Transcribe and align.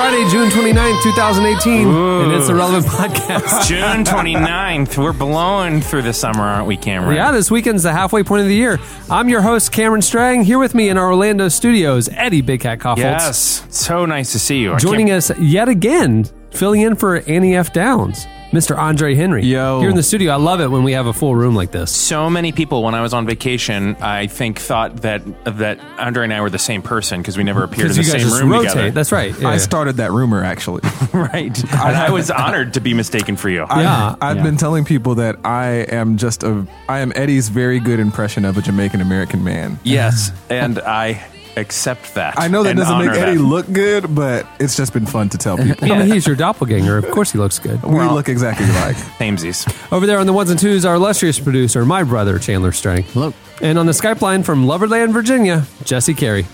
Friday, 0.00 0.26
June 0.30 0.48
29th, 0.48 1.02
2018, 1.02 1.86
and 1.86 2.32
it's 2.32 2.48
a 2.48 2.54
Relevant 2.54 2.86
Podcast. 2.86 3.66
June 3.68 4.02
29th. 4.02 4.96
We're 4.96 5.12
blowing 5.12 5.82
through 5.82 6.00
the 6.00 6.14
summer, 6.14 6.40
aren't 6.40 6.66
we, 6.66 6.78
Cameron? 6.78 7.16
Yeah, 7.16 7.32
this 7.32 7.50
weekend's 7.50 7.82
the 7.82 7.92
halfway 7.92 8.22
point 8.22 8.40
of 8.40 8.48
the 8.48 8.54
year. 8.54 8.78
I'm 9.10 9.28
your 9.28 9.42
host, 9.42 9.72
Cameron 9.72 10.00
Strang. 10.00 10.42
Here 10.42 10.58
with 10.58 10.74
me 10.74 10.88
in 10.88 10.96
our 10.96 11.08
Orlando 11.08 11.48
studios, 11.48 12.08
Eddie 12.12 12.40
Big 12.40 12.62
Cat 12.62 12.78
Kaufholz. 12.78 12.96
Yes. 12.96 13.66
So 13.68 14.06
nice 14.06 14.32
to 14.32 14.38
see 14.38 14.60
you. 14.60 14.72
I 14.72 14.78
Joining 14.78 15.08
can't- 15.08 15.30
us 15.30 15.38
yet 15.38 15.68
again, 15.68 16.24
filling 16.50 16.80
in 16.80 16.96
for 16.96 17.16
Annie 17.28 17.54
F. 17.54 17.70
Downs, 17.74 18.26
Mr. 18.50 18.76
Andre 18.76 19.14
Henry. 19.14 19.44
Yo. 19.44 19.80
Here 19.80 19.90
in 19.90 19.96
the 19.96 20.02
studio. 20.02 20.32
I 20.32 20.36
love 20.36 20.60
it 20.60 20.68
when 20.68 20.82
we 20.82 20.92
have 20.92 21.06
a 21.06 21.12
full 21.12 21.36
room 21.36 21.54
like 21.54 21.70
this. 21.70 21.94
So 21.94 22.28
many 22.28 22.50
people, 22.50 22.82
when 22.82 22.96
I 22.96 23.00
was 23.00 23.14
on 23.14 23.24
vacation, 23.24 23.94
I 24.00 24.26
think 24.26 24.58
thought 24.58 24.98
that 25.02 25.22
that 25.44 25.78
Andre 25.98 26.24
and 26.24 26.32
I 26.34 26.40
were 26.40 26.50
the 26.50 26.58
same 26.58 26.82
person 26.82 27.20
because 27.20 27.36
we 27.36 27.44
never 27.44 27.62
appeared 27.62 27.90
in 27.90 27.96
the 27.96 28.02
you 28.02 28.12
guys 28.12 28.20
same 28.20 28.28
just 28.28 28.40
room 28.40 28.50
rotate. 28.50 28.70
together. 28.70 28.90
That's 28.90 29.12
right. 29.12 29.38
Yeah. 29.38 29.48
I 29.48 29.58
started 29.58 29.98
that 29.98 30.10
rumor 30.10 30.42
actually. 30.42 30.82
right. 31.12 31.56
And 31.62 31.96
I 31.96 32.10
was 32.10 32.30
honored 32.30 32.74
to 32.74 32.80
be 32.80 32.92
mistaken 32.92 33.36
for 33.36 33.48
you. 33.48 33.66
Yeah. 33.70 34.16
I, 34.20 34.34
have 34.34 34.42
been 34.42 34.56
telling 34.56 34.84
people 34.84 35.14
that 35.16 35.38
I 35.44 35.86
am 35.90 36.16
just 36.16 36.42
a 36.42 36.66
I 36.88 37.00
am 37.00 37.12
Eddie's 37.14 37.50
very 37.50 37.78
good 37.78 38.00
impression 38.00 38.44
of 38.44 38.58
a 38.58 38.62
Jamaican 38.62 39.00
American 39.00 39.44
man. 39.44 39.78
yes, 39.84 40.32
and 40.48 40.80
I 40.80 41.24
accept 41.56 42.14
that. 42.14 42.38
I 42.38 42.48
know 42.48 42.62
that 42.62 42.76
doesn't 42.76 42.98
make 42.98 43.10
Eddie 43.10 43.36
that. 43.36 43.42
look 43.42 43.70
good, 43.72 44.14
but 44.14 44.46
it's 44.58 44.76
just 44.76 44.92
been 44.92 45.06
fun 45.06 45.28
to 45.30 45.38
tell 45.38 45.56
people. 45.62 45.88
Well, 45.88 46.04
he's 46.04 46.26
your 46.26 46.36
doppelganger. 46.36 46.96
Of 46.98 47.10
course 47.10 47.32
he 47.32 47.38
looks 47.38 47.58
good. 47.58 47.82
we 47.82 47.98
look 48.04 48.28
exactly 48.28 48.66
alike. 48.66 48.96
Samesies. 49.18 49.92
Over 49.92 50.06
there 50.06 50.18
on 50.18 50.26
the 50.26 50.32
ones 50.32 50.50
and 50.50 50.58
twos, 50.58 50.84
our 50.84 50.94
illustrious 50.94 51.38
producer, 51.38 51.84
my 51.84 52.02
brother, 52.02 52.38
Chandler 52.38 52.72
Strang. 52.72 53.02
Hello. 53.04 53.34
And 53.62 53.78
on 53.78 53.86
the 53.86 53.92
Skype 53.92 54.20
line 54.20 54.42
from 54.42 54.64
Loverland, 54.64 55.12
Virginia, 55.12 55.64
Jesse 55.84 56.14
Carey. 56.14 56.46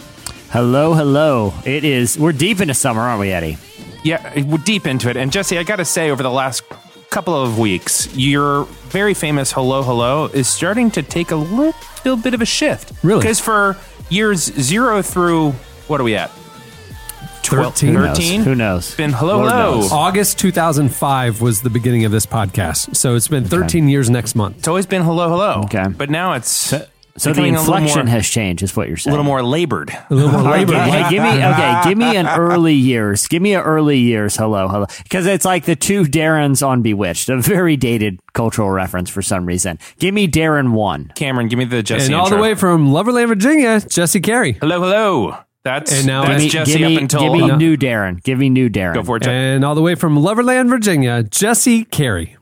Hello, 0.51 0.95
hello. 0.95 1.53
It 1.65 1.85
is. 1.85 2.19
We're 2.19 2.33
deep 2.33 2.61
into 2.61 2.75
summer, 2.75 3.01
aren't 3.03 3.21
we, 3.21 3.31
Eddie? 3.33 3.59
Yeah, 4.05 4.45
we're 4.45 4.59
deep 4.59 4.87
into 4.87 5.11
it. 5.11 5.17
And 5.17 5.33
Jesse, 5.33 5.59
I 5.59 5.65
got 5.65 5.77
to 5.77 5.85
say, 5.85 6.11
over 6.11 6.23
the 6.23 6.31
last 6.31 6.63
couple 7.11 7.35
of 7.35 7.59
weeks, 7.59 8.15
your 8.17 8.65
very 8.89 9.15
famous 9.15 9.51
"Hello, 9.53 9.83
Hello" 9.83 10.27
is 10.27 10.49
starting 10.49 10.91
to 10.93 11.03
take 11.03 11.31
a 11.31 11.37
little 11.37 12.17
bit 12.17 12.35
of 12.35 12.41
a 12.41 12.47
shift. 12.47 12.93
Really? 13.03 13.21
Because 13.21 13.41
for 13.41 13.77
years 14.09 14.41
zero 14.41 15.03
through 15.03 15.53
what 15.89 16.01
are 16.01 16.05
we 16.05 16.17
at? 16.17 16.31
13. 17.43 17.95
Who 17.95 18.01
knows? 18.01 18.17
13? 18.17 18.43
Who 18.43 18.55
knows? 18.55 18.87
It's 18.89 18.97
been 18.97 19.13
hello, 19.13 19.39
Lord 19.39 19.53
hello. 19.53 19.75
knows. 19.77 19.93
August 19.93 20.39
2005 20.41 21.41
was 21.41 21.63
the 21.63 21.71
beginning 21.71 22.05
of 22.05 22.11
this 22.11 22.27
podcast. 22.27 22.97
So 22.97 23.15
it's 23.15 23.29
been 23.29 23.45
13 23.45 23.89
years 23.89 24.11
next 24.11 24.35
month. 24.35 24.59
It's 24.59 24.69
always 24.69 24.87
been 24.87 25.03
hello, 25.03 25.29
hello. 25.29 25.63
Okay. 25.65 25.87
But 25.89 26.11
now 26.11 26.33
it's 26.33 26.73
So 27.19 27.31
the 27.31 27.35
becoming 27.35 27.55
a 27.57 27.59
little 27.61 27.75
inflection 27.75 28.07
more- 28.07 28.13
has 28.13 28.29
changed, 28.29 28.63
is 28.63 28.77
what 28.77 28.89
you're 28.89 28.97
saying. 28.97 29.13
a 29.13 29.15
little 29.15 29.25
more 29.25 29.43
labored. 29.43 29.91
A 30.11 30.15
little 30.15 30.31
more 30.33 30.43
labored. 30.51 30.77
labor. 30.77 30.91
hey, 30.91 31.11
give 31.11 31.23
me 31.23 31.29
okay. 31.45 31.81
Give 31.85 31.99
me 31.99 32.17
an 32.17 32.27
early 32.27 32.75
years. 32.75 33.27
Give 33.29 33.41
me 33.43 33.55
an 33.55 33.63
early 33.63 33.99
years. 33.99 34.37
Hello, 34.37 34.69
hello. 34.69 34.87
Because 35.03 35.27
it's 35.27 35.45
like 35.45 35.65
the 35.65 35.77
two 35.77 36.05
Darrens 36.05 36.63
on 36.63 36.83
Bewitched, 36.83 37.29
a 37.29 37.39
very 37.41 37.77
dated 37.77 38.21
cultural 38.35 38.71
reference 38.71 39.09
for 39.11 39.23
some 39.23 39.47
reason. 39.47 39.79
Give 39.99 40.13
me 40.15 40.29
Darren 40.29 40.73
one. 40.73 41.11
Cameron, 41.15 41.49
give 41.49 41.59
me 41.59 41.65
the 41.65 41.83
Jesse 41.83 42.07
and 42.07 42.15
all 42.15 42.29
the 42.29 42.37
way 42.37 42.55
from 42.55 42.89
Loverland, 42.89 43.29
Virginia, 43.29 43.81
Jesse 43.81 44.21
Carey. 44.21 44.53
hello, 44.61 44.81
hello. 44.81 45.37
That's 45.65 45.93
And 45.93 46.07
now 46.07 46.23
that's 46.25 46.43
Give 46.45 46.53
Give 46.53 46.61
me, 46.61 46.65
Jesse 46.67 46.79
give 46.79 46.89
me, 46.89 46.97
up 46.97 47.03
until 47.03 47.21
give 47.23 47.33
me 47.33 47.47
No. 47.49 47.57
new 47.57 47.77
Darren. 47.77 48.23
Give 48.23 48.39
me 48.39 48.51
new 48.51 48.69
Darren. 48.71 48.95
go 48.95 49.03
for 49.03 49.17
it. 49.17 49.27
And 49.27 49.65
all 49.65 49.75
the 49.75 49.83
way 49.83 49.97
from 49.97 50.17
Loverland, 50.17 50.69
Virginia, 50.69 51.25
Jesse 51.25 51.85
Carey. 51.87 52.37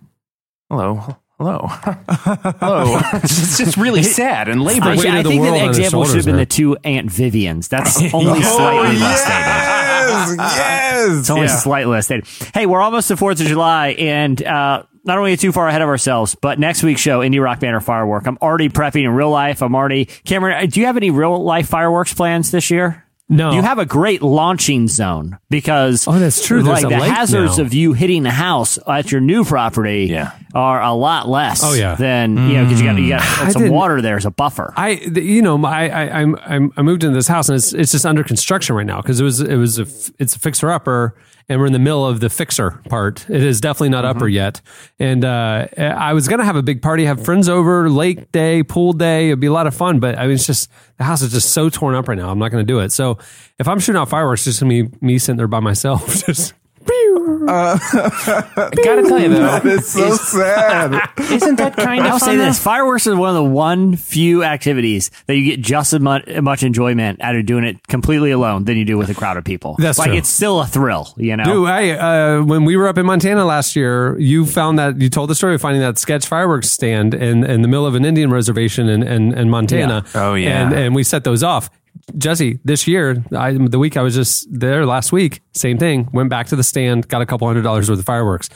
hello, 0.68 1.16
hello, 1.38 1.66
hello. 1.68 2.98
it's 3.14 3.58
just 3.58 3.76
really 3.76 4.02
sad 4.02 4.48
and 4.48 4.62
labored. 4.62 4.88
Actually, 4.92 5.04
weight 5.06 5.14
I 5.14 5.18
of 5.18 5.24
the 5.24 5.30
think 5.30 5.42
that 5.44 5.68
example 5.68 6.04
should 6.04 6.16
have 6.16 6.24
been 6.24 6.36
man. 6.36 6.42
the 6.42 6.46
two 6.46 6.76
Aunt 6.84 7.10
Vivians. 7.10 7.68
That's 7.68 7.96
only 8.14 8.40
Oh, 8.44 8.56
slightly 8.56 8.96
less 8.98 9.22
dated. 9.22 9.46
yes, 9.46 10.34
yes. 10.38 11.18
It's 11.20 11.30
only 11.30 11.42
Yeah. 11.46 11.56
slightly 11.56 11.92
less 11.92 12.06
dated. 12.08 12.26
Hey, 12.54 12.66
we're 12.66 12.80
almost 12.80 13.08
to 13.08 13.16
Fourth 13.16 13.40
of 13.40 13.46
July, 13.46 13.88
and 13.98 14.42
uh, 14.42 14.84
not 15.04 15.18
only 15.18 15.36
too 15.36 15.52
far 15.52 15.68
ahead 15.68 15.82
of 15.82 15.88
ourselves, 15.88 16.34
but 16.40 16.58
next 16.58 16.82
week's 16.82 17.00
show, 17.00 17.20
Indie 17.20 17.42
Rock 17.42 17.60
Banner 17.60 17.80
Firework. 17.80 18.26
I'm 18.26 18.38
already 18.40 18.68
prepping 18.68 19.04
in 19.04 19.10
real 19.10 19.30
life. 19.30 19.62
I'm 19.62 19.74
already 19.74 20.06
Cameron. 20.06 20.62
uh, 20.62 20.66
Do 20.66 20.80
you 20.80 20.86
have 20.86 20.96
any 20.96 21.10
real 21.10 21.42
life 21.42 21.68
fireworks 21.68 22.14
plans 22.14 22.50
this 22.50 22.70
year? 22.70 23.03
No. 23.28 23.52
You 23.52 23.62
have 23.62 23.78
a 23.78 23.86
great 23.86 24.20
launching 24.20 24.86
zone 24.86 25.38
because 25.48 26.06
Oh, 26.06 26.18
that's 26.18 26.44
true. 26.46 26.62
There's 26.62 26.82
Like 26.82 26.90
the 26.90 27.04
hazards 27.04 27.56
now. 27.56 27.64
of 27.64 27.72
you 27.72 27.94
hitting 27.94 28.22
the 28.22 28.30
house 28.30 28.78
at 28.86 29.10
your 29.10 29.22
new 29.22 29.44
property 29.44 30.08
Yeah. 30.10 30.32
are 30.54 30.82
a 30.82 30.92
lot 30.92 31.26
less. 31.26 31.62
Oh, 31.64 31.72
yeah. 31.72 31.94
than 31.94 32.36
you 32.36 32.54
know 32.54 32.64
because 32.64 32.80
you 32.82 32.86
got 32.86 32.98
you 32.98 33.08
got 33.08 33.22
mm. 33.22 33.52
some 33.52 33.68
water 33.70 34.02
there 34.02 34.16
as 34.18 34.26
a 34.26 34.30
buffer. 34.30 34.74
I, 34.76 34.90
you 34.90 35.40
know, 35.40 35.56
my, 35.56 35.88
I, 35.88 36.20
I'm, 36.20 36.36
I'm, 36.44 36.72
I 36.76 36.82
moved 36.82 37.02
into 37.02 37.16
this 37.16 37.26
house 37.28 37.48
and 37.48 37.56
it's, 37.56 37.72
it's 37.72 37.92
just 37.92 38.04
under 38.04 38.24
construction 38.24 38.76
right 38.76 38.86
now 38.86 39.00
because 39.00 39.20
it 39.20 39.24
was, 39.24 39.40
it 39.40 39.56
was, 39.56 39.78
a, 39.78 39.86
it's 40.18 40.36
a 40.36 40.38
fixer 40.38 40.70
upper 40.70 41.16
and 41.48 41.60
we're 41.60 41.66
in 41.66 41.72
the 41.72 41.78
middle 41.78 42.06
of 42.06 42.20
the 42.20 42.30
fixer 42.30 42.82
part. 42.88 43.28
It 43.28 43.42
is 43.42 43.60
definitely 43.60 43.90
not 43.90 44.04
upper 44.04 44.28
yet. 44.28 44.60
And, 44.98 45.24
uh, 45.24 45.68
I 45.76 46.12
was 46.12 46.28
going 46.28 46.38
to 46.38 46.44
have 46.44 46.56
a 46.56 46.62
big 46.62 46.82
party, 46.82 47.04
have 47.04 47.24
friends 47.24 47.48
over, 47.48 47.88
lake 47.90 48.32
day, 48.32 48.62
pool 48.62 48.92
day. 48.92 49.28
It'd 49.28 49.40
be 49.40 49.46
a 49.46 49.52
lot 49.52 49.66
of 49.66 49.74
fun, 49.74 50.00
but 50.00 50.18
I 50.18 50.22
mean, 50.22 50.34
it's 50.34 50.46
just, 50.46 50.70
the 50.96 51.04
house 51.04 51.22
is 51.22 51.32
just 51.32 51.50
so 51.50 51.68
torn 51.68 51.94
up 51.94 52.08
right 52.08 52.18
now. 52.18 52.30
I'm 52.30 52.38
not 52.38 52.50
going 52.50 52.66
to 52.66 52.72
do 52.72 52.80
it. 52.80 52.92
So 52.92 53.18
if 53.58 53.68
I'm 53.68 53.78
shooting 53.78 54.00
out 54.00 54.08
fireworks, 54.08 54.46
it's 54.46 54.58
just 54.58 54.60
going 54.62 54.84
to 54.84 54.90
be 54.90 55.06
me 55.06 55.18
sitting 55.18 55.36
there 55.36 55.48
by 55.48 55.60
myself. 55.60 56.06
just, 56.26 56.54
I 56.86 58.70
gotta 58.84 59.02
tell 59.02 59.20
you 59.20 59.28
though, 59.28 59.60
It's 59.64 59.88
so 59.88 60.14
sad. 60.14 61.10
isn't 61.18 61.56
that 61.56 61.76
kind 61.76 62.04
of 62.04 62.12
I'll 62.12 62.18
say 62.18 62.36
though? 62.36 62.44
this: 62.44 62.58
fireworks 62.58 63.06
is 63.06 63.14
one 63.14 63.28
of 63.30 63.34
the 63.34 63.44
one 63.44 63.96
few 63.96 64.44
activities 64.44 65.10
that 65.26 65.36
you 65.36 65.44
get 65.56 65.60
just 65.60 65.92
as 65.92 66.00
much, 66.00 66.26
much 66.42 66.62
enjoyment 66.62 67.20
out 67.20 67.36
of 67.36 67.46
doing 67.46 67.64
it 67.64 67.86
completely 67.86 68.30
alone 68.30 68.64
than 68.64 68.76
you 68.76 68.84
do 68.84 68.98
with 68.98 69.08
a 69.10 69.14
crowd 69.14 69.36
of 69.36 69.44
people. 69.44 69.76
That's 69.78 69.98
like 69.98 70.10
true. 70.10 70.18
it's 70.18 70.28
still 70.28 70.60
a 70.60 70.66
thrill, 70.66 71.12
you 71.16 71.36
know. 71.36 71.44
Dude, 71.44 71.68
I 71.68 71.90
uh, 71.90 72.42
when 72.42 72.64
we 72.64 72.76
were 72.76 72.88
up 72.88 72.98
in 72.98 73.06
Montana 73.06 73.44
last 73.44 73.76
year, 73.76 74.18
you 74.18 74.46
found 74.46 74.78
that 74.78 75.00
you 75.00 75.08
told 75.10 75.30
the 75.30 75.34
story 75.34 75.54
of 75.54 75.60
finding 75.60 75.82
that 75.82 75.98
sketch 75.98 76.26
fireworks 76.26 76.70
stand 76.70 77.14
in, 77.14 77.44
in 77.44 77.62
the 77.62 77.68
middle 77.68 77.86
of 77.86 77.94
an 77.94 78.04
Indian 78.04 78.30
reservation 78.30 78.88
in, 78.88 79.02
in, 79.02 79.34
in 79.36 79.50
Montana. 79.50 80.04
Yeah. 80.14 80.22
Oh, 80.22 80.34
yeah. 80.34 80.66
and 80.66 80.74
and 80.74 80.94
we 80.94 81.04
set 81.04 81.24
those 81.24 81.42
off. 81.42 81.70
Jesse, 82.18 82.58
this 82.64 82.86
year, 82.86 83.24
I, 83.36 83.52
the 83.52 83.78
week 83.78 83.96
I 83.96 84.02
was 84.02 84.14
just 84.14 84.46
there 84.50 84.84
last 84.86 85.12
week, 85.12 85.40
same 85.52 85.78
thing. 85.78 86.08
Went 86.12 86.28
back 86.30 86.48
to 86.48 86.56
the 86.56 86.62
stand, 86.62 87.08
got 87.08 87.22
a 87.22 87.26
couple 87.26 87.46
hundred 87.46 87.62
dollars 87.62 87.88
worth 87.88 87.98
of 87.98 88.04
fireworks. 88.04 88.48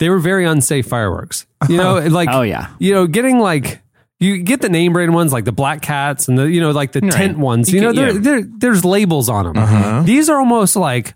They 0.00 0.08
were 0.10 0.18
very 0.18 0.44
unsafe 0.44 0.86
fireworks. 0.86 1.46
You 1.68 1.76
know, 1.76 1.98
like 2.08 2.28
Oh, 2.30 2.42
yeah. 2.42 2.74
you 2.78 2.92
know, 2.94 3.06
getting 3.06 3.38
like. 3.38 3.80
You 4.20 4.42
get 4.42 4.60
the 4.62 4.68
name 4.68 4.92
brand 4.92 5.12
ones 5.12 5.32
like 5.32 5.44
the 5.44 5.52
black 5.52 5.82
cats 5.82 6.28
and 6.28 6.38
the 6.38 6.44
you 6.44 6.60
know 6.60 6.70
like 6.70 6.92
the 6.92 7.00
tent 7.00 7.36
ones. 7.36 7.70
You, 7.70 7.80
You 7.80 7.86
know, 7.86 7.92
get- 7.92 8.22
there, 8.22 8.38
yeah. 8.38 8.40
there 8.42 8.48
there's 8.58 8.84
labels 8.84 9.28
on 9.28 9.44
them. 9.44 9.56
Uh-huh. 9.58 10.02
These 10.04 10.30
are 10.30 10.38
almost 10.38 10.76
like 10.76 11.14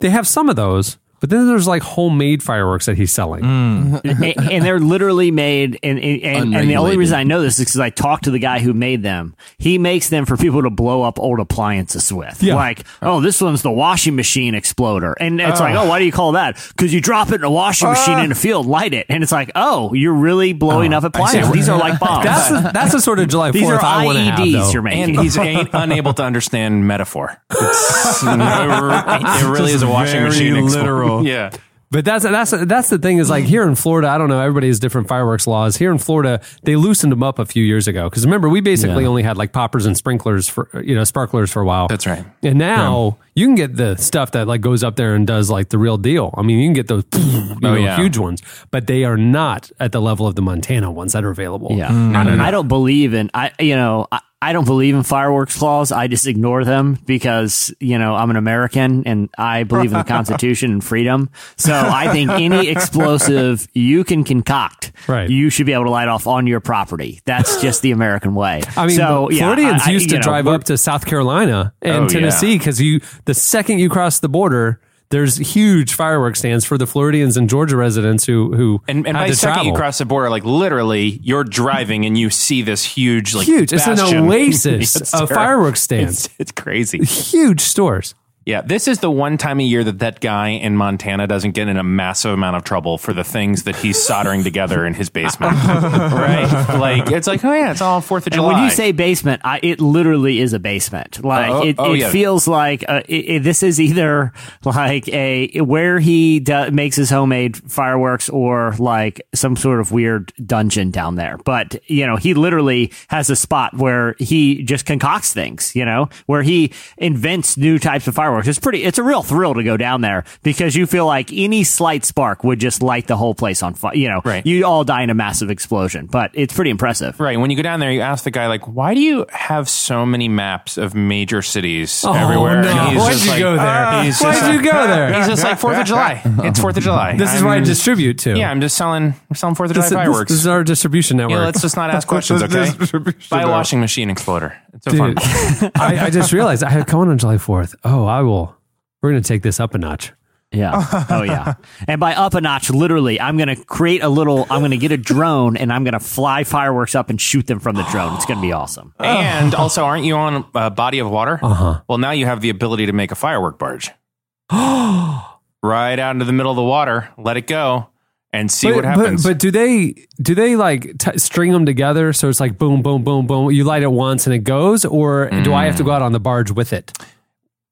they 0.00 0.10
have 0.10 0.26
some 0.26 0.50
of 0.50 0.56
those, 0.56 0.98
but 1.22 1.30
then 1.30 1.46
there's 1.46 1.68
like 1.68 1.82
homemade 1.82 2.42
fireworks 2.42 2.86
that 2.86 2.96
he's 2.96 3.12
selling. 3.12 3.44
Mm. 3.44 4.00
and, 4.04 4.50
and 4.50 4.64
they're 4.64 4.80
literally 4.80 5.30
made 5.30 5.78
and 5.80 6.00
and, 6.00 6.22
and, 6.24 6.56
and 6.56 6.68
the 6.68 6.74
only 6.74 6.96
reason 6.96 7.16
I 7.16 7.22
know 7.22 7.40
this 7.42 7.60
is 7.60 7.66
because 7.66 7.78
I 7.78 7.90
talked 7.90 8.24
to 8.24 8.32
the 8.32 8.40
guy 8.40 8.58
who 8.58 8.74
made 8.74 9.04
them. 9.04 9.36
He 9.56 9.78
makes 9.78 10.08
them 10.08 10.26
for 10.26 10.36
people 10.36 10.62
to 10.62 10.70
blow 10.70 11.02
up 11.02 11.20
old 11.20 11.38
appliances 11.38 12.12
with. 12.12 12.42
Yeah. 12.42 12.56
Like, 12.56 12.84
oh, 13.02 13.20
this 13.20 13.40
one's 13.40 13.62
the 13.62 13.70
washing 13.70 14.16
machine 14.16 14.56
exploder. 14.56 15.14
And 15.20 15.40
it's 15.40 15.60
like, 15.60 15.76
oh, 15.76 15.84
oh 15.84 15.88
why 15.88 16.00
do 16.00 16.06
you 16.06 16.10
call 16.10 16.32
that? 16.32 16.56
Because 16.70 16.92
you 16.92 17.00
drop 17.00 17.28
it 17.28 17.36
in 17.36 17.44
a 17.44 17.50
washing 17.50 17.88
machine 17.88 18.18
uh. 18.18 18.24
in 18.24 18.32
a 18.32 18.34
field, 18.34 18.66
light 18.66 18.92
it. 18.92 19.06
And 19.08 19.22
it's 19.22 19.30
like, 19.30 19.52
oh, 19.54 19.94
you're 19.94 20.12
really 20.12 20.52
blowing 20.54 20.92
oh, 20.92 20.98
up 20.98 21.04
appliances. 21.04 21.52
These 21.52 21.68
are 21.68 21.78
like 21.78 22.00
bombs. 22.00 22.24
That's 22.24 22.48
the, 22.48 22.70
that's 22.74 22.92
the 22.92 23.00
sort 23.00 23.20
of 23.20 23.28
July 23.28 23.50
These 23.52 23.62
are 23.62 23.78
Fourth 23.78 23.84
I 23.84 24.04
want 24.04 24.18
to 24.18 24.24
have. 24.24 24.40
IEDs 24.40 24.52
though. 24.52 24.70
you're 24.72 24.82
making. 24.82 25.16
and 25.16 25.20
he's 25.20 25.36
a- 25.38 25.68
unable 25.72 26.14
to 26.14 26.24
understand 26.24 26.88
metaphor. 26.88 27.40
It's, 27.50 28.22
it 28.24 29.48
really 29.48 29.72
is 29.72 29.82
a 29.82 29.88
washing 29.88 30.16
very 30.16 30.30
machine. 30.30 30.54
expl- 30.54 31.11
Yeah. 31.32 31.50
But 31.92 32.06
that's 32.06 32.24
that's 32.24 32.52
that's 32.52 32.88
the 32.88 32.98
thing 32.98 33.18
is 33.18 33.28
like 33.28 33.44
here 33.44 33.64
in 33.68 33.74
Florida, 33.74 34.08
I 34.08 34.16
don't 34.16 34.30
know. 34.30 34.40
Everybody 34.40 34.68
has 34.68 34.80
different 34.80 35.08
fireworks 35.08 35.46
laws. 35.46 35.76
Here 35.76 35.92
in 35.92 35.98
Florida, 35.98 36.40
they 36.62 36.74
loosened 36.74 37.12
them 37.12 37.22
up 37.22 37.38
a 37.38 37.44
few 37.44 37.62
years 37.62 37.86
ago 37.86 38.08
because 38.08 38.24
remember 38.24 38.48
we 38.48 38.62
basically 38.62 39.02
Yeah. 39.02 39.10
only 39.10 39.22
had 39.22 39.36
like 39.36 39.52
poppers 39.52 39.84
and 39.84 39.94
sprinklers 39.94 40.48
for 40.48 40.70
you 40.82 40.94
know 40.94 41.04
sparklers 41.04 41.52
for 41.52 41.60
a 41.60 41.66
while. 41.66 41.88
That's 41.88 42.06
right. 42.06 42.24
And 42.42 42.58
now 42.58 43.18
you 43.34 43.46
can 43.46 43.56
get 43.56 43.76
the 43.76 43.96
stuff 43.96 44.30
that 44.32 44.48
like 44.48 44.62
goes 44.62 44.82
up 44.82 44.96
there 44.96 45.14
and 45.14 45.26
does 45.26 45.50
like 45.50 45.68
the 45.68 45.76
real 45.76 45.98
deal. 45.98 46.34
I 46.38 46.40
mean, 46.40 46.60
you 46.60 46.66
can 46.66 46.72
get 46.72 46.88
those 46.88 47.04
you 47.12 47.50
oh, 47.50 47.56
know, 47.60 47.74
yeah. 47.74 47.96
huge 47.96 48.16
ones, 48.16 48.42
but 48.70 48.86
they 48.86 49.04
are 49.04 49.18
not 49.18 49.70
at 49.78 49.92
the 49.92 50.00
level 50.00 50.26
of 50.26 50.34
the 50.34 50.42
Montana 50.42 50.90
ones 50.90 51.12
that 51.12 51.24
are 51.24 51.30
available. 51.30 51.72
Yeah, 51.72 51.90
mm. 51.90 52.16
I, 52.16 52.48
I 52.48 52.50
don't 52.50 52.68
believe 52.68 53.12
in 53.12 53.30
I. 53.34 53.52
You 53.60 53.76
know, 53.76 54.06
I, 54.10 54.20
I 54.42 54.52
don't 54.52 54.64
believe 54.64 54.96
in 54.96 55.04
fireworks 55.04 55.62
laws. 55.62 55.92
I 55.92 56.08
just 56.08 56.26
ignore 56.26 56.64
them 56.64 56.98
because 57.06 57.72
you 57.78 57.96
know 57.96 58.16
I'm 58.16 58.28
an 58.28 58.36
American 58.36 59.04
and 59.06 59.30
I 59.38 59.62
believe 59.62 59.92
in 59.92 59.98
the 59.98 60.04
Constitution 60.16 60.72
and 60.72 60.82
freedom. 60.84 61.30
So 61.56 61.72
I 61.86 62.12
think 62.12 62.30
any 62.30 62.68
explosive 62.68 63.66
you 63.72 64.04
can 64.04 64.24
concoct, 64.24 64.92
Right. 65.08 65.28
you 65.28 65.50
should 65.50 65.66
be 65.66 65.72
able 65.72 65.84
to 65.84 65.90
light 65.90 66.08
off 66.08 66.26
on 66.26 66.46
your 66.46 66.60
property. 66.60 67.20
That's 67.24 67.60
just 67.62 67.82
the 67.82 67.90
American 67.92 68.34
way. 68.34 68.62
I 68.76 68.86
mean, 68.86 68.96
so, 68.96 69.30
yeah, 69.30 69.44
Floridians 69.44 69.82
I- 69.84 69.88
I- 69.90 69.92
used 69.92 70.08
to 70.10 70.16
know, 70.16 70.22
drive 70.22 70.46
up 70.46 70.64
to 70.64 70.76
South 70.78 71.06
Carolina 71.06 71.72
and 71.82 72.04
Oh, 72.04 72.08
Tennessee 72.08 72.58
because 72.58 72.80
you 72.80 73.00
the 73.24 73.34
second 73.34 73.78
you 73.78 73.88
cross 73.88 74.18
the 74.20 74.28
border, 74.28 74.80
there's 75.10 75.36
huge 75.36 75.92
fireworks 75.92 76.38
stands 76.38 76.64
for 76.64 76.78
the 76.78 76.86
Floridians 76.86 77.36
and 77.36 77.48
Georgia 77.48 77.76
residents 77.76 78.24
who 78.24 78.54
who 78.56 78.80
And, 78.88 79.06
and 79.06 79.14
had 79.16 79.24
by 79.24 79.26
to 79.26 79.32
the 79.32 79.36
second 79.36 79.66
you 79.66 79.74
cross 79.74 79.98
the 79.98 80.06
border, 80.06 80.30
like 80.30 80.44
literally, 80.44 81.20
you're 81.22 81.44
driving 81.44 82.06
and 82.06 82.16
you 82.16 82.30
see 82.30 82.62
this 82.62 82.82
huge, 82.84 83.34
like 83.34 83.46
Huge. 83.46 83.72
It's 83.72 83.86
an 83.86 84.00
oasis 84.00 84.96
It's 84.96 85.12
of 85.12 85.28
terrible. 85.28 85.34
fireworks 85.34 85.82
stands. 85.82 86.24
It's, 86.26 86.34
it's 86.38 86.52
crazy. 86.52 87.04
huge 87.04 87.60
stores. 87.60 88.14
Yeah, 88.44 88.60
this 88.62 88.88
is 88.88 88.98
the 88.98 89.10
one 89.10 89.38
time 89.38 89.60
a 89.60 89.62
year 89.62 89.84
that 89.84 90.00
that 90.00 90.20
guy 90.20 90.48
in 90.48 90.76
Montana 90.76 91.26
doesn't 91.26 91.52
get 91.52 91.68
in 91.68 91.76
a 91.76 91.84
massive 91.84 92.32
amount 92.32 92.56
of 92.56 92.64
trouble 92.64 92.98
for 92.98 93.12
the 93.12 93.22
things 93.24 93.62
that 93.64 93.76
he's 93.76 94.02
soldering 94.02 94.42
together 94.42 94.84
in 94.84 94.94
his 94.94 95.10
basement. 95.10 95.52
right? 95.64 96.76
Like 96.78 97.10
it's 97.12 97.26
like, 97.26 97.44
oh 97.44 97.52
yeah, 97.52 97.70
it's 97.70 97.80
all 97.80 98.00
Fourth 98.00 98.26
of 98.26 98.32
And 98.32 98.40
July. 98.40 98.52
when 98.54 98.64
you 98.64 98.70
say 98.70 98.92
basement, 98.92 99.42
I, 99.44 99.60
it 99.62 99.80
literally 99.80 100.40
is 100.40 100.52
a 100.52 100.58
basement. 100.58 101.22
Like 101.24 101.50
Oh, 101.50 101.62
it, 101.64 101.76
oh, 101.78 101.92
it 101.94 101.98
yeah. 102.00 102.10
feels 102.10 102.48
like 102.48 102.84
uh, 102.88 103.02
it, 103.08 103.14
it- 103.14 103.42
this 103.42 103.62
is 103.62 103.80
either 103.80 104.32
like 104.64 105.08
a 105.08 105.60
where 105.60 105.98
he 106.00 106.40
do, 106.40 106.70
makes 106.70 106.96
his 106.96 107.10
homemade 107.10 107.56
fireworks 107.70 108.28
or 108.28 108.74
like 108.78 109.20
some 109.34 109.56
sort 109.56 109.78
of 109.80 109.92
weird 109.92 110.32
dungeon 110.44 110.90
down 110.90 111.14
there. 111.16 111.38
But 111.44 111.80
you 111.88 112.06
know, 112.06 112.16
he 112.16 112.34
literally 112.34 112.92
has 113.08 113.30
a 113.30 113.36
spot 113.36 113.74
where 113.76 114.14
he 114.18 114.62
just 114.64 114.86
concocts 114.86 115.32
things. 115.32 115.76
You 115.76 115.84
know, 115.84 116.08
where 116.26 116.42
he 116.42 116.72
invents 116.98 117.56
new 117.56 117.78
types 117.78 118.08
of 118.08 118.14
fireworks. 118.14 118.31
It's 118.40 118.58
pretty. 118.58 118.82
It's 118.84 118.98
a 118.98 119.02
real 119.02 119.22
thrill 119.22 119.54
to 119.54 119.62
go 119.62 119.76
down 119.76 120.00
there 120.00 120.24
because 120.42 120.74
you 120.76 120.86
feel 120.86 121.06
like 121.06 121.30
any 121.32 121.64
slight 121.64 122.04
spark 122.04 122.44
would 122.44 122.58
just 122.58 122.82
light 122.82 123.06
the 123.06 123.16
whole 123.16 123.34
place 123.34 123.62
on 123.62 123.74
fire. 123.74 123.94
You 123.94 124.08
know, 124.08 124.20
Right. 124.24 124.44
you 124.46 124.64
all 124.64 124.84
die 124.84 125.02
in 125.02 125.10
a 125.10 125.14
massive 125.14 125.50
explosion. 125.50 126.06
But 126.06 126.30
it's 126.34 126.54
pretty 126.54 126.70
impressive. 126.70 127.18
Right. 127.20 127.38
When 127.38 127.50
you 127.50 127.56
go 127.56 127.62
down 127.62 127.80
there, 127.80 127.90
you 127.90 128.00
ask 128.00 128.24
the 128.24 128.30
guy, 128.30 128.46
like, 128.48 128.66
why 128.68 128.94
do 128.94 129.00
you 129.00 129.26
have 129.30 129.68
so 129.68 130.04
many 130.06 130.28
maps 130.28 130.78
of 130.78 130.94
major 130.94 131.42
cities 131.42 132.04
Oh, 132.06 132.12
everywhere? 132.12 132.62
no. 132.62 132.72
Why'd 132.98 133.20
you 133.22 133.30
like, 133.30 133.38
go 133.40 133.56
there? 133.56 134.02
He's 134.04 134.20
Why'd 134.20 134.34
just 134.34 134.46
you 134.50 134.56
like- 134.56 134.64
go 134.64 134.70
ah, 134.72 134.82
ah. 134.82 134.86
there? 134.86 135.14
He's 135.14 135.26
just 135.28 135.44
like, 135.44 135.58
Fourth 135.58 135.76
of 135.78 135.86
July. 135.86 136.22
It's 136.44 136.60
Fourth 136.60 136.76
of 136.76 136.82
July. 136.82 137.16
This 137.16 137.34
is 137.34 137.42
where 137.42 137.52
I 137.54 137.60
distribute 137.60 138.18
to. 138.20 138.36
Yeah, 138.36 138.50
I'm 138.50 138.60
just 138.60 138.76
selling, 138.76 139.14
I'm 139.30 139.36
selling 139.36 139.54
Fourth 139.54 139.70
of 139.70 139.74
July 139.74 139.84
This, 139.84 139.90
this, 139.90 139.96
fireworks. 139.98 140.30
this 140.30 140.38
is 140.40 140.46
our 140.46 140.64
distribution 140.64 141.16
network. 141.16 141.38
yeah, 141.38 141.44
let's 141.44 141.60
just 141.62 141.76
not 141.76 141.90
ask 141.90 142.06
questions, 142.12 142.42
okay? 142.42 142.72
Distribution 142.78 143.20
Buy 143.30 143.38
a 143.38 143.40
network. 143.40 143.56
washing 143.56 143.80
machine 143.80 144.10
exploder. 144.10 144.56
It's 144.72 144.84
so 144.84 144.90
Dude, 144.92 145.20
fun. 145.20 145.70
I, 145.74 146.06
I 146.06 146.10
just 146.10 146.32
realized 146.32 146.62
I 146.64 146.70
had 146.70 146.86
coming 146.86 147.08
on 147.08 147.18
July 147.18 147.36
4th. 147.36 147.74
Oh, 147.84 148.06
I 148.06 148.22
will. 148.22 148.56
We're 149.02 149.10
going 149.10 149.22
to 149.22 149.28
take 149.28 149.42
this 149.42 149.60
up 149.60 149.74
a 149.74 149.78
notch. 149.78 150.12
Yeah. 150.52 151.06
Oh, 151.08 151.22
yeah. 151.22 151.54
And 151.88 151.98
by 151.98 152.14
up 152.14 152.34
a 152.34 152.40
notch, 152.40 152.68
literally, 152.70 153.18
I'm 153.18 153.36
going 153.36 153.48
to 153.48 153.56
create 153.64 154.02
a 154.02 154.08
little, 154.08 154.46
I'm 154.50 154.60
going 154.60 154.72
to 154.72 154.76
get 154.76 154.92
a 154.92 154.96
drone 154.96 155.56
and 155.56 155.72
I'm 155.72 155.82
going 155.82 155.94
to 155.94 156.00
fly 156.00 156.44
fireworks 156.44 156.94
up 156.94 157.08
and 157.10 157.20
shoot 157.20 157.46
them 157.46 157.58
from 157.58 157.76
the 157.76 157.84
drone. 157.84 158.14
It's 158.16 158.26
going 158.26 158.38
to 158.38 158.42
be 158.42 158.52
awesome. 158.52 158.94
And 159.02 159.54
also, 159.54 159.84
aren't 159.84 160.04
you 160.04 160.14
on 160.14 160.44
a 160.54 160.70
body 160.70 160.98
of 160.98 161.10
water? 161.10 161.38
Uh 161.42 161.54
huh. 161.54 161.80
Well, 161.88 161.98
now 161.98 162.10
you 162.10 162.26
have 162.26 162.40
the 162.40 162.50
ability 162.50 162.86
to 162.86 162.92
make 162.92 163.10
a 163.10 163.14
firework 163.14 163.58
barge. 163.58 163.90
right 164.52 165.98
out 165.98 166.10
into 166.12 166.24
the 166.24 166.32
middle 166.32 166.52
of 166.52 166.56
the 166.56 166.62
water, 166.62 167.08
let 167.18 167.36
it 167.36 167.46
go, 167.46 167.88
and 168.32 168.50
see 168.50 168.68
but, 168.68 168.76
what 168.76 168.84
happens. 168.84 169.22
But, 169.22 169.30
but 169.30 169.38
do 169.38 169.50
they 169.50 169.94
do 170.20 170.34
they 170.34 170.56
like 170.56 170.98
t- 170.98 171.18
string 171.18 171.52
them 171.52 171.66
together 171.66 172.12
so 172.12 172.28
it's 172.28 172.40
like 172.40 172.58
boom, 172.58 172.82
boom, 172.82 173.04
boom, 173.04 173.26
boom? 173.26 173.50
You 173.50 173.64
light 173.64 173.82
it 173.82 173.92
once 173.92 174.26
and 174.26 174.34
it 174.34 174.40
goes, 174.40 174.84
or 174.84 175.28
do 175.42 175.52
I 175.52 175.66
have 175.66 175.76
to 175.76 175.84
go 175.84 175.90
mm. 175.90 175.94
out 175.94 176.02
on 176.02 176.12
the 176.12 176.20
barge 176.20 176.50
with 176.50 176.72
it? 176.72 176.92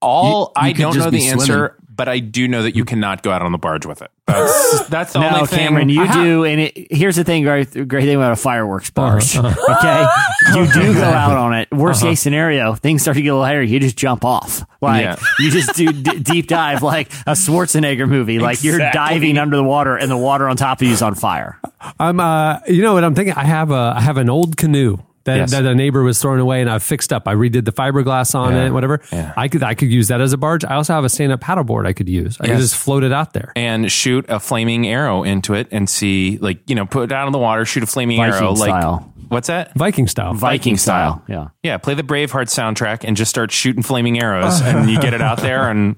All 0.01 0.51
You- 0.55 0.63
you 0.63 0.69
I 0.69 0.73
don't 0.73 0.97
know 0.97 1.11
be 1.11 1.19
the 1.19 1.27
answer, 1.27 1.77
but 1.93 2.07
I 2.07 2.19
do 2.19 2.47
know 2.47 2.63
that 2.63 2.75
you 2.75 2.85
cannot 2.85 3.21
go 3.23 3.31
out 3.31 3.41
on 3.41 3.51
the 3.51 3.57
barge 3.57 3.85
with 3.85 4.01
it. 4.01 4.09
That's, 4.27 4.85
that's 4.89 5.13
the 5.13 5.19
No, 5.19 5.29
only 5.29 5.47
thing. 5.47 5.59
Cameron, 5.59 5.89
you 5.89 6.01
I 6.01 6.05
ha- 6.05 6.23
do. 6.23 6.45
And 6.45 6.61
it, 6.61 6.87
here's 6.91 7.15
the 7.17 7.23
thing, 7.23 7.43
great, 7.43 7.71
great 7.87 8.05
thing 8.05 8.15
about 8.15 8.31
a 8.31 8.35
fireworks 8.37 8.89
barge. 8.89 9.35
Uh-huh. 9.35 9.49
Okay. 9.81 10.05
You 10.59 10.71
do 10.73 10.93
go 10.95 11.03
out 11.03 11.37
on 11.37 11.53
it. 11.53 11.69
Worst 11.71 12.01
case 12.01 12.19
scenario, 12.21 12.73
things 12.75 13.01
start 13.03 13.15
to 13.17 13.21
get 13.21 13.29
a 13.29 13.33
little 13.33 13.45
hairy. 13.45 13.69
You 13.69 13.79
just 13.79 13.95
jump 13.97 14.25
off. 14.25 14.63
Like, 14.81 15.03
Yeah. 15.03 15.15
you 15.39 15.51
just 15.51 15.75
do 15.75 15.91
d- 15.91 16.19
deep 16.19 16.47
dive 16.47 16.81
like 16.81 17.11
a 17.27 17.31
Schwarzenegger 17.33 18.07
movie. 18.09 18.39
Like, 18.39 18.63
you're 18.63 18.79
diving 18.79 19.37
under 19.37 19.55
the 19.57 19.63
water 19.63 19.95
and 19.95 20.09
the 20.09 20.17
water 20.17 20.47
on 20.49 20.57
top 20.57 20.81
of 20.81 20.87
you 20.87 20.93
is 20.93 21.01
on 21.01 21.13
fire. 21.15 21.59
I'm 21.99 22.19
uh, 22.19 22.59
you 22.67 22.81
know 22.81 22.93
what 22.93 23.03
I'm 23.03 23.13
thinking? 23.15 23.33
I 23.35 23.43
have 23.43 23.71
a 23.71 23.93
I 23.95 24.01
have 24.01 24.17
an 24.17 24.29
old 24.29 24.57
canoe. 24.57 24.97
That, 25.25 25.37
Yes. 25.37 25.51
that 25.51 25.65
a 25.65 25.75
neighbor 25.75 26.01
was 26.01 26.19
throwing 26.19 26.39
away, 26.39 26.61
and 26.61 26.69
I've 26.69 26.81
fixed 26.81 27.13
up. 27.13 27.27
I 27.27 27.35
redid 27.35 27.65
the 27.65 27.71
fiberglass 27.71 28.33
on 28.33 28.53
Yeah. 28.53 28.65
it, 28.65 28.69
whatever. 28.71 29.01
Yeah. 29.11 29.33
I 29.37 29.47
could 29.47 29.61
I 29.61 29.75
could 29.75 29.91
use 29.91 30.07
that 30.07 30.19
as 30.19 30.33
a 30.33 30.37
barge. 30.37 30.65
I 30.65 30.75
also 30.75 30.93
have 30.93 31.03
a 31.03 31.09
stand 31.09 31.31
up 31.31 31.41
paddleboard 31.41 31.85
I 31.85 31.93
could 31.93 32.09
use. 32.09 32.37
I 32.41 32.47
could 32.47 32.57
just 32.57 32.75
float 32.75 33.03
it 33.03 33.11
out 33.13 33.33
there. 33.33 33.51
and 33.55 33.91
shoot 33.91 34.25
a 34.29 34.39
flaming 34.39 34.87
arrow 34.87 35.23
into 35.23 35.53
it 35.53 35.67
and 35.71 35.87
see, 35.89 36.37
like, 36.41 36.59
you 36.67 36.73
know, 36.75 36.85
put 36.85 37.03
it 37.03 37.11
out 37.11 37.27
in 37.27 37.33
the 37.33 37.37
water, 37.39 37.65
shoot 37.65 37.83
a 37.83 37.87
flaming 37.87 38.17
Viking 38.17 38.33
arrow. 38.33 38.53
Like, 38.53 39.01
what's 39.29 39.47
that? 39.47 39.73
Viking 39.75 40.07
style. 40.07 40.33
Viking 40.33 40.77
style. 40.77 41.21
Yeah. 41.27 41.49
Yeah, 41.61 41.77
play 41.77 41.93
the 41.93 42.03
Braveheart 42.03 42.47
soundtrack 42.49 43.03
and 43.03 43.15
just 43.15 43.29
start 43.29 43.51
shooting 43.51 43.83
flaming 43.83 44.19
arrows, 44.21 44.59
and 44.61 44.89
you 44.89 44.99
get 44.99 45.13
it 45.13 45.21
out 45.21 45.37
there, 45.39 45.69
and 45.69 45.95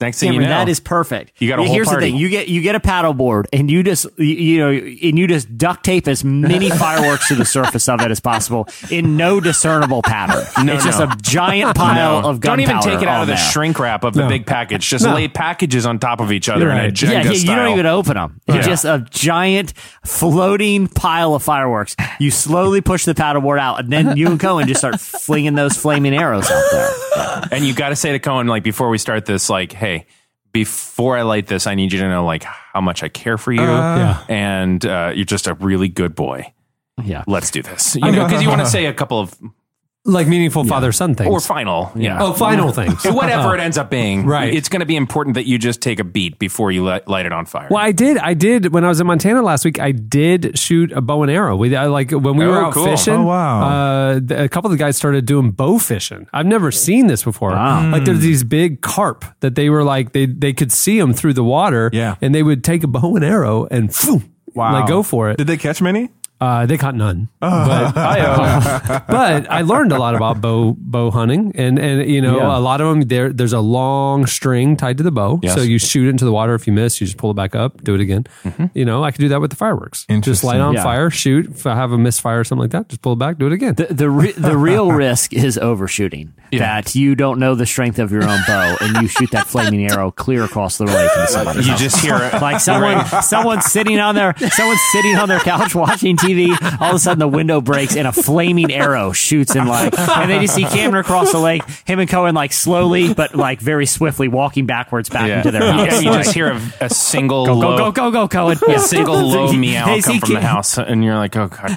next 0.00 0.20
thing 0.20 0.28
Cameron, 0.30 0.42
you 0.44 0.48
know, 0.48 0.58
that 0.60 0.68
is 0.68 0.80
perfect. 0.80 1.32
You 1.40 1.48
got 1.48 1.58
a 1.58 1.64
whole 1.64 1.74
Here's 1.74 1.88
party. 1.88 2.06
the 2.06 2.12
thing: 2.12 2.20
you 2.20 2.28
get 2.28 2.48
you 2.48 2.60
get 2.62 2.74
a 2.74 2.80
paddleboard, 2.80 3.46
and 3.52 3.70
you 3.70 3.82
just 3.82 4.06
you, 4.18 4.24
you 4.26 4.58
know, 4.60 4.70
and 4.70 5.18
you 5.18 5.26
just 5.26 5.56
duct 5.58 5.84
tape 5.84 6.08
as 6.08 6.24
many 6.24 6.70
fireworks 6.78 7.28
to 7.28 7.34
the 7.34 7.44
surface 7.44 7.88
of 7.88 8.00
it 8.00 8.10
as 8.10 8.20
possible 8.20 8.68
in 8.90 9.16
no 9.16 9.40
discernible 9.40 10.02
pattern. 10.02 10.44
No, 10.68 10.74
it's 10.74 10.84
just 10.84 11.00
a 11.00 11.16
giant 11.22 11.76
pile 11.76 12.20
No. 12.22 12.28
of 12.30 12.40
Don't 12.40 12.60
even 12.60 12.80
take 12.80 13.00
it 13.00 13.08
out 13.08 13.22
of 13.22 13.26
the 13.28 13.34
there. 13.34 13.42
shrink 13.52 13.78
wrap 13.78 14.04
of 14.04 14.12
the 14.14 14.26
big 14.26 14.44
package. 14.44 14.86
Just 14.88 15.04
No. 15.04 15.14
lay 15.14 15.28
packages 15.28 15.86
on 15.86 15.98
top 15.98 16.20
of 16.20 16.30
each 16.32 16.48
other 16.48 16.62
You're 16.66 16.72
in 16.72 16.84
a. 16.86 16.88
Jenga 16.90 17.10
Yeah, 17.12 17.22
yeah, 17.22 17.30
you 17.32 17.46
don't 17.54 17.72
even 17.72 17.86
open 17.86 18.14
them. 18.14 18.40
It's 18.46 18.56
Yeah. 18.56 18.62
just 18.72 18.84
a 18.84 19.06
giant 19.10 19.72
floating 20.04 20.88
pile 20.88 21.34
of 21.34 21.42
fireworks. 21.42 21.94
You 22.18 22.30
slowly 22.30 22.80
push 22.80 23.04
the 23.04 23.14
paddleboard 23.14 23.58
out, 23.60 23.80
and 23.80 23.90
then 23.90 24.16
you 24.16 24.26
and 24.26 24.38
Cohen 24.40 24.66
just 24.66 24.80
start 24.80 25.00
flinging 25.00 25.54
those 25.54 25.76
flaming 25.76 26.14
arrows 26.14 26.50
out 26.50 26.64
there. 26.72 27.48
And 27.52 27.64
you 27.64 27.72
got 27.72 27.90
to 27.90 27.96
say 27.96 28.12
to 28.12 28.18
Cohen, 28.18 28.46
like, 28.48 28.62
before 28.64 28.88
we 28.90 28.98
start 28.98 29.24
this, 29.26 29.48
like, 29.48 29.72
hey, 29.72 29.87
before 30.52 31.16
I 31.16 31.22
light 31.22 31.46
this, 31.46 31.66
I 31.66 31.74
need 31.74 31.92
you 31.92 32.00
to 32.00 32.08
know, 32.08 32.24
like, 32.24 32.44
how 32.44 32.80
much 32.80 33.02
I 33.02 33.08
care 33.08 33.38
for 33.38 33.52
you. 33.52 33.60
Yeah. 33.60 34.24
And 34.28 34.84
uh, 34.84 35.12
you're 35.14 35.24
just 35.24 35.46
a 35.46 35.54
really 35.54 35.88
good 35.88 36.14
boy. 36.14 36.52
Yeah. 37.04 37.24
Let's 37.26 37.50
do 37.50 37.62
this. 37.62 37.96
You 38.04 38.12
know, 38.12 38.24
because 38.26 38.42
you 38.42 38.48
want 38.48 38.60
to 38.60 38.66
say 38.66 38.86
a 38.86 38.94
couple 38.94 39.20
of, 39.20 39.34
like 40.08 40.26
meaningful 40.26 40.64
father 40.64 40.90
son 40.90 41.14
things. 41.14 41.30
or 41.30 41.38
final, 41.40 41.92
you 41.94 42.08
know. 42.08 42.16
oh, 42.20 42.32
final 42.32 42.72
things. 42.72 43.04
Whatever 43.04 43.54
it 43.54 43.60
ends 43.66 43.76
up 43.78 43.90
being, 43.90 44.26
Right. 44.26 44.52
It's 44.54 44.68
going 44.68 44.80
to 44.80 44.86
be 44.86 44.96
important 44.96 45.34
that 45.34 45.46
you 45.46 45.58
just 45.58 45.80
take 45.80 46.00
a 46.00 46.04
beat 46.04 46.38
before 46.38 46.72
you 46.72 46.82
light, 46.84 47.06
light 47.06 47.26
it 47.26 47.32
on 47.32 47.44
fire. 47.46 47.68
Well, 47.70 47.80
I 47.82 47.92
did. 47.92 48.16
I 48.18 48.34
did 48.34 48.72
when 48.72 48.84
I 48.84 48.88
was 48.88 49.00
in 49.00 49.06
Montana 49.06 49.42
last 49.42 49.64
week. 49.64 49.78
I 49.78 49.92
did 49.92 50.58
shoot 50.58 50.90
a 50.92 51.00
bow 51.00 51.22
and 51.22 51.30
arrow. 51.30 51.56
We 51.56 51.76
I, 51.76 51.86
like 51.86 52.10
when 52.10 52.36
we 52.36 52.44
Oh, 52.44 52.50
were 52.50 52.64
out 52.64 52.72
cool. 52.72 52.84
fishing. 52.86 53.14
Oh, 53.14 53.24
wow. 53.24 53.68
Uh, 53.68 54.20
th- 54.20 54.40
a 54.40 54.48
couple 54.48 54.70
of 54.70 54.76
the 54.78 54.82
guys 54.82 54.96
started 54.96 55.26
doing 55.26 55.50
bow 55.50 55.78
fishing. 55.78 56.26
I've 56.32 56.46
never 56.46 56.72
seen 56.72 57.06
this 57.06 57.22
before. 57.22 57.50
Wow. 57.50 57.90
Like 57.92 58.04
there's 58.04 58.20
these 58.20 58.42
big 58.44 58.80
carp 58.80 59.24
that 59.40 59.54
they 59.54 59.68
were 59.70 59.84
like 59.84 60.12
they 60.12 60.26
they 60.26 60.52
could 60.52 60.72
see 60.72 60.98
them 60.98 61.12
through 61.12 61.34
the 61.34 61.44
water. 61.44 61.90
Yeah. 61.92 62.16
and 62.22 62.34
they 62.34 62.42
would 62.42 62.64
take 62.64 62.82
a 62.84 62.88
bow 62.88 63.14
and 63.16 63.24
arrow 63.24 63.66
and 63.70 63.94
phew, 63.94 64.22
Wow. 64.54 64.72
like 64.72 64.88
go 64.88 65.02
for 65.02 65.30
it. 65.30 65.36
Did 65.36 65.46
they 65.46 65.56
catch 65.58 65.80
many? 65.82 66.08
Uh, 66.40 66.66
they 66.66 66.78
caught 66.78 66.94
none, 66.94 67.28
Oh. 67.42 67.66
but, 67.66 67.94
but 69.08 69.50
I 69.50 69.62
learned 69.62 69.90
a 69.90 69.98
lot 69.98 70.14
about 70.14 70.40
bow 70.40 70.76
bow 70.78 71.10
hunting, 71.10 71.50
and 71.56 71.78
and 71.80 72.08
you 72.08 72.20
know 72.20 72.36
Yeah. 72.38 72.56
a 72.56 72.60
lot 72.60 72.80
of 72.80 72.88
them 72.88 73.00
there. 73.08 73.32
There's 73.32 73.52
a 73.52 73.60
long 73.60 74.24
string 74.26 74.76
tied 74.76 74.98
to 74.98 75.02
the 75.02 75.10
bow, 75.10 75.40
Yes. 75.42 75.54
so 75.56 75.62
you 75.62 75.78
shoot 75.80 76.06
it 76.06 76.10
into 76.10 76.24
the 76.24 76.30
water. 76.32 76.54
If 76.54 76.66
you 76.68 76.72
miss, 76.72 77.00
you 77.00 77.06
just 77.08 77.18
pull 77.18 77.32
it 77.32 77.34
back 77.34 77.56
up, 77.56 77.82
do 77.82 77.94
it 77.96 78.00
again. 78.00 78.26
You 78.72 78.84
know, 78.84 79.02
I 79.02 79.10
could 79.10 79.20
do 79.20 79.28
that 79.30 79.40
with 79.40 79.50
the 79.50 79.56
fireworks. 79.56 80.06
Just 80.20 80.44
light 80.44 80.60
on 80.60 80.74
Yeah. 80.74 80.82
fire, 80.84 81.10
shoot. 81.10 81.46
If 81.50 81.66
I 81.66 81.74
have 81.74 81.90
a 81.90 81.98
misfire 81.98 82.38
or 82.40 82.44
something 82.44 82.62
like 82.62 82.70
that, 82.70 82.88
just 82.88 83.02
pull 83.02 83.14
it 83.14 83.18
back, 83.18 83.38
do 83.38 83.46
it 83.46 83.52
again. 83.52 83.74
The 83.74 83.86
the, 83.90 84.08
re- 84.10 84.32
the 84.32 84.56
real 84.56 84.92
risk 85.06 85.32
is 85.32 85.58
overshooting. 85.58 86.34
that 86.52 86.94
you 86.94 87.14
don't 87.16 87.38
know 87.40 87.54
the 87.56 87.66
strength 87.66 87.98
of 87.98 88.10
your 88.12 88.22
own 88.22 88.38
bow 88.46 88.76
and 88.80 89.02
you 89.02 89.08
shoot 89.08 89.30
that 89.32 89.46
flaming 89.48 89.90
arrow 89.90 90.10
clear 90.10 90.44
across 90.44 90.78
the 90.78 90.84
lake 90.86 91.10
into 91.16 91.26
somebody's 91.26 91.66
You 91.66 91.72
house. 91.72 91.80
just 91.82 91.98
hear 91.98 92.16
it. 92.16 92.40
like 92.40 92.60
someone 92.60 93.04
someone's 93.22 93.66
sitting 93.66 93.98
on 94.00 94.14
their 94.14 94.34
someone's 94.52 94.80
sitting 94.92 95.16
on 95.16 95.28
their 95.28 95.40
couch 95.40 95.74
watching 95.74 96.16
TV. 96.16 96.27
All 96.80 96.90
of 96.90 96.96
a 96.96 96.98
sudden, 96.98 97.18
the 97.18 97.28
window 97.28 97.60
breaks 97.60 97.96
and 97.96 98.06
a 98.06 98.12
flaming 98.12 98.72
arrow 98.72 99.12
shoots 99.12 99.54
in 99.56 99.66
like, 99.66 99.98
and 99.98 100.30
then 100.30 100.42
you 100.42 100.48
see 100.48 100.64
Cameron 100.64 101.00
across 101.00 101.32
the 101.32 101.38
lake. 101.38 101.62
Him 101.86 101.98
and 101.98 102.08
Cohen 102.08 102.34
like 102.34 102.52
slowly 102.52 103.14
but 103.14 103.34
like 103.34 103.60
very 103.60 103.86
swiftly 103.86 104.28
walking 104.28 104.66
backwards 104.66 105.08
back 105.08 105.28
into 105.28 105.50
their 105.50 105.72
house. 105.72 106.02
Yeah, 106.02 106.10
you 106.12 106.18
just 106.18 106.34
hear 106.34 106.48
a, 106.52 106.60
a 106.82 106.90
single 106.90 107.46
go 107.46 107.54
low, 107.54 107.76
go 107.78 107.92
go 107.92 108.10
go 108.10 108.10
go 108.10 108.28
Cohen. 108.28 108.58
a 108.74 108.78
single 108.78 109.14
low 109.20 109.52
meow 109.56 110.00
come 110.00 110.18
from 110.20 110.34
the 110.34 110.40
house, 110.40 110.78
and 110.78 111.04
you're 111.04 111.16
like, 111.16 111.36
oh 111.36 111.48
god. 111.48 111.76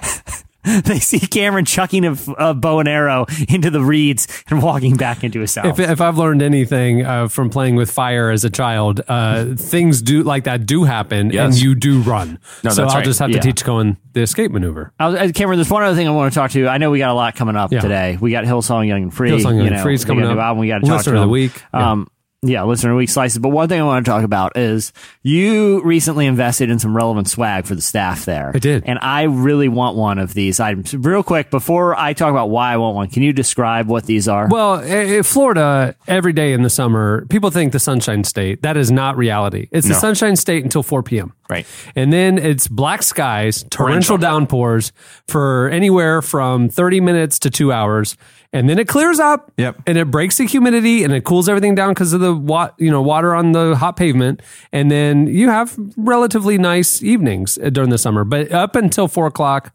They 0.83 0.99
see 0.99 1.19
Cameron 1.19 1.65
chucking 1.65 2.05
a, 2.05 2.15
a 2.37 2.53
bow 2.53 2.79
and 2.79 2.87
arrow 2.87 3.25
into 3.49 3.69
the 3.69 3.81
reeds 3.81 4.27
and 4.49 4.61
walking 4.61 4.95
back 4.95 5.23
into 5.23 5.39
his 5.39 5.55
house. 5.55 5.65
If, 5.65 5.79
if 5.79 6.01
I've 6.01 6.17
learned 6.17 6.41
anything 6.41 7.05
uh, 7.05 7.27
from 7.29 7.49
playing 7.49 7.75
with 7.75 7.89
fire 7.91 8.29
as 8.29 8.43
a 8.43 8.49
child, 8.49 9.01
uh, 9.07 9.55
things 9.55 10.01
do 10.01 10.23
like 10.23 10.43
that 10.45 10.65
do 10.65 10.83
happen, 10.83 11.31
Yes. 11.31 11.53
and 11.55 11.61
you 11.61 11.75
do 11.75 12.01
run. 12.01 12.39
No, 12.63 12.69
so 12.71 12.83
I'll 12.85 12.95
right. 12.95 13.05
just 13.05 13.19
have 13.19 13.29
Yeah. 13.31 13.39
to 13.39 13.47
teach 13.47 13.63
Cohen 13.63 13.97
the 14.13 14.21
escape 14.21 14.51
maneuver. 14.51 14.91
I 14.99 15.07
was, 15.07 15.15
uh, 15.19 15.31
Cameron, 15.33 15.57
there's 15.57 15.69
one 15.69 15.83
other 15.83 15.95
thing 15.95 16.07
I 16.07 16.11
want 16.11 16.31
to 16.33 16.39
talk 16.39 16.51
to 16.51 16.59
you. 16.59 16.67
I 16.67 16.77
know 16.77 16.91
we 16.91 16.99
got 16.99 17.09
a 17.09 17.13
lot 17.13 17.35
coming 17.35 17.55
up 17.55 17.71
Yeah. 17.71 17.79
today. 17.81 18.17
We 18.21 18.31
got 18.31 18.43
Hillsong 18.45 18.87
Young 18.87 19.03
and 19.03 19.13
Free. 19.13 19.31
Hillsong 19.31 19.43
Young 19.43 19.55
you 19.57 19.61
and 19.67 19.75
know, 19.77 19.83
Free's 19.83 20.05
coming 20.05 20.23
got 20.23 20.31
a 20.31 20.35
new 20.35 20.39
up. 20.39 20.45
album. 20.45 20.59
We 20.61 20.67
got 20.67 20.79
to 20.79 20.87
talk 20.87 20.97
Listener 20.97 21.13
to 21.15 21.21
of 21.21 21.25
the 21.27 21.29
week. 21.31 21.63
Um, 21.73 22.07
yeah, 22.09 22.20
listener 22.43 22.89
of 22.89 22.95
the 22.95 22.97
week 22.97 23.09
slices. 23.09 23.37
But 23.37 23.49
one 23.49 23.69
thing 23.69 23.79
I 23.79 23.83
want 23.83 24.03
to 24.03 24.09
talk 24.11 24.23
about 24.23 24.57
is 24.57 24.93
you 25.21 25.79
recently 25.83 26.25
invested 26.25 26.71
in 26.71 26.79
some 26.79 26.95
relevant 26.97 27.29
swag 27.29 27.65
for 27.67 27.75
the 27.75 27.81
staff 27.83 28.25
there. 28.25 28.51
I 28.55 28.57
did. 28.57 28.83
and 28.87 28.97
I 28.99 29.23
really 29.23 29.67
want 29.67 29.95
one 29.95 30.17
of 30.17 30.33
these 30.33 30.59
items. 30.59 30.95
Real 30.95 31.21
quick, 31.21 31.51
before 31.51 31.95
I 31.99 32.13
talk 32.13 32.31
about 32.31 32.49
why 32.49 32.73
I 32.73 32.77
want 32.77 32.95
one, 32.95 33.09
can 33.09 33.21
you 33.21 33.31
describe 33.31 33.85
what 33.87 34.05
these 34.05 34.27
are? 34.27 34.47
Well, 34.47 34.75
i- 34.79 35.17
i- 35.19 35.21
Florida, 35.21 35.95
every 36.07 36.33
day 36.33 36.53
in 36.53 36.63
the 36.63 36.69
summer, 36.71 37.27
people 37.29 37.51
think 37.51 37.73
the 37.73 37.79
Sunshine 37.79 38.23
State. 38.23 38.63
That 38.63 38.75
is 38.75 38.91
not 38.91 39.17
reality. 39.17 39.67
It's 39.71 39.87
the 39.87 39.93
Sunshine 39.93 40.35
State 40.35 40.63
until 40.63 40.81
4 40.81 41.03
p.m. 41.03 41.33
Right. 41.47 41.67
And 41.95 42.11
then 42.11 42.37
it's 42.39 42.67
black 42.67 43.03
skies, 43.03 43.63
torrential, 43.69 44.17
Torrential. 44.17 44.17
downpours 44.17 44.93
for 45.27 45.69
anywhere 45.69 46.21
from 46.23 46.69
30 46.69 47.01
minutes 47.01 47.37
to 47.39 47.49
two 47.51 47.71
hours. 47.71 48.15
And 48.53 48.67
then 48.69 48.79
it 48.79 48.87
clears 48.87 49.19
up. 49.19 49.51
Yep. 49.57 49.81
And 49.87 49.97
it 49.97 50.11
breaks 50.11 50.37
the 50.37 50.45
humidity 50.45 51.03
and 51.05 51.13
it 51.13 51.23
cools 51.23 51.47
everything 51.47 51.73
down 51.73 51.91
because 51.91 52.11
of 52.11 52.19
the 52.19 52.33
wa- 52.35 52.71
you 52.77 52.91
know 52.91 53.01
water 53.01 53.33
on 53.33 53.53
the 53.53 53.75
hot 53.75 53.95
pavement. 53.95 54.41
And 54.73 54.91
then 54.91 55.27
you 55.27 55.49
have 55.49 55.75
relatively 55.95 56.57
nice 56.57 57.01
evenings 57.01 57.57
uh, 57.63 57.69
during 57.69 57.89
the 57.91 57.97
summer. 57.97 58.23
But 58.25 58.51
up 58.51 58.75
until 58.75 59.07
four 59.07 59.25
o'clock, 59.27 59.73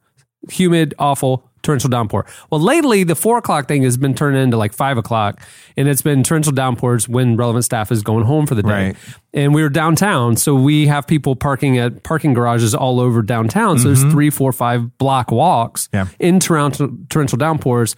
humid, 0.51 0.93
awful, 0.99 1.49
torrential 1.63 1.89
downpour. 1.91 2.25
Well, 2.51 2.61
lately 2.61 3.03
the 3.03 3.17
four 3.17 3.39
o'clock 3.39 3.67
thing 3.67 3.83
has 3.83 3.97
been 3.97 4.15
turned 4.15 4.37
into 4.37 4.57
like 4.59 4.73
five 4.75 4.99
o'clock, 4.99 5.41
and 5.77 5.89
it's 5.89 6.03
been 6.03 6.23
torrential 6.23 6.53
downpours 6.53 7.09
when 7.09 7.37
relevant 7.37 7.65
staff 7.65 7.91
is 7.91 8.03
going 8.03 8.25
home 8.27 8.47
for 8.47 8.55
the 8.55 8.63
day. 8.63 8.69
Right. 8.89 8.97
And 9.35 9.55
we 9.55 9.63
were 9.63 9.69
downtown, 9.71 10.37
so 10.37 10.55
we 10.55 10.87
have 10.87 11.07
people 11.07 11.35
parking 11.35 11.79
at 11.79 12.03
parking 12.05 12.35
garages 12.35 12.75
all 12.75 13.01
over 13.01 13.23
downtown. 13.23 13.79
So 13.79 13.89
there's 13.89 14.03
three, 14.05 14.31
four, 14.31 14.53
five 14.53 14.97
block 14.99 15.31
walks 15.33 15.89
Yeah. 15.93 16.07
in 16.21 16.39
torrential, 16.41 16.91
torrential 17.09 17.39
downpours. 17.39 17.97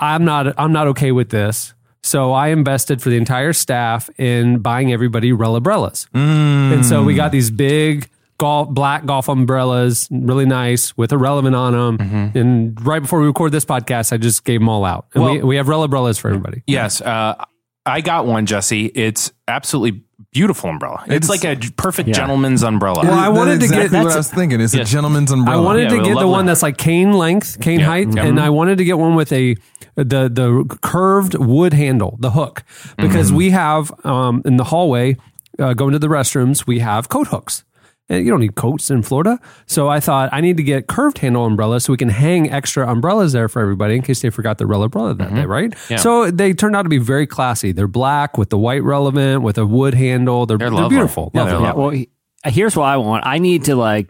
I'm 0.00 0.24
not 0.24 0.52
I'm 0.58 0.72
not 0.72 0.86
okay 0.88 1.12
with 1.12 1.28
this. 1.30 1.74
So 2.02 2.32
I 2.32 2.48
invested 2.48 3.02
for 3.02 3.10
the 3.10 3.16
entire 3.18 3.52
staff 3.52 4.08
in 4.18 4.58
buying 4.60 4.90
everybody 4.92 5.32
Rel 5.32 5.54
umbrellas. 5.54 6.06
And 6.14 6.84
so 6.86 7.02
we 7.02 7.14
got 7.14 7.30
these 7.30 7.50
big 7.50 8.08
golf 8.38 8.70
black 8.70 9.04
golf 9.04 9.28
umbrellas, 9.28 10.08
really 10.10 10.46
nice 10.46 10.96
with 10.96 11.12
a 11.12 11.18
relevant 11.18 11.54
on 11.54 11.72
them. 11.98 12.32
And 12.34 12.86
right 12.86 13.02
before 13.02 13.20
we 13.20 13.26
record 13.26 13.52
this 13.52 13.66
podcast, 13.66 14.14
I 14.14 14.16
just 14.16 14.44
gave 14.46 14.60
them 14.60 14.68
all 14.70 14.86
out. 14.86 15.06
And 15.14 15.22
we, 15.24 15.38
Well- 15.38 15.46
we 15.46 15.56
have 15.56 15.68
Rel 15.68 15.82
umbrellas 15.84 16.16
for 16.18 16.28
everybody. 16.28 16.62
Yes, 16.66 17.02
uh, 17.02 17.34
I 17.84 18.00
got 18.00 18.24
one, 18.26 18.46
Jesse. 18.46 18.86
It's 18.86 19.30
absolutely 19.46 20.02
beautiful 20.32 20.70
umbrella. 20.70 21.02
It's, 21.06 21.28
It's- 21.28 21.28
like 21.28 21.44
a 21.44 21.56
perfect 21.72 22.08
Yeah. 22.08 22.14
gentleman's 22.14 22.62
umbrella. 22.62 23.02
Well, 23.02 23.12
I 23.12 23.26
That's 23.28 23.38
wanted 23.38 23.60
to 23.60 23.66
get- 23.68 23.76
exactly 23.86 23.98
what 24.04 24.12
I 24.12 24.16
was 24.16 24.30
thinking. 24.30 24.60
It's 24.60 24.74
Yes. 24.74 24.88
a 24.88 24.92
gentleman's 24.92 25.30
umbrella. 25.32 25.60
I 25.60 25.64
wanted 25.64 25.90
Yeah, 25.90 25.98
to 25.98 26.04
get 26.04 26.18
the 26.18 26.28
one 26.28 26.46
that's 26.46 26.62
like 26.62 26.76
cane 26.76 27.12
length, 27.12 27.60
cane 27.60 27.80
Yeah, 27.80 27.86
height, 27.86 28.08
yeah. 28.14 28.24
and 28.24 28.38
I 28.40 28.50
wanted 28.50 28.78
to 28.78 28.84
get 28.84 28.98
one 28.98 29.14
with 29.16 29.32
a 29.32 29.56
the 29.96 30.30
the 30.32 30.64
curved 30.82 31.34
wood 31.34 31.72
handle, 31.74 32.16
the 32.20 32.30
hook, 32.30 32.62
because 32.96 33.28
Mm-hmm. 33.28 33.36
we 33.36 33.50
have 33.50 33.92
um, 34.04 34.42
in 34.44 34.56
the 34.56 34.64
hallway 34.64 35.16
uh, 35.58 35.74
going 35.74 35.92
to 35.92 35.98
the 35.98 36.08
restrooms, 36.08 36.66
we 36.66 36.78
have 36.78 37.08
coat 37.08 37.26
hooks. 37.28 37.64
And 38.10 38.24
you 38.24 38.30
don't 38.30 38.40
need 38.40 38.56
coats 38.56 38.90
in 38.90 39.02
Florida, 39.02 39.38
so 39.66 39.88
I 39.88 40.00
thought 40.00 40.30
I 40.32 40.40
need 40.40 40.56
to 40.56 40.64
get 40.64 40.88
curved 40.88 41.18
handle 41.18 41.46
umbrellas 41.46 41.84
so 41.84 41.92
we 41.92 41.96
can 41.96 42.08
hang 42.08 42.50
extra 42.50 42.90
umbrellas 42.90 43.32
there 43.32 43.48
for 43.48 43.62
everybody 43.62 43.94
in 43.94 44.02
case 44.02 44.20
they 44.20 44.30
forgot 44.30 44.58
their 44.58 44.66
relevant 44.66 44.96
umbrella 44.96 45.14
that 45.14 45.34
day, 45.34 45.46
right? 45.46 45.70
Mm-hmm. 45.70 45.92
Yeah. 45.92 45.98
So 45.98 46.30
they 46.30 46.52
turned 46.52 46.74
out 46.74 46.82
to 46.82 46.88
be 46.88 46.98
very 46.98 47.26
classy. 47.26 47.70
They're 47.70 47.86
black 47.86 48.36
with 48.36 48.50
the 48.50 48.58
white 48.58 48.82
relevant 48.82 49.42
with 49.42 49.58
a 49.58 49.64
wood 49.64 49.94
handle. 49.94 50.44
They're, 50.44 50.58
They're 50.58 50.70
they're, 50.70 50.88
beautiful. 50.88 51.30
Yeah, 51.32 51.44
lovely. 51.44 51.52
they're 51.52 51.62
Yeah, 51.62 51.72
well, 51.74 52.52
here's 52.52 52.76
what 52.76 52.86
I 52.86 52.96
want. 52.96 53.24
I 53.24 53.38
need 53.38 53.64
to 53.64 53.76
like 53.76 54.08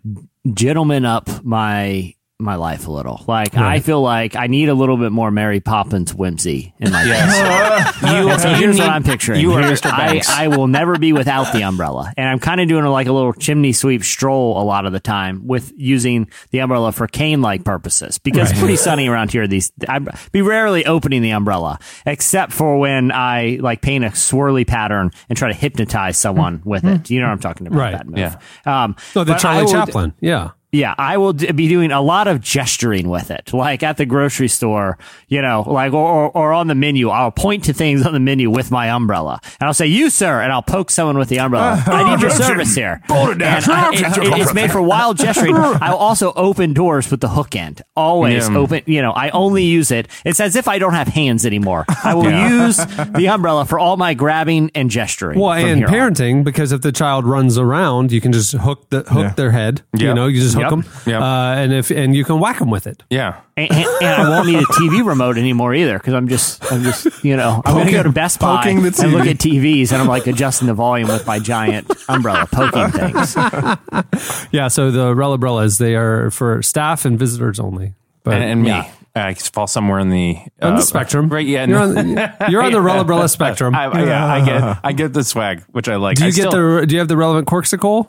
gentleman 0.55 1.05
up 1.05 1.29
my 1.45 2.15
my 2.41 2.57
life 2.57 2.87
a 2.87 2.91
little. 2.91 3.25
Like 3.27 3.57
I 3.57 3.81
feel 3.81 4.01
like 4.03 4.37
I 4.37 4.47
need 4.47 4.69
a 4.69 4.75
little 4.75 4.97
bit 4.97 5.13
more 5.13 5.31
Mary 5.31 5.61
Poppins 5.61 6.15
whimsy 6.15 6.75
in 6.79 6.91
my 6.93 7.03
Yes. 7.05 8.03
life. 8.03 8.13
you, 8.13 8.39
So 8.39 8.49
you 8.51 8.55
here's 8.57 8.77
need- 8.77 8.83
what 8.83 8.91
I'm 8.91 9.03
picturing. 9.05 9.41
You 9.41 9.53
are 9.53 9.61
Here- 9.63 9.71
Mr. 9.73 9.93
I, 9.93 9.97
Banks. 10.13 10.29
I 10.29 10.49
will 10.49 10.67
never 10.67 10.99
be 10.99 11.13
without 11.13 11.53
the 11.53 11.63
umbrella, 11.65 12.13
and 12.17 12.29
I'm 12.29 12.39
kind 12.39 12.61
of 12.61 12.69
doing 12.69 12.85
like 12.87 13.07
a 13.07 13.13
little 13.13 13.33
chimney 13.33 13.73
sweep 13.73 14.03
stroll 14.05 14.61
a 14.61 14.65
lot 14.65 14.87
of 14.87 14.93
the 14.93 15.01
time 15.01 15.47
with 15.47 15.73
using 15.77 16.29
the 16.51 16.61
umbrella 16.61 16.93
for 16.93 17.07
cane-like 17.07 17.65
purposes 17.65 18.19
because 18.19 18.51
it's 18.51 18.59
pretty 18.59 18.77
sunny 18.77 19.09
around 19.09 19.31
here. 19.33 19.47
These 19.47 19.73
I'd 19.89 20.09
be 20.33 20.43
rarely 20.43 20.87
opening 20.87 21.23
the 21.23 21.31
umbrella 21.31 21.79
except 22.07 22.53
for 22.53 22.79
when 22.79 23.13
I 23.13 23.59
like 23.61 23.81
paint 23.83 24.05
a 24.05 24.09
swirly 24.09 24.67
pattern 24.67 25.11
and 25.29 25.37
try 25.39 25.49
to 25.49 25.55
hypnotize 25.55 26.17
someone 26.19 26.63
with 26.65 26.85
it. 26.85 27.11
You 27.11 27.21
know 27.21 27.27
what 27.27 27.33
I'm 27.33 27.39
talking 27.41 27.67
about? 27.67 27.79
Right. 27.79 27.93
That 27.93 28.07
move. 28.07 28.19
Yeah. 28.19 28.37
Um, 28.85 28.97
So 29.13 29.25
the 29.25 29.35
Charlie 29.35 29.65
will- 29.65 29.73
Chaplin, 29.73 30.15
yeah. 30.21 30.51
Yeah, 30.73 30.95
I 30.99 31.17
will 31.17 31.33
d- 31.33 31.51
be 31.53 31.69
doing 31.69 31.91
a 31.93 32.01
lot 32.01 32.29
of 32.29 32.41
gesturing 32.41 33.09
with 33.09 33.31
it, 33.31 33.53
like 33.53 33.83
at 33.83 33.97
the 33.97 34.07
grocery 34.07 34.49
store, 34.49 34.99
you 35.29 35.43
know, 35.43 35.65
like 35.67 35.93
or, 35.93 35.99
or, 36.27 36.31
or 36.31 36.53
on 36.53 36.67
the 36.69 36.75
menu. 36.75 37.09
I'll 37.11 37.31
point 37.33 37.65
to 37.65 37.73
things 37.73 38.07
on 38.07 38.13
the 38.13 38.21
menu 38.21 38.51
with 38.51 38.71
my 38.71 38.91
umbrella, 38.91 39.41
and 39.61 39.67
I'll 39.67 39.75
say, 39.75 39.87
"You, 39.87 40.11
sir," 40.11 40.41
and 40.43 40.53
I'll 40.53 40.63
poke 40.63 40.91
someone 40.91 41.19
with 41.19 41.29
the 41.29 41.41
umbrella. 41.41 41.83
I 41.87 42.11
need 42.15 42.21
your 42.23 42.31
service 42.31 42.75
here. 42.75 43.03
And 43.11 43.43
I- 43.43 43.91
it- 43.93 44.19
it- 44.19 44.41
it's 44.41 44.55
made 44.55 44.71
for 44.71 44.81
wild 44.83 45.17
gesturing. 45.19 45.55
I'll 45.57 45.97
also 45.97 46.33
open 46.35 46.73
doors 46.73 47.11
with 47.11 47.21
the 47.21 47.29
hook 47.29 47.57
end. 47.57 47.83
Always 47.97 48.49
Yeah. 48.49 48.57
open. 48.57 48.83
You 48.87 49.03
know, 49.03 49.13
I 49.13 49.31
only 49.31 49.65
use 49.65 49.91
it. 49.91 50.09
It's 50.25 50.41
as 50.41 50.57
if 50.57 50.69
I 50.69 50.79
don't 50.79 50.95
have 50.95 51.09
hands 51.09 51.45
anymore. 51.47 51.85
I 52.05 52.15
will 52.15 52.31
use 52.31 52.77
the 52.77 53.29
umbrella 53.29 53.65
for 53.67 53.79
all 53.79 53.97
my 53.97 54.15
grabbing 54.15 54.71
and 54.75 54.91
gesturing. 54.91 55.39
Well, 55.39 55.53
and 55.53 55.79
here 55.79 55.87
on. 55.89 55.93
parenting 56.15 56.45
because 56.45 56.73
if 56.73 56.81
the 56.83 56.93
child 56.93 57.25
runs 57.25 57.59
around, 57.59 58.13
you 58.13 58.21
can 58.21 58.33
just 58.33 58.53
hook 58.53 58.89
the 58.91 59.01
hook 59.03 59.19
Yeah. 59.23 59.33
their 59.35 59.51
head. 59.51 59.83
You 59.97 60.15
know, 60.15 60.27
you 60.27 60.41
just 60.41 60.57
hook 60.63 60.85
Yep. 60.85 60.85
them, 60.85 61.13
Yep. 61.13 61.23
uh, 61.23 61.25
and 61.25 61.73
if 61.73 61.91
and 61.91 62.15
you 62.15 62.25
can 62.25 62.39
whack 62.41 62.59
them 62.59 62.71
with 62.71 62.87
it. 62.87 63.03
yeah. 63.11 63.41
and, 63.57 63.71
and, 63.73 63.87
and 64.03 64.23
I 64.23 64.29
won't 64.29 64.47
need 64.49 64.59
a 64.59 64.65
TV 64.67 65.05
remote 65.07 65.37
anymore 65.39 65.75
either 65.75 65.99
because 65.99 66.15
I'm 66.15 66.29
just, 66.29 66.63
I'm 66.73 66.83
just, 66.83 67.25
you 67.25 67.37
know, 67.37 67.61
I'm 67.65 67.75
going 67.75 67.87
to 67.87 67.93
go 67.93 68.03
to 68.03 68.13
Best 68.13 68.41
Buy 68.41 68.57
poking 68.63 68.79
and 68.79 69.13
look 69.13 69.27
at 69.27 69.37
TVs 69.39 69.93
and 69.93 70.01
I'm 70.01 70.09
like 70.09 70.27
adjusting 70.27 70.67
the 70.69 70.75
volume 70.75 71.09
with 71.09 71.27
my 71.27 71.39
giant 71.39 71.91
umbrella, 72.09 72.47
poking 72.51 72.89
things. 72.91 73.37
Yeah. 74.53 74.69
So 74.69 74.91
the 74.91 75.15
Relabrillas, 75.15 75.79
they 75.79 75.95
are 75.97 76.31
for 76.31 76.63
staff 76.63 77.05
and 77.05 77.19
visitors 77.19 77.61
only. 77.61 77.95
But 78.23 78.35
And, 78.35 78.45
and 78.45 78.63
me. 78.63 78.69
Yeah. 78.71 78.91
I 79.13 79.35
fall 79.35 79.67
somewhere 79.67 79.99
in 79.99 80.11
the 80.11 80.37
on 80.63 80.75
uh, 80.75 80.77
the 80.77 80.83
spectrum, 80.83 81.29
Right. 81.29 81.45
Yeah. 81.47 81.67
you're 81.67 81.79
on, 81.81 81.95
the- 81.95 82.35
you're 82.49 82.63
on 82.63 82.71
the 82.73 82.79
Relabrilla 82.79 83.29
spectrum. 83.29 83.75
I, 83.75 83.87
I, 83.87 84.05
yeah, 84.05 84.27
I 84.27 84.45
get 84.45 84.79
I 84.85 84.93
get 84.93 85.13
the 85.13 85.25
swag, 85.25 85.63
which 85.73 85.89
I 85.89 85.97
like. 85.97 86.17
do 86.17 86.23
you 86.25 86.29
I 86.29 86.31
get 86.31 86.49
still- 86.49 86.77
the? 86.81 86.87
Do 86.87 86.95
you 86.95 87.01
have 87.01 87.09
the 87.09 87.17
relevant 87.17 87.49
Corkcicle? 87.49 88.09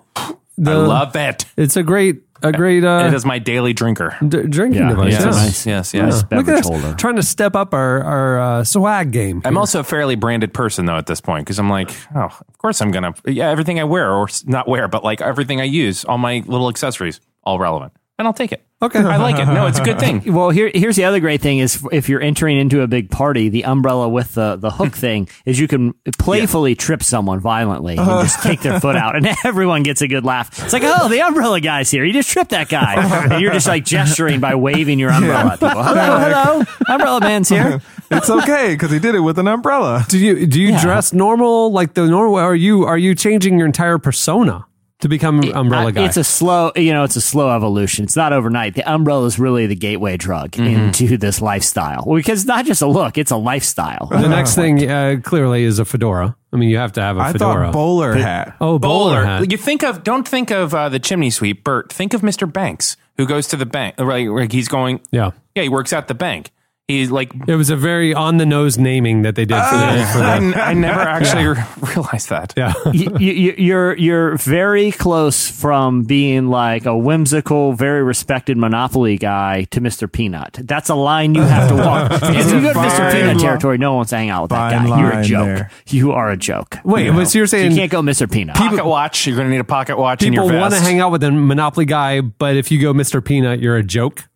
The, 0.59 0.71
I 0.71 0.75
love 0.75 1.15
it. 1.15 1.45
It's 1.57 1.75
a 1.75 1.81
great, 1.81 2.21
a 2.41 2.51
great 2.51 2.83
uh, 2.83 3.05
It 3.07 3.13
is 3.13 3.25
my 3.25 3.39
daily 3.39 3.73
drinker. 3.73 4.15
d- 4.27 4.43
drinking 4.47 4.81
Yeah, 4.81 4.89
device. 4.89 5.13
it's 5.15 5.23
a 5.23 5.27
yeah. 5.27 5.31
nice- 5.31 5.65
yes, 5.65 5.93
nice 5.93 5.93
yes. 5.93 6.23
Look 6.31 6.47
at 6.47 6.55
us 6.59 6.67
holder. 6.67 6.93
trying 6.95 7.15
to 7.17 7.23
step 7.23 7.55
up 7.55 7.73
our 7.73 8.01
our 8.03 8.39
uh, 8.39 8.63
swag 8.63 9.11
game. 9.11 9.41
I'm 9.45 9.57
also 9.57 9.79
a 9.79 9.83
fairly 9.83 10.15
branded 10.15 10.53
person 10.53 10.85
though 10.85 10.97
at 10.97 11.05
this 11.07 11.21
point 11.21 11.45
because 11.45 11.59
I'm 11.59 11.69
like, 11.69 11.91
oh, 12.15 12.25
of 12.25 12.57
course 12.57 12.81
I'm 12.81 12.91
gonna, 12.91 13.13
yeah, 13.25 13.49
everything 13.49 13.79
I 13.79 13.83
wear 13.83 14.11
or 14.11 14.27
not 14.45 14.67
wear, 14.67 14.87
but 14.87 15.03
like 15.03 15.21
everything 15.21 15.61
I 15.61 15.65
use, 15.65 16.03
all 16.05 16.17
my 16.17 16.43
little 16.47 16.69
accessories, 16.69 17.19
all 17.43 17.59
relevant, 17.59 17.93
and 18.21 18.27
I'll 18.27 18.33
take 18.33 18.51
it. 18.51 18.63
Okay. 18.83 18.99
I 18.99 19.17
like 19.17 19.37
it. 19.37 19.45
No, 19.45 19.65
it's 19.67 19.79
a 19.79 19.83
good 19.83 19.99
thing. 19.99 20.21
Well, 20.31 20.49
here, 20.49 20.71
here's 20.73 20.95
the 20.95 21.03
other 21.05 21.19
great 21.19 21.41
thing 21.41 21.57
is 21.59 21.85
if 21.91 22.07
you're 22.07 22.21
entering 22.21 22.57
into 22.57 22.81
a 22.81 22.87
big 22.87 23.09
party, 23.09 23.49
the 23.49 23.65
umbrella 23.65 24.07
with 24.07 24.35
the, 24.35 24.55
the 24.55 24.71
hook 24.71 24.93
thing 24.95 25.27
is 25.45 25.59
you 25.59 25.67
can 25.67 25.93
playfully 26.19 26.75
trip 26.75 27.03
someone 27.03 27.39
violently 27.39 27.97
and 27.97 28.07
just 28.07 28.41
take 28.43 28.61
their 28.61 28.79
foot 28.79 28.95
out 28.95 29.15
and 29.15 29.27
everyone 29.43 29.83
gets 29.83 30.01
a 30.01 30.07
good 30.07 30.23
laugh. 30.23 30.47
It's 30.63 30.73
like, 30.73 30.83
oh, 30.85 31.09
the 31.09 31.21
umbrella 31.21 31.59
guy's 31.59 31.91
here. 31.91 32.05
You 32.05 32.13
just 32.13 32.29
tripped 32.29 32.51
that 32.51 32.69
guy. 32.69 32.95
And 33.25 33.41
you're 33.41 33.51
just 33.53 33.67
like 33.67 33.83
gesturing 33.83 34.39
by 34.39 34.55
waving 34.55 34.99
your 34.99 35.11
umbrella 35.11 35.53
at 35.53 35.59
people. 35.59 35.83
Hello, 35.83 36.19
hello. 36.19 36.63
Umbrella 36.87 37.19
man's 37.19 37.49
here. 37.49 37.81
it's 38.11 38.29
okay 38.29 38.73
because 38.73 38.91
he 38.91 38.99
did 38.99 39.15
it 39.15 39.19
with 39.21 39.37
an 39.39 39.47
umbrella. 39.47 40.05
Do 40.07 40.17
you 40.17 40.45
do 40.45 40.61
you 40.61 40.79
dress 40.79 41.11
normal 41.13 41.71
like 41.71 41.93
the 41.95 42.05
normal? 42.05 42.35
Or 42.35 42.41
are 42.41 42.55
you 42.55 42.85
are 42.85 42.97
you 42.97 43.15
changing 43.15 43.57
your 43.57 43.65
entire 43.65 43.97
persona? 43.97 44.65
To 45.01 45.09
become 45.09 45.39
umbrella 45.53 45.87
Uh, 45.87 45.91
guy. 45.91 46.05
It's 46.05 46.17
a 46.17 46.23
slow, 46.23 46.71
you 46.75 46.93
know, 46.93 47.03
it's 47.03 47.15
a 47.15 47.21
slow 47.21 47.55
evolution. 47.55 48.03
It's 48.05 48.15
not 48.15 48.33
overnight. 48.33 48.75
The 48.75 48.89
umbrella 48.91 49.25
is 49.25 49.37
really 49.37 49.67
the 49.67 49.75
gateway 49.75 50.17
drug 50.17 50.51
Mm-hmm. 50.51 50.65
into 50.65 51.17
this 51.17 51.41
lifestyle. 51.41 52.03
Because 52.15 52.39
it's 52.41 52.47
not 52.47 52.65
just 52.65 52.81
a 52.81 52.87
look; 52.87 53.17
it's 53.17 53.31
a 53.31 53.37
lifestyle. 53.37 54.07
the 54.09 54.27
next 54.27 54.55
thing 54.55 54.89
uh, 54.89 55.17
clearly 55.23 55.63
is 55.63 55.79
a 55.79 55.85
fedora. 55.85 56.35
I 56.53 56.57
mean, 56.57 56.69
you 56.69 56.77
have 56.77 56.93
to 56.93 57.01
have 57.01 57.17
a 57.17 57.21
I 57.21 57.31
fedora. 57.31 57.67
thought 57.67 57.73
bowler 57.73 58.13
hat. 58.13 58.55
oh, 58.59 58.77
bowler, 58.79 59.21
Bowler. 59.21 59.25
hat. 59.25 59.51
You 59.51 59.57
think 59.57 59.83
of 59.83 60.03
don't 60.03 60.27
think 60.27 60.51
of 60.51 60.73
uh, 60.73 60.89
the 60.89 60.99
chimney 60.99 61.29
sweep, 61.29 61.63
Bert. 61.63 61.91
Think 61.93 62.13
of 62.13 62.21
Mr. 62.21 62.51
Banks 62.51 62.97
who 63.17 63.25
goes 63.27 63.47
to 63.49 63.57
the 63.57 63.65
bank. 63.65 63.95
Right, 63.99 64.27
like 64.29 64.51
he's 64.51 64.67
going. 64.67 64.99
Yeah. 65.11 65.31
yeah, 65.55 65.63
he 65.63 65.69
works 65.69 65.93
at 65.93 66.07
the 66.07 66.13
bank. 66.15 66.51
He's 66.87 67.09
like. 67.09 67.31
It 67.47 67.55
was 67.55 67.69
a 67.69 67.77
very 67.77 68.13
on 68.13 68.35
the 68.35 68.45
nose 68.45 68.77
naming 68.77 69.21
that 69.21 69.35
they 69.35 69.45
did 69.45 69.55
for 69.55 69.75
the. 69.77 69.85
Ah. 69.85 70.11
For 70.13 70.19
I, 70.19 70.39
the 70.39 70.61
I 70.61 70.73
never 70.73 70.99
actually 70.99 71.45
re- 71.47 71.63
realized 71.95 72.29
that. 72.29 72.53
yeah. 72.57 72.73
you, 72.91 73.17
you, 73.17 73.55
you're 73.57 73.97
you're 73.97 74.35
very 74.37 74.91
close 74.91 75.49
from 75.49 76.03
being 76.03 76.47
like 76.47 76.85
a 76.85 76.97
whimsical, 76.97 77.71
very 77.73 78.03
respected 78.03 78.57
Monopoly 78.57 79.17
guy 79.17 79.63
to 79.71 79.79
Mr. 79.79 80.11
Peanut. 80.11 80.59
That's 80.63 80.89
a 80.89 80.95
line 80.95 81.33
you 81.33 81.43
have 81.43 81.69
to 81.69 81.75
walk. 81.75 82.11
Because 82.31 82.47
if 82.47 82.53
you 82.55 82.61
go 82.61 82.73
to 82.73 82.79
Mr. 82.79 83.11
Peanut 83.11 83.39
territory, 83.39 83.77
no 83.77 83.91
one 83.91 83.97
wants 83.97 84.09
to 84.09 84.17
hang 84.17 84.29
out 84.29 84.43
with 84.43 84.51
that 84.51 84.71
guy. 84.85 84.99
You're 84.99 85.19
a 85.19 85.23
joke. 85.23 85.45
there. 85.45 85.71
You 85.87 86.11
are 86.11 86.29
a 86.29 86.37
joke. 86.37 86.77
Wait, 86.83 87.09
but 87.11 87.25
so 87.25 87.37
you're 87.37 87.47
saying 87.47 87.71
you 87.71 87.77
can't 87.77 87.91
go 87.91 88.01
Mr. 88.01 88.29
Peanut. 88.29 88.55
Pocket 88.57 88.85
watch. 88.85 89.27
You're 89.27 89.35
going 89.37 89.47
to 89.47 89.51
need 89.51 89.59
a 89.61 89.63
pocket 89.63 89.97
watch 89.97 90.23
in 90.23 90.33
your 90.33 90.43
people 90.43 90.59
vest. 90.59 90.61
want 90.61 90.73
to 90.73 90.79
hang 90.81 90.99
out 90.99 91.11
with 91.11 91.23
a 91.23 91.31
Monopoly 91.31 91.85
guy, 91.85 92.21
but 92.21 92.57
if 92.57 92.69
you 92.71 92.81
go 92.81 92.93
Mr. 92.93 93.23
Peanut, 93.23 93.59
you're 93.59 93.77
a 93.77 93.83
joke? 93.83 94.27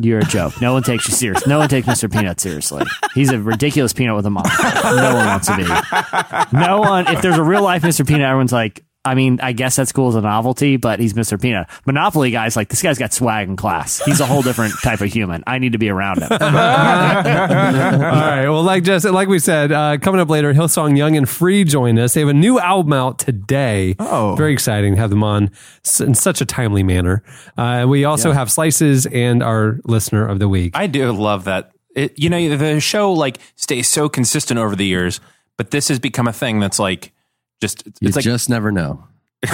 You're 0.00 0.18
a 0.18 0.24
joke. 0.24 0.60
No 0.60 0.72
one 0.72 0.82
takes 0.82 1.06
you 1.08 1.14
serious. 1.14 1.46
No 1.46 1.58
one 1.58 1.68
takes 1.68 1.86
Mr. 1.86 2.10
Peanut 2.12 2.40
seriously. 2.40 2.84
He's 3.14 3.30
a 3.30 3.38
ridiculous 3.38 3.92
peanut 3.92 4.16
with 4.16 4.26
a 4.26 4.30
mom. 4.30 4.44
No 4.84 5.14
one 5.14 5.26
wants 5.26 5.46
to 5.46 5.56
be. 5.56 5.62
No 6.56 6.80
one. 6.80 7.06
If 7.06 7.22
there's 7.22 7.38
a 7.38 7.44
real 7.44 7.62
life 7.62 7.82
Mr. 7.82 8.06
Peanut, 8.06 8.22
everyone's 8.22 8.52
like, 8.52 8.84
I 9.08 9.14
mean, 9.14 9.40
I 9.40 9.52
guess 9.52 9.76
that's 9.76 9.90
cool 9.90 10.08
as 10.08 10.14
a 10.14 10.20
novelty, 10.20 10.76
but 10.76 11.00
he's 11.00 11.14
Mr. 11.14 11.40
Peanut. 11.40 11.66
Monopoly 11.86 12.30
guys 12.30 12.56
like 12.56 12.68
this 12.68 12.82
guy's 12.82 12.98
got 12.98 13.14
swag 13.14 13.48
and 13.48 13.56
class. 13.56 14.04
He's 14.04 14.20
a 14.20 14.26
whole 14.26 14.42
different 14.42 14.74
type 14.82 15.00
of 15.00 15.10
human. 15.10 15.42
I 15.46 15.58
need 15.58 15.72
to 15.72 15.78
be 15.78 15.88
around 15.88 16.22
him. 16.22 16.28
All 16.30 16.38
right. 16.38 18.48
Well, 18.48 18.62
like 18.62 18.84
just 18.84 19.06
like 19.06 19.28
we 19.28 19.38
said, 19.38 19.72
uh, 19.72 19.96
coming 19.98 20.20
up 20.20 20.28
later, 20.28 20.52
Hillsong 20.52 20.96
Young 20.96 21.16
and 21.16 21.28
Free 21.28 21.64
join 21.64 21.98
us. 21.98 22.14
They 22.14 22.20
have 22.20 22.28
a 22.28 22.34
new 22.34 22.60
album 22.60 22.92
out 22.92 23.18
today. 23.18 23.96
Oh. 23.98 24.34
very 24.36 24.52
exciting 24.52 24.94
to 24.94 25.00
have 25.00 25.10
them 25.10 25.24
on 25.24 25.50
in 26.00 26.14
such 26.14 26.40
a 26.40 26.44
timely 26.44 26.82
manner. 26.82 27.22
Uh, 27.56 27.86
we 27.88 28.04
also 28.04 28.32
have 28.32 28.50
slices 28.50 29.06
and 29.06 29.42
our 29.42 29.80
listener 29.84 30.26
of 30.26 30.38
the 30.38 30.48
week. 30.48 30.76
I 30.76 30.86
do 30.86 31.10
love 31.12 31.44
that. 31.44 31.72
It, 31.94 32.18
you 32.18 32.28
know, 32.28 32.56
the 32.56 32.80
show 32.80 33.12
like 33.12 33.38
stays 33.56 33.88
so 33.88 34.08
consistent 34.08 34.60
over 34.60 34.76
the 34.76 34.86
years, 34.86 35.20
but 35.56 35.70
this 35.70 35.88
has 35.88 35.98
become 35.98 36.28
a 36.28 36.32
thing 36.32 36.60
that's 36.60 36.78
like 36.78 37.12
just 37.60 37.86
it's 37.86 38.00
You 38.00 38.10
like 38.10 38.24
just 38.24 38.48
never 38.48 38.70
know. 38.70 39.07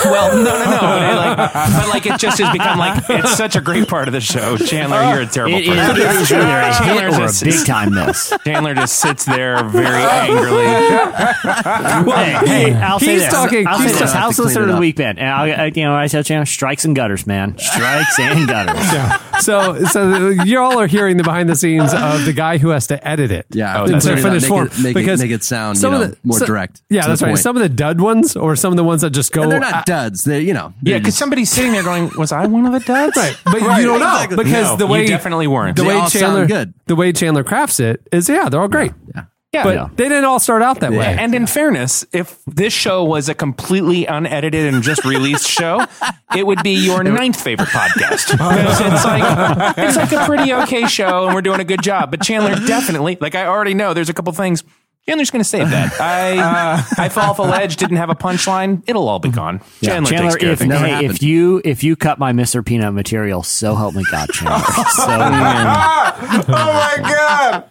Well, 0.04 0.34
no, 0.34 0.44
no, 0.44 0.64
no, 0.64 0.80
but, 0.80 1.14
like, 1.36 1.52
but 1.52 1.88
like 1.90 2.06
it 2.06 2.18
just 2.18 2.38
has 2.38 2.50
become 2.52 2.78
like 2.78 3.04
it's 3.10 3.36
such 3.36 3.54
a 3.54 3.60
great 3.60 3.86
part 3.86 4.08
of 4.08 4.12
the 4.14 4.20
show. 4.20 4.56
Chandler, 4.56 5.02
you're 5.12 5.20
a 5.22 5.26
terrible 5.26 5.58
It 5.58 5.64
is, 5.66 5.74
person. 5.76 5.96
it 5.96 5.98
is 6.22 6.32
either 6.32 6.58
a 6.58 6.72
Chandler 6.72 7.10
hit 7.10 7.20
or 7.20 7.24
a 7.26 7.44
big 7.58 7.66
time 7.66 7.94
miss. 7.94 8.32
Chandler 8.46 8.74
just 8.74 8.98
sits 8.98 9.26
there 9.26 9.62
very 9.64 10.02
angrily. 10.02 10.64
hey, 10.64 12.46
hey, 12.46 12.74
I'll 12.74 12.98
say 12.98 13.12
he's 13.12 13.22
this. 13.22 13.30
talking- 13.32 13.66
I'll 13.66 13.78
he's 13.78 13.92
say 13.92 13.98
this. 14.00 14.12
House 14.12 14.36
to 14.36 14.42
clean 14.42 14.46
listener 14.48 14.62
of 14.62 14.68
the 14.68 14.74
up. 14.74 14.80
week, 14.80 14.96
Ben. 14.96 15.18
And 15.18 15.28
I, 15.28 15.50
I, 15.50 15.64
you 15.74 15.84
know, 15.84 15.94
I 15.94 16.06
tell 16.08 16.22
Chandler, 16.22 16.46
strikes 16.46 16.84
and 16.84 16.96
gutters, 16.96 17.26
man. 17.26 17.58
Strikes 17.58 18.18
and 18.18 18.48
gutters. 18.48 19.44
so, 19.44 19.84
so 19.84 20.28
you 20.30 20.58
all 20.60 20.78
are 20.80 20.86
hearing 20.86 21.16
the 21.16 21.24
behind 21.24 21.48
the 21.48 21.56
scenes 21.56 21.92
of 21.92 22.24
the 22.24 22.32
guy 22.32 22.58
who 22.58 22.70
has 22.70 22.86
to 22.86 23.06
edit 23.06 23.30
it. 23.30 23.46
Yeah, 23.50 23.80
Oh, 23.80 23.84
into 23.84 23.92
that's 23.94 24.08
right. 24.08 24.18
finished 24.22 24.44
make 24.44 24.48
form 24.48 24.66
It, 24.68 24.78
make, 24.82 24.94
because 24.94 25.20
it, 25.20 25.24
make 25.26 25.32
it 25.34 25.44
sound 25.44 25.76
you 25.76 25.80
some 25.82 25.92
of 25.94 26.00
know, 26.00 26.06
the- 26.08 26.16
more 26.24 26.38
so- 26.38 26.46
direct. 26.46 26.82
Yeah, 26.88 27.06
that's 27.06 27.20
right. 27.20 27.28
point. 27.28 27.40
Some 27.40 27.56
of 27.56 27.62
the 27.62 27.68
dud 27.68 28.00
ones, 28.00 28.34
or 28.36 28.56
some 28.56 28.72
of 28.72 28.76
the 28.76 28.84
ones 28.84 29.02
that 29.02 29.10
just 29.10 29.30
go. 29.32 29.42
Not 29.74 29.86
duds. 29.86 30.24
They, 30.24 30.40
you 30.40 30.54
know, 30.54 30.72
Yeah, 30.82 30.98
because 30.98 31.16
somebody's 31.16 31.50
sitting 31.50 31.72
there 31.72 31.82
going, 31.82 32.10
"Was 32.16 32.32
I 32.32 32.46
one 32.46 32.66
of 32.66 32.72
the 32.72 32.80
duds?" 32.80 33.16
Right, 33.16 33.36
but 33.44 33.54
you 33.60 33.86
don't 33.86 34.00
know 34.00 34.14
exactly. 34.14 34.44
because 34.44 34.70
No, 34.70 34.76
the 34.76 34.86
way 34.86 35.06
definitely 35.06 35.46
weren't. 35.46 35.76
The 35.76 35.82
They 35.82 35.88
way 36.00 36.06
Chandler, 36.08 36.46
good. 36.46 36.74
the 36.86 36.96
way 36.96 37.12
Chandler 37.12 37.44
crafts 37.44 37.80
it 37.80 38.00
is, 38.12 38.28
yeah, 38.28 38.48
they're 38.48 38.60
all 38.60 38.68
great. 38.68 38.92
yeah. 39.14 39.24
Yeah, 39.52 39.62
But 39.62 39.74
Yeah. 39.76 39.88
they 39.94 40.08
didn't 40.08 40.24
all 40.24 40.40
start 40.40 40.62
out 40.62 40.80
that 40.80 40.90
way. 40.90 41.16
And 41.16 41.32
in 41.32 41.46
fairness, 41.46 42.04
if 42.12 42.38
this 42.44 42.72
show 42.72 43.04
was 43.04 43.28
a 43.28 43.34
completely 43.36 44.04
unedited 44.04 44.74
and 44.74 44.82
just 44.82 45.04
released 45.04 45.48
show, 45.48 45.86
it 46.36 46.44
would 46.44 46.60
be 46.64 46.72
your 46.72 47.04
ninth 47.04 47.40
favorite 47.40 47.68
podcast. 47.68 48.34
It's 48.94 49.04
like 49.04 49.74
it's 49.78 49.96
like 49.96 50.10
a 50.10 50.24
pretty 50.26 50.52
okay 50.52 50.86
show 50.88 51.26
and 51.26 51.34
we're 51.36 51.42
doing 51.42 51.60
a 51.60 51.64
good 51.64 51.82
job. 51.82 52.10
But 52.10 52.20
Chandler 52.22 52.56
definitely, 52.66 53.16
like 53.20 53.36
I 53.36 53.46
already 53.46 53.74
know, 53.74 53.94
there's 53.94 54.08
a 54.08 54.12
couple 54.14 54.32
things. 54.32 54.64
Chandler's 55.06 55.30
going 55.30 55.40
to 55.40 55.48
save 55.48 55.68
that. 55.68 55.92
I 56.00 57.04
I 57.04 57.08
fall 57.10 57.30
off 57.30 57.38
a 57.38 57.42
ledge, 57.42 57.76
didn't 57.76 57.98
have 57.98 58.08
a 58.08 58.14
punchline. 58.14 58.82
It'll 58.86 59.06
all 59.06 59.18
be 59.18 59.28
mm-hmm. 59.28 59.36
gone. 59.36 59.60
Chandler, 59.82 60.10
Chandler, 60.10 60.30
takes 60.30 60.40
care 60.40 60.50
if, 60.52 60.60
of 60.60 60.68
things. 60.68 60.74
Hey, 60.74 61.04
if 61.04 61.22
you 61.22 61.60
if 61.62 61.84
you 61.84 61.94
cut 61.94 62.18
my 62.18 62.32
Mr. 62.32 62.64
Peanut 62.64 62.94
material, 62.94 63.42
so 63.42 63.74
help 63.74 63.94
me 63.94 64.02
God, 64.10 64.30
Chandler. 64.30 64.58
so 64.64 65.04
oh 65.08 66.46
my 66.48 66.96
god! 67.00 67.64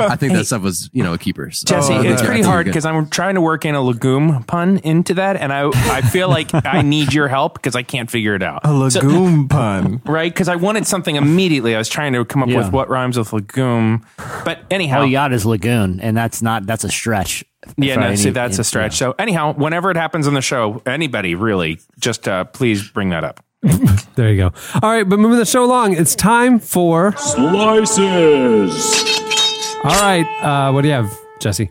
I 0.00 0.16
think 0.16 0.34
that 0.34 0.44
stuff 0.44 0.60
was 0.60 0.90
you 0.92 1.02
know 1.02 1.14
a 1.14 1.18
keeper. 1.18 1.50
So. 1.50 1.64
Jesse, 1.64 1.94
I 1.94 1.98
think 1.98 2.12
it's 2.12 2.22
you're- 2.22 2.34
pretty 2.34 2.42
hard 2.42 2.66
because 2.66 2.84
I'm 2.84 3.08
trying 3.08 3.36
to 3.36 3.40
work 3.40 3.64
in 3.64 3.74
a 3.74 3.80
legume 3.80 4.44
pun 4.44 4.78
into 4.78 5.14
that, 5.14 5.36
and 5.36 5.54
I 5.54 5.70
I 5.74 6.02
feel 6.02 6.28
like 6.28 6.50
I 6.52 6.82
need 6.82 7.14
your 7.14 7.28
help 7.28 7.54
because 7.54 7.74
I 7.74 7.82
can't 7.82 8.10
figure 8.10 8.34
it 8.34 8.42
out. 8.42 8.60
A 8.64 8.90
So- 8.90 9.00
legume 9.00 9.48
pun. 9.48 10.02
right? 10.04 10.30
Because 10.30 10.48
I 10.48 10.56
wanted 10.56 10.86
something 10.86 11.16
immediately. 11.16 11.74
I 11.74 11.78
was 11.78 11.88
trying 11.88 12.12
to 12.12 12.24
come 12.26 12.42
up 12.42 12.50
Yeah. 12.50 12.58
with 12.58 12.70
what 12.70 12.90
rhymes 12.90 13.16
with 13.16 13.32
legume, 13.32 14.04
but 14.44 14.60
anyhow, 14.70 15.00
all 15.00 15.06
you 15.06 15.12
got 15.12 15.32
is 15.32 15.46
Lagoon, 15.46 16.00
and 16.00 16.14
that's 16.14 16.42
not 16.50 16.66
that's 16.66 16.84
a 16.84 16.88
stretch. 16.88 17.44
yeah, 17.76 17.96
no, 17.96 18.06
any- 18.08 18.16
see, 18.16 18.30
that's 18.30 18.58
a 18.58 18.60
yeah. 18.60 18.64
stretch. 18.64 18.96
So 18.96 19.14
anyhow, 19.18 19.52
whenever 19.54 19.90
it 19.90 19.96
happens 19.96 20.26
on 20.26 20.34
the 20.34 20.42
show, 20.42 20.82
anybody 20.86 21.34
really, 21.34 21.78
just 21.98 22.26
uh, 22.26 22.44
please 22.44 22.88
bring 22.90 23.10
that 23.10 23.24
up. 23.24 23.44
There 24.16 24.28
you 24.28 24.36
go. 24.36 24.52
All 24.82 24.90
right, 24.90 25.08
but 25.08 25.18
moving 25.18 25.38
the 25.38 25.46
show 25.46 25.64
along, 25.64 25.94
it's 25.94 26.14
time 26.14 26.58
for. 26.58 27.16
Slices. 27.16 28.74
All 29.82 29.98
right, 30.02 30.26
uh, 30.42 30.72
what 30.72 30.82
do 30.82 30.88
you 30.88 30.94
have, 30.94 31.16
Jesse? 31.40 31.70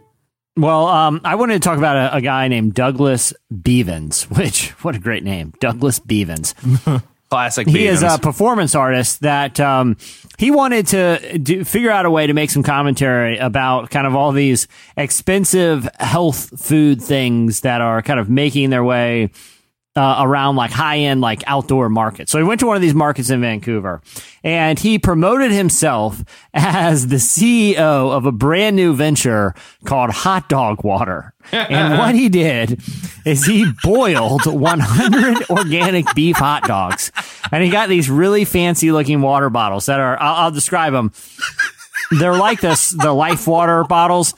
Well, 0.58 0.88
um, 0.88 1.22
I 1.24 1.36
wanted 1.36 1.54
to 1.54 1.60
talk 1.60 1.78
about 1.78 1.96
a, 1.96 2.15
a 2.15 2.22
guy 2.22 2.48
named 2.48 2.74
Douglas 2.74 3.34
Bevans, 3.54 4.24
which 4.38 4.72
what 4.84 4.96
a 4.96 5.00
great 5.00 5.24
name, 5.24 5.54
Douglas 5.60 6.00
Bevans. 6.00 6.56
Classic. 7.30 7.68
he 7.68 7.86
is 7.86 8.02
a 8.02 8.18
performance 8.18 8.74
artist 8.74 9.22
that 9.22 9.60
um, 9.60 9.98
he 10.39 10.50
wanted 10.50 10.88
to 10.88 11.38
do, 11.38 11.63
figure 11.63 11.92
out 11.92 12.08
a 12.08 12.12
way 12.12 12.26
to 12.26 12.34
make 12.34 12.50
some 12.50 12.63
commentary 12.63 13.38
about 13.38 13.92
kind 13.92 14.08
of 14.08 14.15
all 14.15 14.32
these 14.32 14.68
expensive 14.98 15.88
health 16.00 16.60
food 16.60 17.00
things 17.00 17.62
that 17.62 17.82
are 17.82 18.02
kind 18.02 18.20
of 18.20 18.32
making 18.32 18.72
their 18.72 18.84
way 18.84 19.30
uh, 20.00 20.24
around 20.24 20.56
like 20.56 20.72
high 20.72 21.00
end 21.00 21.20
like 21.20 21.44
outdoor 21.46 21.90
markets. 21.90 22.32
So 22.32 22.38
he 22.38 22.44
went 22.46 22.62
to 22.62 22.68
one 22.68 22.78
of 22.78 22.82
these 22.82 22.94
markets 22.94 23.30
in 23.30 23.42
Vancouver 23.42 24.02
and 24.46 24.80
he 24.80 24.98
promoted 24.98 25.52
himself 25.52 26.24
as 26.54 27.08
the 27.08 27.18
CEO 27.18 27.76
of 27.78 28.26
a 28.26 28.32
brand 28.32 28.78
new 28.78 28.96
venture 28.96 29.54
called 29.84 30.12
Hot 30.12 30.48
Dog 30.48 30.86
Water. 30.86 31.34
and 31.52 32.00
what 32.00 32.16
he 32.16 32.30
did 32.30 32.82
is 33.26 33.46
he 33.46 33.70
boiled 33.84 34.46
100 34.46 35.50
organic 35.50 36.16
beef 36.16 36.38
hot 36.38 36.64
dogs 36.64 37.12
and 37.52 37.62
he 37.62 37.70
got 37.70 37.90
these 37.90 38.10
really 38.10 38.46
fancy 38.46 38.94
looking 38.94 39.20
water 39.20 39.50
bottles 39.50 39.88
that 39.88 40.00
are 40.00 40.18
I'll, 40.22 40.46
I'll 40.46 40.52
describe 40.52 40.94
them. 40.94 41.12
They're 42.12 42.38
like 42.38 42.62
this 42.62 42.92
the 42.92 43.12
Life 43.12 43.46
Water 43.48 43.84
bottles 43.84 44.34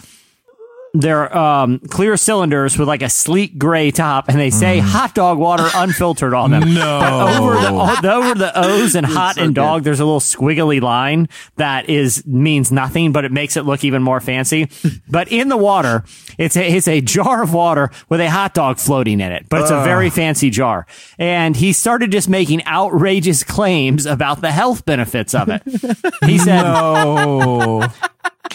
they're 0.94 1.36
um, 1.36 1.80
clear 1.80 2.18
cylinders 2.18 2.78
with 2.78 2.88
like 2.88 3.02
a 3.02 3.10
sleek 3.10 3.58
gray 3.58 3.92
top, 3.92 4.28
and 4.28 4.38
they 4.38 4.50
say 4.50 4.80
hot 4.80 5.16
dog 5.16 5.38
water 5.38 5.68
unfiltered 5.76 6.34
on 6.34 6.52
them. 6.52 6.74
No, 6.74 7.00
but 7.00 7.40
over 7.40 7.54
the 7.60 8.12
over 8.12 8.36
the 8.36 8.52
O's 8.56 8.96
and 8.96 9.06
hot 9.06 9.38
and 9.38 9.56
dog, 9.56 9.84
there's 9.84 10.00
a 10.00 10.06
little 10.06 10.20
squiggly 10.20 10.82
line 10.82 11.30
that 11.56 11.90
is 11.90 12.26
means 12.26 12.72
nothing, 12.72 13.12
but 13.12 13.26
it 13.26 13.32
makes 13.32 13.56
it 13.56 13.64
look 13.64 13.84
even 13.84 14.04
more 14.04 14.20
fancy. 14.20 14.70
but 15.10 15.32
in 15.32 15.48
the 15.48 15.58
water, 15.58 16.04
it's 16.38 16.58
a 16.58 16.76
it's 16.76 16.88
a 16.88 17.02
jar 17.02 17.42
of 17.42 17.54
water 17.54 17.90
with 18.10 18.20
a 18.20 18.30
hot 18.30 18.54
dog 18.54 18.78
floating 18.78 19.20
in 19.22 19.32
it, 19.32 19.48
but 19.50 19.62
it's 19.62 19.72
a 19.72 19.84
very 19.84 20.10
fancy 20.10 20.50
jar. 20.50 20.86
And 21.18 21.56
he 21.56 21.74
started 21.74 22.12
just 22.12 22.28
making 22.30 22.66
outrageous 22.66 23.44
claims 23.44 24.06
about 24.06 24.42
the 24.42 24.52
health 24.52 24.86
benefits 24.86 25.34
of 25.34 25.50
it. 25.50 25.62
He 26.26 26.38
said. 26.38 26.62
Oh, 26.82 27.88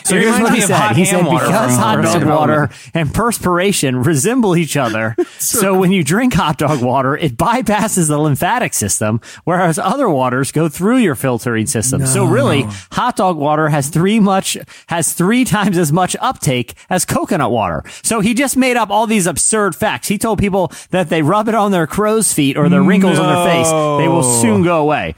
So 0.04 0.16
here's 0.18 0.38
what 0.40 0.54
he 0.54 0.60
said. 0.60 0.76
hot 0.76 0.96
He 0.96 1.04
said 1.04 1.24
because 1.24 1.76
hot 1.76 2.02
dog 2.02 2.24
water 2.24 2.70
and 2.94 3.12
perspiration 3.12 4.02
resemble 4.02 4.56
each 4.56 4.76
other, 4.76 5.16
so 5.38 5.78
when 5.78 5.92
you 5.92 6.04
drink 6.04 6.34
hot 6.34 6.58
dog 6.58 6.82
water, 6.82 7.16
it 7.16 7.36
bypasses 7.36 8.08
the 8.08 8.18
lymphatic 8.18 8.74
system, 8.74 9.20
whereas 9.44 9.78
other 9.78 10.08
waters 10.08 10.52
go 10.52 10.68
through 10.68 10.98
your 10.98 11.14
filtering 11.14 11.66
system. 11.66 12.06
So 12.06 12.24
really, 12.24 12.62
hot 12.92 13.16
dog 13.16 13.36
water 13.36 13.68
has 13.68 13.88
three 13.88 14.20
much 14.20 14.56
has 14.88 15.12
three 15.12 15.44
times 15.44 15.76
as 15.78 15.92
much 15.92 16.16
uptake 16.20 16.74
as 16.88 17.04
coconut 17.04 17.50
water. 17.50 17.82
So 18.02 18.20
he 18.20 18.34
just 18.34 18.56
made 18.56 18.76
up 18.76 18.90
all 18.90 19.06
these 19.06 19.26
absurd 19.26 19.74
facts. 19.74 20.08
He 20.08 20.18
told 20.18 20.38
people 20.38 20.72
that 20.90 21.08
they 21.08 21.22
rub 21.22 21.48
it 21.48 21.54
on 21.54 21.72
their 21.72 21.86
crow's 21.86 22.32
feet 22.32 22.56
or 22.56 22.68
their 22.68 22.82
wrinkles 22.82 23.18
on 23.18 23.26
their 23.26 23.44
face, 23.44 23.68
they 23.68 24.08
will 24.08 24.22
soon 24.22 24.62
go 24.62 24.80
away. 24.80 25.14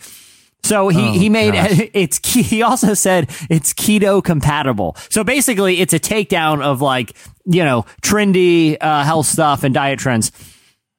So 0.63 0.89
he, 0.89 1.19
he 1.19 1.29
made 1.29 1.55
it's 1.95 2.19
ke- 2.19 2.45
he 2.45 2.63
also 2.63 2.95
said 2.95 3.31
it's 3.49 3.73
keto 3.73 4.23
compatible. 4.23 4.97
So 5.09 5.25
basically 5.25 5.81
it's 5.81 5.95
a 5.95 6.01
takedown 6.01 6.63
of 6.63 6.83
like, 6.83 7.17
you 7.47 7.65
know, 7.65 7.87
trendy 8.03 8.77
uh, 8.81 9.05
health 9.05 9.27
stuff 9.27 9.65
and 9.65 9.73
diet 9.73 9.99
trends. 9.99 10.31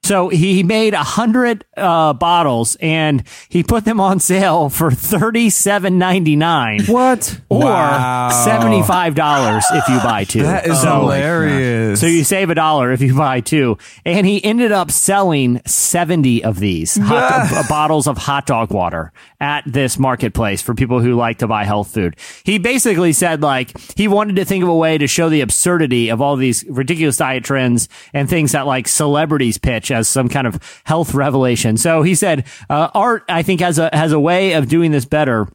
So 0.09 0.29
he 0.29 0.63
made 0.63 0.95
a 0.95 1.03
hundred 1.03 1.65
uh, 1.77 2.13
bottles 2.13 2.75
and 2.81 3.23
he 3.47 3.61
put 3.61 3.85
them 3.85 4.01
on 4.01 4.19
sale 4.19 4.69
for 4.69 4.89
thirty 4.89 5.51
seven 5.51 5.99
ninety 5.99 6.35
nine. 6.35 6.85
What? 6.85 7.39
Or 7.47 7.59
Wow. 7.59 8.29
seventy 8.43 8.81
five 8.81 9.13
dollars 9.13 9.63
if 9.71 9.87
you 9.87 9.99
buy 9.99 10.23
two. 10.23 10.41
That 10.41 10.65
is 10.65 10.81
so, 10.81 11.01
hilarious. 11.01 12.01
so 12.01 12.07
you 12.07 12.23
save 12.23 12.49
a 12.49 12.55
dollar 12.55 12.91
if 12.91 13.01
you 13.01 13.15
buy 13.15 13.41
two. 13.41 13.77
And 14.03 14.25
he 14.25 14.43
ended 14.43 14.71
up 14.71 14.89
selling 14.89 15.61
70 15.67 16.43
of 16.43 16.59
these 16.59 16.97
hot, 16.97 17.51
uh, 17.53 17.63
bottles 17.69 18.07
of 18.07 18.17
hot 18.17 18.47
dog 18.47 18.71
water 18.73 19.11
at 19.39 19.63
this 19.67 19.99
marketplace 19.99 20.63
for 20.63 20.73
people 20.73 21.01
who 21.01 21.13
like 21.13 21.37
to 21.37 21.47
buy 21.47 21.65
health 21.65 21.93
food. 21.93 22.15
He 22.43 22.57
basically 22.57 23.13
said 23.13 23.43
like 23.43 23.77
he 23.95 24.07
wanted 24.07 24.37
to 24.37 24.45
think 24.45 24.63
of 24.63 24.69
a 24.69 24.75
way 24.75 24.97
to 24.97 25.05
show 25.05 25.29
the 25.29 25.41
absurdity 25.41 26.09
of 26.09 26.19
all 26.19 26.35
these 26.35 26.65
ridiculous 26.67 27.17
diet 27.17 27.43
trends 27.43 27.87
and 28.11 28.27
things 28.27 28.53
that 28.53 28.65
like 28.65 28.87
celebrities 28.87 29.59
pitch 29.59 29.91
as 29.99 30.07
some 30.07 30.29
kind 30.29 30.47
of 30.47 30.59
health 30.83 31.13
revelation. 31.13 31.77
So 31.77 32.01
he 32.01 32.15
said, 32.15 32.45
uh, 32.69 32.89
art, 32.93 33.23
I 33.29 33.43
think 33.43 33.61
has 33.61 33.77
a, 33.77 33.89
has 33.93 34.11
a 34.11 34.19
way 34.19 34.53
of 34.53 34.67
doing 34.67 34.91
this 34.91 35.05
better 35.05 35.47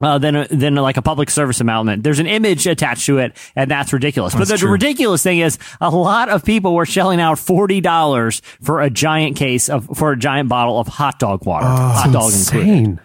uh, 0.00 0.18
than 0.18 0.46
than 0.50 0.74
like 0.76 0.96
a 0.96 1.02
public 1.02 1.30
service 1.30 1.60
announcement. 1.60 2.02
There's 2.02 2.18
an 2.18 2.26
image 2.26 2.66
attached 2.66 3.06
to 3.06 3.18
it, 3.18 3.36
and 3.56 3.70
that's 3.70 3.92
ridiculous. 3.92 4.34
but 4.34 4.46
the 4.48 4.56
true. 4.56 4.70
ridiculous 4.70 5.22
thing 5.22 5.40
is, 5.40 5.58
a 5.80 5.90
lot 5.90 6.28
of 6.28 6.44
people 6.44 6.74
were 6.74 6.86
shelling 6.86 7.20
out 7.20 7.38
forty 7.38 7.80
dollars 7.80 8.40
for 8.62 8.80
a 8.80 8.90
giant 8.90 9.36
case 9.36 9.68
of 9.68 9.88
for 9.96 10.12
a 10.12 10.18
giant 10.18 10.48
bottle 10.48 10.78
of 10.78 10.86
hot 10.86 11.18
dog 11.18 11.44
water, 11.46 11.66
hot 11.66 12.12
dog 12.12 12.32
included. 12.32 13.00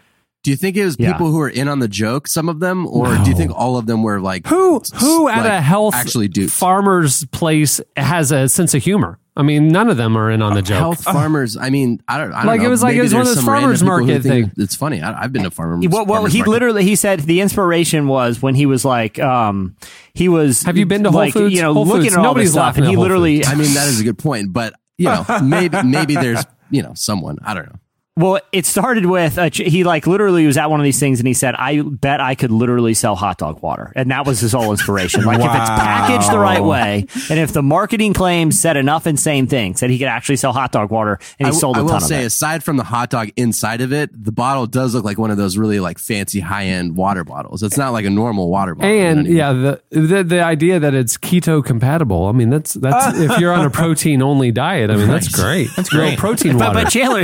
Insane. 0.46 0.52
Do 0.52 0.52
you 0.52 0.58
think 0.58 0.78
it 0.78 0.86
was 0.86 0.96
Yeah. 1.00 1.12
people 1.14 1.32
who 1.32 1.38
were 1.38 1.50
in 1.50 1.68
on 1.68 1.80
the 1.80 1.88
joke, 1.88 2.28
some 2.28 2.50
of 2.50 2.60
them, 2.60 2.86
or 2.88 3.16
do 3.24 3.30
you 3.30 3.36
think 3.36 3.52
all 3.56 3.78
of 3.78 3.86
them 3.86 4.04
were 4.04 4.20
like 4.20 4.46
Who 4.48 4.82
who 4.96 5.26
like, 5.26 5.38
at 5.38 5.46
a 5.46 5.62
health 5.62 5.96
actually 5.96 6.28
do 6.28 6.48
farmer's 6.48 7.26
place 7.26 7.80
has 7.96 8.32
a 8.32 8.50
sense 8.50 8.74
of 8.74 8.84
humor? 8.84 9.20
I 9.36 9.42
mean, 9.42 9.70
none 9.70 9.90
of 9.90 9.98
them 9.98 10.16
are 10.16 10.30
in 10.30 10.44
on 10.44 10.54
the 10.54 10.62
joke. 10.62 10.78
Health 10.78 11.04
farmers. 11.12 11.58
I 11.58 11.72
mean, 11.72 12.04
I 12.08 12.20
don't. 12.20 12.32
I 12.34 12.40
don't 12.44 12.46
Like, 12.46 12.62
it 12.62 12.68
was 12.68 12.84
like 12.84 12.96
it 12.96 13.02
was 13.02 13.14
one 13.14 13.22
of 13.22 13.28
those 13.34 13.44
farmers 13.44 13.82
people 13.82 13.96
who 13.98 14.06
market 14.06 14.22
think 14.22 14.54
thing. 14.54 14.64
It's 14.64 14.76
funny. 14.76 15.02
I, 15.02 15.24
I've 15.24 15.34
been 15.34 15.42
to 15.44 15.50
farmers. 15.50 15.88
Well, 15.88 16.06
well 16.06 16.18
farmers 16.18 16.34
he 16.34 16.40
market. 16.40 16.52
literally 16.52 16.84
he 16.84 16.96
said 16.96 17.22
the 17.22 17.42
inspiration 17.42 18.08
was 18.08 18.42
when 18.44 18.54
he 18.54 18.68
was 18.68 18.86
like, 18.86 19.18
um, 19.20 19.76
he 20.14 20.30
was. 20.30 20.62
Have 20.64 20.78
you 20.78 20.86
been 20.86 21.04
to 21.04 21.10
Whole 21.10 21.20
like, 21.20 21.34
Foods? 21.34 21.56
You 21.56 21.64
know, 21.64 21.74
Whole 21.74 21.86
looking 21.88 22.04
Foods. 22.04 22.14
at 22.14 22.20
all 22.20 22.26
Nobody's 22.26 22.50
this 22.50 22.54
stuff, 22.54 22.66
laughing 22.66 22.84
and 22.84 22.92
he 22.92 22.98
literally. 22.98 23.44
I 23.44 23.56
mean, 23.56 23.74
that 23.74 23.88
is 23.88 24.00
a 24.00 24.04
good 24.04 24.20
point, 24.20 24.54
but 24.54 24.76
you 25.00 25.06
know, 25.06 25.26
maybe 25.44 25.82
maybe 25.84 26.14
there's 26.14 26.44
you 26.70 26.84
know 26.84 26.92
someone. 26.94 27.40
I 27.44 27.56
don't 27.56 27.66
know. 27.66 27.80
Well, 28.16 28.40
it 28.52 28.68
started 28.68 29.08
with 29.08 29.40
a, 29.40 29.50
ch- 29.50 29.58
he 29.68 29.84
like 29.84 30.06
literally 30.06 30.46
was 30.46 30.56
at 30.56 30.70
one 30.70 30.80
of 30.80 30.84
these 30.84 31.00
things 31.00 31.20
and 31.20 31.28
he 31.28 31.34
said, 31.34 31.56
"I 31.56 31.82
bet 31.82 32.22
I 32.22 32.36
could 32.36 32.52
literally 32.52 32.94
sell 32.94 33.16
hot 33.16 33.40
dog 33.40 33.64
water," 33.64 33.92
and 33.96 34.12
that 34.12 34.28
was 34.28 34.40
his 34.40 34.52
whole 34.52 34.70
inspiration. 34.70 35.24
Like 35.24 35.40
if 35.40 35.46
it's 35.46 35.70
packaged 35.70 36.32
the 36.32 36.38
right 36.38 36.64
way, 36.64 37.08
and 37.32 37.40
if 37.40 37.54
the 37.54 37.64
marketing 37.64 38.14
claims 38.14 38.60
said 38.62 38.78
enough 38.78 39.08
insane 39.08 39.48
things 39.48 39.80
that 39.80 39.90
he 39.90 39.98
could 39.98 40.10
actually 40.10 40.36
sell 40.36 40.54
hot 40.54 40.72
dog 40.72 40.92
water, 40.92 41.14
and 41.40 41.40
he 41.40 41.46
I 41.46 41.48
w- 41.48 41.60
sold 41.60 41.78
a 41.78 41.80
I 41.80 41.82
will 41.82 41.90
ton 41.90 41.98
of 42.04 42.08
say, 42.08 42.22
it. 42.22 42.26
aside 42.28 42.64
from 42.64 42.78
the 42.78 42.84
hot 42.84 43.10
dog 43.10 43.30
inside 43.36 43.82
of 43.82 43.92
it, 43.92 44.12
the 44.14 44.32
bottle 44.32 44.68
does 44.68 44.94
look 44.94 45.04
like 45.06 45.18
one 45.18 45.32
of 45.32 45.38
those 45.38 45.58
really 45.58 45.80
like 45.80 45.98
fancy 45.98 46.40
high 46.40 46.66
end 46.66 46.96
water 46.96 47.24
bottles. 47.24 47.64
It's 47.64 47.78
not 47.78 47.94
like 47.94 48.06
a 48.06 48.12
normal 48.12 48.48
water 48.48 48.76
bottle. 48.76 48.92
And 48.92 49.26
you 49.26 49.38
know 49.38 49.48
what 49.48 49.50
I 49.50 49.54
mean? 49.54 49.66
yeah, 49.66 49.80
the, 49.90 50.08
the 50.08 50.24
the 50.24 50.44
idea 50.44 50.80
that 50.80 50.94
it's 50.94 51.18
keto 51.18 51.66
compatible. 51.66 52.28
I 52.28 52.32
mean, 52.34 52.52
that's 52.52 52.76
that's 52.76 53.18
if 53.18 53.40
you're 53.40 53.54
on 53.54 53.66
a 53.66 53.70
protein 53.82 54.22
only 54.22 54.52
diet. 54.52 54.92
I 54.92 54.98
mean, 54.98 55.08
that's 55.08 55.30
great. 55.30 55.70
That's 55.76 55.90
great. 55.90 56.20
protein 56.20 56.60
But, 56.60 56.76
water. 56.76 56.84
but 56.84 56.92
Chandler, 56.92 57.24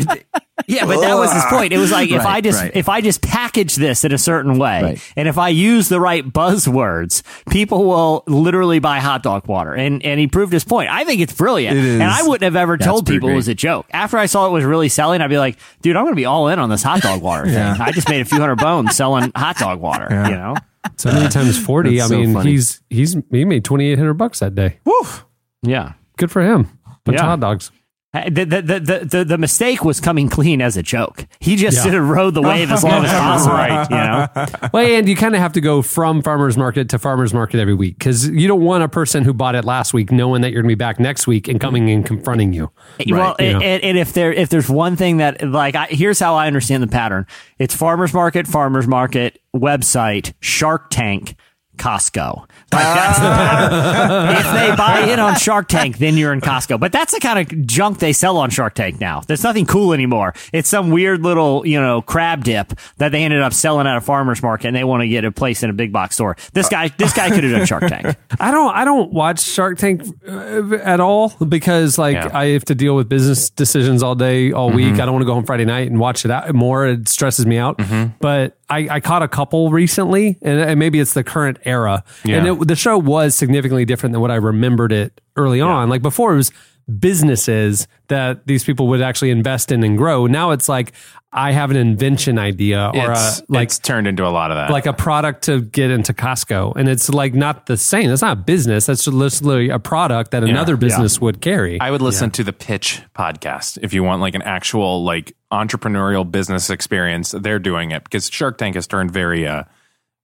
yeah, 0.67 0.85
but 0.85 1.01
that 1.01 1.15
was 1.15 1.31
his 1.33 1.43
oh. 1.45 1.49
point. 1.49 1.73
It 1.73 1.77
was 1.77 1.91
like 1.91 2.09
if 2.11 2.17
Right, 2.23 2.35
I 2.37 2.41
just 2.41 2.61
right. 2.61 2.71
if 2.75 2.89
I 2.89 3.01
just 3.01 3.21
package 3.21 3.75
this 3.75 4.03
in 4.03 4.11
a 4.11 4.17
certain 4.17 4.57
way, 4.57 4.81
Right. 4.81 5.13
and 5.15 5.27
if 5.27 5.37
I 5.37 5.49
use 5.49 5.89
the 5.89 5.99
right 5.99 6.23
buzzwords, 6.25 7.23
people 7.49 7.85
will 7.85 8.23
literally 8.27 8.79
buy 8.79 8.99
hot 8.99 9.23
dog 9.23 9.47
water. 9.47 9.73
And 9.73 10.03
and 10.05 10.19
he 10.19 10.27
proved 10.27 10.53
his 10.53 10.63
point. 10.63 10.89
I 10.89 11.03
think 11.05 11.21
it's 11.21 11.33
brilliant, 11.33 11.77
It 11.77 11.85
is. 11.85 11.93
and 12.01 12.03
I 12.09 12.23
wouldn't 12.23 12.43
have 12.43 12.55
ever 12.55 12.77
told 12.77 13.05
pretty 13.05 13.17
people 13.19 13.29
it 13.29 13.35
was 13.35 13.47
a 13.47 13.55
joke. 13.55 13.85
After 13.91 14.17
I 14.17 14.25
saw 14.25 14.47
it 14.47 14.51
was 14.51 14.63
really 14.63 14.89
selling, 14.89 15.21
I'd 15.21 15.29
be 15.29 15.37
like, 15.37 15.57
dude, 15.81 15.95
I'm 15.95 16.03
going 16.03 16.13
to 16.13 16.19
be 16.19 16.25
all 16.25 16.47
in 16.49 16.59
on 16.59 16.69
this 16.69 16.83
hot 16.83 17.01
dog 17.01 17.21
water 17.21 17.47
Yeah. 17.49 17.73
thing. 17.73 17.81
I 17.81 17.91
just 17.91 18.09
made 18.09 18.21
a 18.21 18.25
few 18.25 18.39
hundred 18.39 18.57
bones 18.59 18.95
selling 18.95 19.31
hot 19.35 19.57
dog 19.57 19.79
water. 19.79 20.07
Yeah. 20.09 20.27
You 20.29 20.35
know. 20.35 20.55
Seventy 20.97 21.25
uh, 21.25 21.29
times 21.29 21.57
forty. 21.63 21.99
I 21.99 22.03
That's 22.07 22.09
so 22.09 22.19
mean, 22.19 22.33
funny. 22.33 22.51
he's 22.51 22.81
he's 22.89 23.17
he 23.31 23.45
made 23.45 23.63
twenty 23.65 23.87
eight 23.91 23.97
hundred 23.99 24.13
bucks 24.15 24.39
that 24.39 24.55
day. 24.55 24.79
Woof. 24.85 25.25
Yeah. 25.61 25.93
Good 26.17 26.31
for 26.31 26.41
him. 26.41 26.63
Bunch 27.03 27.17
Yeah. 27.17 27.23
of 27.23 27.29
hot 27.29 27.39
dogs. 27.41 27.71
The, 28.11 28.43
the, 28.43 28.61
the, 28.63 29.05
the, 29.07 29.23
the, 29.23 29.37
mistake 29.37 29.85
was 29.85 30.01
coming 30.01 30.29
clean 30.29 30.63
as 30.63 30.75
a 30.75 30.81
joke. 30.81 31.27
He 31.39 31.55
just 31.55 31.77
Yeah. 31.77 31.91
did 31.91 31.93
a 31.93 32.01
rode 32.01 32.33
the 32.33 32.41
wave 32.41 32.71
as 32.71 32.83
long 32.83 33.05
as 33.05 33.11
possible. 33.13 33.53
Right. 33.53 33.87
You 33.87 33.97
know? 33.97 34.69
Well, 34.73 34.83
and 34.83 35.07
you 35.07 35.15
kind 35.15 35.35
of 35.35 35.41
have 35.41 35.53
to 35.53 35.61
go 35.61 35.83
from 35.83 36.23
farmers 36.23 36.57
market 36.57 36.89
to 36.89 36.97
farmers 36.97 37.35
market 37.35 37.59
every 37.59 37.75
week 37.75 37.99
because 37.99 38.27
you 38.27 38.47
don't 38.47 38.63
want 38.63 38.83
a 38.83 38.89
person 38.89 39.23
who 39.23 39.31
bought 39.31 39.53
it 39.53 39.63
last 39.63 39.93
week 39.93 40.11
knowing 40.11 40.41
that 40.41 40.51
you're 40.51 40.63
going 40.63 40.69
to 40.69 40.75
be 40.75 40.79
back 40.79 40.99
next 40.99 41.27
week 41.27 41.47
and 41.47 41.61
coming 41.61 41.87
and 41.91 42.03
confronting 42.03 42.51
you. 42.51 42.71
Eh, 42.99 43.03
well, 43.09 43.35
you 43.37 43.45
eh, 43.45 43.51
know. 43.53 43.59
and, 43.59 43.83
and 43.83 43.97
if 43.99 44.13
there 44.13 44.33
if 44.33 44.49
there's 44.49 44.69
one 44.69 44.95
thing 44.95 45.17
that 45.17 45.47
like 45.47 45.75
I, 45.75 45.85
here's 45.91 46.19
how 46.19 46.33
I 46.33 46.47
understand 46.47 46.81
the 46.81 46.87
pattern: 46.87 47.27
it's 47.59 47.75
farmers 47.75 48.11
market, 48.11 48.47
farmers 48.47 48.87
market, 48.87 49.39
website, 49.55 50.33
Shark 50.39 50.89
Tank, 50.89 51.35
Costco. 51.79 52.39
Like 52.71 52.83
that's 52.83 53.17
the 53.19 53.25
pattern. 53.25 53.69
Ah. 53.71 54.39
if 54.39 54.69
they 54.69 54.75
buy 54.75 54.99
in 55.13 55.19
on 55.19 55.35
Shark 55.35 55.67
Tank, 55.67 55.97
then 55.97 56.17
you're 56.17 56.33
in 56.33 56.41
Costco. 56.41 56.79
But 56.79 56.91
that's 56.91 57.13
the 57.13 57.19
kind 57.19 57.39
of 57.39 57.65
junk 57.65 57.99
they 57.99 58.13
sell 58.13 58.37
on 58.37 58.49
Shark 58.49 58.75
Tank 58.75 58.99
now. 58.99 59.21
There's 59.21 59.43
nothing 59.43 59.65
cool 59.65 59.93
anymore. 59.93 60.33
It's 60.53 60.69
some 60.69 60.91
weird 60.91 61.23
little 61.23 61.65
you 61.65 61.79
know 61.79 62.01
crab 62.01 62.43
dip 62.43 62.73
that 62.97 63.11
they 63.11 63.23
ended 63.23 63.41
up 63.41 63.53
selling 63.53 63.87
at 63.87 63.97
a 63.97 64.01
farmers 64.01 64.43
market, 64.43 64.67
and 64.67 64.75
they 64.75 64.83
want 64.83 65.01
to 65.01 65.07
get 65.07 65.25
a 65.25 65.31
place 65.31 65.63
in 65.63 65.69
a 65.69 65.73
big 65.73 65.91
box 65.91 66.15
store. 66.15 66.35
This 66.53 66.69
guy 66.69 66.89
this 66.89 67.13
guy 67.13 67.29
could 67.29 67.43
have 67.43 67.53
done 67.53 67.65
Shark 67.65 67.87
Tank. 67.87 68.15
I 68.39 68.51
don't 68.51 68.75
I 68.75 68.85
don't 68.85 69.11
watch 69.11 69.41
Shark 69.41 69.77
Tank 69.77 70.03
uh, 70.27 70.75
at 70.75 70.99
all 70.99 71.29
because 71.29 71.97
like 71.97 72.15
Yeah. 72.15 72.29
I 72.33 72.47
have 72.47 72.65
to 72.65 72.75
deal 72.75 72.95
with 72.95 73.09
business 73.09 73.49
decisions 73.49 74.03
all 74.03 74.15
day 74.15 74.51
all 74.51 74.67
mm-hmm. 74.67 74.75
week. 74.75 74.93
I 74.95 75.05
don't 75.05 75.13
want 75.13 75.21
to 75.21 75.27
go 75.27 75.33
home 75.33 75.45
Friday 75.45 75.65
night 75.65 75.89
and 75.89 75.99
watch 75.99 76.25
it 76.25 76.31
out 76.31 76.53
more. 76.53 76.85
It 76.85 77.07
stresses 77.09 77.45
me 77.45 77.57
out. 77.57 77.77
Mm-hmm. 77.77 78.17
But 78.19 78.58
I, 78.69 78.87
I 78.89 78.99
caught 78.99 79.23
a 79.23 79.27
couple 79.27 79.71
recently, 79.71 80.37
and, 80.41 80.59
and 80.59 80.79
maybe 80.79 80.99
it's 80.99 81.13
the 81.13 81.23
current 81.23 81.57
era. 81.65 82.03
And 82.37 82.47
it, 82.47 82.67
the 82.67 82.75
show 82.75 82.97
was 82.97 83.35
significantly 83.35 83.85
different 83.85 84.13
than 84.13 84.21
what 84.21 84.31
I 84.31 84.35
remembered 84.35 84.91
it 84.91 85.19
early 85.35 85.59
on. 85.61 85.89
Like 85.89 86.01
before, 86.01 86.33
it 86.33 86.37
was 86.37 86.51
businesses 86.97 87.87
that 88.07 88.47
these 88.47 88.63
people 88.63 88.87
would 88.87 89.01
actually 89.01 89.29
invest 89.29 89.71
in 89.71 89.83
and 89.83 89.97
grow. 89.97 90.25
Now 90.27 90.51
it's 90.51 90.67
like 90.69 90.93
I 91.31 91.51
have 91.51 91.69
an 91.69 91.77
invention 91.77 92.39
idea 92.39 92.91
or 92.93 93.11
It's, 93.11 93.39
a 93.39 93.43
like 93.49 93.67
it's 93.67 93.77
turned 93.77 94.07
into 94.07 94.25
a 94.25 94.29
lot 94.29 94.49
of 94.49 94.57
that. 94.57 94.71
like 94.71 94.87
a 94.87 94.93
product 94.93 95.43
to 95.43 95.61
get 95.61 95.91
into 95.91 96.11
Costco, 96.13 96.73
and 96.75 96.89
it's 96.89 97.07
like 97.09 97.35
not 97.35 97.67
the 97.67 97.77
same. 97.77 98.09
It's 98.09 98.23
not 98.23 98.33
a 98.33 98.41
business. 98.41 98.87
That's 98.87 99.03
just 99.05 99.15
literally 99.15 99.69
a 99.69 99.77
product 99.77 100.31
that 100.31 100.43
another 100.43 100.75
business 100.75 101.21
would 101.21 101.39
carry. 101.39 101.79
I 101.79 101.91
would 101.91 102.01
listen 102.01 102.31
to 102.31 102.43
the 102.43 102.53
Pitch 102.53 103.03
podcast 103.15 103.77
if 103.83 103.93
you 103.93 104.03
want 104.03 104.21
like 104.21 104.33
an 104.33 104.41
actual 104.41 105.03
like 105.03 105.35
entrepreneurial 105.51 106.29
business 106.29 106.69
experience. 106.71 107.31
They're 107.31 107.59
doing 107.59 107.91
it 107.91 108.03
because 108.03 108.29
Shark 108.29 108.57
Tank 108.57 108.75
has 108.75 108.87
turned 108.87 109.11
very 109.11 109.45
uh 109.47 109.63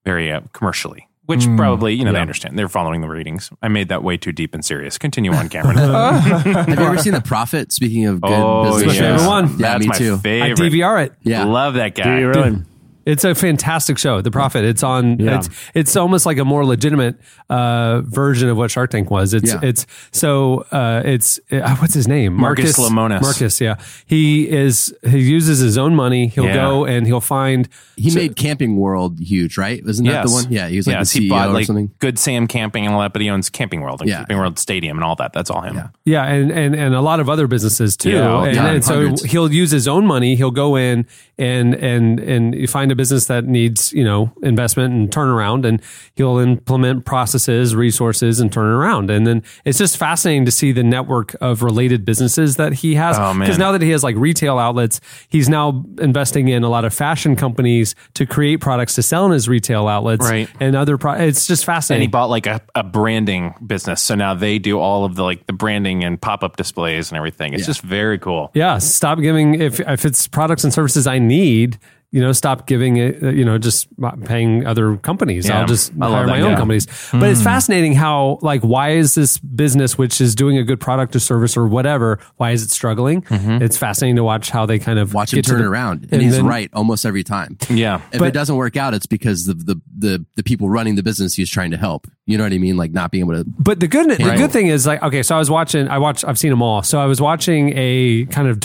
very 0.06 0.32
uh, 0.32 0.42
commercially, 0.54 1.08
which 1.26 1.46
hmm. 1.46 1.58
probably 1.58 1.94
you 1.94 2.06
know 2.06 2.14
they 2.14 2.20
understand. 2.20 2.58
They're 2.58 2.70
following 2.70 3.02
the 3.02 3.08
readings. 3.08 3.50
I 3.62 3.68
made 3.68 3.90
that 3.90 4.04
way 4.04 4.18
too 4.18 4.32
deep 4.32 4.54
and 4.54 4.64
serious. 4.64 4.98
Continue 4.98 5.34
on, 5.34 5.50
Cameron. 5.56 5.78
Have 5.78 6.70
you 6.70 6.76
ever 6.76 6.98
seen 6.98 7.14
The 7.14 7.22
Profit? 7.22 7.72
Speaking 7.72 8.06
of 8.06 8.22
good 8.22 8.32
oh 8.32 8.64
business, 8.64 8.88
my 8.88 8.94
favorite 8.94 9.18
shows? 9.20 9.28
one. 9.28 9.50
Yeah, 9.52 9.58
That's 9.58 9.80
me 9.82 9.88
my 9.88 9.98
too. 9.98 10.14
I. 10.16 10.54
DVR 10.56 11.06
it. 11.06 11.14
Yeah. 11.22 11.46
love 11.46 11.76
that 11.76 11.96
guy. 11.96 12.20
You 12.20 12.30
really? 12.30 12.58
It's 13.06 13.24
a 13.24 13.36
fantastic 13.36 13.98
show. 13.98 14.22
The 14.22 14.32
Profit. 14.32 14.66
It's 14.66 14.84
on. 14.84 15.20
Yeah. 15.20 15.38
It's 15.38 15.50
it's 15.74 15.96
almost 15.96 16.26
like 16.26 16.38
a 16.40 16.46
more 16.46 16.66
legitimate 16.66 17.16
uh, 17.50 18.02
version 18.02 18.50
of 18.50 18.58
what 18.58 18.72
Shark 18.72 18.90
Tank 18.92 19.12
was. 19.12 19.34
It's 19.34 19.54
Yeah. 19.54 19.60
it's 19.62 19.86
so 20.12 20.66
uh, 20.72 21.04
it's 21.06 21.40
uh, 21.52 21.76
what's 21.78 21.94
his 21.94 22.08
name? 22.08 22.34
Marcus 22.34 22.78
Lemonis. 22.80 23.22
Marcus. 23.22 23.62
Yeah. 23.62 23.76
He 24.06 24.50
is. 24.50 24.94
He 25.08 25.20
uses 25.20 25.60
his 25.60 25.78
own 25.78 25.96
money. 25.96 26.28
He'll 26.28 26.46
Yeah. 26.46 26.56
go 26.56 26.86
and 26.86 27.06
he'll 27.06 27.22
find. 27.22 27.70
He 27.96 28.14
made 28.14 28.36
Camping 28.36 28.76
World 28.78 29.20
huge, 29.20 29.58
right? 29.58 29.86
Wasn't 29.86 30.08
that 30.08 30.26
the 30.26 30.32
one? 30.32 30.52
Yeah, 30.52 30.68
he 30.68 30.78
was 30.78 30.88
like 30.88 30.96
yes, 30.96 31.14
the 31.14 31.20
he 31.20 31.26
CEO 31.28 31.30
bought 31.30 31.50
or 31.50 31.54
like 31.54 31.66
something. 31.66 31.92
Good 32.00 32.18
Sam 32.20 32.48
Camping 32.48 32.86
and 32.86 32.94
all 32.96 33.02
that, 33.02 33.14
but 33.14 33.22
he 33.22 33.30
owns 33.30 33.50
Camping 33.50 33.82
World 33.82 34.02
and. 34.02 34.10
Camping 34.10 34.38
World 34.38 34.58
Stadium 34.60 34.98
and 34.98 35.04
all 35.04 35.16
that. 35.18 35.32
That's 35.34 35.50
all 35.50 35.62
him. 35.62 35.76
Yeah. 35.76 35.88
Yeah, 36.06 36.26
and, 36.26 36.52
and, 36.52 36.76
and 36.76 36.96
a 36.96 37.02
lot 37.02 37.20
of 37.20 37.30
other 37.30 37.48
businesses 37.48 37.96
too. 37.98 38.18
And, 38.18 38.56
yeah, 38.56 38.68
and 38.68 38.84
so 38.84 39.16
he'll 39.26 39.52
use 39.52 39.72
his 39.72 39.88
own 39.88 40.06
money. 40.06 40.36
He'll 40.36 40.52
go 40.52 40.76
in 40.76 41.06
and 41.38 41.74
and 41.76 42.20
and 42.20 42.56
you 42.56 42.68
find 42.68 42.92
a 42.92 42.96
business 42.96 43.26
that 43.26 43.46
needs 43.46 43.92
you 43.94 44.04
know 44.04 44.32
investment 44.44 44.94
and 44.94 45.10
turnaround, 45.12 45.66
and 45.66 45.82
he'll 46.16 46.38
implement 46.38 47.06
processes, 47.06 47.76
resources, 47.76 48.40
and 48.40 48.52
turn 48.52 48.66
it 48.66 48.76
around. 48.76 49.10
And 49.10 49.26
then 49.28 49.44
it's 49.66 49.78
just 49.78 49.98
fascinating 49.98 50.46
to 50.46 50.52
see 50.52 50.72
the 50.72 50.84
network 50.84 51.36
of 51.42 51.64
related 51.64 52.06
businesses 52.06 52.56
that 52.58 52.74
he 52.74 52.96
has. 52.96 53.18
Oh. 53.20 53.38
Because 53.38 53.58
now 53.58 53.72
that 53.74 53.82
he 53.82 53.90
has 53.92 54.04
like 54.04 54.16
retail 54.16 54.58
outlets, 54.58 55.02
he's 55.30 55.50
now 55.50 55.84
investing 56.00 56.48
in 56.48 56.64
a 56.64 56.70
lot 56.70 56.86
of 56.86 56.94
fashion 56.94 57.36
companies 57.36 57.96
to 58.14 58.26
create 58.26 58.58
products 58.62 58.96
to 58.96 59.04
sell 59.04 59.26
in 59.26 59.32
his 59.32 59.48
retail 59.50 59.88
outlets, 59.88 60.26
Right. 60.30 60.50
And 60.60 60.76
other 60.76 60.98
pro- 60.98 61.14
it's 61.14 61.48
just 61.48 61.64
And 61.64 61.66
fascinating. 61.66 62.02
he 62.08 62.12
bought 62.12 62.30
like 62.30 62.48
a, 62.48 62.62
a 62.76 62.84
branding 62.84 63.54
business. 63.66 64.02
So 64.02 64.16
now 64.16 64.34
they 64.34 64.60
do 64.60 64.80
all 64.80 65.06
of 65.06 65.16
the 65.16 65.24
like 65.24 65.46
the 65.48 65.54
branding 65.54 66.04
and 66.04 66.20
pop 66.22 66.44
up 66.44 66.56
displays 66.58 67.12
and 67.12 67.18
everything. 67.18 67.54
It's 67.54 67.66
just 67.66 67.82
very 67.82 68.18
cool. 68.20 68.52
Yeah, 68.54 68.78
stop 68.78 69.20
giving 69.20 69.62
if 69.62 69.80
if 69.80 70.06
it's 70.06 70.28
products 70.28 70.64
and 70.64 70.74
services 70.74 71.08
I 71.08 71.20
need, 71.28 71.78
you 72.12 72.22
know, 72.22 72.32
stop 72.32 72.66
giving 72.66 72.96
it, 72.96 73.22
uh, 73.22 73.28
you 73.30 73.44
know, 73.44 73.58
just 73.58 73.88
paying 74.24 74.66
other 74.66 74.96
companies. 74.98 75.50
Yeah, 75.50 75.60
I'll 75.60 75.66
just 75.68 75.92
I 76.00 76.06
love 76.06 76.12
hire 76.14 76.26
that, 76.28 76.32
my 76.32 76.42
own 76.42 76.52
yeah. 76.52 76.58
companies. 76.58 76.88
But 77.12 77.24
it's 77.30 77.42
fascinating 77.42 77.94
how, 77.94 78.40
like, 78.42 78.62
why 78.62 78.92
is 78.92 79.16
this 79.16 79.38
business, 79.38 79.98
which 79.98 80.22
is 80.22 80.34
doing 80.34 80.58
a 80.58 80.64
good 80.64 80.80
product 80.80 81.14
or 81.16 81.20
service 81.20 81.58
or 81.58 81.68
whatever, 81.68 82.20
why 82.38 82.52
is 82.52 82.64
it 82.64 82.72
struggling? 82.72 83.26
It's 83.30 83.76
fascinating 83.78 84.16
to 84.16 84.24
watch 84.24 84.50
how 84.50 84.66
they 84.66 84.80
kind 84.80 84.98
of 84.98 85.14
Watch 85.14 85.34
him 85.34 85.38
get 85.40 85.46
to 85.46 85.52
turn 85.52 85.60
the- 85.60 85.66
it 85.66 85.68
around, 85.68 86.04
and, 86.04 86.14
and 86.14 86.22
he's 86.22 86.38
then- 86.38 86.46
right 86.46 86.70
almost 86.74 87.06
every 87.06 87.24
time. 87.26 87.58
Yeah. 87.70 88.00
If 88.14 88.20
But- 88.20 88.30
it 88.30 88.34
doesn't 88.34 88.56
work 88.56 88.78
out, 88.78 88.94
it's 88.94 89.08
because 89.08 89.46
the, 89.48 89.54
the 89.56 89.82
the 89.98 90.26
the 90.38 90.44
people 90.44 90.70
running 90.70 90.96
the 90.96 91.04
business 91.04 91.34
he's 91.36 91.50
trying 91.50 91.72
to 91.72 91.78
help. 91.78 92.08
You 92.28 92.38
know 92.40 92.44
what 92.44 92.54
I 92.54 92.58
mean? 92.58 92.76
Like 92.76 92.92
not 92.92 93.12
being 93.12 93.24
able 93.24 93.36
to. 93.36 93.46
But 93.48 93.80
the 93.80 93.88
good, 93.88 94.10
the 94.10 94.36
good 94.36 94.52
thing 94.52 94.66
is 94.68 94.88
like, 94.88 95.02
okay, 95.04 95.22
so 95.22 95.36
I 95.36 95.40
was 95.40 95.52
watching, 95.52 95.88
I 95.88 96.00
watched, 96.00 96.26
I've 96.26 96.40
seen 96.40 96.50
them 96.50 96.62
all. 96.64 96.82
So 96.82 97.00
I 97.00 97.06
was 97.06 97.22
watching 97.22 97.72
a 97.76 98.26
kind 98.32 98.48
of 98.48 98.60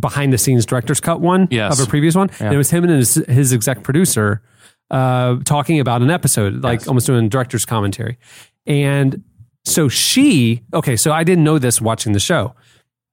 behind 0.00 0.32
the 0.32 0.38
scenes 0.38 0.66
director's 0.66 0.98
cut 1.00 1.20
one 1.20 1.46
Yes. 1.50 1.78
of 1.78 1.86
a 1.86 1.88
previous 1.88 2.16
one. 2.16 2.28
And 2.40 2.52
it 2.52 2.56
was 2.56 2.70
him 2.70 2.82
and 2.82 2.92
his, 2.92 3.14
his 3.28 3.52
exec 3.52 3.84
producer, 3.84 4.42
uh, 4.90 5.36
talking 5.44 5.78
about 5.78 6.02
an 6.02 6.10
episode, 6.10 6.64
like 6.64 6.88
almost 6.88 7.06
doing 7.06 7.28
director's 7.28 7.64
commentary. 7.64 8.18
And 8.66 9.22
so 9.64 9.88
she, 9.88 10.62
okay, 10.72 10.96
so 10.96 11.12
I 11.12 11.22
didn't 11.22 11.44
know 11.44 11.58
this 11.60 11.80
watching 11.80 12.14
the 12.14 12.20
show. 12.20 12.54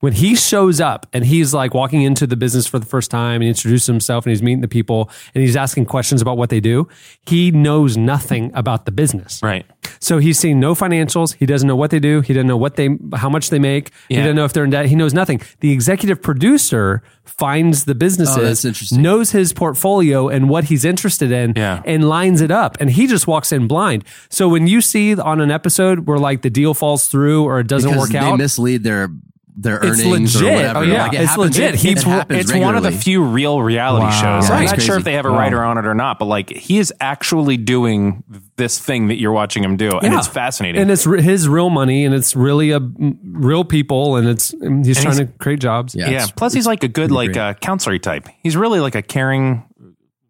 When 0.01 0.13
he 0.13 0.35
shows 0.35 0.81
up 0.81 1.05
and 1.13 1.23
he's 1.25 1.53
like 1.53 1.73
walking 1.73 2.01
into 2.01 2.27
the 2.27 2.35
business 2.35 2.67
for 2.67 2.79
the 2.79 2.85
first 2.85 3.09
time 3.11 3.35
and 3.35 3.43
he 3.43 3.49
introduces 3.49 3.85
himself 3.87 4.25
and 4.25 4.31
he's 4.31 4.41
meeting 4.41 4.61
the 4.61 4.67
people 4.67 5.09
and 5.33 5.43
he's 5.43 5.55
asking 5.55 5.85
questions 5.85 6.21
about 6.21 6.37
what 6.37 6.49
they 6.49 6.59
do, 6.59 6.87
he 7.27 7.51
knows 7.51 7.97
nothing 7.97 8.51
about 8.55 8.85
the 8.85 8.91
business. 8.91 9.39
Right. 9.43 9.65
So 9.99 10.17
he's 10.17 10.39
seen 10.39 10.59
no 10.59 10.73
financials. 10.75 11.35
He 11.35 11.45
doesn't 11.45 11.67
know 11.67 11.75
what 11.75 11.91
they 11.91 11.99
do. 11.99 12.21
He 12.21 12.33
doesn't 12.33 12.47
know 12.47 12.57
what 12.57 12.75
they, 12.77 12.89
how 13.15 13.29
much 13.29 13.49
they 13.51 13.59
make. 13.59 13.91
He 14.09 14.15
Yeah. 14.15 14.21
doesn't 14.23 14.35
know 14.35 14.45
if 14.45 14.53
they're 14.53 14.63
in 14.63 14.71
debt. 14.71 14.87
He 14.87 14.95
knows 14.95 15.13
nothing. 15.13 15.39
The 15.59 15.71
executive 15.71 16.21
producer 16.21 17.03
finds 17.23 17.85
the 17.85 17.93
businesses, 17.95 18.65
Oh, 18.65 18.99
knows 18.99 19.31
his 19.31 19.53
portfolio 19.53 20.27
and 20.29 20.49
what 20.49 20.65
he's 20.65 20.83
interested 20.83 21.31
in, 21.31 21.53
Yeah. 21.55 21.81
and 21.85 22.09
lines 22.09 22.41
it 22.41 22.49
up. 22.51 22.75
And 22.79 22.89
he 22.89 23.05
just 23.05 23.27
walks 23.27 23.51
in 23.51 23.67
blind. 23.67 24.03
So 24.29 24.49
when 24.49 24.65
you 24.65 24.81
see 24.81 25.15
on 25.15 25.39
an 25.39 25.51
episode 25.51 26.07
where 26.07 26.17
like 26.17 26.41
the 26.41 26.49
deal 26.49 26.73
falls 26.73 27.05
through 27.05 27.43
or 27.43 27.59
it 27.59 27.67
doesn't 27.67 27.91
because 27.91 28.09
work 28.09 28.15
out, 28.15 28.31
they 28.31 28.37
mislead 28.43 28.83
their 28.83 29.09
their 29.55 29.77
It's 29.83 29.99
earnings 30.05 30.35
or 30.35 30.45
legit. 30.45 30.55
whatever. 30.55 30.79
Oh, 30.79 30.81
yeah. 30.83 31.03
Like, 31.03 31.13
it 31.13 31.21
It's 31.21 31.29
happens, 31.31 31.57
legit. 31.57 31.73
It, 31.75 31.85
it 31.97 32.03
happens 32.03 32.39
it's 32.39 32.53
one 32.53 32.75
of 32.75 32.83
the 32.83 32.91
few 32.91 33.23
real 33.23 33.61
reality 33.61 34.05
shows. 34.13 34.47
Yeah, 34.49 34.55
I'm 34.55 34.65
not 34.65 34.81
sure 34.81 34.97
if 34.97 35.03
they 35.03 35.13
have 35.13 35.25
a 35.25 35.29
writer 35.29 35.61
on 35.63 35.77
it 35.77 35.85
or 35.85 35.93
not, 35.93 36.19
but 36.19 36.25
like 36.25 36.49
he 36.49 36.79
is 36.79 36.93
actually 37.01 37.57
doing 37.57 38.23
this 38.55 38.79
thing 38.79 39.07
that 39.07 39.19
you're 39.19 39.31
watching 39.31 39.63
him 39.63 39.75
do, 39.77 39.89
and 39.89 40.13
Yeah. 40.13 40.17
it's 40.19 40.27
fascinating. 40.27 40.81
And 40.81 40.89
it's 40.91 41.03
his 41.03 41.47
real 41.49 41.69
money, 41.69 42.05
and 42.05 42.15
it's 42.15 42.35
really 42.35 42.71
a 42.71 42.79
real 42.79 43.63
people, 43.63 44.15
and 44.15 44.27
it's 44.27 44.53
and 44.53 44.85
he's 44.85 44.97
And 44.97 45.05
trying 45.05 45.17
he's- 45.17 45.27
to 45.31 45.37
create 45.37 45.59
jobs. 45.59 45.95
Yeah. 45.95 46.09
yeah. 46.09 46.27
Plus, 46.35 46.53
he's 46.53 46.65
like 46.67 46.83
a 46.83 46.87
good 46.87 47.11
like 47.11 47.35
uh, 47.35 47.53
counselor 47.55 47.97
type. 47.97 48.27
He's 48.43 48.55
really 48.55 48.79
like 48.79 48.95
a 48.95 49.01
caring. 49.01 49.63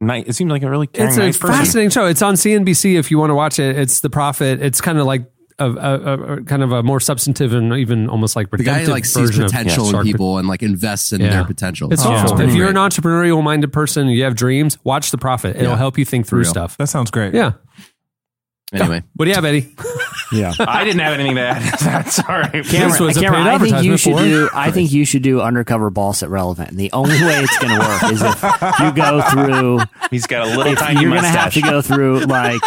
night. 0.04 0.24
It 0.28 0.34
seems 0.34 0.50
like 0.50 0.64
a 0.64 0.70
really 0.70 0.88
caring, 0.88 1.10
It's 1.10 1.18
a 1.18 1.22
nice 1.22 1.38
person. 1.38 1.56
fascinating 1.58 1.92
show. 1.92 2.08
It's 2.08 2.24
on 2.24 2.34
CNBC 2.34 2.96
if 2.98 3.12
you 3.12 3.20
want 3.20 3.30
to 3.30 3.36
watch 3.36 3.60
it. 3.60 3.78
It's 3.78 4.00
The 4.00 4.10
Profit. 4.10 4.60
It's 4.60 4.82
kind 4.82 4.98
of 4.98 5.06
like 5.06 5.26
a, 5.62 5.72
a, 5.72 6.00
a, 6.00 6.34
a 6.38 6.44
kind 6.44 6.64
of 6.64 6.72
a 6.72 6.84
more 6.84 7.00
substantive 7.00 7.54
and 7.54 7.74
even 7.74 8.10
almost 8.10 8.36
like 8.36 8.50
The 8.52 8.64
guy 8.64 8.84
like 8.86 9.06
sees 9.06 9.30
version 9.30 9.44
of 9.46 9.52
potential 9.52 9.96
in 9.96 10.04
people 10.04 10.38
and 10.38 10.48
like 10.48 10.64
invests 10.64 11.12
in 11.14 11.22
Yeah. 11.22 11.30
their 11.30 11.46
potential. 11.46 11.92
It's 11.94 12.06
Oh, 12.06 12.10
awesome. 12.12 12.38
pretty 12.38 12.52
If 12.54 12.58
you're 12.58 12.70
an 12.70 12.76
entrepreneurial 12.76 13.44
minded 13.44 13.72
person, 13.74 14.08
and 14.08 14.16
you 14.16 14.24
have 14.24 14.36
dreams, 14.36 14.78
watch 14.84 15.12
The 15.12 15.18
Profit. 15.18 15.56
It'll 15.56 15.72
Yeah. 15.72 15.78
help 15.78 15.98
you 15.98 16.06
think 16.06 16.28
through 16.28 16.46
stuff. 16.46 16.78
That 16.78 16.88
sounds 16.88 17.12
great. 17.12 17.34
Yeah. 17.34 17.54
anyway, 18.74 19.04
What 19.16 19.26
do 19.26 19.30
you 19.30 19.36
have, 19.36 19.46
Eddie? 19.46 19.74
Yeah. 20.34 20.54
I 20.60 20.86
didn't 20.86 21.02
have 21.02 21.16
anything 21.16 21.36
to 21.36 21.42
add. 21.42 21.78
to 21.78 21.84
that. 21.84 22.08
Sorry. 22.14 22.64
Cameron, 22.64 23.04
was 23.04 23.18
a 23.18 23.20
Cameron, 23.20 23.44
paid 23.44 23.50
I 23.50 23.58
think 23.58 23.84
you 23.84 23.98
should 23.98 24.14
for 24.16 24.24
do. 24.24 24.50
I 24.54 24.72
think 24.72 24.90
you 24.94 25.04
should 25.04 25.24
do 25.24 25.42
undercover 25.42 25.90
boss 25.90 26.24
at 26.24 26.30
relevant. 26.30 26.70
And 26.70 26.80
the 26.80 26.90
only 26.94 27.22
way 27.22 27.42
it's 27.44 27.60
going 27.60 27.78
to 27.78 27.86
work 27.86 28.04
is 28.14 28.22
if 28.22 28.80
you 28.80 28.94
go 28.94 29.22
through. 29.30 29.80
He's 30.10 30.26
got 30.28 30.48
a 30.48 30.56
little 30.56 30.72
If 30.72 30.80
tiny 30.80 31.02
you're 31.02 31.10
going 31.10 31.24
to 31.24 31.28
have 31.28 31.54
to 31.56 31.62
go 31.62 31.82
through 31.82 32.20
like. 32.28 32.62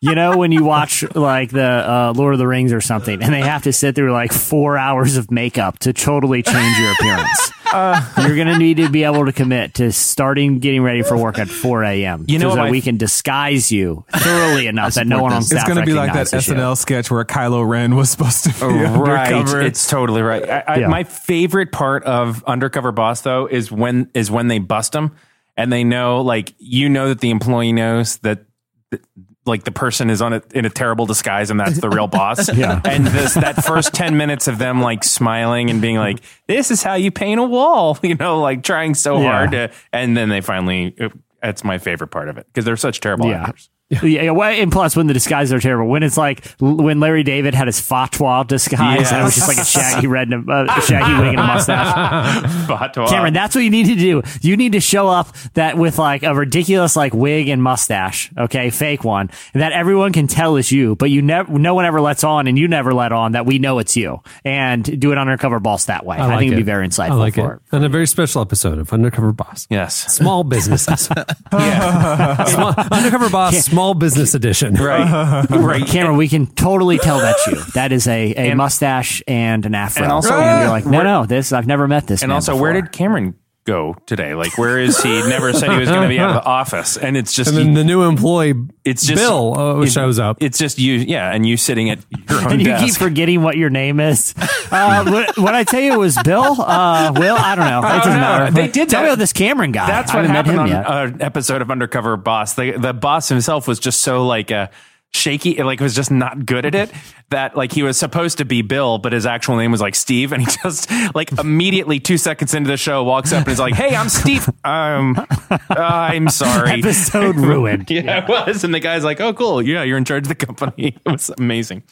You 0.00 0.14
know 0.14 0.36
when 0.36 0.52
you 0.52 0.62
watch 0.62 1.02
like 1.16 1.50
the 1.50 1.64
uh, 1.64 2.12
Lord 2.14 2.32
of 2.34 2.38
the 2.38 2.46
Rings 2.46 2.72
or 2.72 2.80
something, 2.80 3.20
and 3.20 3.34
they 3.34 3.40
have 3.40 3.64
to 3.64 3.72
sit 3.72 3.96
through 3.96 4.12
like 4.12 4.32
four 4.32 4.78
hours 4.78 5.16
of 5.16 5.30
makeup 5.32 5.80
to 5.80 5.92
totally 5.92 6.42
change 6.42 6.78
your 6.78 6.92
appearance. 6.92 7.50
Uh. 7.72 8.00
You're 8.18 8.36
going 8.36 8.46
to 8.46 8.56
need 8.58 8.76
to 8.78 8.88
be 8.88 9.02
able 9.04 9.26
to 9.26 9.32
commit 9.32 9.74
to 9.74 9.90
starting 9.92 10.58
getting 10.60 10.82
ready 10.82 11.02
for 11.02 11.16
work 11.18 11.38
at 11.38 11.48
4 11.48 11.82
a.m. 11.84 12.24
You 12.28 12.38
know 12.38 12.50
so 12.50 12.54
that 12.56 12.62
my- 12.62 12.70
we 12.70 12.80
can 12.80 12.96
disguise 12.96 13.70
you 13.72 14.04
thoroughly 14.10 14.66
enough 14.68 14.94
that 14.94 15.06
no 15.06 15.20
one 15.22 15.32
on 15.32 15.42
staff 15.42 15.58
It's 15.60 15.68
going 15.68 15.80
to 15.80 15.84
be 15.84 15.92
like 15.92 16.12
that 16.12 16.20
recognizes 16.32 16.48
you. 16.48 16.54
SNL 16.54 16.76
sketch 16.78 17.10
where 17.10 17.24
Kylo 17.24 17.68
Ren 17.68 17.94
was 17.96 18.08
supposed 18.10 18.44
to 18.44 18.50
be 18.50 18.64
right 18.64 19.32
undercover. 19.32 19.60
it's 19.62 19.86
totally 19.88 20.22
right 20.22 20.48
I, 20.48 20.58
I, 20.66 20.76
Yeah. 20.78 20.86
my 20.88 21.04
favorite 21.04 21.72
part 21.72 22.04
of 22.04 22.42
undercover 22.44 22.90
boss 22.92 23.20
though 23.22 23.46
is 23.46 23.70
when 23.70 24.10
is 24.14 24.30
when 24.30 24.46
they 24.48 24.60
bust 24.60 24.92
them 24.92 25.14
and 25.56 25.70
they 25.72 25.84
know 25.84 26.22
like 26.22 26.54
you 26.58 26.88
know 26.88 27.08
that 27.08 27.20
the 27.20 27.30
employee 27.30 27.72
knows 27.72 28.16
that 28.18 28.44
that, 28.92 29.02
like 29.48 29.64
the 29.64 29.72
person 29.72 30.10
is 30.10 30.22
on 30.22 30.34
a, 30.34 30.42
in 30.54 30.64
a 30.64 30.70
terrible 30.70 31.06
disguise 31.06 31.50
and 31.50 31.58
that's 31.58 31.80
the 31.80 31.88
real 31.90 32.06
boss 32.06 32.52
Yeah. 32.54 32.80
and 32.84 33.06
this 33.06 33.34
that 33.34 33.64
first 33.64 33.92
10 33.94 34.16
minutes 34.16 34.46
of 34.46 34.58
them 34.58 34.80
like 34.80 35.02
smiling 35.02 35.70
and 35.70 35.80
being 35.82 35.96
like 35.96 36.20
this 36.46 36.70
is 36.70 36.82
how 36.82 36.94
you 36.94 37.10
paint 37.10 37.40
a 37.40 37.44
wall 37.44 37.98
you 38.02 38.14
know 38.14 38.40
like 38.40 38.62
trying 38.62 38.94
so 38.94 39.20
Yeah. 39.20 39.32
hard 39.32 39.50
to 39.52 39.70
and 39.92 40.16
then 40.16 40.28
they 40.28 40.40
finally 40.40 40.94
uh, 41.00 41.08
that's 41.42 41.64
my 41.64 41.78
favorite 41.78 42.08
part 42.08 42.28
of 42.28 42.36
it 42.38 42.46
because 42.46 42.64
they're 42.64 42.76
such 42.76 43.00
terrible 43.00 43.28
Yeah. 43.30 43.42
actors 43.44 43.70
Yeah, 43.90 44.04
yeah, 44.04 44.30
well, 44.32 44.50
and 44.50 44.70
plus 44.70 44.94
when 44.96 45.06
the 45.06 45.14
disguises 45.14 45.50
are 45.50 45.60
terrible, 45.60 45.88
when 45.88 46.02
it's 46.02 46.18
like 46.18 46.46
when 46.60 47.00
Larry 47.00 47.22
David 47.22 47.54
had 47.54 47.68
his 47.68 47.80
fatwa 47.80 48.46
disguise, 48.46 49.10
and 49.10 49.22
it 49.22 49.24
was 49.24 49.34
just 49.34 49.48
like 49.48 49.56
a 49.56 49.64
shaggy 49.64 50.06
red, 50.06 50.28
and 50.28 50.46
a, 50.46 50.52
uh, 50.52 50.80
shaggy 50.80 51.10
wig 51.22 51.30
and 51.30 51.40
a 51.40 51.46
mustache. 51.46 52.54
But, 52.68 52.98
uh, 52.98 53.08
Cameron, 53.08 53.32
that's 53.32 53.54
what 53.54 53.64
you 53.64 53.70
need 53.70 53.86
to 53.86 53.94
do. 53.94 54.22
You 54.42 54.58
need 54.58 54.72
to 54.72 54.80
show 54.80 55.08
up 55.08 55.34
that 55.54 55.78
with 55.78 55.96
like 55.96 56.22
a 56.22 56.34
ridiculous 56.34 56.96
like 56.96 57.14
wig 57.14 57.48
and 57.48 57.62
mustache, 57.62 58.30
okay, 58.36 58.68
fake 58.68 59.04
one, 59.04 59.30
that 59.54 59.72
everyone 59.72 60.12
can 60.12 60.26
tell 60.26 60.56
is 60.56 60.70
you, 60.70 60.94
but 60.94 61.08
you 61.08 61.22
never, 61.22 61.50
no 61.58 61.72
one 61.74 61.86
ever 61.86 62.02
lets 62.02 62.24
on, 62.24 62.46
and 62.46 62.58
you 62.58 62.68
never 62.68 62.92
let 62.92 63.12
on 63.12 63.32
that 63.32 63.46
we 63.46 63.58
know 63.58 63.78
it's 63.78 63.96
you, 63.96 64.20
and 64.44 65.00
do 65.00 65.12
an 65.12 65.18
undercover 65.18 65.60
boss 65.60 65.86
that 65.86 66.04
way. 66.04 66.18
I, 66.18 66.26
like 66.26 66.40
think 66.40 66.52
it'd 66.52 66.58
be 66.58 66.62
very 66.62 66.86
insightful 66.86 67.12
I 67.12 67.14
like 67.14 67.34
for 67.36 67.54
it. 67.54 67.62
And 67.72 67.82
a 67.86 67.88
very 67.88 68.06
special 68.06 68.42
episode 68.42 68.78
of 68.78 68.92
Undercover 68.92 69.32
Boss. 69.32 69.66
yes 69.70 70.12
Small 70.14 70.44
businesses. 70.44 71.06
Small, 71.06 72.74
Undercover 72.90 73.30
Boss, 73.30 73.56
Small 73.64 73.77
Small 73.78 73.94
business 73.94 74.34
Edition. 74.34 74.74
right 74.80 75.46
right 75.50 75.86
Cameron, 75.86 76.16
we 76.16 76.28
can 76.28 76.48
totally 76.48 76.98
tell 76.98 77.20
that's 77.20 77.46
you. 77.46 77.54
That 77.74 77.92
is 77.92 78.08
a, 78.08 78.34
a 78.34 78.54
mustache 78.56 79.22
and 79.28 79.64
an 79.64 79.76
afro. 79.76 80.02
and 80.02 80.10
also- 80.10 80.34
and 80.34 80.60
you're 80.62 80.68
like, 80.70 80.84
no, 80.84 81.02
no, 81.04 81.26
this 81.26 81.52
I've 81.52 81.68
never 81.68 81.86
met 81.86 82.08
this. 82.08 82.22
And 82.22 82.30
man 82.30 82.34
also, 82.34 82.56
where 82.56 82.72
did 82.72 82.90
Cameron 82.90 83.36
go 83.68 83.94
today? 84.06 84.34
Like, 84.34 84.56
where 84.58 84.78
is 84.78 85.00
he? 85.02 85.10
Never 85.28 85.52
said 85.52 85.70
he 85.70 85.78
was 85.78 85.88
going 85.88 86.02
to 86.02 86.08
be 86.08 86.18
out 86.18 86.30
of 86.30 86.42
the 86.42 86.48
office, 86.48 86.96
and 86.96 87.16
it's 87.16 87.32
just 87.32 87.50
And 87.50 87.58
then 87.58 87.74
the 87.74 87.84
new 87.84 88.02
employee, 88.02 88.54
it's 88.84 89.06
just 89.06 89.22
Bill, 89.22 89.54
uh, 89.58 89.80
it- 89.82 89.92
shows 89.92 90.18
up. 90.18 90.38
It's 90.42 90.58
just 90.58 90.78
you, 90.78 90.94
yeah, 90.94 91.32
and 91.32 91.46
you 91.46 91.56
sitting 91.56 91.90
at 91.90 91.98
your 92.28 92.40
own 92.46 92.52
And 92.52 92.62
you 92.62 92.74
keep 92.78 92.94
forgetting 92.94 93.42
what 93.42 93.56
your 93.56 93.70
name 93.70 94.00
is. 94.00 94.34
Uh, 94.70 95.02
what, 95.10 95.38
what 95.38 95.54
I 95.54 95.64
tell 95.64 95.80
you 95.80 95.94
it 95.94 95.98
was 95.98 96.18
Bill. 96.22 96.60
Uh, 96.60 97.10
Will, 97.16 97.36
I 97.36 97.54
don't 97.54 97.64
know. 97.70 97.78
It 97.78 97.82
doesn't 97.88 98.12
know. 98.12 98.18
matter. 98.20 98.52
They 98.52 98.68
did 98.68 98.90
tell 98.90 99.00
that. 99.00 99.06
me 99.06 99.08
about 99.12 99.18
this 99.18 99.32
Cameron 99.32 99.72
guy. 99.72 99.86
That's 99.86 100.10
I 100.12 100.16
what 100.16 100.26
happened 100.26 100.60
on 100.60 100.68
yet. 100.68 100.84
an 100.86 101.22
episode 101.22 101.62
of 101.62 101.70
Undercover 101.70 102.18
Boss. 102.18 102.52
The 102.52 102.72
the 102.72 102.92
boss 102.92 103.30
himself 103.30 103.66
was 103.66 103.78
just 103.78 104.02
so 104.02 104.26
like 104.26 104.52
uh, 104.52 104.68
shaky, 105.12 105.62
like 105.62 105.80
was 105.80 105.94
just 105.94 106.10
not 106.10 106.46
good 106.46 106.64
at 106.66 106.74
it. 106.74 106.90
That 107.30 107.56
like 107.56 107.72
he 107.72 107.82
was 107.82 107.98
supposed 107.98 108.38
to 108.38 108.44
be 108.44 108.62
Bill, 108.62 108.98
but 108.98 109.12
his 109.12 109.26
actual 109.26 109.56
name 109.56 109.70
was 109.70 109.80
like 109.80 109.94
Steve, 109.94 110.32
and 110.32 110.42
he 110.42 110.48
just 110.62 110.90
like 111.14 111.32
immediately 111.38 112.00
two 112.00 112.16
seconds 112.16 112.54
into 112.54 112.68
the 112.68 112.76
show 112.76 113.04
walks 113.04 113.32
up 113.32 113.44
and 113.44 113.48
is 113.52 113.58
like, 113.58 113.74
"Hey, 113.74 113.94
I'm 113.94 114.08
Steve. 114.08 114.48
Um, 114.64 115.26
I'm 115.70 116.28
sorry." 116.30 116.80
Episode 116.80 117.36
ruined. 117.40 117.90
Yeah, 117.90 118.24
it 118.24 118.28
was. 118.28 118.64
And 118.64 118.74
the 118.74 118.80
guy's 118.80 119.04
like, 119.04 119.20
oh, 119.20 119.32
cool. 119.32 119.60
Yeah, 119.62 119.82
you're 119.82 119.98
in 119.98 120.04
charge 120.04 120.24
of 120.24 120.28
the 120.28 120.34
company. 120.34 120.96
It 121.04 121.10
was 121.10 121.30
amazing. 121.38 121.82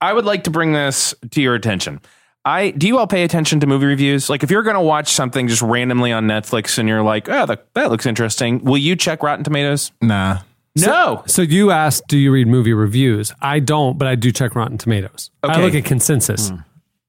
I 0.00 0.12
would 0.12 0.24
like 0.24 0.44
to 0.44 0.50
bring 0.50 0.72
this 0.72 1.14
to 1.30 1.40
your 1.40 1.54
attention. 1.54 2.00
I 2.44 2.70
do 2.70 2.88
you 2.88 2.98
all 2.98 3.06
pay 3.06 3.22
attention 3.22 3.60
to 3.60 3.68
movie 3.68 3.86
reviews? 3.86 4.28
Like 4.28 4.42
if 4.42 4.50
you're 4.50 4.64
going 4.64 4.74
to 4.74 4.80
watch 4.80 5.12
something 5.12 5.46
just 5.46 5.62
randomly 5.62 6.10
on 6.10 6.26
Netflix 6.26 6.76
and 6.76 6.88
you're 6.88 7.02
like, 7.02 7.28
oh, 7.28 7.46
that, 7.46 7.72
that 7.74 7.88
looks 7.90 8.04
interesting, 8.04 8.64
will 8.64 8.78
you 8.78 8.96
check 8.96 9.22
Rotten 9.22 9.44
Tomatoes? 9.44 9.92
nah. 10.00 10.40
No. 10.76 11.22
So 11.26 11.42
you 11.42 11.70
asked, 11.70 12.04
do 12.08 12.16
you 12.18 12.32
read 12.32 12.46
movie 12.46 12.72
reviews? 12.72 13.32
I 13.40 13.60
don't, 13.60 13.98
but 13.98 14.08
I 14.08 14.14
do 14.14 14.32
check 14.32 14.54
Rotten 14.54 14.78
Tomatoes. 14.78 15.30
I 15.42 15.52
Okay. 15.52 15.62
look 15.62 15.74
at 15.74 15.84
consensus. 15.84 16.52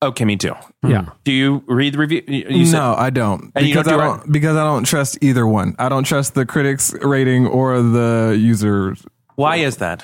Okay, 0.01 0.25
me 0.25 0.35
too. 0.35 0.53
Yeah. 0.85 1.05
Do 1.23 1.31
you 1.31 1.63
read 1.65 1.93
the 1.93 1.97
review? 1.97 2.23
You 2.27 2.45
you 2.49 2.65
said- 2.65 2.77
no, 2.79 2.93
I 2.95 3.09
don't. 3.09 3.51
And 3.55 3.65
you 3.65 3.73
Because 3.73 3.87
don't 3.89 3.99
I 4.01 4.03
do 4.15 4.17
don't 4.21 4.31
because 4.33 4.57
I 4.57 4.63
don't 4.65 4.83
trust 4.83 5.17
either 5.21 5.47
one. 5.47 5.75
I 5.79 5.87
don't 5.87 6.03
trust 6.03 6.33
the 6.35 6.45
critics 6.45 6.93
rating 7.01 7.47
or 7.47 7.81
the 7.81 8.37
users. 8.37 9.05
Why 9.35 9.57
is 9.57 9.77
that? 9.77 10.03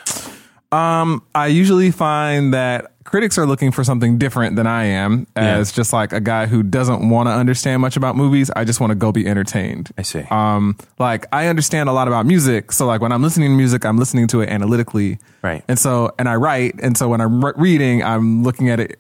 Um, 0.72 1.22
I 1.36 1.48
usually 1.48 1.92
find 1.92 2.54
that 2.54 2.94
critics 3.10 3.38
are 3.40 3.46
looking 3.48 3.72
for 3.72 3.84
something 3.84 4.20
different 4.20 4.56
than 4.56 4.68
I 4.68 4.84
am 4.86 5.26
as 5.36 5.72
just 5.72 5.92
like 5.92 6.14
a 6.14 6.20
guy 6.22 6.46
who 6.46 6.62
doesn't 6.62 7.10
want 7.10 7.28
to 7.28 7.32
understand 7.32 7.82
much 7.82 7.98
about 7.98 8.16
movies. 8.16 8.52
I 8.56 8.66
just 8.66 8.80
want 8.80 8.92
to 8.92 8.96
go 8.96 9.12
be 9.12 9.26
entertained. 9.28 9.90
I 9.98 10.04
see. 10.04 10.24
Um, 10.30 10.78
like 11.00 11.26
I 11.32 11.48
understand 11.48 11.90
a 11.90 11.92
lot 11.92 12.08
about 12.08 12.26
music, 12.26 12.72
so 12.72 12.86
like 12.86 13.02
when 13.02 13.12
I'm 13.12 13.24
listening 13.24 13.50
to 13.50 13.56
music, 13.56 13.84
I'm 13.84 13.98
listening 13.98 14.28
to 14.28 14.42
it 14.42 14.50
analytically, 14.50 15.20
Right. 15.42 15.64
And 15.68 15.80
so, 15.80 16.12
and 16.20 16.28
I 16.28 16.36
write, 16.36 16.76
and 16.82 16.98
so 16.98 17.08
when 17.08 17.22
I'm 17.22 17.44
re- 17.44 17.54
reading, 17.56 18.04
I'm 18.04 18.44
looking 18.44 18.70
at 18.70 18.80
it 18.80 19.00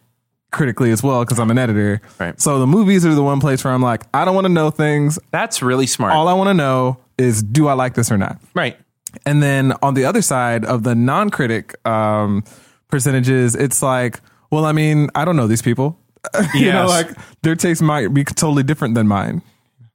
critically 0.51 0.91
as 0.91 1.03
well 1.03 1.23
because 1.23 1.37
I'm 1.37 1.51
an 1.51 1.57
editor. 1.57 2.01
Right. 2.17 2.39
So 2.39 2.59
the 2.59 2.67
movies 2.67 3.05
are 3.05 3.13
the 3.13 3.23
one 3.23 3.39
place 3.39 3.63
where 3.63 3.73
I'm 3.73 3.81
like, 3.81 4.03
I 4.13 4.25
don't 4.25 4.35
want 4.35 4.45
to 4.45 4.53
know 4.53 4.71
things. 4.71 5.19
That's 5.31 5.61
really 5.61 5.85
smart. 5.85 6.13
All 6.13 6.27
I 6.27 6.33
want 6.33 6.47
to 6.47 6.53
know 6.53 6.97
is 7.17 7.43
do 7.43 7.67
I 7.67 7.73
like 7.73 7.93
this 7.93 8.11
or 8.11 8.17
not? 8.17 8.41
Right. 8.53 8.77
And 9.25 9.43
then 9.43 9.73
on 9.83 9.93
the 9.93 10.05
other 10.05 10.21
side 10.21 10.65
of 10.65 10.83
the 10.83 10.95
non-critic 10.95 11.75
um, 11.87 12.43
percentages, 12.89 13.55
it's 13.55 13.81
like, 13.81 14.19
well, 14.51 14.65
I 14.65 14.71
mean, 14.73 15.09
I 15.15 15.25
don't 15.25 15.35
know 15.35 15.47
these 15.47 15.61
people. 15.61 15.97
you 16.53 16.71
know, 16.71 16.87
Yes. 16.87 16.89
like 16.89 17.09
their 17.43 17.55
taste 17.55 17.81
might 17.81 18.13
be 18.13 18.23
totally 18.25 18.63
different 18.63 18.95
than 18.95 19.07
mine. 19.07 19.41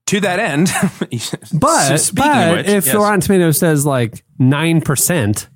To 0.09 0.21
that 0.21 0.39
end, 0.39 0.69
But, 1.53 1.97
speaking 1.99 2.31
but 2.31 2.49
of 2.49 2.57
which, 2.59 2.67
if 2.69 2.87
yes. 2.87 2.95
Rotten 2.95 3.21
Tomatoes 3.21 3.59
says 3.59 3.87
like 3.87 4.23
nine 4.39 4.81
percent, 4.83 5.49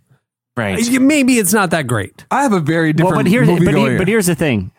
right, 0.57 0.79
maybe 1.01 1.35
it's 1.39 1.53
not 1.53 1.71
that 1.71 1.87
great. 1.87 2.25
I 2.31 2.43
have 2.43 2.53
a 2.55 2.61
very 2.61 2.93
different 2.95 3.17
Well, 3.17 3.25
but 3.25 3.31
here's 3.31 3.47
movie 3.49 3.67
but, 3.67 3.73
going. 3.75 3.91
here- 3.91 3.99
but 3.99 4.09
here's 4.09 4.27
the 4.27 4.35
thing. 4.35 4.71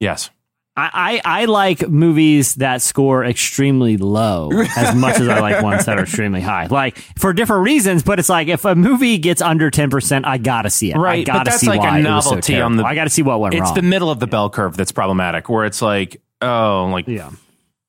yes, 0.00 0.28
I, 0.78 1.20
I, 1.24 1.42
I 1.42 1.44
like 1.46 1.88
movies 1.88 2.56
that 2.56 2.82
score 2.82 3.24
extremely 3.24 3.96
low 3.96 4.50
as 4.76 4.94
much 4.96 5.18
as 5.18 5.26
I 5.28 5.40
like 5.40 5.62
ones 5.62 5.86
that 5.86 5.98
are 5.98 6.02
extremely 6.02 6.42
high. 6.42 6.66
Like 6.66 6.98
for 7.18 7.32
different 7.32 7.62
reasons, 7.64 8.02
but 8.02 8.18
it's 8.18 8.28
like 8.28 8.48
if 8.48 8.64
a 8.66 8.74
movie 8.74 9.16
gets 9.16 9.40
under 9.40 9.70
ten 9.70 9.88
percent, 9.88 10.26
I 10.26 10.36
gotta 10.38 10.68
see 10.68 10.90
it. 10.90 10.96
I 10.96 11.00
Right, 11.00 11.26
but 11.26 11.32
gotta 11.32 11.50
that's 11.50 11.62
see 11.62 11.68
like 11.68 11.80
a 11.80 11.82
why 11.84 11.98
it 12.00 12.04
was 12.04 12.24
so 12.24 12.30
novelty 12.30 12.60
on 12.60 12.76
the- 12.76 12.84
I 12.84 12.94
gotta 12.94 13.08
see 13.10 13.22
what 13.22 13.40
went 13.40 13.54
it's 13.54 13.60
wrong. 13.62 13.70
It's 13.70 13.76
the 13.76 13.86
middle 13.88 14.10
of 14.10 14.20
the 14.20 14.26
bell 14.26 14.50
curve 14.50 14.76
that's 14.76 14.92
problematic, 14.92 15.48
where 15.48 15.64
it's 15.64 15.80
like, 15.80 16.20
oh, 16.42 16.88
like 16.92 17.08
yeah, 17.08 17.30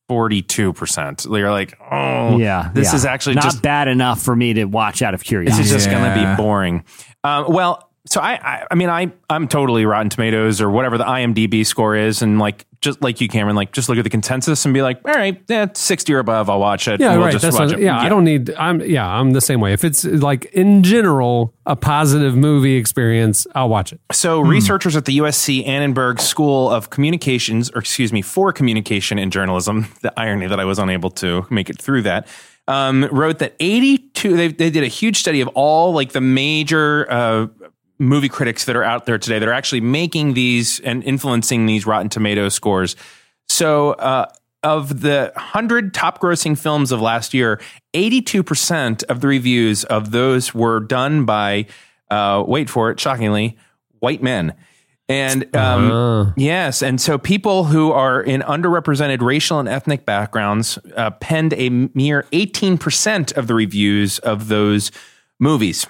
forty-two 0.08 0.74
percent. 0.74 1.26
You're 1.30 1.52
like, 1.52 1.78
oh, 1.92 2.38
yeah. 2.38 2.72
this 2.74 2.92
yeah. 2.92 2.96
is 2.96 3.06
actually 3.06 3.36
not 3.36 3.44
just 3.44 3.62
bad 3.62 3.88
enough 3.88 4.22
for 4.22 4.36
me 4.36 4.54
to 4.54 4.66
watch 4.66 5.02
out 5.02 5.14
of 5.14 5.24
curiosity. 5.24 5.62
this 5.62 5.72
is 5.72 5.84
just 5.84 5.90
going 5.92 6.04
to 6.04 6.16
be 6.16 6.42
boring. 6.42 6.86
Um, 7.24 7.46
well, 7.50 7.87
so 8.08 8.22
I, 8.22 8.34
I, 8.34 8.68
I 8.72 8.76
mean, 8.76 8.90
I, 8.90 9.12
I'm 9.30 9.48
totally 9.48 9.86
Rotten 9.86 10.10
Tomatoes 10.10 10.62
or 10.62 10.70
whatever 10.70 10.98
the 10.98 11.04
IMDb 11.04 11.66
score 11.66 11.96
is, 11.96 12.22
and 12.22 12.40
like 12.40 12.66
just 12.82 13.02
like 13.02 13.20
you, 13.20 13.28
Cameron, 13.28 13.56
like 13.56 13.74
just 13.74 13.90
look 13.90 13.98
at 13.98 14.04
the 14.04 14.10
consensus 14.10 14.64
and 14.66 14.74
be 14.74 14.82
like, 14.82 15.00
all 15.06 15.14
right, 15.14 15.42
yeah, 15.48 15.68
sixty 15.74 16.14
or 16.14 16.20
above, 16.20 16.50
I'll 16.50 16.60
watch 16.60 16.88
it. 16.88 17.00
Yeah, 17.00 17.14
we'll 17.16 17.26
right. 17.26 17.32
Just 17.32 17.44
That's 17.44 17.58
watch 17.58 17.72
what, 17.72 17.80
it. 17.80 17.84
yeah, 17.84 18.00
I 18.00 18.10
don't 18.10 18.24
need. 18.24 18.54
I'm 18.56 18.82
yeah, 18.82 19.08
I'm 19.08 19.32
the 19.32 19.42
same 19.42 19.60
way. 19.60 19.74
If 19.74 19.84
it's 19.84 20.06
like 20.06 20.46
in 20.46 20.84
general 20.84 21.54
a 21.66 21.76
positive 21.76 22.36
movie 22.36 22.76
experience, 22.76 23.46
I'll 23.56 23.70
watch 23.70 23.92
it. 23.92 24.00
So, 24.12 24.40
researchers 24.40 24.96
at 24.96 25.06
the 25.06 25.18
USC 25.20 25.68
Annenberg 25.68 26.20
School 26.20 26.70
of 26.70 26.90
Communications, 26.90 27.70
or 27.72 27.80
excuse 27.80 28.14
me, 28.14 28.22
for 28.22 28.54
Communication 28.54 29.20
and 29.20 29.32
Journalism, 29.32 29.88
the 30.02 30.18
irony 30.18 30.48
that 30.48 30.60
I 30.60 30.66
was 30.66 30.80
unable 30.80 31.10
to 31.12 31.46
make 31.50 31.70
it 31.70 31.82
through 31.82 32.04
that, 32.04 32.28
um, 32.68 33.06
wrote 33.12 33.40
that 33.40 33.56
82, 33.60 34.36
they, 34.36 34.48
they 34.50 34.70
did 34.70 34.84
a 34.84 34.88
huge 34.88 35.18
study 35.18 35.42
of 35.42 35.48
all 35.50 35.94
like 35.94 36.12
the 36.12 36.22
major 36.22 37.10
uh, 37.10 37.48
movie 38.00 38.30
critics 38.30 38.66
that 38.66 38.76
are 38.76 38.84
out 38.84 39.06
there 39.06 39.18
today 39.18 39.40
that 39.40 39.48
are 39.48 39.54
actually 39.54 39.82
making 39.82 40.34
these 40.34 40.80
and 40.82 41.04
influencing 41.04 41.66
these 41.66 41.86
Rotten 41.86 42.10
Tomato 42.10 42.50
scores. 42.50 42.96
So, 43.50 43.92
uh, 43.94 44.28
of 44.64 45.02
the 45.02 45.32
100 45.36 45.94
top 45.94 46.20
grossing 46.20 46.58
films 46.58 46.92
of 46.92 47.00
last 47.00 47.34
year, 47.34 47.62
82% 47.94 49.04
of 49.04 49.22
the 49.22 49.28
reviews 49.28 49.84
of 49.86 50.12
those 50.12 50.54
were 50.54 50.80
done 50.80 51.26
by, 51.26 51.68
uh, 52.10 52.44
wait 52.46 52.70
for 52.70 52.92
it, 52.92 53.00
shockingly, 53.00 53.58
white 54.00 54.22
men. 54.22 54.54
And 55.10 55.56
um, 55.56 56.34
yes, 56.36 56.82
and 56.82 57.00
so 57.00 57.18
people 57.18 57.64
who 57.64 57.94
are 57.94 58.22
in 58.22 58.42
underrepresented 58.42 59.22
racial 59.22 59.58
and 59.58 59.70
ethnic 59.70 60.06
backgrounds 60.06 60.78
uh, 60.98 61.12
penned 61.12 61.54
a 61.54 61.70
mere 61.70 62.24
18% 62.34 63.38
of 63.38 63.48
the 63.48 63.54
reviews 63.54 64.20
of 64.20 64.50
those 64.50 64.92
movies. 65.40 65.88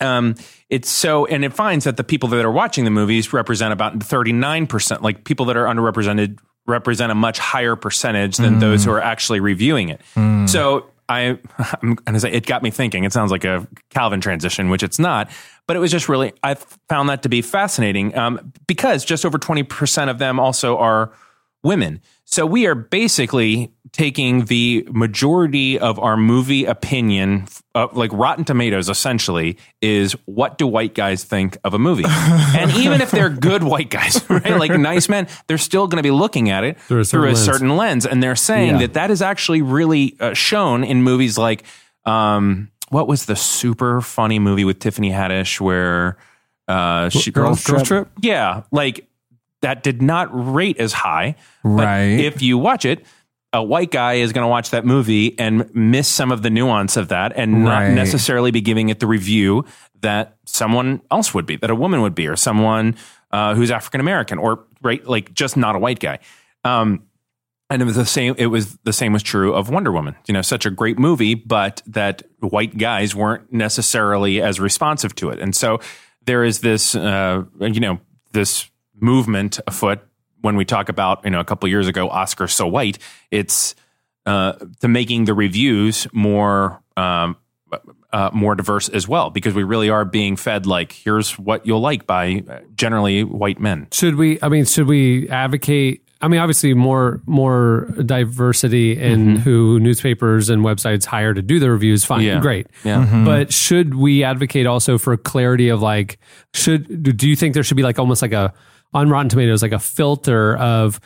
Um, 0.00 0.34
it's 0.74 0.90
so, 0.90 1.24
and 1.26 1.44
it 1.44 1.52
finds 1.52 1.84
that 1.84 1.96
the 1.96 2.02
people 2.02 2.28
that 2.30 2.44
are 2.44 2.50
watching 2.50 2.84
the 2.84 2.90
movies 2.90 3.32
represent 3.32 3.72
about 3.72 3.96
39%, 4.00 5.02
like 5.02 5.22
people 5.22 5.46
that 5.46 5.56
are 5.56 5.66
underrepresented 5.66 6.40
represent 6.66 7.12
a 7.12 7.14
much 7.14 7.38
higher 7.38 7.76
percentage 7.76 8.38
than 8.38 8.58
those 8.58 8.84
who 8.84 8.90
are 8.90 9.00
actually 9.00 9.38
reviewing 9.38 9.88
it. 9.88 10.00
So 10.48 10.90
I, 11.08 11.38
I'm 11.80 11.94
going 11.94 12.14
to 12.14 12.18
say 12.18 12.32
it 12.32 12.44
got 12.44 12.64
me 12.64 12.72
thinking. 12.72 13.04
It 13.04 13.12
sounds 13.12 13.30
like 13.30 13.44
a 13.44 13.68
Calvin 13.90 14.20
transition, 14.20 14.68
which 14.68 14.82
it's 14.82 14.98
not, 14.98 15.30
but 15.68 15.76
it 15.76 15.78
was 15.78 15.92
just 15.92 16.08
really, 16.08 16.32
I 16.42 16.54
found 16.88 17.08
that 17.08 17.22
to 17.22 17.28
be 17.28 17.40
fascinating 17.40 18.16
um, 18.18 18.52
because 18.66 19.04
just 19.04 19.24
over 19.24 19.38
20% 19.38 20.10
of 20.10 20.18
them 20.18 20.40
also 20.40 20.76
are 20.78 21.12
women. 21.62 22.00
So 22.34 22.44
we 22.46 22.66
are 22.66 22.74
basically 22.74 23.72
taking 23.92 24.46
the 24.46 24.84
majority 24.90 25.78
of 25.78 26.00
our 26.00 26.16
movie 26.16 26.64
opinion, 26.64 27.46
uh, 27.76 27.86
like 27.92 28.12
Rotten 28.12 28.44
Tomatoes, 28.44 28.88
essentially, 28.88 29.56
is 29.80 30.16
what 30.24 30.58
do 30.58 30.66
white 30.66 30.94
guys 30.96 31.22
think 31.22 31.56
of 31.62 31.74
a 31.74 31.78
movie? 31.78 32.02
and 32.08 32.72
even 32.72 33.00
if 33.00 33.12
they're 33.12 33.28
good 33.30 33.62
white 33.62 33.88
guys, 33.88 34.20
right, 34.28 34.58
like 34.58 34.72
nice 34.72 35.08
men, 35.08 35.28
they're 35.46 35.58
still 35.58 35.86
going 35.86 35.98
to 35.98 36.02
be 36.02 36.10
looking 36.10 36.50
at 36.50 36.64
it 36.64 36.80
Through 36.80 37.02
a 37.02 37.04
certain 37.04 37.26
lens. 37.28 37.44
certain 37.44 37.76
lens. 37.76 38.04
And 38.04 38.20
they're 38.20 38.34
saying 38.34 38.70
Yeah. 38.72 38.78
that 38.78 38.94
that 38.94 39.10
is 39.12 39.22
actually 39.22 39.62
really 39.62 40.16
uh, 40.18 40.34
shown 40.34 40.82
in 40.82 41.04
movies 41.04 41.38
like, 41.38 41.62
um, 42.04 42.68
what 42.88 43.06
was 43.06 43.26
the 43.26 43.36
super 43.36 44.00
funny 44.00 44.40
movie 44.40 44.64
with 44.64 44.80
Tiffany 44.80 45.10
Haddish 45.12 45.60
where 45.60 46.16
uh, 46.66 47.10
she 47.10 47.30
Girls, 47.30 47.64
girls 47.64 47.86
trip. 47.86 48.08
yeah, 48.20 48.62
like 48.72 49.06
that 49.64 49.82
did 49.82 50.00
not 50.02 50.28
rate 50.30 50.78
as 50.78 50.92
high. 50.92 51.34
But 51.62 51.84
Right. 51.84 52.20
if 52.20 52.40
you 52.42 52.56
watch 52.58 52.84
it, 52.84 53.04
a 53.52 53.62
white 53.62 53.90
guy 53.90 54.14
is 54.14 54.32
going 54.32 54.44
to 54.44 54.48
watch 54.48 54.70
that 54.70 54.84
movie 54.84 55.38
and 55.38 55.68
miss 55.74 56.08
some 56.08 56.32
of 56.32 56.42
the 56.42 56.50
nuance 56.50 56.96
of 56.96 57.08
that 57.08 57.32
and 57.36 57.64
not 57.64 57.78
Right. 57.82 57.94
necessarily 57.94 58.50
be 58.50 58.60
giving 58.60 58.88
it 58.88 58.98
the 59.00 59.06
review 59.06 59.64
that 60.00 60.36
someone 60.44 61.00
else 61.10 61.32
would 61.34 61.46
be, 61.46 61.56
that 61.56 61.70
a 61.70 61.74
woman 61.74 62.02
would 62.02 62.14
be, 62.14 62.26
or 62.28 62.36
someone 62.36 62.94
uh, 63.30 63.54
who's 63.54 63.70
African 63.70 64.00
American, 64.00 64.38
or 64.38 64.60
right, 64.82 65.04
like 65.06 65.32
just 65.34 65.56
not 65.56 65.74
a 65.74 65.78
white 65.78 65.98
guy. 65.98 66.18
Um, 66.64 67.02
and 67.70 67.80
it 67.80 67.84
was 67.84 67.96
the 67.96 68.04
same. 68.06 68.34
It 68.38 68.46
was 68.46 68.76
the 68.84 68.92
same 68.92 69.12
was 69.12 69.22
true 69.22 69.54
of 69.54 69.70
Wonder 69.70 69.90
Woman. 69.90 70.14
You 70.28 70.34
know, 70.34 70.42
such 70.42 70.66
a 70.66 70.70
great 70.70 70.98
movie, 70.98 71.34
but 71.34 71.80
that 71.86 72.22
white 72.40 72.76
guys 72.76 73.14
weren't 73.14 73.52
necessarily 73.52 74.40
as 74.42 74.60
responsive 74.60 75.14
to 75.16 75.30
it. 75.30 75.40
And 75.40 75.54
so 75.56 75.80
there 76.26 76.44
is 76.44 76.60
this, 76.60 76.94
uh, 76.94 77.42
you 77.60 77.80
know, 77.80 77.98
this 78.32 78.68
movement 78.98 79.60
afoot 79.66 80.00
when 80.40 80.56
we 80.56 80.64
talk 80.64 80.88
about, 80.88 81.24
you 81.24 81.30
know, 81.30 81.40
a 81.40 81.44
couple 81.44 81.66
of 81.66 81.70
years 81.70 81.88
ago, 81.88 82.08
Oscar 82.10 82.46
so 82.48 82.66
white. 82.66 82.98
It's 83.30 83.74
uh, 84.26 84.52
to 84.80 84.88
making 84.88 85.24
the 85.26 85.34
reviews 85.34 86.06
more. 86.12 86.82
Um, 86.96 87.36
uh, 88.12 88.30
more 88.32 88.54
diverse 88.54 88.88
as 88.90 89.08
well, 89.08 89.30
because 89.30 89.52
we 89.54 89.64
really 89.64 89.90
are 89.90 90.04
being 90.04 90.36
fed 90.36 90.64
like 90.66 90.92
here's 90.92 91.36
what 91.36 91.66
you'll 91.66 91.80
like 91.80 92.06
by 92.06 92.44
uh, 92.48 92.60
generally 92.76 93.24
white 93.24 93.58
men. 93.58 93.88
Should 93.90 94.14
we? 94.14 94.38
I 94.40 94.48
mean, 94.48 94.64
should 94.64 94.86
we 94.86 95.28
advocate? 95.28 96.08
I 96.20 96.28
mean, 96.28 96.38
obviously, 96.38 96.72
more 96.74 97.20
more 97.26 97.88
diversity 98.06 98.92
in 98.96 99.34
who 99.36 99.80
newspapers 99.80 100.48
and 100.48 100.64
websites 100.64 101.04
hire 101.04 101.34
to 101.34 101.42
do 101.42 101.58
the 101.58 101.68
reviews. 101.68 102.04
Fine, 102.04 102.22
Yeah. 102.22 102.38
great. 102.38 102.68
Yeah. 102.84 103.24
But 103.24 103.52
should 103.52 103.96
we 103.96 104.22
advocate 104.22 104.66
also 104.66 104.96
for 104.96 105.16
clarity 105.16 105.68
of 105.68 105.82
like, 105.82 106.18
should 106.52 107.16
do 107.16 107.28
you 107.28 107.34
think 107.34 107.54
there 107.54 107.64
should 107.64 107.76
be 107.76 107.82
like 107.82 107.98
almost 107.98 108.22
like 108.22 108.32
a 108.32 108.54
on 108.94 109.10
Rotten 109.10 109.28
Tomatoes 109.28 109.60
like 109.62 109.72
a 109.72 109.78
filter 109.78 110.56
of 110.56 111.00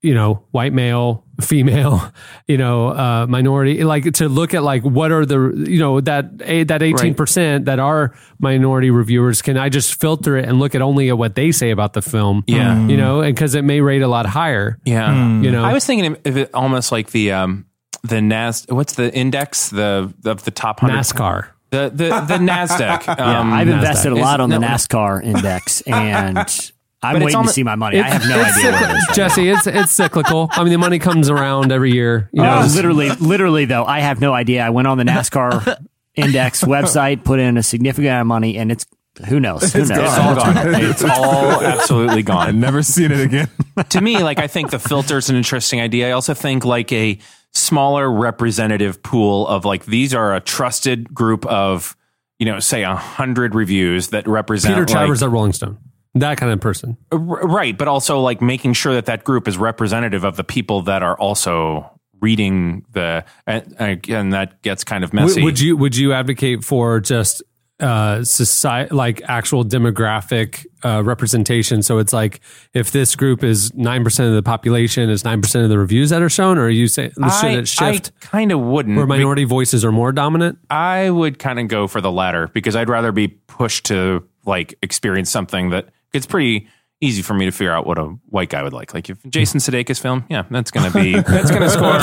you 0.00 0.14
know 0.14 0.44
white 0.52 0.72
male 0.72 1.24
female 1.40 2.12
you 2.46 2.56
know 2.56 2.88
uh 2.88 3.26
minority 3.28 3.82
like 3.82 4.12
to 4.12 4.28
look 4.28 4.54
at 4.54 4.62
like 4.62 4.82
what 4.84 5.10
are 5.10 5.26
the 5.26 5.52
you 5.68 5.80
know 5.80 6.00
that 6.00 6.38
that 6.38 6.80
18% 6.80 7.64
that 7.64 7.80
are 7.80 8.14
minority 8.38 8.90
reviewers 8.90 9.42
can 9.42 9.56
i 9.56 9.68
just 9.68 10.00
filter 10.00 10.36
it 10.36 10.44
and 10.44 10.60
look 10.60 10.76
at 10.76 10.82
only 10.82 11.08
at 11.08 11.18
what 11.18 11.34
they 11.34 11.50
say 11.50 11.70
about 11.70 11.94
the 11.94 12.02
film? 12.02 12.44
Yeah. 12.46 12.86
you 12.86 12.96
know 12.96 13.22
and 13.22 13.34
because 13.34 13.56
it 13.56 13.62
may 13.62 13.80
rate 13.80 14.02
a 14.02 14.08
lot 14.08 14.24
higher. 14.26 14.78
Yeah, 14.84 15.40
you 15.40 15.50
know? 15.50 15.64
I 15.64 15.72
was 15.72 15.84
thinking 15.84 16.16
of 16.24 16.36
it 16.36 16.54
almost 16.54 16.92
like 16.92 17.10
the 17.10 17.32
um 17.32 17.66
the 18.04 18.20
Nas. 18.20 18.66
What's 18.68 18.94
the 18.94 19.12
index? 19.12 19.70
The 19.70 20.14
of 20.24 20.44
the 20.44 20.50
top 20.52 20.78
hundred? 20.80 20.94
Nascar. 20.98 21.48
The 21.70 21.90
the 21.92 22.08
the 22.20 22.38
Nasdaq. 22.50 23.06
Yeah, 23.06 23.40
Um, 23.40 23.52
I've 23.52 23.68
invested 23.68 24.12
a 24.12 24.16
lot 24.16 24.40
on 24.40 24.48
the 24.50 24.58
no, 24.58 24.66
NASCAR 24.68 25.22
index, 25.24 25.80
and 25.86 26.70
I'm 27.02 27.14
But 27.14 27.16
it's 27.22 27.24
waiting 27.26 27.32
to 27.32 27.36
almost- 27.38 27.54
see 27.54 27.62
my 27.62 27.76
money. 27.76 28.00
I 28.00 28.08
have 28.08 28.28
no 28.28 28.40
It's 28.40 28.56
idea 28.58 28.72
what 28.72 28.74
it 28.74 28.84
cyclical. 28.84 28.96
is. 28.96 29.06
right 29.08 29.14
jesse 29.16 29.48
it's 29.50 29.66
it's 29.68 29.92
cyclical 29.92 30.48
i 30.52 30.62
mean 30.64 30.72
the 30.72 30.78
money 30.78 30.98
comes 30.98 31.30
around 31.30 31.70
every 31.70 31.92
year 31.92 32.28
you 32.32 32.42
know 32.42 32.60
now. 32.60 32.66
literally, 32.74 33.10
literally 33.20 33.64
though, 33.66 33.84
I 33.84 34.00
have 34.00 34.20
no 34.20 34.32
idea. 34.34 34.64
I 34.66 34.70
went 34.70 34.88
on 34.88 34.98
the 34.98 35.04
NASCAR 35.04 35.76
index 36.16 36.64
website, 36.64 37.22
put 37.24 37.38
in 37.38 37.56
a 37.56 37.62
significant 37.62 38.06
amount 38.08 38.20
of 38.22 38.26
money, 38.26 38.56
and 38.58 38.72
it's 38.72 38.84
who 39.28 39.40
knows? 39.40 39.72
Who 39.72 39.80
knows? 39.80 39.90
It's 39.90 40.18
all 40.18 40.34
gone. 40.36 40.56
It's 40.74 41.02
all 41.04 41.60
absolutely 41.62 42.22
gone. 42.22 42.48
I've 42.48 42.54
never 42.54 42.82
seen 42.84 43.10
it 43.10 43.20
again. 43.20 43.48
to 43.88 44.00
me, 44.00 44.22
like 44.22 44.38
I 44.38 44.46
think 44.46 44.70
the 44.70 44.78
filter 44.78 45.18
is 45.18 45.28
an 45.28 45.34
interesting 45.36 45.80
idea. 45.80 46.08
I 46.08 46.12
also 46.12 46.34
think 46.34 46.64
like 46.64 46.92
a 46.92 47.18
smaller 47.52 48.10
representative 48.12 49.02
pool 49.02 49.46
of 49.48 49.64
like 49.64 49.86
these 49.86 50.14
are 50.14 50.34
a 50.36 50.40
trusted 50.40 51.12
group 51.14 51.46
of 51.46 51.96
you 52.38 52.46
know 52.46 52.60
say 52.60 52.84
a 52.84 52.94
hundred 52.94 53.54
reviews 53.56 54.08
that 54.08 54.26
represent 54.28 54.74
peter 54.74 54.82
like- 54.82 54.88
travers 54.92 55.22
at 55.22 55.30
rolling 55.30 55.52
stone 55.52 55.78
that 56.20 56.38
kind 56.38 56.52
of 56.52 56.60
person 56.60 56.96
R- 57.12 57.18
right, 57.18 57.76
but 57.76 57.88
also 57.88 58.20
like 58.20 58.40
making 58.40 58.72
sure 58.74 58.94
that 58.94 59.06
that 59.06 59.24
group 59.24 59.48
is 59.48 59.58
representative 59.58 60.24
of 60.24 60.36
the 60.36 60.44
people 60.44 60.82
that 60.82 61.02
are 61.02 61.18
also 61.18 61.90
reading 62.20 62.84
the 62.92 63.24
and 63.46 63.74
again 63.78 64.30
that 64.30 64.60
gets 64.62 64.84
kind 64.84 65.04
of 65.04 65.12
messy. 65.12 65.42
Would, 65.42 65.60
you 65.60 65.76
would 65.76 65.96
you 65.96 66.12
advocate 66.12 66.64
for 66.64 67.00
just 67.00 67.42
uh 67.80 68.24
society 68.24 68.92
like 68.92 69.22
actual 69.28 69.64
demographic 69.64 70.66
uh 70.82 71.00
representation 71.04 71.80
so 71.80 71.98
it's 71.98 72.12
like 72.12 72.40
if 72.74 72.90
this 72.90 73.14
group 73.14 73.44
is 73.44 73.70
9% 73.70 74.28
of 74.28 74.34
the 74.34 74.42
population 74.42 75.08
is 75.08 75.22
9% 75.22 75.62
of 75.62 75.68
the 75.68 75.78
reviews 75.78 76.10
that 76.10 76.20
are 76.20 76.28
shown 76.28 76.58
or 76.58 76.62
are 76.62 76.70
you 76.70 76.88
saying 76.88 77.12
should 77.12 77.24
I, 77.24 77.50
it 77.50 77.68
shift 77.68 78.20
kind 78.20 78.50
of 78.50 78.58
wouldn't. 78.58 78.96
where 78.96 79.06
minority 79.06 79.44
voices 79.44 79.84
are 79.84 79.92
more 79.92 80.10
dominant 80.10 80.58
I 80.68 81.08
would 81.08 81.38
kind 81.38 81.60
of 81.60 81.68
go 81.68 81.86
for 81.86 82.00
the 82.00 82.10
latter 82.10 82.48
because 82.48 82.74
I'd 82.74 82.88
rather 82.88 83.12
be 83.12 83.28
pushed 83.28 83.86
to 83.86 84.26
like 84.44 84.76
experience 84.82 85.30
something 85.30 85.70
that 85.70 85.90
it's 86.12 86.26
pretty 86.26 86.68
easy 87.00 87.22
for 87.22 87.34
me 87.34 87.44
to 87.44 87.52
figure 87.52 87.72
out 87.72 87.86
what 87.86 87.96
a 87.96 88.06
white 88.26 88.48
guy 88.48 88.62
would 88.62 88.72
like. 88.72 88.92
Like 88.92 89.08
if 89.08 89.18
Jason 89.28 89.60
Sudeikis 89.60 90.00
film, 90.00 90.24
yeah, 90.28 90.44
that's 90.50 90.70
gonna 90.70 90.90
be 90.90 91.12
that's 91.20 91.50
gonna 91.50 91.70
score. 91.70 91.92
my, 91.92 92.00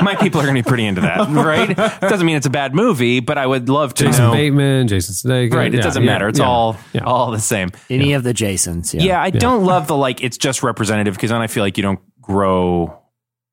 my 0.02 0.16
people 0.16 0.40
are 0.40 0.44
gonna 0.44 0.58
be 0.58 0.62
pretty 0.62 0.86
into 0.86 1.00
that, 1.00 1.28
right? 1.28 1.70
It 1.70 2.00
doesn't 2.00 2.26
mean 2.26 2.36
it's 2.36 2.46
a 2.46 2.50
bad 2.50 2.74
movie, 2.74 3.20
but 3.20 3.38
I 3.38 3.46
would 3.46 3.68
love 3.68 3.94
to 3.94 4.04
Jason 4.04 4.26
know. 4.26 4.32
Bateman 4.32 4.88
Jason 4.88 5.14
Sudeikis 5.14 5.52
Right, 5.52 5.72
it 5.72 5.78
yeah, 5.78 5.82
doesn't 5.82 6.02
yeah, 6.02 6.12
matter. 6.12 6.28
It's 6.28 6.38
yeah, 6.38 6.46
all 6.46 6.76
yeah. 6.92 7.04
all 7.04 7.30
the 7.30 7.40
same. 7.40 7.70
Any 7.90 8.12
of 8.12 8.22
the 8.22 8.34
Jasons. 8.34 8.94
Yeah. 8.94 9.02
Yeah, 9.02 9.22
I 9.22 9.30
don't 9.30 9.64
love 9.64 9.88
the 9.88 9.96
like 9.96 10.22
it's 10.22 10.38
just 10.38 10.62
representative 10.62 11.14
because 11.14 11.30
then 11.30 11.40
I 11.40 11.48
feel 11.48 11.64
like 11.64 11.76
you 11.76 11.82
don't 11.82 12.00
grow 12.20 13.00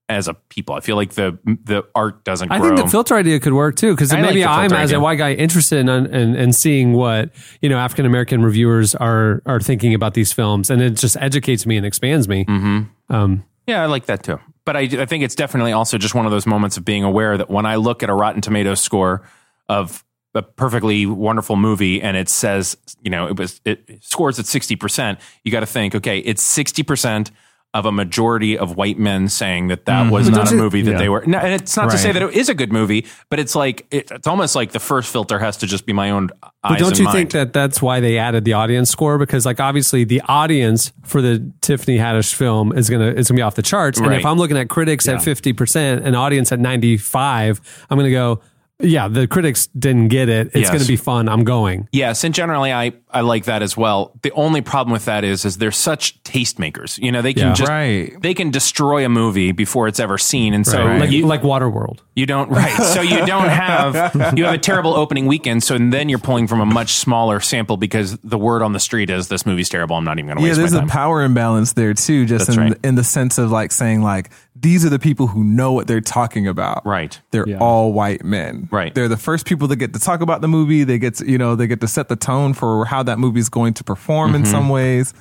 as 0.09 0.27
a 0.27 0.33
people. 0.33 0.75
I 0.75 0.81
feel 0.81 0.95
like 0.95 1.13
the 1.13 1.37
the 1.45 1.83
art 1.95 2.23
doesn't 2.23 2.51
I 2.51 2.59
think 2.59 2.77
the 2.77 2.87
filter 2.87 3.15
idea 3.15 3.39
could 3.39 3.53
work 3.53 3.75
too, 3.75 3.93
because 3.93 4.11
I 4.11 4.17
like 4.17 4.29
maybe 4.29 4.45
I'm 4.45 4.69
filter 4.69 4.83
as 4.83 4.89
idea. 4.89 4.99
a 4.99 5.01
white 5.01 5.17
guy 5.17 5.33
interested 5.33 5.79
in, 5.79 5.89
in 5.89 6.35
in 6.35 6.53
seeing 6.53 6.93
what 6.93 7.31
you 7.61 7.69
know 7.69 7.77
African 7.77 8.05
American 8.05 8.43
reviewers 8.43 8.95
are 8.95 9.41
are 9.45 9.59
thinking 9.59 9.93
about 9.93 10.13
these 10.13 10.33
films, 10.33 10.69
and 10.69 10.81
it 10.81 10.91
just 10.91 11.17
educates 11.17 11.65
me 11.65 11.77
and 11.77 11.85
expands 11.85 12.27
me. 12.27 12.45
Mm-hmm. 12.45 13.13
Um, 13.13 13.43
Yeah, 13.67 13.81
I 13.81 13.85
like 13.85 14.05
that 14.07 14.23
too. 14.23 14.39
But 14.65 14.77
I, 14.77 14.81
I 14.81 15.05
think 15.05 15.23
it's 15.23 15.35
definitely 15.35 15.73
also 15.73 15.97
just 15.97 16.15
one 16.15 16.25
of 16.25 16.31
those 16.31 16.45
moments 16.45 16.77
of 16.77 16.85
being 16.85 17.03
aware 17.03 17.37
that 17.37 17.49
when 17.49 17.65
I 17.65 17.75
look 17.75 18.01
at 18.01 18.09
a 18.09 18.13
Rotten 18.13 18.41
Tomatoes 18.41 18.79
score 18.79 19.27
of 19.67 20.03
a 20.35 20.41
perfectly 20.41 21.05
wonderful 21.05 21.55
movie 21.55 22.01
and 22.01 22.17
it 22.17 22.29
says, 22.29 22.77
you 23.01 23.11
know, 23.11 23.27
it 23.27 23.37
was 23.37 23.61
it 23.65 23.99
scores 24.01 24.39
at 24.39 24.45
60%, 24.45 25.19
you 25.43 25.51
got 25.51 25.59
to 25.59 25.65
think, 25.65 25.95
okay, 25.95 26.19
it's 26.19 26.43
60% 26.57 27.29
of 27.73 27.87
a 27.87 27.91
majority 27.91 28.55
of 28.55 28.75
white 28.75 28.99
men 28.99 29.27
saying 29.27 29.67
that 29.69 29.85
that 29.85 30.11
was 30.11 30.29
not 30.29 30.51
a 30.51 30.55
movie 30.55 30.83
that 30.83 30.91
yeah. 30.91 30.97
they 30.97 31.09
were. 31.09 31.23
No, 31.25 31.39
and 31.39 31.53
it's 31.53 31.75
not 31.75 31.89
to 31.89 31.97
say 31.97 32.11
that 32.11 32.21
it 32.21 32.33
is 32.33 32.47
a 32.47 32.53
good 32.53 32.71
movie, 32.71 33.07
but 33.29 33.39
it's 33.39 33.55
like 33.55 33.87
it, 33.89 34.11
it's 34.11 34.27
almost 34.27 34.55
like 34.55 34.73
the 34.73 34.79
first 34.79 35.11
filter 35.11 35.39
has 35.39 35.57
to 35.57 35.67
just 35.67 35.87
be 35.87 35.93
my 35.93 36.11
own 36.11 36.29
eyes 36.63 36.73
but 36.73 36.79
don't 36.79 36.99
you 36.99 37.05
mind. 37.05 37.15
think 37.15 37.31
that 37.31 37.51
that's 37.51 37.81
why 37.81 37.99
they 37.99 38.19
added 38.19 38.45
the 38.45 38.53
audience 38.53 38.91
score? 38.91 39.17
Because 39.17 39.45
like 39.45 39.59
obviously 39.59 40.03
the 40.03 40.21
audience 40.27 40.93
for 41.03 41.19
the 41.21 41.51
Tiffany 41.61 41.97
Haddish 41.97 42.33
film 42.35 42.73
is 42.77 42.91
gonna 42.91 43.07
is 43.11 43.27
gonna 43.29 43.39
be 43.39 43.41
off 43.41 43.55
the 43.55 43.63
charts, 43.63 43.97
and 43.97 44.07
Right. 44.07 44.19
if 44.19 44.25
I'm 44.25 44.37
looking 44.37 44.57
at 44.57 44.69
critics 44.69 45.07
at 45.07 45.23
fifty 45.23 45.51
percent 45.51 46.05
and 46.05 46.15
audience 46.15 46.51
at 46.51 46.59
ninety 46.59 46.97
five, 46.97 47.59
I'm 47.89 47.97
gonna 47.97 48.11
go. 48.11 48.41
Yeah, 48.83 49.07
the 49.07 49.27
critics 49.27 49.67
didn't 49.67 50.09
get 50.09 50.29
it. 50.29 50.47
It's 50.47 50.55
Yes. 50.57 50.69
going 50.69 50.81
to 50.81 50.87
be 50.87 50.97
fun. 50.97 51.29
I'm 51.29 51.43
going. 51.43 51.87
Yes, 51.91 52.23
and 52.23 52.33
generally 52.35 52.71
I, 52.73 52.91
I 53.09 53.21
like 53.21 53.45
that 53.45 53.61
as 53.61 53.75
well. 53.77 54.11
The 54.21 54.31
only 54.33 54.61
problem 54.61 54.91
with 54.91 55.05
that 55.05 55.23
is 55.23 55.45
is 55.45 55.57
they're 55.57 55.71
such 55.71 56.21
tastemakers. 56.23 56.97
You 57.01 57.11
know, 57.11 57.21
they 57.21 57.33
can 57.33 57.47
Yeah. 57.47 57.53
just 57.53 57.69
Right. 57.69 58.13
they 58.21 58.33
can 58.33 58.51
destroy 58.51 59.05
a 59.05 59.09
movie 59.09 59.51
before 59.53 59.87
it's 59.87 59.99
ever 59.99 60.17
seen. 60.17 60.53
And 60.53 60.67
so 60.67 60.83
Like 60.83 61.11
you, 61.11 61.25
like 61.25 61.41
Waterworld. 61.41 61.99
you 62.15 62.25
don't 62.25 62.49
right. 62.49 62.71
So 62.83 63.01
you 63.01 63.25
don't 63.25 63.47
have 63.49 64.33
you 64.37 64.45
have 64.45 64.53
a 64.53 64.57
terrible 64.57 64.93
opening 64.95 65.25
weekend, 65.27 65.63
so 65.63 65.77
then 65.77 66.09
you're 66.09 66.19
pulling 66.19 66.47
from 66.47 66.59
a 66.59 66.65
much 66.65 66.93
smaller 66.93 67.39
sample 67.39 67.77
because 67.77 68.17
the 68.23 68.37
word 68.37 68.61
on 68.61 68.73
the 68.73 68.79
street 68.79 69.09
is 69.09 69.29
this 69.29 69.45
movie's 69.45 69.69
terrible. 69.69 69.95
I'm 69.95 70.03
not 70.03 70.19
even 70.19 70.27
gonna 70.27 70.41
Yeah, 70.41 70.47
waste 70.49 70.59
there's 70.59 70.73
my 70.73 70.83
a 70.83 70.87
power 70.87 71.21
imbalance 71.23 71.73
there 71.73 71.93
too, 71.93 72.25
just 72.25 72.47
That's 72.47 72.57
in 72.57 72.63
right. 72.63 72.77
in 72.83 72.95
the 72.95 73.03
sense 73.03 73.37
of 73.37 73.51
like 73.51 73.71
saying 73.71 74.01
like 74.01 74.29
these 74.63 74.83
are 74.83 74.89
the 74.89 74.97
people 74.97 75.27
who 75.27 75.43
know 75.43 75.71
what 75.73 75.85
they're 75.85 76.01
talking 76.01 76.47
about. 76.47 76.83
Right. 76.85 77.19
They're 77.31 77.45
all 77.59 77.93
white 77.93 78.23
men. 78.25 78.67
Right. 78.71 78.95
They're 78.95 79.07
the 79.07 79.17
first 79.17 79.45
people 79.45 79.67
that 79.67 79.75
get 79.75 79.93
to 79.93 79.99
talk 79.99 80.21
about 80.21 80.41
the 80.41 80.47
movie. 80.47 80.83
They 80.83 80.97
get 80.97 81.15
to, 81.15 81.29
you 81.29 81.37
know, 81.37 81.55
they 81.55 81.67
get 81.67 81.81
to 81.81 81.87
set 81.87 82.07
the 82.09 82.15
tone 82.15 82.53
for 82.55 82.85
how 82.85 83.03
that 83.03 83.19
movie 83.19 83.39
is 83.39 83.49
going 83.49 83.75
to 83.75 83.83
perform 83.83 84.31
Mm-hmm. 84.31 84.35
in 84.43 84.45
some 84.45 84.69
ways. 84.69 85.13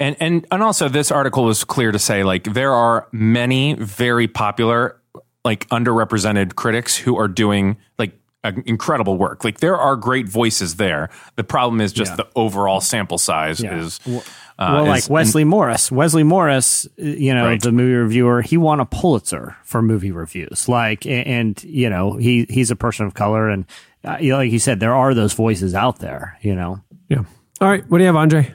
And 0.00 0.16
and 0.18 0.46
and 0.50 0.62
also 0.62 0.88
this 0.88 1.10
article 1.12 1.44
was 1.44 1.62
clear 1.64 1.92
to 1.92 1.98
say 1.98 2.24
like 2.24 2.44
there 2.54 2.72
are 2.72 3.06
many 3.12 3.74
very 3.74 4.26
popular 4.28 5.00
like 5.44 5.68
underrepresented 5.68 6.54
critics 6.56 6.96
who 6.96 7.16
are 7.18 7.28
doing 7.28 7.76
like 7.98 8.12
incredible 8.66 9.16
work. 9.16 9.44
Like 9.44 9.60
there 9.60 9.76
are 9.76 9.96
great 9.96 10.28
voices 10.28 10.76
there. 10.76 11.10
The 11.36 11.44
problem 11.44 11.80
is 11.80 11.92
just 11.92 12.16
the 12.16 12.26
overall 12.36 12.80
sample 12.80 13.18
size 13.18 13.60
Yeah. 13.60 13.78
is 13.78 14.00
well, 14.06 14.22
uh, 14.58 14.84
like 14.84 14.98
is- 15.04 15.08
Wesley 15.10 15.44
Morris. 15.44 15.90
Wesley 15.90 16.22
Morris, 16.22 16.86
you 16.96 17.34
know, 17.34 17.46
Right. 17.46 17.60
the 17.60 17.72
movie 17.72 17.94
reviewer, 17.94 18.42
he 18.42 18.56
won 18.56 18.80
a 18.80 18.84
Pulitzer 18.86 19.56
for 19.64 19.82
movie 19.82 20.12
reviews. 20.12 20.68
Like, 20.68 21.06
and, 21.06 21.26
and 21.26 21.64
you 21.64 21.88
know, 21.90 22.16
he 22.16 22.46
he's 22.50 22.70
a 22.70 22.76
person 22.76 23.06
of 23.06 23.14
color, 23.14 23.48
and 23.48 23.64
uh, 24.04 24.16
you 24.20 24.30
know, 24.32 24.36
like 24.38 24.52
you 24.52 24.58
said, 24.58 24.80
there 24.80 24.94
are 24.94 25.14
those 25.14 25.32
voices 25.32 25.74
out 25.74 25.98
there. 25.98 26.36
You 26.42 26.54
know, 26.54 26.80
Yeah. 27.08 27.22
All 27.60 27.68
right. 27.68 27.84
What 27.88 27.98
do 27.98 28.04
you 28.04 28.08
have, 28.08 28.16
Andre? 28.16 28.52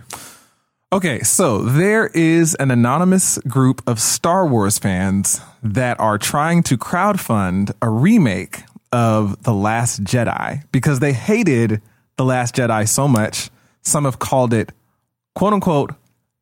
Okay, 0.92 1.20
so 1.22 1.60
there 1.62 2.08
is 2.16 2.56
an 2.56 2.72
anonymous 2.72 3.38
group 3.48 3.84
of 3.88 4.00
Star 4.00 4.48
Wars 4.48 4.80
fans 4.80 5.40
that 5.62 6.00
are 6.00 6.18
trying 6.18 6.64
to 6.64 6.78
crowdfund 6.78 7.72
a 7.80 7.90
remake 7.90 8.64
of 8.92 9.42
The 9.44 9.54
Last 9.54 10.04
Jedi 10.04 10.64
because 10.72 11.00
they 11.00 11.14
hated 11.14 11.82
The 12.18 12.26
Last 12.26 12.56
Jedi 12.56 12.88
so 12.88 13.08
much. 13.08 13.50
Some 13.82 14.06
have 14.06 14.20
called 14.20 14.54
it 14.54 14.72
quote 15.36 15.54
unquote 15.54 15.94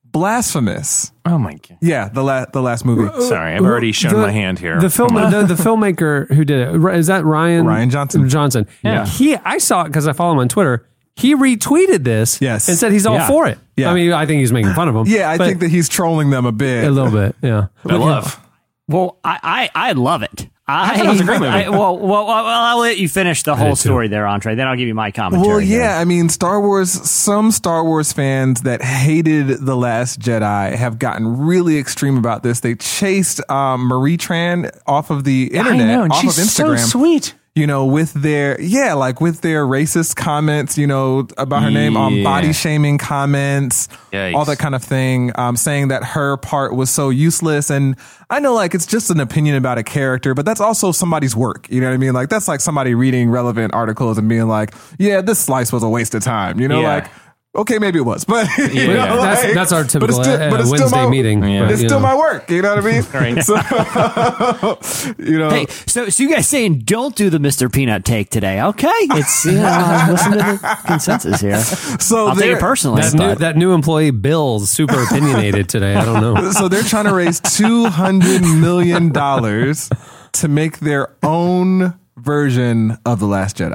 blasphemous. 0.03 1.11
oh 1.25 1.37
my 1.37 1.53
god. 1.53 1.77
Yeah, 1.81 2.09
the 2.09 2.23
last 2.23 2.51
the 2.53 2.61
last 2.61 2.85
movie. 2.85 3.21
Sorry, 3.21 3.53
I've 3.53 3.61
already 3.63 3.91
shown 3.91 4.13
The- 4.13 4.21
my 4.21 4.31
hand 4.31 4.57
here. 4.59 4.79
The 4.79 4.89
film, 4.89 5.13
the, 5.13 5.43
the 5.47 5.53
filmmaker 5.53 6.27
who 6.33 6.43
did 6.43 6.59
it 6.69 6.95
is 6.95 7.07
that 7.07 7.23
Rian 7.23 7.65
Rian 7.65 7.91
Johnson. 7.91 8.27
Johnson. 8.29 8.67
Yeah. 8.83 9.05
He, 9.05 9.35
I 9.35 9.57
saw 9.59 9.83
it 9.83 9.87
because 9.89 10.07
I 10.07 10.13
follow 10.13 10.33
him 10.33 10.39
on 10.39 10.49
Twitter. 10.49 10.87
He 11.15 11.35
retweeted 11.35 12.03
this, 12.03 12.39
Yes. 12.41 12.67
and 12.69 12.77
said 12.77 12.91
he's 12.91 13.05
all 13.07 13.15
Yeah. 13.15 13.27
for 13.27 13.47
it. 13.47 13.57
Yeah. 13.75 13.89
I 13.91 13.93
mean, 13.95 14.11
I 14.13 14.25
think 14.27 14.39
he's 14.39 14.51
making 14.53 14.73
fun 14.73 14.87
of 14.87 14.95
him. 14.95 15.05
Yeah, 15.07 15.29
I 15.31 15.37
think 15.37 15.59
that 15.61 15.69
he's 15.69 15.89
trolling 15.89 16.29
them 16.29 16.45
a 16.45 16.51
bit. 16.51 16.83
a 16.85 16.91
little 16.91 17.11
bit. 17.11 17.35
Yeah, 17.41 17.67
I 17.87 17.95
love. 17.95 18.39
well, 18.87 19.17
I 19.23 19.69
I, 19.75 19.89
I 19.89 19.91
love 19.93 20.23
it. 20.23 20.47
I, 20.69 20.97
thought 20.97 21.05
it 21.05 21.09
was 21.09 21.21
a 21.21 21.23
great 21.23 21.39
movie. 21.39 21.49
I- 21.51 21.69
well, 21.69 21.97
well, 21.97 22.25
well, 22.27 22.45
I'll 22.45 22.79
let 22.79 22.97
you 22.97 23.07
finish 23.07 23.43
the 23.43 23.55
whole 23.55 23.69
did 23.69 23.77
too. 23.77 23.89
story 23.89 24.09
there, 24.09 24.27
Andre. 24.27 24.55
Then 24.55 24.67
I'll 24.67 24.75
give 24.75 24.87
you 24.87 24.93
my 24.95 25.11
commentary. 25.11 25.47
Well, 25.47 25.59
here. 25.59 25.81
yeah, 25.81 25.97
I 25.99 26.03
mean, 26.03 26.27
Star 26.29 26.59
Wars, 26.59 26.91
some 26.91 27.51
Star 27.51 27.85
Wars 27.85 28.11
fans 28.11 28.61
that 28.63 28.81
hated 28.81 29.47
The 29.65 29.75
Last 29.77 30.19
Jedi 30.19 30.75
have 30.75 30.99
gotten 30.99 31.45
really 31.45 31.77
extreme 31.77 32.17
about 32.17 32.43
this. 32.43 32.59
They 32.59 32.75
chased 32.75 33.39
um, 33.49 33.87
Marie 33.87 34.17
Tran 34.17 34.77
off 34.85 35.09
of 35.09 35.23
the 35.23 35.45
internet, 35.53 35.81
I 35.89 35.93
know, 35.95 36.03
and 36.03 36.11
off 36.11 36.19
she's 36.21 36.37
of 36.37 36.43
Instagram. 36.45 36.79
so 36.79 36.99
sweet. 36.99 37.33
You 37.57 37.65
know, 37.65 37.85
with 37.85 38.13
their, 38.13 38.61
yeah, 38.61 38.93
like 38.93 39.19
with 39.19 39.41
their 39.41 39.65
racist 39.65 40.15
comments, 40.15 40.77
you 40.77 40.85
know, 40.85 41.27
about 41.39 41.63
her 41.63 41.71
name, 41.71 41.97
um, 41.97 42.21
body 42.23 42.53
shaming 42.53 42.99
comments, 42.99 43.87
Yikes. 44.13 44.35
all 44.35 44.45
that 44.45 44.59
kind 44.59 44.75
of 44.75 44.83
thing, 44.83 45.31
um, 45.39 45.57
saying 45.57 45.87
that 45.87 46.03
her 46.03 46.37
part 46.37 46.75
was 46.75 46.91
so 46.91 47.09
useless. 47.09 47.71
And 47.71 47.95
I 48.29 48.39
know, 48.39 48.53
like, 48.53 48.75
it's 48.75 48.85
just 48.85 49.09
an 49.09 49.19
opinion 49.19 49.55
about 49.55 49.79
a 49.79 49.83
character, 49.83 50.35
but 50.35 50.45
that's 50.45 50.61
also 50.61 50.91
somebody's 50.91 51.35
work. 51.35 51.67
You 51.71 51.81
know 51.81 51.87
what 51.87 51.95
I 51.95 51.97
mean? 51.97 52.13
Like, 52.13 52.29
that's 52.29 52.47
like 52.47 52.59
somebody 52.61 52.93
reading 52.93 53.31
relevant 53.31 53.73
articles 53.73 54.19
and 54.19 54.29
being 54.29 54.47
like, 54.47 54.73
yeah, 54.99 55.21
this 55.21 55.39
slice 55.39 55.73
was 55.73 55.81
a 55.81 55.89
waste 55.89 56.13
of 56.13 56.23
time. 56.23 56.59
You 56.59 56.67
know, 56.67 56.81
Yeah. 56.81 56.93
like, 56.95 57.09
okay, 57.57 57.79
maybe 57.79 57.99
it 57.99 58.03
was, 58.03 58.23
but 58.25 58.47
you 58.57 58.65
Yeah. 58.65 59.05
know, 59.05 59.21
that's 59.21 59.43
like- 59.43 59.53
that's 59.53 59.71
our 59.71 59.83
but 59.83 59.89
typical 59.91 60.19
it's 60.19 60.27
still- 60.29 60.41
uh, 60.41 60.49
but 60.49 60.59
it's 60.59 60.69
still 60.69 60.79
Wednesday 60.81 61.03
my- 61.03 61.09
meeting. 61.09 61.43
Yeah. 61.43 61.61
but, 61.63 61.71
It's 61.71 61.81
still 61.81 61.99
know. 61.99 62.07
my 62.07 62.15
work. 62.15 62.49
You 62.49 62.61
know 62.61 62.75
what 62.75 62.85
I 62.85 62.91
mean? 62.91 63.03
Right. 63.13 63.43
So, 63.43 63.55
you 65.17 65.37
know, 65.39 65.49
Hey, 65.49 65.65
so 65.85 66.09
so 66.09 66.23
you 66.23 66.29
guys 66.29 66.47
saying 66.47 66.79
don't 66.79 67.15
do 67.15 67.29
the 67.29 67.37
Mr. 67.39 67.71
Peanut 67.71 68.05
take 68.05 68.29
today? 68.29 68.61
Okay, 68.61 68.87
it's 69.11 69.45
you 69.45 69.53
know, 69.53 70.07
listen 70.09 70.31
to 70.33 70.37
the 70.37 70.77
consensus 70.85 71.41
here. 71.41 71.59
so 71.61 72.27
I'll 72.27 72.35
take 72.35 72.43
they're- 72.45 72.57
it 72.57 72.59
personally. 72.61 73.01
That 73.01 73.13
new, 73.13 73.35
that 73.35 73.55
new 73.57 73.73
employee 73.73 74.11
Bill's 74.11 74.69
super 74.69 75.01
opinionated 75.03 75.69
today. 75.69 75.95
I 75.95 76.05
don't 76.05 76.21
know. 76.21 76.51
so 76.51 76.67
they're 76.67 76.83
trying 76.83 77.05
to 77.05 77.13
raise 77.13 77.39
two 77.39 77.85
hundred 77.85 78.41
million 78.41 79.09
dollars 79.11 79.89
to 80.33 80.47
make 80.47 80.79
their 80.79 81.15
own 81.23 81.97
version 82.17 82.97
of 83.05 83.19
the 83.19 83.27
Last 83.27 83.57
Jedi. 83.57 83.73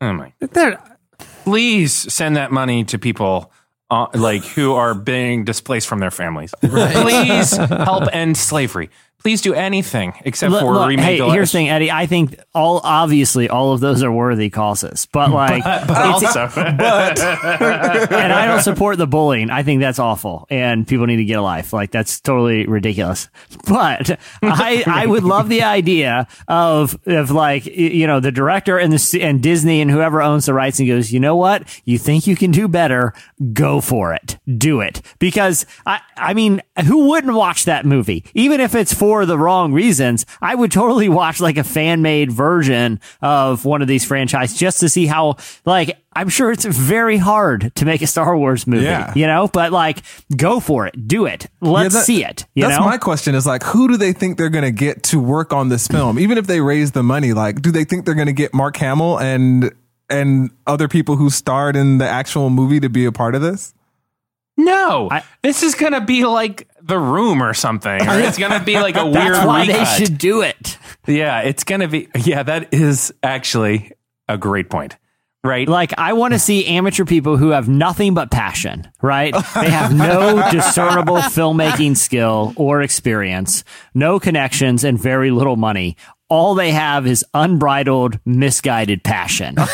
Oh 0.00 0.12
my. 0.12 0.32
They're- 0.40 0.78
Please 1.44 1.92
send 2.12 2.36
that 2.36 2.52
money 2.52 2.84
to 2.84 2.98
people 2.98 3.52
uh, 3.90 4.06
like 4.14 4.44
who 4.44 4.74
are 4.74 4.94
being 4.94 5.44
displaced 5.44 5.86
from 5.86 5.98
their 5.98 6.10
families. 6.10 6.54
Please 6.60 7.56
help 7.56 8.04
end 8.12 8.36
slavery. 8.36 8.90
Please 9.22 9.40
do 9.40 9.54
anything 9.54 10.12
except 10.24 10.52
for 10.52 10.72
look, 10.72 10.88
remake 10.88 11.04
hey, 11.04 11.18
the 11.18 11.30
here's 11.30 11.52
the 11.52 11.58
thing, 11.58 11.68
Eddie. 11.68 11.92
I 11.92 12.06
think 12.06 12.38
all 12.54 12.80
obviously 12.82 13.48
all 13.48 13.72
of 13.72 13.78
those 13.80 14.02
are 14.02 14.10
worthy 14.10 14.50
causes, 14.50 15.06
but 15.12 15.30
like, 15.30 15.62
But 15.62 15.90
it's- 15.90 16.36
also, 16.36 16.60
and 16.60 18.32
I 18.32 18.46
don't 18.46 18.62
support 18.62 18.98
the 18.98 19.06
bullying. 19.06 19.50
I 19.50 19.62
think 19.62 19.80
that's 19.80 19.98
awful, 19.98 20.46
and 20.50 20.86
people 20.86 21.06
need 21.06 21.16
to 21.16 21.24
get 21.24 21.38
a 21.38 21.42
life. 21.42 21.72
Like 21.72 21.90
that's 21.92 22.20
totally 22.20 22.66
ridiculous. 22.66 23.28
But 23.68 24.18
I, 24.42 24.82
I 24.86 25.06
would 25.06 25.22
love 25.24 25.48
the 25.48 25.62
idea 25.62 26.26
of 26.48 26.98
of 27.06 27.30
like 27.30 27.66
you 27.66 28.06
know 28.06 28.20
the 28.20 28.32
director 28.32 28.78
and 28.78 28.92
the 28.92 29.22
and 29.22 29.42
Disney 29.42 29.80
and 29.80 29.90
whoever 29.90 30.20
owns 30.20 30.46
the 30.46 30.54
rights 30.54 30.78
and 30.80 30.88
goes, 30.88 31.12
you 31.12 31.20
know 31.20 31.36
what, 31.36 31.62
you 31.84 31.98
think 31.98 32.26
you 32.26 32.34
can 32.36 32.50
do 32.50 32.66
better, 32.68 33.12
go 33.52 33.80
for 33.80 34.12
it, 34.14 34.38
do 34.58 34.80
it. 34.80 35.00
Because 35.18 35.64
I 35.86 36.00
I 36.16 36.34
mean, 36.34 36.60
who 36.86 37.08
wouldn't 37.10 37.34
watch 37.34 37.64
that 37.66 37.86
movie, 37.86 38.24
even 38.34 38.60
if 38.60 38.74
it's 38.74 38.92
for 38.92 39.11
for 39.12 39.26
the 39.26 39.36
wrong 39.36 39.74
reasons, 39.74 40.24
I 40.40 40.54
would 40.54 40.72
totally 40.72 41.10
watch 41.10 41.38
like 41.38 41.58
a 41.58 41.64
fan 41.64 42.00
made 42.00 42.32
version 42.32 42.98
of 43.20 43.66
one 43.66 43.82
of 43.82 43.88
these 43.88 44.06
franchises 44.06 44.56
just 44.56 44.80
to 44.80 44.88
see 44.88 45.04
how, 45.04 45.36
like, 45.66 45.98
I'm 46.14 46.30
sure 46.30 46.50
it's 46.50 46.64
very 46.64 47.18
hard 47.18 47.74
to 47.74 47.84
make 47.84 48.00
a 48.00 48.06
Star 48.06 48.34
Wars 48.38 48.66
movie, 48.66 48.84
Yeah. 48.84 49.12
you 49.14 49.26
know, 49.26 49.48
but 49.48 49.70
like, 49.70 49.98
go 50.34 50.60
for 50.60 50.86
it. 50.86 51.06
Do 51.06 51.26
it. 51.26 51.46
Let's 51.60 51.92
Yeah, 51.94 51.98
that- 52.00 52.06
see 52.06 52.24
it. 52.24 52.46
That's 52.56 52.78
know? 52.78 52.86
my 52.86 52.96
question 52.96 53.34
is 53.34 53.46
like, 53.46 53.62
who 53.64 53.86
do 53.88 53.98
they 53.98 54.14
think 54.14 54.38
they're 54.38 54.48
going 54.48 54.64
to 54.64 54.70
get 54.70 55.02
to 55.04 55.20
work 55.20 55.52
on 55.52 55.68
this 55.68 55.86
film? 55.88 56.18
Even 56.18 56.38
if 56.38 56.46
they 56.46 56.62
raise 56.62 56.92
the 56.92 57.02
money, 57.02 57.34
like, 57.34 57.60
do 57.60 57.70
they 57.70 57.84
think 57.84 58.06
they're 58.06 58.14
going 58.14 58.26
to 58.28 58.32
get 58.32 58.54
Mark 58.54 58.78
Hamill 58.78 59.18
and 59.18 59.72
and 60.08 60.50
other 60.66 60.88
people 60.88 61.16
who 61.16 61.28
starred 61.30 61.76
in 61.76 61.98
the 61.98 62.08
actual 62.08 62.48
movie 62.50 62.80
to 62.80 62.88
be 62.88 63.04
a 63.04 63.12
part 63.12 63.34
of 63.34 63.42
this? 63.42 63.74
No, 64.64 65.08
I- 65.10 65.22
this 65.42 65.62
is 65.62 65.74
gonna 65.74 66.00
be 66.00 66.24
like 66.24 66.68
The 66.82 66.98
Room 66.98 67.42
or 67.42 67.54
something. 67.54 68.00
Or 68.08 68.20
it's 68.20 68.38
gonna 68.38 68.62
be 68.62 68.74
like 68.80 68.96
a 68.96 69.04
weird 69.06 69.34
That's 69.34 69.46
why 69.46 69.66
they 69.66 69.84
should 69.84 70.18
do 70.18 70.42
it. 70.42 70.78
Yeah, 71.06 71.40
it's 71.40 71.64
gonna 71.64 71.88
be. 71.88 72.08
Yeah, 72.16 72.42
that 72.42 72.72
is 72.72 73.12
actually 73.22 73.92
a 74.28 74.38
great 74.38 74.70
point. 74.70 74.96
Right? 75.44 75.68
Like, 75.68 75.92
I 75.98 76.12
want 76.12 76.34
to 76.34 76.38
see 76.38 76.64
amateur 76.66 77.04
people 77.04 77.36
who 77.36 77.48
have 77.48 77.68
nothing 77.68 78.14
but 78.14 78.30
passion, 78.30 78.88
right? 79.02 79.34
They 79.56 79.70
have 79.70 79.92
no 79.92 80.48
discernible 80.52 81.16
filmmaking 81.16 81.96
skill 81.96 82.52
or 82.54 82.80
experience, 82.80 83.64
no 83.92 84.20
connections, 84.20 84.84
and 84.84 84.96
very 84.96 85.32
little 85.32 85.56
money. 85.56 85.96
All 86.32 86.54
they 86.54 86.70
have 86.70 87.06
is 87.06 87.22
unbridled, 87.34 88.18
misguided 88.24 89.04
passion. 89.04 89.54
Go 89.56 89.64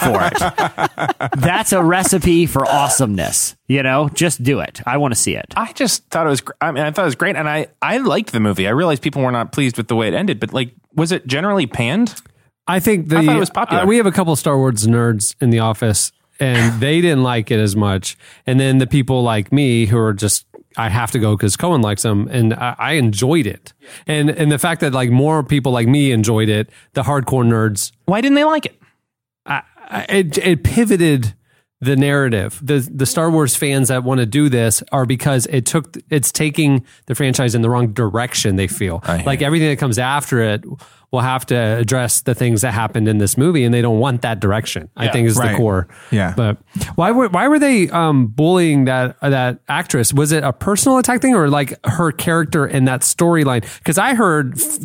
for 0.00 0.20
it. 0.22 1.30
That's 1.40 1.72
a 1.72 1.82
recipe 1.82 2.46
for 2.46 2.64
awesomeness. 2.64 3.56
You 3.66 3.82
know, 3.82 4.08
just 4.10 4.40
do 4.44 4.60
it. 4.60 4.80
I 4.86 4.98
want 4.98 5.14
to 5.14 5.18
see 5.20 5.34
it. 5.34 5.52
I 5.56 5.72
just 5.72 6.06
thought 6.10 6.28
it 6.28 6.30
was. 6.30 6.42
gr- 6.42 6.52
I 6.60 6.70
mean, 6.70 6.84
I 6.84 6.92
thought 6.92 7.02
it 7.02 7.06
was 7.06 7.16
great, 7.16 7.34
and 7.34 7.48
I 7.48 7.66
I 7.82 7.96
liked 7.98 8.30
the 8.30 8.38
movie. 8.38 8.68
I 8.68 8.70
realized 8.70 9.02
people 9.02 9.20
were 9.22 9.32
not 9.32 9.50
pleased 9.50 9.76
with 9.76 9.88
the 9.88 9.96
way 9.96 10.06
it 10.06 10.14
ended, 10.14 10.38
but 10.38 10.52
like, 10.52 10.72
was 10.94 11.10
it 11.10 11.26
generally 11.26 11.66
panned? 11.66 12.14
I 12.68 12.78
think 12.78 13.08
the 13.08 13.18
I 13.18 13.26
thought 13.26 13.36
it 13.36 13.40
was 13.40 13.50
popular. 13.50 13.82
uh, 13.82 13.86
we 13.86 13.96
have 13.96 14.06
a 14.06 14.12
couple 14.12 14.36
Star 14.36 14.56
Wars 14.56 14.86
nerds 14.86 15.34
in 15.40 15.50
the 15.50 15.58
office, 15.58 16.12
and 16.38 16.80
they 16.80 17.00
didn't 17.00 17.24
like 17.24 17.50
it 17.50 17.58
as 17.58 17.74
much. 17.74 18.16
And 18.46 18.60
then 18.60 18.78
the 18.78 18.86
people 18.86 19.24
like 19.24 19.50
me 19.50 19.86
who 19.86 19.98
are 19.98 20.12
just 20.12 20.46
I 20.76 20.88
have 20.88 21.10
to 21.12 21.18
go 21.18 21.36
because 21.36 21.56
Cohen 21.56 21.82
likes 21.82 22.02
them, 22.02 22.28
and 22.30 22.54
I, 22.54 22.76
I 22.78 22.92
enjoyed 22.92 23.46
it. 23.46 23.72
And 24.06 24.30
and 24.30 24.52
the 24.52 24.58
fact 24.58 24.80
that 24.82 24.92
like 24.92 25.10
more 25.10 25.42
people 25.42 25.72
like 25.72 25.88
me 25.88 26.12
enjoyed 26.12 26.48
it, 26.48 26.70
the 26.92 27.02
hardcore 27.02 27.44
nerds, 27.44 27.92
Why 28.06 28.20
didn't 28.20 28.36
they 28.36 28.44
like 28.44 28.66
it? 28.66 28.80
I, 29.46 29.62
I, 29.88 30.06
it 30.08 30.38
it 30.38 30.62
pivoted 30.62 31.34
the 31.80 31.96
narrative. 31.96 32.60
The 32.62 32.88
the 32.92 33.06
Star 33.06 33.30
Wars 33.30 33.56
fans 33.56 33.88
that 33.88 34.04
want 34.04 34.20
to 34.20 34.26
do 34.26 34.48
this 34.48 34.82
are 34.92 35.06
because 35.06 35.46
it 35.46 35.66
took 35.66 35.96
it's 36.10 36.30
taking 36.30 36.84
the 37.06 37.14
franchise 37.14 37.54
in 37.54 37.62
the 37.62 37.70
wrong 37.70 37.92
direction. 37.92 38.56
They 38.56 38.68
feel 38.68 39.00
hear 39.06 39.22
like 39.26 39.42
everything 39.42 39.70
that 39.70 39.78
comes 39.78 39.98
after 39.98 40.40
it 40.40 40.64
will 41.12 41.20
have 41.20 41.44
to 41.46 41.56
address 41.56 42.22
the 42.22 42.34
things 42.34 42.60
that 42.62 42.72
happened 42.72 43.08
in 43.08 43.18
this 43.18 43.36
movie, 43.36 43.64
and 43.64 43.74
they 43.74 43.82
don't 43.82 43.98
want 43.98 44.22
that 44.22 44.40
direction. 44.40 44.88
I 44.96 45.08
think 45.08 45.26
is 45.26 45.36
the 45.36 45.54
core. 45.56 45.88
Yeah. 46.10 46.34
but 46.36 46.58
why 46.94 47.10
were 47.10 47.28
why 47.28 47.48
were 47.48 47.58
they 47.58 47.88
um, 47.90 48.28
bullying 48.28 48.84
that 48.84 49.18
that 49.20 49.60
actress? 49.68 50.12
Was 50.12 50.32
it 50.32 50.44
a 50.44 50.52
personal 50.52 50.98
attack 50.98 51.20
thing 51.20 51.34
or 51.34 51.48
like 51.48 51.74
her 51.84 52.12
character 52.12 52.66
in 52.66 52.84
that 52.84 53.00
storyline? 53.00 53.62
Because 53.78 53.98
I 53.98 54.14
heard. 54.14 54.58
F- 54.58 54.78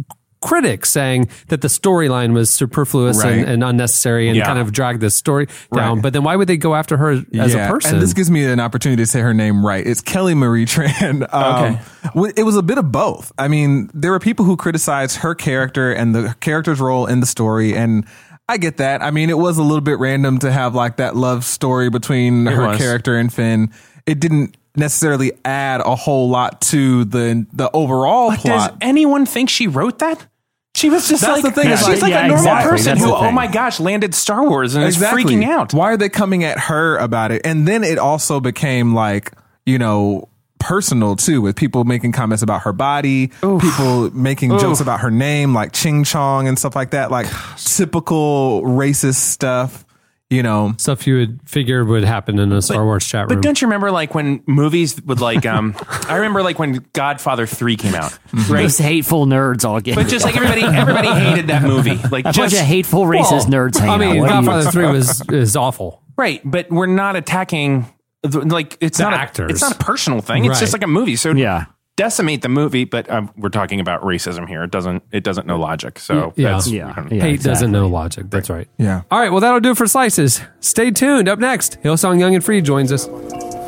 Critics 0.45 0.89
saying 0.89 1.29
that 1.47 1.61
the 1.61 1.67
storyline 1.67 2.33
was 2.33 2.49
superfluous 2.49 3.23
Right. 3.23 3.39
and, 3.39 3.49
and 3.49 3.63
unnecessary 3.63 4.27
and 4.27 4.37
Yeah. 4.37 4.45
kind 4.45 4.59
of 4.59 4.71
dragged 4.71 5.01
the 5.01 5.09
story 5.09 5.47
down. 5.73 5.95
Right. 5.95 6.01
But 6.03 6.13
then 6.13 6.23
why 6.23 6.35
would 6.35 6.47
they 6.47 6.57
go 6.57 6.75
after 6.75 6.97
her 6.97 7.23
as 7.33 7.53
a 7.53 7.67
person? 7.67 7.95
And 7.95 8.01
this 8.01 8.13
gives 8.13 8.29
me 8.31 8.45
an 8.45 8.59
opportunity 8.59 9.01
to 9.03 9.07
say 9.07 9.21
her 9.21 9.33
name 9.33 9.65
right. 9.65 9.85
It's 9.85 10.01
Kelly 10.01 10.35
Marie 10.35 10.65
Tran. 10.65 11.27
Um, 11.33 11.79
Okay. 12.15 12.31
It 12.37 12.43
was 12.43 12.55
a 12.55 12.61
bit 12.61 12.77
of 12.77 12.91
both. 12.91 13.31
I 13.37 13.47
mean, 13.47 13.89
there 13.93 14.11
were 14.11 14.19
people 14.19 14.45
who 14.45 14.55
criticized 14.55 15.17
her 15.17 15.33
character 15.35 15.91
and 15.91 16.13
the 16.15 16.35
character's 16.39 16.79
role 16.79 17.07
in 17.07 17.19
the 17.19 17.25
story. 17.25 17.75
And 17.75 18.05
I 18.47 18.57
get 18.57 18.77
that. 18.77 19.01
I 19.01 19.09
mean, 19.11 19.29
it 19.31 19.37
was 19.37 19.57
a 19.57 19.63
little 19.63 19.81
bit 19.81 19.97
random 19.99 20.37
to 20.39 20.51
have 20.51 20.75
like 20.75 20.97
that 20.97 21.15
love 21.15 21.43
story 21.43 21.89
between 21.89 22.45
her 22.45 22.67
was. 22.67 22.77
character 22.77 23.17
and 23.17 23.33
Finn. 23.33 23.71
It 24.05 24.19
didn't 24.19 24.55
necessarily 24.75 25.31
add 25.45 25.81
a 25.81 25.95
whole 25.95 26.29
lot 26.29 26.61
to 26.61 27.05
the 27.05 27.45
the 27.53 27.71
overall 27.73 28.29
Does 28.31 28.41
plot. 28.41 28.69
Does 28.71 28.77
anyone 28.81 29.25
think 29.25 29.49
she 29.49 29.67
wrote 29.67 29.99
that? 29.99 30.27
She 30.75 30.89
was 30.89 31.07
just 31.07 31.21
That's 31.21 31.41
like 31.41 31.55
the 31.55 31.61
thing, 31.61 31.71
She's 31.77 31.87
is 31.87 32.01
like, 32.01 32.11
Yeah, 32.11 32.25
a 32.25 32.27
normal 32.27 32.43
exactly. 32.43 32.69
person 32.69 32.97
That's 32.97 33.05
who, 33.05 33.15
oh 33.15 33.31
my 33.31 33.47
gosh, 33.47 33.79
landed 33.79 34.13
Star 34.13 34.45
Wars 34.45 34.75
and 34.75 34.83
is 34.83 34.97
freaking 34.97 35.45
out. 35.45 35.73
Why 35.73 35.93
are 35.93 35.97
they 35.97 36.09
coming 36.09 36.43
at 36.43 36.59
her 36.59 36.97
about 36.97 37.31
it? 37.31 37.43
And 37.45 37.65
then 37.65 37.85
it 37.85 37.97
also 37.97 38.41
became 38.41 38.93
like, 38.93 39.31
you 39.65 39.79
know, 39.79 40.27
personal 40.59 41.15
too, 41.15 41.41
with 41.41 41.55
people 41.55 41.85
making 41.85 42.11
comments 42.11 42.43
about 42.43 42.63
her 42.63 42.73
body, 42.73 43.27
people 43.39 44.11
making 44.11 44.57
jokes 44.59 44.81
about 44.81 44.99
her 44.99 45.11
name, 45.11 45.53
like 45.53 45.71
Ching 45.71 46.03
Chong 46.03 46.49
and 46.49 46.59
stuff 46.59 46.75
like 46.75 46.91
that, 46.91 47.09
like 47.09 47.27
typical 47.55 48.61
racist 48.63 49.15
stuff. 49.15 49.84
You 50.31 50.41
know, 50.41 50.73
stuff 50.79 51.05
you 51.05 51.17
would 51.17 51.39
figure 51.47 51.85
would 51.85 52.03
happen 52.03 52.39
in 52.39 52.51
a 52.51 52.59
Star 52.59 52.83
Wars 52.83 53.05
chat 53.05 53.29
room. 53.29 53.37
But 53.37 53.43
don't 53.43 53.61
you 53.61 53.67
remember 53.67 53.91
like 53.91 54.15
when 54.15 54.41
movies 54.47 54.99
would 55.03 55.21
like 55.21 55.45
um 55.55 55.75
I 56.09 56.15
remember 56.15 56.41
like 56.41 56.57
when 56.57 56.83
Godfather 56.93 57.45
3 57.45 57.75
came 57.77 57.93
out. 57.93 58.17
Right? 58.49 58.63
Those 58.63 58.79
hateful 58.79 59.27
nerds 59.27 59.65
all 59.65 59.79
get. 59.79 59.93
But 59.95 60.07
just 60.07 60.25
like 60.25 60.35
everybody 60.35 60.63
everybody 60.63 61.09
hated 61.09 61.47
that 61.47 61.61
movie. 61.61 61.99
Like 62.11 62.25
a 62.25 62.29
just 62.31 62.37
bunch 62.39 62.53
of 62.53 62.59
hateful 62.59 63.03
racist 63.03 63.31
Well, 63.31 63.69
nerds 63.69 63.79
I 63.79 63.97
mean, 63.97 64.17
out. 64.17 64.19
What 64.21 64.29
do 64.29 64.35
you- 64.35 64.41
Godfather 64.41 64.71
Three 64.71 64.87
was 64.87 65.21
is 65.29 65.55
awful. 65.55 66.01
Right, 66.17 66.41
but 66.43 66.71
we're 66.71 66.85
not 66.87 67.15
attacking 67.15 67.85
like 68.23 68.77
it's 68.81 68.97
The 68.97 69.03
not 69.03 69.13
actors. 69.13 69.51
A, 69.51 69.53
it's 69.53 69.61
not 69.61 69.73
a 69.73 69.83
personal 69.83 70.21
thing. 70.21 70.45
It's 70.45 70.53
Right. 70.53 70.59
just 70.59 70.73
like 70.73 70.83
a 70.83 70.87
movie. 70.87 71.17
So 71.17 71.31
Yeah. 71.33 71.65
Decimate 71.97 72.41
the 72.41 72.49
movie. 72.49 72.83
But 72.85 73.09
um, 73.09 73.31
we're 73.37 73.49
talking 73.49 73.79
about 73.79 74.01
racism 74.01 74.47
here. 74.47 74.63
It 74.63 74.71
doesn't 74.71 75.03
it 75.11 75.23
doesn't 75.23 75.47
know 75.47 75.57
logic. 75.59 75.99
So 75.99 76.33
Yeah. 76.35 76.51
that's, 76.53 76.67
Yeah. 76.67 76.87
Yeah, 77.09 77.21
Hate 77.23 77.35
exactly. 77.35 77.37
doesn't 77.37 77.71
know 77.71 77.87
logic. 77.87 78.29
That's 78.29 78.49
right. 78.49 78.67
Yeah. 78.77 79.01
All 79.11 79.19
right. 79.19 79.31
Well, 79.31 79.41
that'll 79.41 79.59
do 79.59 79.71
it 79.71 79.77
for 79.77 79.87
slices. 79.87 80.41
Stay 80.59 80.91
tuned. 80.91 81.27
Up 81.29 81.39
next, 81.39 81.81
Hillsong 81.83 82.19
Young 82.19 82.35
and 82.35 82.43
Free 82.43 82.61
joins 82.61 82.91
us. 82.91 83.07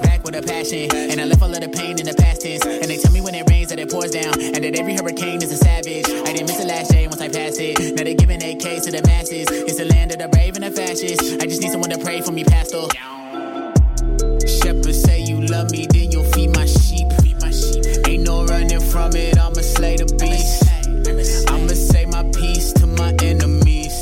back 0.03 0.23
with 0.23 0.35
a 0.35 0.41
passion. 0.41 0.89
And 0.93 1.19
I 1.21 1.25
left 1.25 1.41
all 1.41 1.49
of 1.53 1.59
the 1.61 1.69
pain 1.69 1.99
in 1.99 2.05
the 2.05 2.13
past 2.13 2.41
tense. 2.41 2.65
And 2.65 2.83
they 2.85 2.97
tell 2.97 3.11
me 3.13 3.21
when 3.21 3.33
it 3.35 3.49
rains 3.49 3.69
that 3.69 3.79
it 3.79 3.89
pours 3.89 4.11
down. 4.11 4.33
And 4.39 4.63
that 4.63 4.75
every 4.77 4.95
hurricane 4.95 5.41
is 5.41 5.51
a 5.51 5.57
savage. 5.57 6.05
I 6.09 6.33
didn't 6.33 6.47
miss 6.47 6.57
the 6.57 6.65
last 6.67 6.91
day 6.91 7.07
once 7.07 7.21
I 7.21 7.29
passed 7.29 7.59
it. 7.59 7.95
Now 7.95 8.03
they're 8.03 8.13
giving 8.13 8.39
AKs 8.41 8.83
to 8.85 8.91
the 8.91 9.01
masses. 9.07 9.47
It's 9.49 9.77
the 9.77 9.85
land 9.85 10.11
of 10.11 10.19
the 10.19 10.27
brave 10.27 10.55
and 10.55 10.63
the 10.63 10.71
fascists. 10.71 11.33
I 11.41 11.45
just 11.47 11.61
need 11.61 11.71
someone 11.71 11.89
to 11.91 11.97
pray 11.97 12.21
for 12.21 12.31
me, 12.31 12.43
Pastor. 12.43 12.83
Shepherd 14.47 14.95
say 14.95 15.21
you 15.23 15.41
love 15.47 15.71
me, 15.71 15.87
then 15.89 16.11
you'll 16.11 16.23
feed 16.31 16.53
my 16.55 16.56
running 18.57 18.79
from 18.79 19.15
it. 19.15 19.37
I'ma 19.37 19.61
slay 19.61 19.97
the 19.97 20.05
beast. 20.17 20.63
I'ma 21.49 21.73
say 21.73 22.05
my 22.05 22.23
peace 22.31 22.73
to 22.73 22.87
my 22.87 23.13
enemies. 23.21 23.95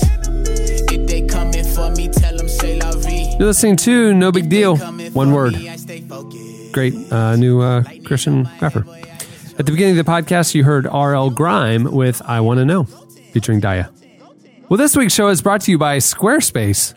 If 0.91 1.07
they 1.07 1.21
coming 1.23 1.63
for 1.63 1.91
me, 1.91 2.07
tell 2.07 2.35
them 2.37 2.47
say 2.47 2.79
la 2.79 2.91
vie. 2.93 3.35
You're 3.37 3.49
listening 3.49 3.75
to 3.87 4.13
nobigdyl. 4.13 5.13
One 5.13 5.33
word. 5.33 5.55
I 5.55 5.75
stay 5.75 6.01
focused. 6.01 6.73
Great 6.73 6.93
uh, 7.11 7.35
new 7.35 7.61
uh, 7.61 7.83
Christian 8.05 8.49
rapper. 8.61 8.85
At 9.57 9.65
the 9.65 9.71
beginning 9.71 9.97
of 9.97 10.05
the 10.05 10.11
podcast, 10.11 10.53
you 10.55 10.63
heard 10.63 10.85
R.L. 10.87 11.29
Grime 11.29 11.83
with 11.91 12.21
I 12.21 12.41
Want 12.41 12.59
to 12.59 12.65
Know, 12.65 12.83
featuring 13.33 13.61
Daya. 13.61 13.89
Well, 14.69 14.77
this 14.77 14.95
week's 14.97 15.13
show 15.13 15.29
is 15.29 15.41
brought 15.41 15.61
to 15.61 15.71
you 15.71 15.77
by 15.77 15.97
Squarespace. 15.97 16.93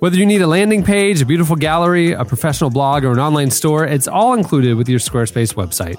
Whether 0.00 0.16
you 0.16 0.26
need 0.26 0.42
a 0.42 0.46
landing 0.46 0.84
page, 0.84 1.20
a 1.20 1.26
beautiful 1.26 1.56
gallery, 1.56 2.12
a 2.12 2.24
professional 2.24 2.70
blog, 2.70 3.02
or 3.02 3.10
an 3.10 3.18
online 3.18 3.50
store, 3.50 3.84
it's 3.84 4.06
all 4.06 4.34
included 4.34 4.76
with 4.76 4.88
your 4.88 5.00
Squarespace 5.00 5.54
website. 5.54 5.98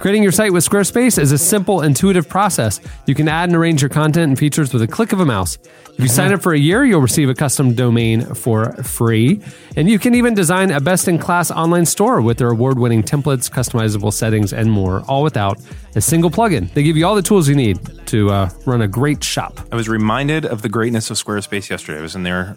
Creating 0.00 0.22
your 0.22 0.32
site 0.32 0.52
with 0.52 0.68
Squarespace 0.68 1.18
is 1.18 1.32
a 1.32 1.38
simple, 1.38 1.80
intuitive 1.80 2.28
process. 2.28 2.78
You 3.06 3.14
can 3.14 3.26
add 3.26 3.48
and 3.48 3.56
arrange 3.56 3.80
your 3.80 3.88
content 3.88 4.28
and 4.28 4.38
features 4.38 4.74
with 4.74 4.82
a 4.82 4.86
click 4.86 5.14
of 5.14 5.20
a 5.20 5.24
mouse. 5.24 5.56
If 5.94 6.00
you 6.00 6.08
sign 6.08 6.32
up 6.32 6.42
for 6.42 6.52
a 6.52 6.58
year, 6.58 6.84
you'll 6.84 7.00
receive 7.00 7.30
a 7.30 7.34
custom 7.34 7.72
domain 7.72 8.34
for 8.34 8.74
free. 8.82 9.40
And 9.76 9.88
you 9.88 9.98
can 9.98 10.14
even 10.14 10.34
design 10.34 10.70
a 10.70 10.80
best 10.80 11.08
in 11.08 11.18
class 11.18 11.50
online 11.50 11.86
store 11.86 12.20
with 12.20 12.36
their 12.36 12.50
award 12.50 12.78
winning 12.78 13.02
templates, 13.02 13.50
customizable 13.50 14.12
settings, 14.12 14.52
and 14.52 14.70
more, 14.70 15.02
all 15.08 15.22
without 15.22 15.58
a 15.94 16.00
single 16.00 16.30
plugin. 16.30 16.72
They 16.74 16.82
give 16.82 16.96
you 16.96 17.06
all 17.06 17.14
the 17.14 17.22
tools 17.22 17.48
you 17.48 17.54
need 17.54 17.78
to 18.08 18.30
uh, 18.30 18.50
run 18.66 18.82
a 18.82 18.88
great 18.88 19.22
shop. 19.24 19.60
I 19.72 19.76
was 19.76 19.88
reminded 19.88 20.44
of 20.46 20.62
the 20.62 20.68
greatness 20.68 21.10
of 21.10 21.16
Squarespace 21.16 21.68
yesterday. 21.70 21.98
I 21.98 22.02
was 22.02 22.14
in 22.14 22.22
there 22.22 22.56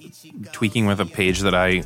tweaking 0.52 0.86
with 0.86 1.00
a 1.00 1.06
page 1.06 1.40
that 1.42 1.56
I 1.56 1.84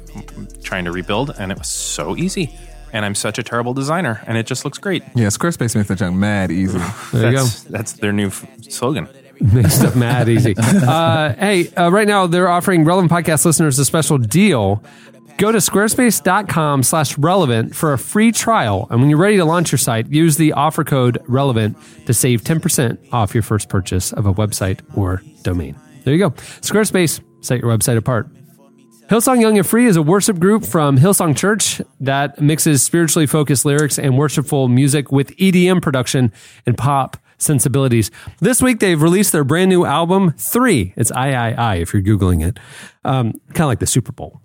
trying 0.63 0.85
to 0.85 0.91
rebuild, 0.91 1.31
and 1.37 1.51
it 1.51 1.57
was 1.57 1.69
so 1.69 2.15
easy. 2.17 2.53
And 2.93 3.03
I'm 3.03 3.15
such 3.15 3.37
a 3.39 3.43
terrible 3.43 3.73
designer, 3.73 4.21
and 4.25 4.37
it 4.37 4.45
just 4.45 4.63
looks 4.63 4.77
great. 4.77 5.03
Yeah, 5.15 5.27
Squarespace 5.27 5.75
makes 5.75 5.89
that 5.89 5.97
junk 5.97 6.15
mad 6.15 6.49
easy. 6.51 6.77
There 7.11 7.31
you 7.31 7.37
go. 7.37 7.43
that's, 7.43 7.63
That's 7.63 7.93
their 7.93 8.13
new 8.13 8.27
f- 8.27 8.45
slogan. 8.69 9.09
Make 9.41 9.67
stuff 9.67 9.95
mad 9.97 10.29
easy. 10.29 10.55
Uh, 10.85 11.33
hey, 11.33 11.67
uh, 11.75 11.89
right 11.89 12.07
now 12.07 12.25
they're 12.27 12.47
offering 12.47 12.85
relevant 12.85 13.11
podcast 13.11 13.43
listeners 13.45 13.77
a 13.79 13.83
special 13.85 14.17
deal. 14.17 14.81
Go 15.37 15.51
to 15.51 15.57
squarespace.com 15.57 16.83
slash 16.83 17.17
relevant 17.17 17.75
for 17.75 17.91
a 17.91 17.97
free 17.97 18.31
trial. 18.31 18.87
And 18.89 19.01
when 19.01 19.09
you're 19.09 19.19
ready 19.19 19.35
to 19.35 19.45
launch 19.45 19.71
your 19.71 19.79
site, 19.79 20.07
use 20.07 20.37
the 20.37 20.53
offer 20.53 20.85
code 20.85 21.17
relevant 21.27 21.77
to 22.05 22.13
save 22.13 22.43
10% 22.43 23.11
off 23.11 23.33
your 23.33 23.43
first 23.43 23.67
purchase 23.67 24.13
of 24.13 24.25
a 24.25 24.33
website 24.33 24.79
or 24.95 25.21
domain. 25.43 25.75
There 26.05 26.13
you 26.13 26.19
go. 26.19 26.29
Squarespace, 26.61 27.21
set 27.41 27.59
your 27.59 27.69
website 27.75 27.97
apart. 27.97 28.29
Hillsong 29.09 29.41
Young 29.41 29.57
and 29.57 29.67
Free 29.67 29.85
is 29.87 29.97
a 29.97 30.01
worship 30.01 30.39
group 30.39 30.65
from 30.65 30.97
Hillsong 30.97 31.37
Church 31.37 31.81
that 31.99 32.39
mixes 32.41 32.81
spiritually 32.81 33.27
focused 33.27 33.65
lyrics 33.65 33.99
and 33.99 34.17
worshipful 34.17 34.67
music 34.67 35.11
with 35.11 35.35
EDM 35.37 35.81
production 35.81 36.31
and 36.65 36.77
pop 36.77 37.17
sensibilities. 37.37 38.09
This 38.39 38.61
week 38.61 38.79
they've 38.79 38.99
released 38.99 39.31
their 39.31 39.43
brand 39.43 39.69
new 39.69 39.85
album, 39.85 40.33
Three. 40.37 40.93
It's 40.95 41.11
I 41.11 41.33
I 41.33 41.51
I 41.51 41.75
if 41.75 41.93
you're 41.93 42.01
Googling 42.01 42.43
it. 42.47 42.57
Um, 43.03 43.33
kind 43.49 43.61
of 43.61 43.67
like 43.67 43.79
the 43.79 43.85
Super 43.85 44.11
Bowl. 44.11 44.41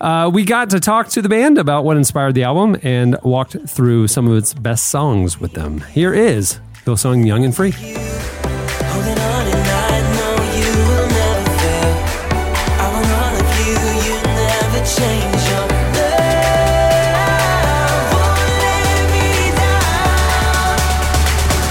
Uh, 0.00 0.28
we 0.32 0.44
got 0.44 0.70
to 0.70 0.80
talk 0.80 1.08
to 1.08 1.22
the 1.22 1.28
band 1.28 1.56
about 1.58 1.84
what 1.84 1.96
inspired 1.96 2.34
the 2.34 2.42
album 2.42 2.76
and 2.82 3.16
walked 3.22 3.56
through 3.68 4.08
some 4.08 4.26
of 4.28 4.36
its 4.36 4.52
best 4.54 4.88
songs 4.88 5.38
with 5.40 5.52
them. 5.52 5.78
Here 5.92 6.12
is 6.12 6.58
Hillsong 6.84 7.24
Young 7.26 7.44
and 7.44 7.54
Free. 7.54 7.70
Holding 7.70 9.18
on 9.18 9.46
and 9.46 9.68
I 9.68 10.00
know 10.16 10.34
you 10.58 10.72
will 10.88 11.08
never 11.08 11.50
fail. 11.58 11.94
I 12.76 12.78
want 12.92 13.08
all 13.08 13.34
of 13.40 13.48
you, 13.64 13.78
you 14.04 14.16
never 14.22 14.80
change 14.84 15.42
your 15.48 15.66
love. 15.94 16.12
Won't 18.12 18.50
let 18.60 19.02
me 19.14 19.28
down. 19.56 20.76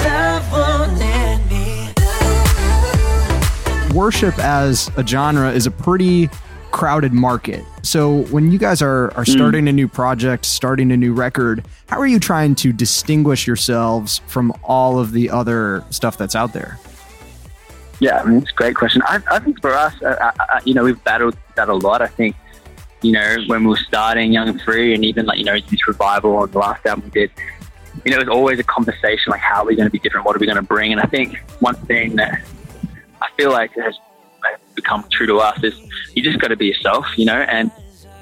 Love 0.07 0.43
won't 0.51 0.93
let 0.97 1.37
me 1.51 1.93
worship 3.93 4.35
as 4.39 4.89
a 4.97 5.05
genre 5.05 5.51
is 5.51 5.67
a 5.67 5.71
pretty 5.71 6.29
crowded 6.73 7.13
market. 7.13 7.63
So 7.83 8.23
when 8.25 8.51
you 8.51 8.57
guys 8.57 8.81
are 8.81 9.13
are 9.13 9.25
starting 9.25 9.67
a 9.67 9.71
new 9.71 9.87
project, 9.87 10.43
starting 10.43 10.91
a 10.91 10.97
new 10.97 11.13
record, 11.13 11.63
how 11.87 11.99
are 11.99 12.07
you 12.07 12.19
trying 12.19 12.55
to 12.55 12.73
distinguish 12.73 13.45
yourselves 13.47 14.19
from 14.27 14.51
all 14.63 14.99
of 14.99 15.11
the 15.13 15.29
other 15.29 15.85
stuff 15.91 16.17
that's 16.17 16.35
out 16.35 16.51
there? 16.51 16.79
Yeah, 17.99 18.19
I 18.19 18.25
mean, 18.25 18.39
it's 18.39 18.51
a 18.51 18.55
great 18.55 18.75
question. 18.75 19.03
I, 19.05 19.21
I 19.29 19.39
think 19.39 19.61
for 19.61 19.71
us, 19.71 19.93
uh, 20.01 20.07
uh, 20.07 20.31
uh, 20.39 20.59
you 20.65 20.73
know, 20.73 20.83
we've 20.83 21.01
battled 21.03 21.37
that 21.55 21.69
a 21.69 21.75
lot. 21.75 22.01
I 22.01 22.07
think, 22.07 22.35
you 23.03 23.11
know, 23.11 23.37
when 23.45 23.63
we 23.63 23.69
were 23.69 23.77
starting 23.77 24.33
Young 24.33 24.49
and 24.49 24.61
Free 24.61 24.95
and 24.95 25.05
even 25.05 25.27
like, 25.27 25.37
you 25.37 25.45
know, 25.45 25.57
this 25.69 25.87
revival 25.87 26.35
on 26.37 26.51
the 26.51 26.57
last 26.57 26.85
album 26.87 27.05
we 27.05 27.11
did, 27.11 27.31
you 28.03 28.11
know, 28.11 28.17
it 28.17 28.27
was 28.27 28.35
always 28.35 28.59
a 28.59 28.63
conversation 28.63 29.29
like, 29.29 29.39
how 29.39 29.61
are 29.61 29.65
we 29.67 29.75
going 29.75 29.87
to 29.87 29.91
be 29.91 29.99
different? 29.99 30.25
What 30.25 30.35
are 30.35 30.39
we 30.39 30.47
going 30.47 30.57
to 30.57 30.63
bring? 30.63 30.91
And 30.91 30.99
I 30.99 31.05
think 31.05 31.37
one 31.59 31.75
thing 31.75 32.15
that 32.15 32.41
I 33.21 33.29
feel 33.37 33.51
like 33.51 33.71
has 33.75 33.95
become 34.75 35.05
true 35.11 35.27
to 35.27 35.37
us 35.37 35.63
is 35.63 35.79
you 36.13 36.23
just 36.23 36.39
got 36.39 36.49
to 36.49 36.55
be 36.55 36.67
yourself, 36.67 37.05
you 37.17 37.25
know, 37.25 37.41
and 37.41 37.71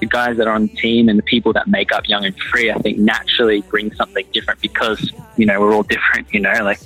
the 0.02 0.08
guys 0.08 0.36
that 0.38 0.48
are 0.48 0.54
on 0.54 0.64
the 0.64 0.76
team 0.76 1.10
and 1.10 1.18
the 1.18 1.24
people 1.24 1.54
that 1.54 1.68
make 1.68 1.92
up 1.92 2.08
Young 2.08 2.26
and 2.26 2.38
Free, 2.40 2.72
I 2.72 2.78
think 2.80 2.98
naturally 2.98 3.62
bring 3.62 3.94
something 3.94 4.26
different 4.34 4.60
because, 4.60 5.12
you 5.38 5.46
know, 5.46 5.60
we're 5.62 5.74
all 5.74 5.84
different, 5.84 6.34
you 6.34 6.40
know, 6.40 6.54
like, 6.64 6.80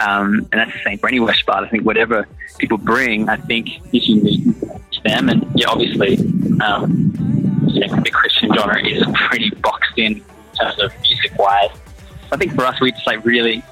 um, 0.00 0.46
and 0.52 0.60
that's 0.60 0.72
the 0.72 0.80
same 0.84 0.98
for 0.98 1.08
any 1.08 1.20
West 1.20 1.44
Bar. 1.46 1.64
I 1.64 1.68
think 1.68 1.84
whatever 1.84 2.28
people 2.58 2.76
bring, 2.76 3.28
I 3.28 3.36
think 3.36 3.68
is 3.94 4.08
unique 4.08 4.44
to 4.60 5.00
them. 5.04 5.30
And 5.30 5.46
yeah, 5.54 5.68
obviously, 5.68 6.18
um, 6.60 7.12
you 7.66 7.86
know, 7.86 7.96
the 7.96 8.10
Christian 8.12 8.54
genre 8.54 8.86
is 8.86 9.04
pretty 9.14 9.50
boxed 9.62 9.96
in 9.96 10.16
in 10.16 10.22
terms 10.58 10.78
of 10.80 10.92
music 11.00 11.38
wise. 11.38 11.70
I 12.30 12.36
think 12.36 12.54
for 12.54 12.64
us, 12.64 12.78
we 12.80 12.92
just 12.92 13.06
like 13.06 13.24
really, 13.24 13.64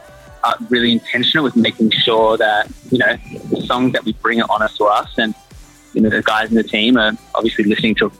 really 0.69 0.93
intentional 0.93 1.45
with 1.45 1.57
making 1.57 1.91
sure 1.91 2.37
that, 2.37 2.71
you 2.91 2.99
know, 2.99 3.17
the 3.51 3.63
songs 3.67 3.93
that 3.93 4.05
we 4.05 4.13
bring 4.15 4.41
are 4.41 4.49
honest 4.51 4.77
to 4.77 4.85
us 4.85 5.11
and, 5.19 5.35
you 5.95 6.01
know, 6.01 6.11
the 6.11 6.23
guys 6.23 6.51
in 6.51 6.57
the 6.57 6.63
team 6.63 6.97
are 6.97 7.13
obviously 7.35 7.65
listening 7.65 7.95
to 7.97 8.13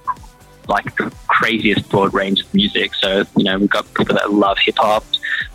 like 0.69 0.97
the 0.97 1.13
craziest 1.29 1.89
broad 1.89 2.13
range 2.13 2.41
of 2.41 2.53
music. 2.55 2.95
So, 2.95 3.25
you 3.37 3.45
know, 3.45 3.59
we've 3.59 3.71
got 3.71 3.87
people 3.95 4.15
that 4.17 4.33
love 4.33 4.59
hip 4.59 4.77
hop 4.79 5.05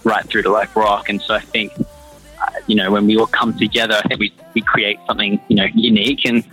right 0.04 0.26
through 0.26 0.44
to 0.44 0.50
like 0.50 0.76
rock. 0.76 1.10
And 1.10 1.22
so 1.22 1.36
I 1.36 1.40
think, 1.40 1.72
uh, 1.80 2.52
you 2.68 2.76
know, 2.76 2.92
when 2.92 3.06
we 3.06 3.18
all 3.18 3.28
come 3.28 3.58
together, 3.58 3.96
I 3.96 4.08
think 4.08 4.20
we, 4.20 4.34
we 4.54 4.62
create 4.62 5.00
something, 5.08 5.40
you 5.50 5.56
know, 5.56 5.68
unique. 5.76 6.26
And 6.26 6.44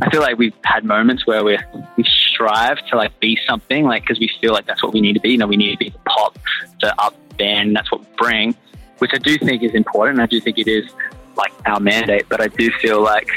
I 0.00 0.10
feel 0.10 0.20
like 0.20 0.38
we've 0.38 0.54
had 0.64 0.84
moments 0.84 1.26
where 1.26 1.44
we 1.44 1.58
we 1.96 2.04
strive 2.04 2.78
to 2.86 2.96
like 2.96 3.18
be 3.20 3.38
something, 3.48 3.84
like, 3.84 4.02
because 4.02 4.18
we 4.18 4.30
feel 4.40 4.52
like 4.52 4.66
that's 4.66 4.82
what 4.82 4.92
we 4.92 5.00
need 5.00 5.14
to 5.14 5.20
be. 5.20 5.30
You 5.30 5.38
know, 5.38 5.46
we 5.46 5.56
need 5.56 5.72
to 5.72 5.78
be 5.78 5.90
the 5.90 5.98
pop, 6.06 6.38
the 6.80 6.94
up 7.00 7.14
band, 7.36 7.74
that's 7.74 7.90
what 7.90 8.00
we 8.00 8.06
bring, 8.16 8.54
which 9.02 9.10
I 9.12 9.18
do 9.18 9.36
think 9.36 9.64
is 9.64 9.74
important. 9.74 10.20
I 10.20 10.26
do 10.26 10.40
think 10.40 10.58
it 10.58 10.68
is 10.68 10.88
like 11.36 11.52
our 11.66 11.80
mandate, 11.80 12.28
but 12.28 12.40
I 12.40 12.46
do 12.46 12.70
feel 12.80 13.02
like 13.02 13.28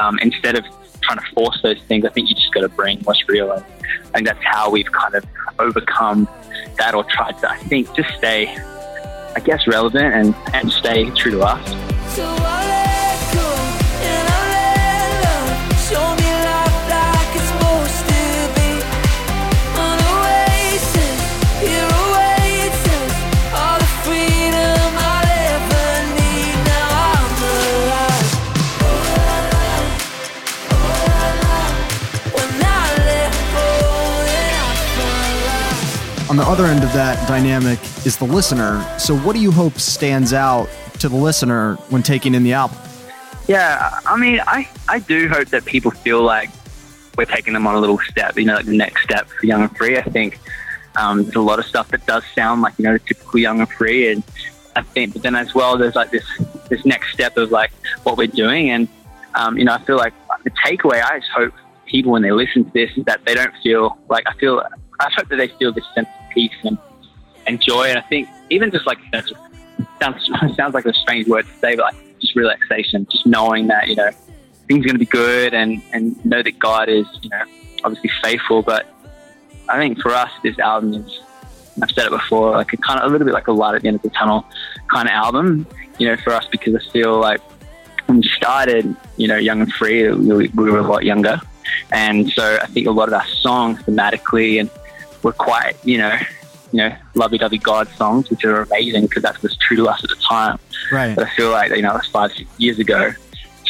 um, 0.00 0.18
instead 0.22 0.56
of 0.56 0.64
trying 1.02 1.18
to 1.18 1.24
force 1.34 1.60
those 1.62 1.78
things, 1.82 2.06
I 2.06 2.08
think 2.08 2.30
you 2.30 2.34
just 2.34 2.54
got 2.54 2.62
to 2.62 2.70
bring 2.70 3.00
what's 3.00 3.28
real. 3.28 3.52
And 3.52 3.62
I 3.62 4.12
think 4.14 4.26
that's 4.28 4.42
how 4.42 4.70
we've 4.70 4.90
kind 4.90 5.14
of 5.14 5.26
overcome 5.58 6.26
that 6.78 6.94
or 6.94 7.04
tried 7.04 7.38
to, 7.40 7.50
I 7.50 7.58
think, 7.58 7.94
just 7.94 8.16
stay, 8.16 8.56
I 9.36 9.40
guess, 9.44 9.66
relevant 9.66 10.14
and, 10.14 10.34
and 10.54 10.72
stay 10.72 11.10
true 11.10 11.32
to 11.32 11.42
us. 11.42 12.16
So 12.16 12.73
On 36.34 36.38
the 36.38 36.46
other 36.46 36.66
end 36.66 36.82
of 36.82 36.92
that 36.94 37.28
dynamic 37.28 37.78
is 38.04 38.16
the 38.16 38.24
listener. 38.24 38.84
So 38.98 39.16
what 39.16 39.36
do 39.36 39.40
you 39.40 39.52
hope 39.52 39.78
stands 39.78 40.32
out 40.32 40.68
to 40.98 41.08
the 41.08 41.14
listener 41.14 41.76
when 41.90 42.02
taking 42.02 42.34
in 42.34 42.42
the 42.42 42.54
album? 42.54 42.76
Yeah, 43.46 44.00
I 44.04 44.16
mean, 44.16 44.40
I, 44.44 44.68
I 44.88 44.98
do 44.98 45.28
hope 45.28 45.46
that 45.50 45.64
people 45.64 45.92
feel 45.92 46.22
like 46.22 46.50
we're 47.16 47.26
taking 47.26 47.52
them 47.52 47.68
on 47.68 47.76
a 47.76 47.78
little 47.78 48.00
step, 48.00 48.36
you 48.36 48.46
know, 48.46 48.56
like 48.56 48.66
the 48.66 48.76
next 48.76 49.04
step 49.04 49.28
for 49.28 49.46
Young 49.46 49.62
and 49.62 49.76
Free. 49.76 49.96
I 49.96 50.02
think 50.02 50.40
um, 50.96 51.22
there's 51.22 51.36
a 51.36 51.40
lot 51.40 51.60
of 51.60 51.66
stuff 51.66 51.86
that 51.90 52.04
does 52.04 52.24
sound 52.34 52.62
like, 52.62 52.74
you 52.78 52.84
know, 52.84 52.98
typical 52.98 53.38
Young 53.38 53.60
and 53.60 53.70
Free. 53.70 54.10
And 54.10 54.24
I 54.74 54.82
think, 54.82 55.12
but 55.12 55.22
then 55.22 55.36
as 55.36 55.54
well, 55.54 55.78
there's 55.78 55.94
like 55.94 56.10
this, 56.10 56.26
this 56.68 56.84
next 56.84 57.12
step 57.12 57.36
of 57.36 57.52
like 57.52 57.70
what 58.02 58.16
we're 58.16 58.26
doing. 58.26 58.70
And, 58.70 58.88
um, 59.36 59.56
you 59.56 59.64
know, 59.64 59.74
I 59.74 59.78
feel 59.84 59.98
like 59.98 60.14
the 60.42 60.50
takeaway, 60.50 61.00
I 61.00 61.20
just 61.20 61.30
hope 61.30 61.54
people, 61.86 62.10
when 62.10 62.22
they 62.22 62.32
listen 62.32 62.64
to 62.64 62.70
this, 62.72 62.90
is 62.96 63.04
that 63.04 63.24
they 63.24 63.36
don't 63.36 63.54
feel 63.62 63.96
like, 64.08 64.24
I 64.26 64.34
feel, 64.34 64.64
I 64.98 65.10
hope 65.16 65.28
that 65.28 65.36
they 65.36 65.46
feel 65.46 65.72
this 65.72 65.84
sense 65.94 66.08
peace 66.34 66.52
and, 66.64 66.78
and 67.46 67.60
joy. 67.60 67.84
And 67.84 67.98
I 67.98 68.02
think 68.02 68.28
even 68.50 68.70
just 68.70 68.86
like, 68.86 68.98
that's, 69.12 69.32
sounds, 70.02 70.30
sounds 70.56 70.74
like 70.74 70.86
a 70.86 70.94
strange 70.94 71.28
word 71.28 71.46
to 71.46 71.52
say, 71.58 71.76
but 71.76 71.94
like 71.94 72.18
just 72.20 72.34
relaxation, 72.36 73.06
just 73.10 73.26
knowing 73.26 73.68
that, 73.68 73.88
you 73.88 73.96
know, 73.96 74.10
things 74.68 74.84
are 74.84 74.88
going 74.88 74.94
to 74.94 74.98
be 74.98 75.06
good 75.06 75.54
and, 75.54 75.82
and 75.92 76.22
know 76.24 76.42
that 76.42 76.58
God 76.58 76.88
is, 76.88 77.06
you 77.22 77.30
know, 77.30 77.42
obviously 77.84 78.10
faithful. 78.22 78.62
But 78.62 78.86
I 79.68 79.78
think 79.78 80.00
for 80.00 80.10
us, 80.10 80.30
this 80.42 80.58
album 80.58 80.94
is, 80.94 81.20
I've 81.82 81.90
said 81.90 82.06
it 82.06 82.10
before, 82.10 82.52
like 82.52 82.72
a 82.72 82.76
kind 82.76 83.00
of 83.00 83.06
a 83.06 83.12
little 83.12 83.24
bit 83.24 83.34
like 83.34 83.48
a 83.48 83.52
light 83.52 83.74
at 83.74 83.82
the 83.82 83.88
end 83.88 83.96
of 83.96 84.02
the 84.02 84.10
tunnel 84.10 84.46
kind 84.88 85.08
of 85.08 85.12
album, 85.12 85.66
you 85.98 86.06
know, 86.06 86.16
for 86.16 86.32
us, 86.32 86.46
because 86.50 86.74
I 86.74 86.90
feel 86.90 87.18
like 87.18 87.40
when 88.06 88.18
we 88.18 88.28
started, 88.28 88.94
you 89.16 89.28
know, 89.28 89.36
young 89.36 89.60
and 89.60 89.72
free, 89.72 90.10
we, 90.10 90.48
we 90.48 90.70
were 90.70 90.78
a 90.78 90.82
lot 90.82 91.04
younger. 91.04 91.40
And 91.90 92.30
so 92.30 92.58
I 92.60 92.66
think 92.66 92.86
a 92.86 92.90
lot 92.90 93.08
of 93.08 93.14
our 93.14 93.26
songs 93.26 93.80
thematically 93.82 94.60
and 94.60 94.70
were 95.24 95.32
quite, 95.32 95.74
you 95.84 95.98
know, 95.98 96.16
you 96.70 96.78
know, 96.78 96.96
lovey-dovey 97.14 97.58
God 97.58 97.88
songs, 97.96 98.30
which 98.30 98.44
are 98.44 98.62
amazing 98.62 99.06
because 99.06 99.22
that 99.22 99.40
was 99.42 99.56
true 99.56 99.76
to 99.78 99.88
us 99.88 100.02
at 100.04 100.10
the 100.10 100.16
time. 100.16 100.58
Right. 100.92 101.16
But 101.16 101.26
I 101.26 101.30
feel 101.34 101.50
like, 101.50 101.74
you 101.74 101.82
know, 101.82 101.92
that's 101.94 102.08
five, 102.08 102.30
six 102.32 102.48
years 102.58 102.78
ago. 102.78 103.12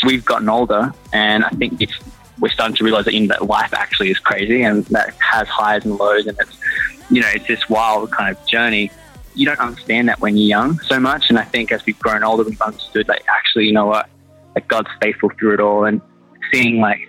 We've 0.04 0.24
gotten 0.24 0.48
older, 0.48 0.92
and 1.12 1.44
I 1.44 1.50
think 1.50 1.80
it's, 1.80 1.94
we're 2.40 2.50
starting 2.50 2.76
to 2.76 2.84
realize 2.84 3.04
that, 3.06 3.14
you 3.14 3.20
know, 3.20 3.28
that 3.28 3.46
life 3.46 3.72
actually 3.72 4.10
is 4.10 4.18
crazy 4.18 4.62
and 4.62 4.84
that 4.86 5.14
has 5.14 5.48
highs 5.48 5.84
and 5.84 5.96
lows, 5.96 6.26
and 6.26 6.36
it's, 6.40 6.56
you 7.10 7.22
know, 7.22 7.28
it's 7.32 7.46
this 7.46 7.68
wild 7.68 8.10
kind 8.10 8.36
of 8.36 8.44
journey. 8.46 8.90
You 9.34 9.46
don't 9.46 9.60
understand 9.60 10.08
that 10.08 10.20
when 10.20 10.36
you're 10.36 10.48
young 10.48 10.78
so 10.80 10.98
much, 10.98 11.30
and 11.30 11.38
I 11.38 11.44
think 11.44 11.72
as 11.72 11.86
we've 11.86 11.98
grown 11.98 12.22
older, 12.22 12.42
we've 12.42 12.60
understood, 12.60 13.08
like, 13.08 13.24
actually, 13.28 13.66
you 13.66 13.72
know 13.72 13.86
what, 13.86 14.08
like 14.54 14.66
God's 14.68 14.90
faithful 15.00 15.30
through 15.38 15.54
it 15.54 15.60
all, 15.60 15.84
and 15.84 16.00
seeing, 16.52 16.80
like, 16.80 17.00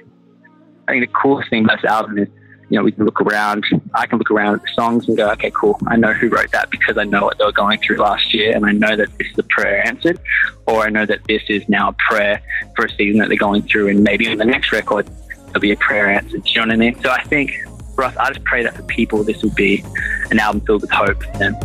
I 0.87 0.91
think 0.91 1.11
the 1.11 1.19
coolest 1.19 1.49
thing 1.49 1.65
about 1.65 1.81
this 1.81 1.89
album 1.89 2.19
is, 2.19 2.27
you 2.69 2.77
know, 2.77 2.83
we 2.83 2.91
can 2.91 3.05
look 3.05 3.21
around. 3.21 3.65
I 3.93 4.07
can 4.07 4.17
look 4.17 4.31
around 4.31 4.55
at 4.55 4.61
the 4.61 4.69
songs 4.73 5.07
and 5.07 5.15
go, 5.15 5.29
okay, 5.31 5.51
cool. 5.51 5.79
I 5.87 5.95
know 5.95 6.13
who 6.13 6.29
wrote 6.29 6.51
that 6.51 6.69
because 6.71 6.97
I 6.97 7.03
know 7.03 7.23
what 7.23 7.37
they 7.37 7.45
were 7.45 7.51
going 7.51 7.79
through 7.79 7.97
last 7.97 8.33
year, 8.33 8.55
and 8.55 8.65
I 8.65 8.71
know 8.71 8.95
that 8.95 9.15
this 9.17 9.27
is 9.27 9.37
a 9.37 9.43
prayer 9.43 9.85
answered, 9.87 10.19
or 10.65 10.81
I 10.81 10.89
know 10.89 11.05
that 11.05 11.23
this 11.25 11.43
is 11.49 11.67
now 11.69 11.89
a 11.89 11.93
prayer 11.93 12.41
for 12.75 12.85
a 12.85 12.89
season 12.89 13.19
that 13.19 13.29
they're 13.29 13.37
going 13.37 13.63
through, 13.63 13.89
and 13.89 14.03
maybe 14.03 14.27
on 14.29 14.37
the 14.37 14.45
next 14.45 14.71
record 14.71 15.07
there'll 15.47 15.59
be 15.59 15.71
a 15.71 15.77
prayer 15.77 16.09
answered. 16.09 16.43
Do 16.43 16.51
you 16.51 16.61
know 16.61 16.67
what 16.67 16.73
I 16.73 16.77
mean? 16.77 17.01
So 17.01 17.09
I 17.11 17.23
think 17.23 17.51
for 17.93 18.03
us, 18.03 18.15
I 18.17 18.31
just 18.31 18.43
pray 18.45 18.63
that 18.63 18.75
for 18.75 18.83
people, 18.83 19.23
this 19.23 19.41
will 19.41 19.53
be 19.53 19.83
an 20.31 20.39
album 20.39 20.61
filled 20.65 20.81
with 20.81 20.91
hope 20.91 21.23
for 21.23 21.37
them. 21.37 21.55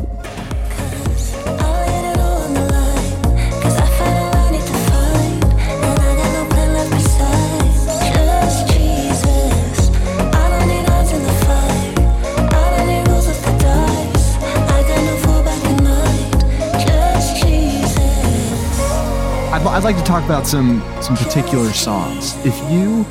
I'd, 19.61 19.67
I'd 19.67 19.85
like 19.85 19.97
to 19.97 20.03
talk 20.05 20.25
about 20.25 20.47
some 20.47 20.83
some 21.03 21.17
particular 21.17 21.71
songs. 21.73 22.35
If 22.47 22.57
you 22.71 23.05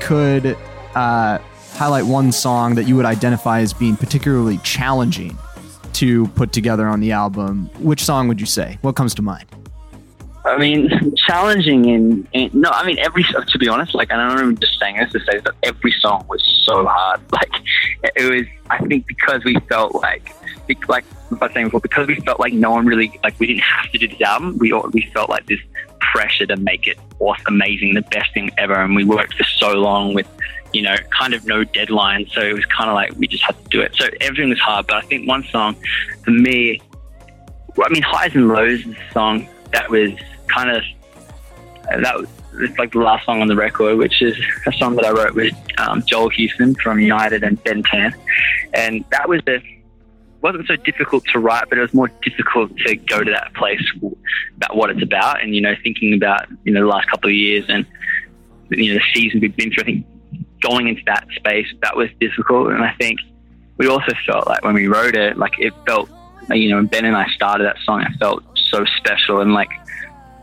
could 0.00 0.56
uh, 0.94 1.38
highlight 1.74 2.04
one 2.04 2.32
song 2.32 2.74
that 2.74 2.84
you 2.88 2.96
would 2.96 3.04
identify 3.06 3.60
as 3.60 3.72
being 3.72 3.96
particularly 3.96 4.58
challenging 4.58 5.36
to 5.94 6.26
put 6.28 6.52
together 6.52 6.86
on 6.88 7.00
the 7.00 7.12
album, 7.12 7.66
which 7.78 8.02
song 8.04 8.28
would 8.28 8.40
you 8.40 8.46
say? 8.46 8.78
What 8.82 8.96
comes 8.96 9.14
to 9.14 9.22
mind? 9.22 9.44
I 10.44 10.58
mean, 10.58 11.14
challenging 11.28 12.26
and, 12.34 12.54
no, 12.54 12.70
I 12.70 12.84
mean 12.84 12.98
every 12.98 13.22
to 13.24 13.58
be 13.58 13.68
honest, 13.68 13.94
like, 13.94 14.12
I 14.12 14.16
don't 14.16 14.38
even 14.38 14.56
just 14.56 14.78
saying 14.80 14.96
this 14.96 15.12
to 15.12 15.20
say 15.20 15.38
that 15.38 15.54
every 15.62 15.92
song 16.00 16.24
was 16.28 16.42
so 16.66 16.86
hard. 16.86 17.20
Like, 17.32 17.52
it 18.16 18.30
was. 18.30 18.46
I 18.70 18.78
think 18.86 19.06
because 19.06 19.44
we 19.44 19.54
felt 19.68 19.94
like, 19.94 20.34
like 20.88 21.04
I 21.30 21.34
was 21.34 21.52
saying 21.52 21.66
before, 21.66 21.80
because 21.80 22.08
we 22.08 22.16
felt 22.16 22.40
like 22.40 22.52
no 22.52 22.70
one 22.72 22.86
really 22.86 23.18
like 23.22 23.38
we 23.38 23.46
didn't 23.46 23.62
have 23.62 23.90
to 23.92 23.98
do 23.98 24.08
this 24.08 24.20
album. 24.20 24.58
We 24.58 24.72
all- 24.72 24.88
we 24.92 25.08
felt 25.14 25.30
like 25.30 25.46
this 25.46 25.60
pressure 26.12 26.46
to 26.46 26.56
make 26.56 26.86
it 26.86 26.98
awesome, 27.18 27.54
amazing, 27.54 27.94
the 27.94 28.02
best 28.02 28.32
thing 28.34 28.50
ever, 28.58 28.74
and 28.74 28.94
we 28.94 29.04
worked 29.04 29.34
for 29.34 29.44
so 29.44 29.72
long 29.72 30.14
with. 30.14 30.26
You 30.74 30.80
know, 30.80 30.96
kind 31.10 31.34
of 31.34 31.44
no 31.44 31.64
deadline, 31.64 32.26
so 32.32 32.40
it 32.40 32.54
was 32.54 32.64
kind 32.64 32.88
of 32.88 32.94
like 32.94 33.12
we 33.18 33.26
just 33.26 33.42
had 33.44 33.62
to 33.62 33.68
do 33.68 33.82
it. 33.82 33.94
So 33.94 34.06
everything 34.22 34.48
was 34.48 34.58
hard, 34.58 34.86
but 34.86 34.96
I 34.96 35.02
think 35.02 35.28
one 35.28 35.44
song 35.44 35.76
for 36.24 36.30
me 36.30 36.80
I 37.80 37.88
mean, 37.88 38.02
highs 38.02 38.34
and 38.34 38.48
lows 38.48 38.80
is 38.80 38.96
a 38.96 39.12
song 39.12 39.48
that 39.72 39.88
was 39.88 40.10
kind 40.48 40.70
of 40.70 40.82
that 42.02 42.16
was 42.16 42.28
like 42.78 42.92
the 42.92 42.98
last 42.98 43.24
song 43.24 43.40
on 43.40 43.48
the 43.48 43.56
record, 43.56 43.96
which 43.96 44.20
is 44.22 44.36
a 44.66 44.72
song 44.72 44.94
that 44.96 45.04
I 45.04 45.10
wrote 45.10 45.34
with 45.34 45.54
um, 45.78 46.02
Joel 46.02 46.28
Houston 46.30 46.74
from 46.74 47.00
United 47.00 47.42
and 47.42 47.62
Ben 47.64 47.82
Tan, 47.82 48.14
and 48.74 49.04
that 49.10 49.28
was 49.28 49.40
the 49.46 49.62
wasn't 50.42 50.66
so 50.66 50.76
difficult 50.76 51.24
to 51.32 51.38
write, 51.38 51.68
but 51.68 51.78
it 51.78 51.82
was 51.82 51.94
more 51.94 52.10
difficult 52.22 52.76
to 52.78 52.96
go 52.96 53.22
to 53.22 53.30
that 53.30 53.54
place 53.54 53.82
about 54.56 54.76
what 54.76 54.90
it's 54.90 55.02
about, 55.02 55.42
and 55.42 55.54
you 55.54 55.60
know, 55.60 55.74
thinking 55.82 56.14
about 56.14 56.46
you 56.64 56.72
know 56.72 56.80
the 56.80 56.86
last 56.86 57.08
couple 57.08 57.30
of 57.30 57.36
years 57.36 57.64
and 57.68 57.86
you 58.70 58.92
know 58.92 59.00
the 59.00 59.20
season 59.20 59.40
we've 59.40 59.56
been 59.56 59.72
through. 59.72 59.82
I 59.82 59.86
think 59.86 60.06
going 60.60 60.88
into 60.88 61.02
that 61.06 61.26
space 61.36 61.66
that 61.82 61.96
was 61.96 62.08
difficult, 62.20 62.72
and 62.72 62.82
I 62.82 62.92
think 62.94 63.20
we 63.78 63.86
also 63.86 64.12
felt 64.26 64.46
like 64.46 64.64
when 64.64 64.74
we 64.74 64.86
wrote 64.86 65.14
it, 65.16 65.36
like 65.36 65.52
it 65.58 65.72
felt, 65.86 66.10
you 66.50 66.70
know, 66.70 66.76
when 66.76 66.86
Ben 66.86 67.04
and 67.04 67.16
I 67.16 67.26
started 67.34 67.64
that 67.64 67.78
song, 67.84 68.02
it 68.02 68.12
felt 68.18 68.42
so 68.70 68.84
special, 68.96 69.40
and 69.40 69.54
like 69.54 69.70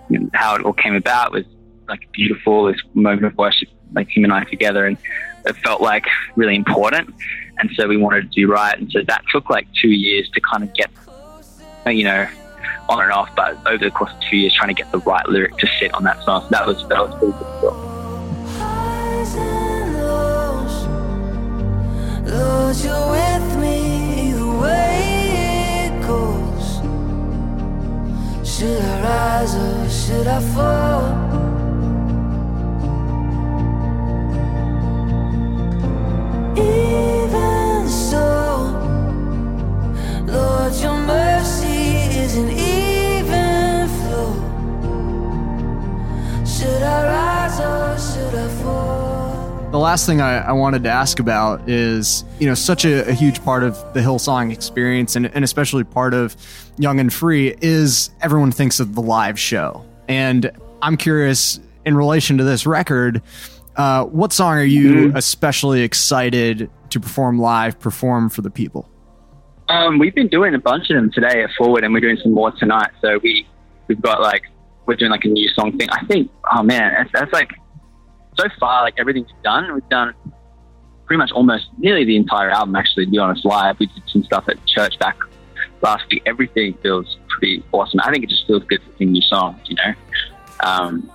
you 0.10 0.20
know, 0.20 0.30
how 0.34 0.56
it 0.56 0.64
all 0.64 0.74
came 0.74 0.96
about 0.96 1.32
was 1.32 1.46
like 1.88 2.10
beautiful. 2.14 2.66
This 2.66 2.82
moment 2.94 3.26
of 3.26 3.38
worship, 3.38 3.70
like 3.94 4.10
him 4.10 4.24
and 4.24 4.34
I 4.34 4.44
together, 4.46 4.86
and 4.86 4.98
it 5.46 5.56
felt 5.58 5.82
like 5.82 6.06
really 6.36 6.56
important. 6.56 7.14
And 7.60 7.70
so 7.76 7.88
we 7.88 7.98
wanted 7.98 8.22
to 8.22 8.28
do 8.30 8.48
right, 8.50 8.78
and 8.78 8.90
so 8.92 9.02
that 9.06 9.24
took 9.32 9.50
like 9.50 9.68
two 9.74 9.90
years 9.90 10.30
to 10.30 10.40
kind 10.40 10.64
of 10.64 10.74
get, 10.74 10.90
you 11.88 12.06
know, 12.06 12.28
on 12.88 13.04
and 13.04 13.12
off. 13.12 13.30
But 13.36 13.58
over 13.68 13.84
the 13.84 13.92
course 13.92 14.12
of 14.14 14.20
two 14.22 14.38
years, 14.38 14.54
trying 14.54 14.70
to 14.70 14.74
get 14.74 14.90
the 14.92 15.00
right 15.00 15.28
lyric 15.28 15.58
to 15.58 15.68
sit 15.80 15.94
on 15.94 16.04
that 16.06 16.24
song, 16.24 16.44
so 16.44 16.50
that 16.52 16.66
was 16.66 16.88
that 16.88 17.00
was 17.00 17.14
pretty 17.16 17.34
difficult. 17.34 17.76
Lord, 22.26 22.78
you're 22.78 23.10
with 23.12 23.58
me 23.60 24.32
the 24.32 24.48
way 24.62 25.88
it 25.88 26.02
goes. 26.08 26.80
Should 28.48 28.82
I 28.82 29.02
rise 29.02 29.56
or 29.56 29.90
should 29.90 30.28
I 30.28 30.40
fall? 30.54 31.59
Lord, 40.32 40.74
your 40.76 40.98
mercy 40.98 41.96
is 42.20 42.36
an 42.36 42.50
even 42.50 43.88
flow. 44.00 44.34
Should 46.46 46.84
I 46.84 47.04
rise 47.04 47.60
or 47.60 47.98
should 47.98 48.36
I 48.36 48.48
fall? 48.62 49.70
The 49.72 49.80
last 49.80 50.06
thing 50.06 50.22
I, 50.22 50.38
I 50.40 50.52
wanted 50.52 50.84
to 50.84 50.90
ask 50.90 51.20
about 51.20 51.70
is, 51.70 52.24
you 52.40 52.48
know, 52.48 52.54
such 52.56 52.86
a, 52.86 53.08
a 53.10 53.14
huge 53.14 53.44
part 53.44 53.64
of 53.64 53.76
the 53.94 54.02
Hillsong 54.02 54.52
experience 54.52 55.16
and, 55.16 55.26
and 55.28 55.44
especially 55.44 55.84
part 55.84 56.14
of 56.14 56.36
Young 56.78 57.00
and 57.00 57.14
Free 57.14 57.56
is 57.62 58.10
everyone 58.22 58.52
thinks 58.52 58.80
of 58.80 58.96
the 58.96 59.02
live 59.02 59.40
show. 59.40 59.86
And 60.08 60.52
I'm 60.82 60.98
curious, 60.98 61.60
in 61.86 61.96
relation 61.96 62.38
to 62.38 62.44
this 62.44 62.66
record, 62.66 63.22
uh, 63.76 64.06
what 64.06 64.34
song 64.34 64.58
are 64.58 64.64
you 64.64 65.12
especially 65.16 65.82
excited 65.82 66.70
to 66.90 67.00
perform 67.00 67.40
live, 67.40 67.80
perform 67.80 68.30
for 68.30 68.42
the 68.42 68.50
people? 68.50 68.90
Um, 69.70 70.00
we've 70.00 70.16
been 70.16 70.28
doing 70.28 70.56
a 70.56 70.60
bunch 70.60 70.90
of 70.90 70.96
them 70.96 71.12
today 71.12 71.44
at 71.44 71.52
Forward, 71.58 71.84
and 71.84 71.94
we're 71.94 72.00
doing 72.00 72.18
some 72.22 72.34
more 72.34 72.52
tonight. 72.52 72.90
So 73.02 73.20
we 73.22 73.48
we've 73.88 74.02
got 74.02 74.20
like 74.20 74.44
we're 74.88 74.96
doing 74.96 75.12
like 75.12 75.26
a 75.26 75.28
new 75.28 75.48
song 75.50 75.78
thing. 75.78 75.88
I 75.92 76.04
think, 76.06 76.32
oh 76.52 76.64
man, 76.64 76.94
that's, 76.98 77.12
that's 77.14 77.32
like 77.32 77.52
so 78.38 78.46
far 78.60 78.84
like 78.84 78.96
everything's 78.98 79.30
done. 79.44 79.72
We've 79.74 79.88
done 79.90 80.14
pretty 81.06 81.20
much 81.20 81.32
almost 81.32 81.68
nearly 81.78 82.04
the 82.04 82.16
entire 82.16 82.50
album. 82.50 82.76
Actually, 82.76 83.06
to 83.06 83.12
be 83.12 83.20
honest, 83.20 83.46
live. 83.46 83.80
We 83.80 83.86
did 83.86 84.04
some 84.08 84.24
stuff 84.24 84.46
at 84.50 84.58
church 84.66 84.98
back 84.98 85.18
last 85.82 86.04
week. 86.10 86.24
Everything 86.26 86.74
feels 86.82 87.18
pretty 87.28 87.64
awesome. 87.72 88.00
I 88.04 88.12
think 88.12 88.24
it 88.24 88.30
just 88.30 88.48
feels 88.48 88.64
good 88.64 88.80
to 88.80 88.98
sing 88.98 89.12
new 89.12 89.22
songs. 89.22 89.60
You 89.66 89.76
know. 89.76 89.94
Um, 90.64 91.12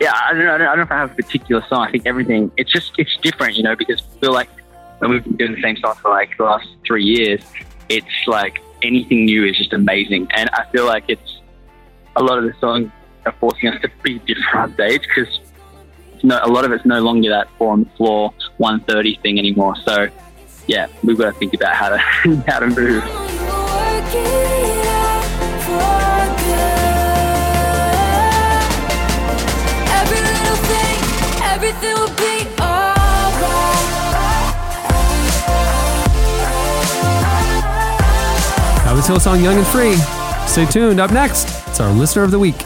yeah, 0.00 0.12
I 0.12 0.32
don't, 0.34 0.44
know, 0.44 0.54
I 0.54 0.58
don't, 0.58 0.76
know 0.76 0.82
if 0.82 0.90
I 0.90 0.98
have 0.98 1.12
a 1.12 1.14
particular 1.14 1.64
song. 1.68 1.86
I 1.86 1.90
think 1.90 2.06
everything 2.06 2.52
it's 2.56 2.70
just 2.70 2.92
it's 2.96 3.16
different, 3.22 3.56
you 3.56 3.64
know, 3.64 3.74
because 3.74 4.00
I 4.00 4.20
feel 4.20 4.32
like 4.32 4.50
when 4.98 5.10
we've 5.10 5.24
been 5.24 5.36
doing 5.36 5.54
the 5.54 5.62
same 5.62 5.76
song 5.76 5.94
for 5.96 6.10
like 6.10 6.36
the 6.36 6.44
last 6.44 6.68
three 6.86 7.04
years, 7.04 7.42
it's 7.88 8.26
like 8.26 8.60
anything 8.82 9.24
new 9.24 9.44
is 9.44 9.56
just 9.56 9.72
amazing, 9.72 10.28
and 10.30 10.48
I 10.50 10.64
feel 10.72 10.86
like 10.86 11.04
it's 11.08 11.40
a 12.16 12.22
lot 12.22 12.38
of 12.38 12.44
the 12.44 12.54
songs 12.60 12.90
are 13.26 13.32
forcing 13.40 13.68
us 13.70 13.80
to 13.82 13.90
be 14.02 14.18
different 14.20 14.54
on 14.54 14.74
because 14.76 15.40
no, 16.22 16.40
a 16.42 16.48
lot 16.48 16.64
of 16.64 16.72
it's 16.72 16.86
no 16.86 17.00
longer 17.00 17.28
that 17.30 17.48
four 17.58 17.72
on 17.72 17.84
the 17.84 17.90
floor, 17.96 18.32
one 18.56 18.80
thirty 18.80 19.16
thing 19.22 19.38
anymore. 19.38 19.76
So 19.84 20.08
yeah, 20.66 20.86
we've 21.02 21.18
got 21.18 21.32
to 21.32 21.38
think 21.38 21.54
about 21.54 21.74
how 21.74 21.90
to 21.90 21.98
how 22.46 22.60
to 22.60 22.66
move. 22.66 23.04
Everything 31.46 31.94
will 31.94 32.08
be 32.16 32.63
Hillsong 39.06 39.42
Young 39.42 39.58
and 39.58 39.66
Free. 39.66 39.96
Stay 40.46 40.66
tuned. 40.66 41.00
Up 41.00 41.12
next, 41.12 41.46
it's 41.68 41.80
our 41.80 41.92
listener 41.92 42.22
of 42.22 42.30
the 42.30 42.38
week. 42.38 42.56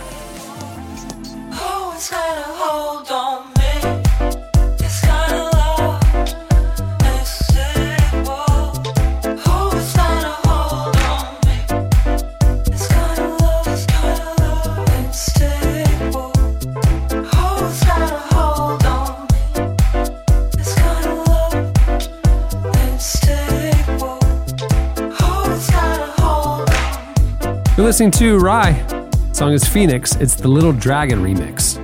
Listening 27.88 28.10
to 28.10 28.36
Rhye. 28.36 29.34
Song 29.34 29.54
is 29.54 29.64
Phoenix. 29.64 30.14
It's 30.16 30.34
the 30.34 30.46
Little 30.46 30.74
Dragon 30.74 31.22
remix. 31.22 31.78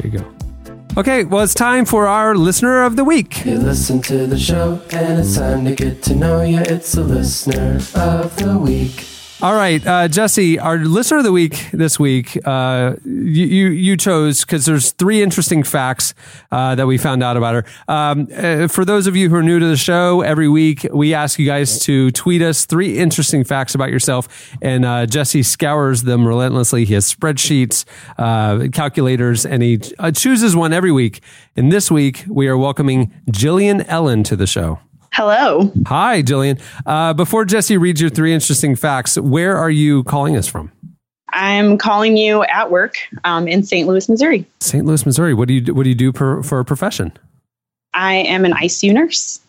Here 0.00 0.10
you 0.10 0.18
go. 0.18 0.34
Okay, 0.96 1.22
well, 1.22 1.44
it's 1.44 1.54
time 1.54 1.84
for 1.84 2.08
our 2.08 2.34
listener 2.34 2.82
of 2.82 2.96
the 2.96 3.04
week. 3.04 3.44
You 3.44 3.58
listen 3.58 4.02
to 4.02 4.26
the 4.26 4.36
show, 4.36 4.82
and 4.90 5.20
it's 5.20 5.36
time 5.36 5.64
to 5.66 5.76
get 5.76 6.02
to 6.02 6.16
know 6.16 6.42
you. 6.42 6.58
It's 6.58 6.90
the 6.90 7.04
listener 7.04 7.76
of 7.94 8.34
the 8.34 8.58
week. 8.58 9.11
All 9.42 9.56
right, 9.56 9.84
uh, 9.84 10.06
Jesse, 10.06 10.60
our 10.60 10.78
listener 10.78 11.18
of 11.18 11.24
the 11.24 11.32
week 11.32 11.68
this 11.72 11.98
week, 11.98 12.38
uh, 12.44 12.94
you, 13.04 13.44
you 13.44 13.68
you 13.70 13.96
chose 13.96 14.42
because 14.42 14.66
there's 14.66 14.92
three 14.92 15.20
interesting 15.20 15.64
facts 15.64 16.14
uh, 16.52 16.76
that 16.76 16.86
we 16.86 16.96
found 16.96 17.24
out 17.24 17.36
about 17.36 17.54
her. 17.56 17.64
Um, 17.88 18.28
uh, 18.32 18.68
for 18.68 18.84
those 18.84 19.08
of 19.08 19.16
you 19.16 19.28
who 19.28 19.34
are 19.34 19.42
new 19.42 19.58
to 19.58 19.66
the 19.66 19.76
show, 19.76 20.20
every 20.20 20.48
week 20.48 20.86
we 20.92 21.12
ask 21.12 21.40
you 21.40 21.46
guys 21.46 21.80
to 21.80 22.12
tweet 22.12 22.40
us 22.40 22.66
three 22.66 22.98
interesting 22.98 23.42
facts 23.42 23.74
about 23.74 23.90
yourself, 23.90 24.28
and 24.62 24.84
uh, 24.84 25.06
Jesse 25.06 25.42
scours 25.42 26.02
them 26.02 26.24
relentlessly. 26.24 26.84
He 26.84 26.94
has 26.94 27.12
spreadsheets, 27.12 27.84
uh, 28.18 28.68
calculators, 28.72 29.44
and 29.44 29.60
he 29.60 29.78
chooses 30.14 30.54
one 30.54 30.72
every 30.72 30.92
week. 30.92 31.20
And 31.56 31.72
this 31.72 31.90
week 31.90 32.24
we 32.28 32.46
are 32.46 32.56
welcoming 32.56 33.12
Jillian 33.28 33.84
Ellen 33.88 34.22
to 34.22 34.36
the 34.36 34.46
show. 34.46 34.78
Hello. 35.12 35.70
Hi, 35.86 36.22
Jillian. 36.22 36.60
Uh, 36.86 37.12
before 37.12 37.44
Jesse 37.44 37.76
reads 37.76 38.00
your 38.00 38.10
three 38.10 38.32
interesting 38.32 38.74
facts, 38.74 39.18
where 39.18 39.56
are 39.56 39.70
you 39.70 40.04
calling 40.04 40.36
us 40.36 40.46
from? 40.48 40.72
I'm 41.34 41.78
calling 41.78 42.16
you 42.16 42.42
at 42.44 42.70
work 42.70 42.96
um, 43.24 43.46
in 43.48 43.62
St. 43.62 43.86
Louis, 43.88 44.08
Missouri. 44.08 44.46
St. 44.60 44.84
Louis, 44.84 45.04
Missouri. 45.06 45.34
What 45.34 45.48
do 45.48 45.54
you 45.54 45.60
do, 45.60 45.74
what 45.74 45.84
do 45.84 45.88
you 45.90 45.94
do 45.94 46.12
per, 46.12 46.42
for 46.42 46.60
a 46.60 46.64
profession? 46.64 47.12
I 47.94 48.14
am 48.16 48.44
an 48.44 48.52
ICU 48.52 48.92
nurse. 48.94 49.40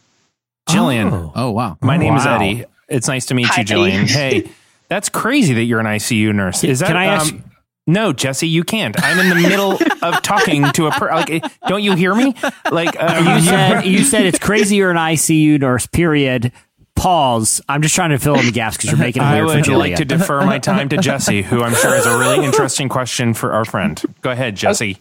Jillian. 0.70 1.32
Oh, 1.36 1.52
wow. 1.52 1.78
My 1.82 1.98
name 1.98 2.16
is 2.16 2.26
Eddie. 2.26 2.66
It's 2.90 3.08
nice 3.08 3.26
to 3.28 3.34
meet 3.34 3.48
Hi, 3.48 3.62
you, 3.62 3.68
Jillian. 3.68 4.16
Eddie. 4.16 4.42
Hey, 4.48 4.52
that's 4.90 5.10
crazy 5.10 5.54
that 5.56 5.64
you're 5.64 5.80
an 5.80 5.86
ICU 5.86 6.36
nurse. 6.36 6.64
Is 6.64 6.80
that? 6.80 6.88
Can 6.88 6.98
I 6.98 7.06
ask- 7.06 7.34
um, 7.34 7.44
no, 7.88 8.14
Jesse, 8.14 8.48
you 8.48 8.64
can't. 8.64 8.96
I'm 9.04 9.20
in 9.20 9.30
the 9.30 9.36
middle 9.48 9.74
of 10.02 10.22
talking 10.22 10.72
to 10.74 10.88
a 10.88 10.92
per- 10.92 11.12
like. 11.12 11.44
Don't 11.68 11.84
you 11.84 11.96
hear 11.96 12.14
me? 12.16 12.34
Like 12.72 12.96
uh, 12.98 13.36
You 13.36 13.42
said 13.42 13.82
you 13.86 14.04
said 14.04 14.26
it's 14.26 14.40
crazier 14.40 14.78
you're 14.78 14.92
an 14.92 14.98
ICU 14.98 15.60
nurse. 15.60 15.86
Period. 15.88 16.52
pause. 16.96 17.62
I'm 17.68 17.82
just 17.82 17.96
trying 17.96 18.12
to 18.12 18.20
fill 18.20 18.40
in 18.40 18.46
the 18.46 18.52
gaps 18.52 18.78
because 18.78 18.92
you're 18.92 19.00
making 19.00 19.22
it 19.22 19.26
I 19.26 19.44
weird 19.44 19.66
for 19.66 19.72
would 19.72 19.78
like 19.80 19.96
to 19.96 20.06
defer 20.06 20.46
my 20.46 20.60
time 20.60 20.90
to 20.90 20.98
Jesse, 20.98 21.42
who 21.42 21.62
I'm 21.64 21.74
sure 21.76 21.96
has 21.96 22.06
a 22.06 22.18
really 22.18 22.46
interesting 22.46 22.90
question 22.90 23.34
for 23.34 23.54
our 23.54 23.66
friend. 23.66 24.02
Go 24.22 24.32
ahead, 24.32 24.56
Jesse. 24.56 24.98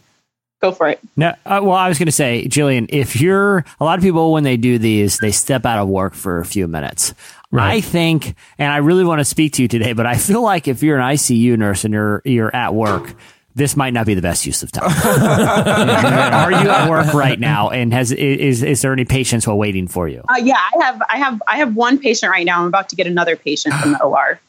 Go 0.61 0.71
for 0.71 0.87
it. 0.87 0.99
No, 1.17 1.29
uh, 1.45 1.59
well, 1.61 1.73
I 1.73 1.89
was 1.89 1.99
going 1.99 2.05
to 2.05 2.11
say, 2.13 2.45
Jillian, 2.47 2.85
if 2.89 3.19
you're 3.19 3.65
a 3.81 3.83
lot 3.83 3.97
of 3.99 4.03
people 4.03 4.31
when 4.31 4.43
they 4.43 4.55
do 4.55 4.77
these, 4.77 5.17
they 5.17 5.31
step 5.31 5.65
out 5.65 5.77
of 5.77 5.89
work 5.89 6.13
for 6.13 6.39
a 6.39 6.45
few 6.45 6.69
minutes. 6.69 7.13
I 7.61 7.81
think, 7.81 8.35
and 8.57 8.71
I 8.71 8.77
really 8.77 9.03
want 9.03 9.19
to 9.19 9.25
speak 9.25 9.53
to 9.53 9.61
you 9.61 9.67
today, 9.67 9.93
but 9.93 10.05
I 10.05 10.17
feel 10.17 10.41
like 10.41 10.67
if 10.67 10.81
you're 10.83 10.97
an 10.97 11.15
ICU 11.15 11.57
nurse 11.57 11.83
and 11.85 11.93
you're 11.93 12.21
you're 12.25 12.55
at 12.55 12.73
work, 12.73 13.15
this 13.55 13.75
might 13.75 13.93
not 13.93 14.05
be 14.05 14.13
the 14.15 14.21
best 14.21 14.45
use 14.45 14.63
of 14.63 14.71
time. 14.71 14.89
Are 15.05 16.51
you 16.51 16.69
at 16.69 16.89
work 16.89 17.13
right 17.13 17.39
now, 17.39 17.69
and 17.69 17.93
has 17.93 18.11
is 18.11 18.63
is 18.63 18.81
there 18.81 18.93
any 18.93 19.05
patients 19.05 19.45
while 19.47 19.57
waiting 19.57 19.87
for 19.87 20.07
you? 20.07 20.23
Uh, 20.27 20.37
yeah, 20.41 20.57
I 20.57 20.83
have, 20.83 21.01
I 21.07 21.17
have, 21.17 21.43
I 21.47 21.57
have 21.57 21.75
one 21.75 21.99
patient 21.99 22.31
right 22.31 22.45
now. 22.45 22.61
I'm 22.61 22.67
about 22.67 22.89
to 22.89 22.95
get 22.95 23.07
another 23.07 23.35
patient 23.35 23.75
from 23.75 23.91
the 23.91 24.03
OR. 24.03 24.39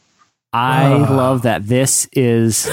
I 0.55 0.93
ah. 0.93 1.13
love 1.13 1.41
that 1.41 1.67
this 1.67 2.07
is 2.13 2.65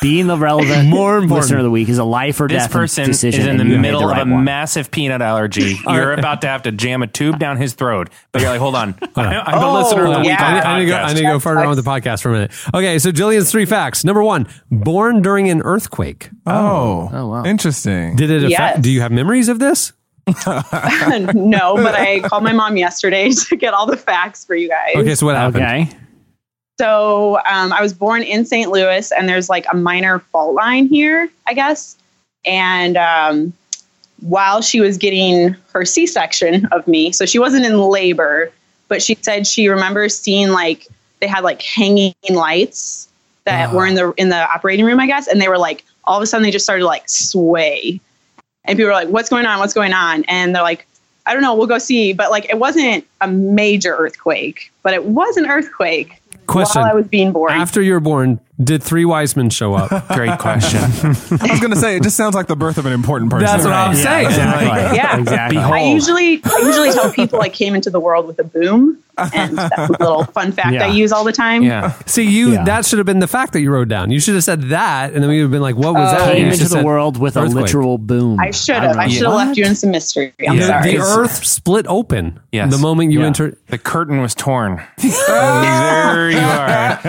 being 0.00 0.28
the 0.28 0.36
relevant 0.36 0.88
More 0.88 1.16
important. 1.16 1.32
listener 1.32 1.58
of 1.58 1.64
the 1.64 1.70
week 1.70 1.88
is 1.88 1.98
a 1.98 2.04
life 2.04 2.40
or 2.40 2.46
This 2.46 2.62
death 2.62 2.70
person 2.72 3.06
decision. 3.06 3.40
is 3.40 3.46
in 3.48 3.56
the 3.56 3.64
you 3.64 3.70
made 3.70 3.80
middle 3.80 4.04
right 4.06 4.20
of 4.22 4.28
a 4.28 4.30
one. 4.32 4.44
massive 4.44 4.92
peanut 4.92 5.20
allergy. 5.20 5.76
You're 5.88 6.12
about 6.12 6.42
to 6.42 6.46
have 6.46 6.62
to 6.62 6.70
jam 6.72 7.02
a 7.02 7.08
tube 7.08 7.40
down 7.40 7.56
his 7.56 7.72
throat, 7.74 8.08
but 8.30 8.40
you're 8.40 8.50
like, 8.52 8.60
hold 8.60 8.76
on. 8.76 8.94
I'm 9.16 9.24
the 9.60 9.66
Oh, 9.66 9.74
listener 9.82 10.04
of 10.04 10.10
the 10.12 10.16
oh, 10.18 10.20
week. 10.20 10.28
yeah. 10.28 10.44
on 10.46 10.54
the 10.60 10.66
I, 10.66 10.70
I 10.74 10.78
need 10.78 10.84
to 10.84 10.90
go, 10.92 10.96
I 10.96 11.12
need 11.12 11.18
to 11.20 11.26
go 11.26 11.38
further 11.40 11.60
on 11.62 11.68
with 11.74 11.84
the 11.84 11.90
podcast 11.90 12.22
for 12.22 12.28
a 12.28 12.32
minute. 12.34 12.52
Okay, 12.72 13.00
so 13.00 13.10
Jillian's 13.10 13.50
three 13.50 13.64
facts. 13.66 14.04
Number 14.04 14.22
one, 14.22 14.46
born 14.70 15.20
during 15.20 15.50
an 15.50 15.60
earthquake. 15.62 16.30
Oh, 16.46 17.10
Oh, 17.12 17.26
wow. 17.28 17.42
Oh, 17.42 17.48
interesting. 17.48 18.14
Did 18.14 18.30
it 18.30 18.44
affect? 18.44 18.50
Yes. 18.76 18.80
Do 18.80 18.90
you 18.92 19.00
have 19.00 19.10
memories 19.10 19.48
of 19.48 19.58
this? 19.58 19.92
no, 20.46 21.74
but 21.74 21.94
I 21.94 22.20
called 22.24 22.44
my 22.44 22.52
mom 22.52 22.76
yesterday 22.76 23.30
to 23.30 23.56
get 23.56 23.74
all 23.74 23.86
the 23.86 23.96
facts 23.96 24.44
for 24.44 24.54
you 24.54 24.68
guys. 24.68 24.94
Okay, 24.94 25.14
so 25.16 25.26
what 25.26 25.34
happened? 25.34 25.64
Okay. 25.64 25.88
So 26.78 27.40
um, 27.44 27.72
I 27.72 27.82
was 27.82 27.92
born 27.92 28.22
in 28.22 28.44
St. 28.44 28.70
Louis, 28.70 29.10
and 29.10 29.28
there's 29.28 29.48
like 29.48 29.66
a 29.72 29.76
minor 29.76 30.20
fault 30.20 30.54
line 30.54 30.86
here, 30.86 31.28
I 31.46 31.54
guess. 31.54 31.96
And 32.44 32.96
um, 32.96 33.52
while 34.20 34.62
she 34.62 34.80
was 34.80 34.96
getting 34.96 35.56
her 35.72 35.84
C-section 35.84 36.66
of 36.66 36.86
me, 36.86 37.10
so 37.10 37.26
she 37.26 37.40
wasn't 37.40 37.66
in 37.66 37.80
labor, 37.80 38.52
but 38.86 39.02
she 39.02 39.16
said 39.20 39.46
she 39.46 39.68
remembers 39.68 40.16
seeing 40.16 40.50
like 40.50 40.86
they 41.18 41.26
had 41.26 41.42
like 41.42 41.60
hanging 41.62 42.14
lights 42.30 43.08
that 43.44 43.72
were 43.72 43.86
in 43.86 43.94
the 43.94 44.12
in 44.16 44.28
the 44.28 44.48
operating 44.48 44.84
room, 44.84 45.00
I 45.00 45.06
guess, 45.06 45.26
and 45.26 45.40
they 45.40 45.48
were 45.48 45.58
like 45.58 45.84
all 46.04 46.16
of 46.16 46.22
a 46.22 46.26
sudden 46.26 46.44
they 46.44 46.50
just 46.50 46.64
started 46.64 46.82
to 46.82 46.86
like 46.86 47.08
sway, 47.08 48.00
and 48.64 48.76
people 48.76 48.86
were 48.88 48.92
like, 48.92 49.08
"What's 49.08 49.30
going 49.30 49.46
on? 49.46 49.58
What's 49.58 49.74
going 49.74 49.92
on?" 49.92 50.24
And 50.28 50.54
they're 50.54 50.62
like. 50.62 50.86
I 51.26 51.34
don't 51.34 51.42
know. 51.42 51.54
We'll 51.54 51.66
go 51.66 51.76
see, 51.76 52.14
but 52.14 52.30
like 52.30 52.48
it 52.48 52.58
wasn't 52.58 53.06
a 53.20 53.28
major 53.28 53.94
earthquake, 53.94 54.72
but 54.82 54.94
it 54.94 55.04
was 55.04 55.36
an 55.36 55.44
earthquake 55.44 56.22
Question. 56.48 56.82
while 56.82 56.90
I 56.90 56.94
was 56.94 57.06
being 57.06 57.32
born. 57.32 57.52
After 57.52 57.80
you 57.82 57.92
were 57.92 58.00
born, 58.00 58.40
did 58.62 58.82
three 58.82 59.04
wise 59.04 59.36
men 59.36 59.50
show 59.50 59.74
up? 59.74 60.08
Great 60.14 60.38
question. 60.38 60.80
I 60.82 61.50
was 61.50 61.60
going 61.60 61.70
to 61.70 61.76
say, 61.76 61.96
it 61.96 62.02
just 62.02 62.16
sounds 62.16 62.34
like 62.34 62.46
the 62.46 62.56
birth 62.56 62.78
of 62.78 62.86
an 62.86 62.92
important 62.92 63.30
person. 63.30 63.46
That's 63.46 63.64
what 63.64 63.72
I'm 63.72 63.96
Yeah, 63.96 64.02
saying. 64.02 64.26
exactly. 64.26 64.96
Yeah. 64.96 65.18
exactly. 65.18 65.58
I 65.58 65.82
usually 65.92 66.40
I 66.44 66.58
usually 66.64 66.92
tell 66.92 67.12
people 67.12 67.40
I 67.40 67.48
came 67.48 67.74
into 67.74 67.90
the 67.90 68.00
world 68.00 68.26
with 68.26 68.38
a 68.38 68.44
boom, 68.44 68.98
and 69.32 69.56
that's 69.58 69.88
a 69.90 69.92
little 69.92 70.24
fun 70.24 70.52
fact 70.52 70.72
Yeah. 70.74 70.84
I 70.86 70.88
use 70.88 71.12
all 71.12 71.24
the 71.24 71.32
time. 71.32 71.62
Yeah. 71.62 71.92
See, 72.06 72.24
you 72.24 72.52
Yeah. 72.52 72.64
that 72.64 72.84
should 72.86 72.98
have 72.98 73.06
been 73.06 73.18
the 73.20 73.26
fact 73.28 73.52
that 73.52 73.60
you 73.60 73.70
wrote 73.70 73.88
down. 73.88 74.10
You 74.10 74.20
should 74.20 74.34
have 74.34 74.44
said 74.44 74.62
that, 74.70 75.12
and 75.12 75.22
then 75.22 75.30
we 75.30 75.36
would 75.38 75.42
have 75.42 75.50
been 75.50 75.62
like, 75.62 75.76
"What 75.76 75.94
was 75.94 76.12
oh, 76.12 76.16
that?" 76.18 76.28
And 76.30 76.38
Came 76.38 76.52
into 76.52 76.68
the 76.68 76.82
world 76.84 77.16
with 77.18 77.36
earthquake. 77.36 77.56
a 77.56 77.60
literal 77.60 77.98
boom. 77.98 78.38
I 78.40 78.50
should 78.50 78.76
have. 78.76 78.96
I, 78.96 79.04
don't 79.06 79.10
should 79.10 79.26
have 79.26 79.34
left 79.34 79.56
you 79.56 79.64
in 79.66 79.74
some 79.74 79.90
mystery. 79.90 80.32
I'm 80.48 80.56
The, 80.56 80.66
sorry. 80.66 80.92
the 80.92 80.98
earth 80.98 81.44
split 81.44 81.86
open. 81.88 82.40
Yes. 82.52 82.70
The 82.70 82.78
moment 82.78 83.12
you 83.12 83.20
Yeah. 83.20 83.26
entered. 83.26 83.56
The 83.68 83.78
curtain 83.78 84.20
was 84.20 84.34
torn. 84.34 84.82
there 84.98 86.30
you 86.30 86.38
are. 86.38 87.00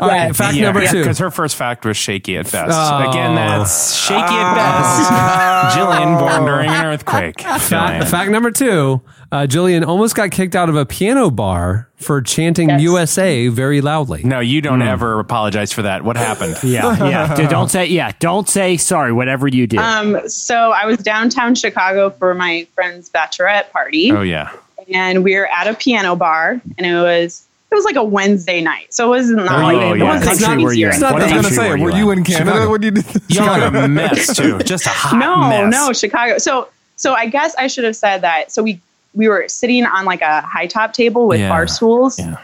All 0.00 0.08
right, 0.08 0.34
fact 0.36 0.56
number 0.58 0.85
two. 0.90 1.00
Because 1.00 1.18
her 1.18 1.30
first 1.30 1.56
fact 1.56 1.84
was 1.84 1.96
shaky 1.96 2.36
at 2.36 2.50
best. 2.50 2.70
Oh. 2.72 3.10
Again, 3.10 3.34
that's 3.34 3.94
shaky 3.94 4.20
at 4.22 4.54
best. 4.54 5.10
Jillian 5.78 6.18
born 6.18 6.44
during 6.44 6.70
an 6.70 6.86
earthquake. 6.86 7.40
Fact, 7.40 8.08
fact 8.08 8.30
number 8.30 8.50
two. 8.50 9.02
Uh, 9.32 9.38
Jillian 9.48 9.84
almost 9.84 10.14
got 10.14 10.30
kicked 10.30 10.54
out 10.54 10.68
of 10.68 10.76
a 10.76 10.86
piano 10.86 11.30
bar 11.30 11.90
for 11.96 12.22
chanting 12.22 12.68
Yes. 12.68 12.80
USA 12.82 13.48
very 13.48 13.80
loudly. 13.80 14.22
No, 14.22 14.38
you 14.38 14.60
don't 14.60 14.82
ever 14.82 15.18
apologize 15.18 15.72
for 15.72 15.82
that. 15.82 16.04
What 16.04 16.16
happened? 16.16 16.56
yeah, 16.62 16.96
yeah. 17.08 17.48
Don't 17.48 17.68
say 17.68 17.86
yeah. 17.86 18.12
Don't 18.20 18.48
say 18.48 18.76
sorry. 18.76 19.12
Whatever 19.12 19.48
you 19.48 19.66
do. 19.66 19.78
Um, 19.78 20.28
so 20.28 20.70
I 20.72 20.86
was 20.86 20.98
downtown 20.98 21.54
Chicago 21.56 22.10
for 22.10 22.34
my 22.34 22.66
friend's 22.74 23.10
bachelorette 23.10 23.70
party, 23.72 24.12
Oh, 24.12 24.22
yeah. 24.22 24.52
and 24.94 25.24
we 25.24 25.34
were 25.34 25.48
at 25.48 25.66
a 25.66 25.74
piano 25.74 26.14
bar, 26.14 26.60
and 26.78 26.86
it 26.86 26.94
was 26.94 27.45
it 27.70 27.74
was 27.74 27.84
like 27.84 27.96
a 27.96 28.04
Wednesday 28.04 28.60
night, 28.60 28.92
so 28.94 29.04
it 29.04 29.06
oh, 29.06 29.10
wasn't 29.10 29.40
Are 29.40 29.44
like, 29.44 29.76
Oh, 29.76 29.92
in 29.92 29.98
yeah. 29.98 30.04
what 30.04 30.14
wasn't 30.24 30.24
country 30.40 30.46
like 30.56 30.64
were 30.64 30.72
you 30.72 30.86
in? 30.88 30.92
easier. 30.94 31.10
What 31.12 31.22
I 31.22 31.24
was 31.24 31.32
going 31.32 31.44
to 31.44 31.50
say, 31.50 31.70
were 31.70 31.78
were 31.78 31.90
you 31.90 31.96
you 31.96 32.10
in? 32.12 32.18
in 32.18 32.24
Canada 32.24 32.50
Chicago. 32.52 32.70
when 32.70 32.82
you 32.82 32.90
did 32.92 33.04
this? 33.04 33.22
Y'all 33.36 33.48
are 33.62 33.76
a 33.84 33.88
mess, 33.88 34.36
too. 34.36 34.58
Just 34.64 34.86
a 34.86 34.90
hot 34.90 35.18
no, 35.18 35.48
mess. 35.48 35.72
no, 35.72 35.86
no, 35.88 35.92
Chicago. 35.92 36.38
So, 36.38 36.68
so 36.96 37.14
I 37.14 37.26
guess 37.26 37.54
I 37.56 37.66
should 37.66 37.84
have 37.84 37.96
said 37.96 38.18
that. 38.22 38.52
So 38.52 38.62
we 38.62 38.80
we 39.14 39.28
were 39.28 39.48
sitting 39.48 39.84
on 39.86 40.04
like 40.04 40.20
a 40.22 40.42
high 40.42 40.66
top 40.66 40.92
table 40.92 41.26
with 41.26 41.40
Yeah. 41.40 41.48
bar 41.48 41.66
stools, 41.66 42.18
Yeah. 42.18 42.36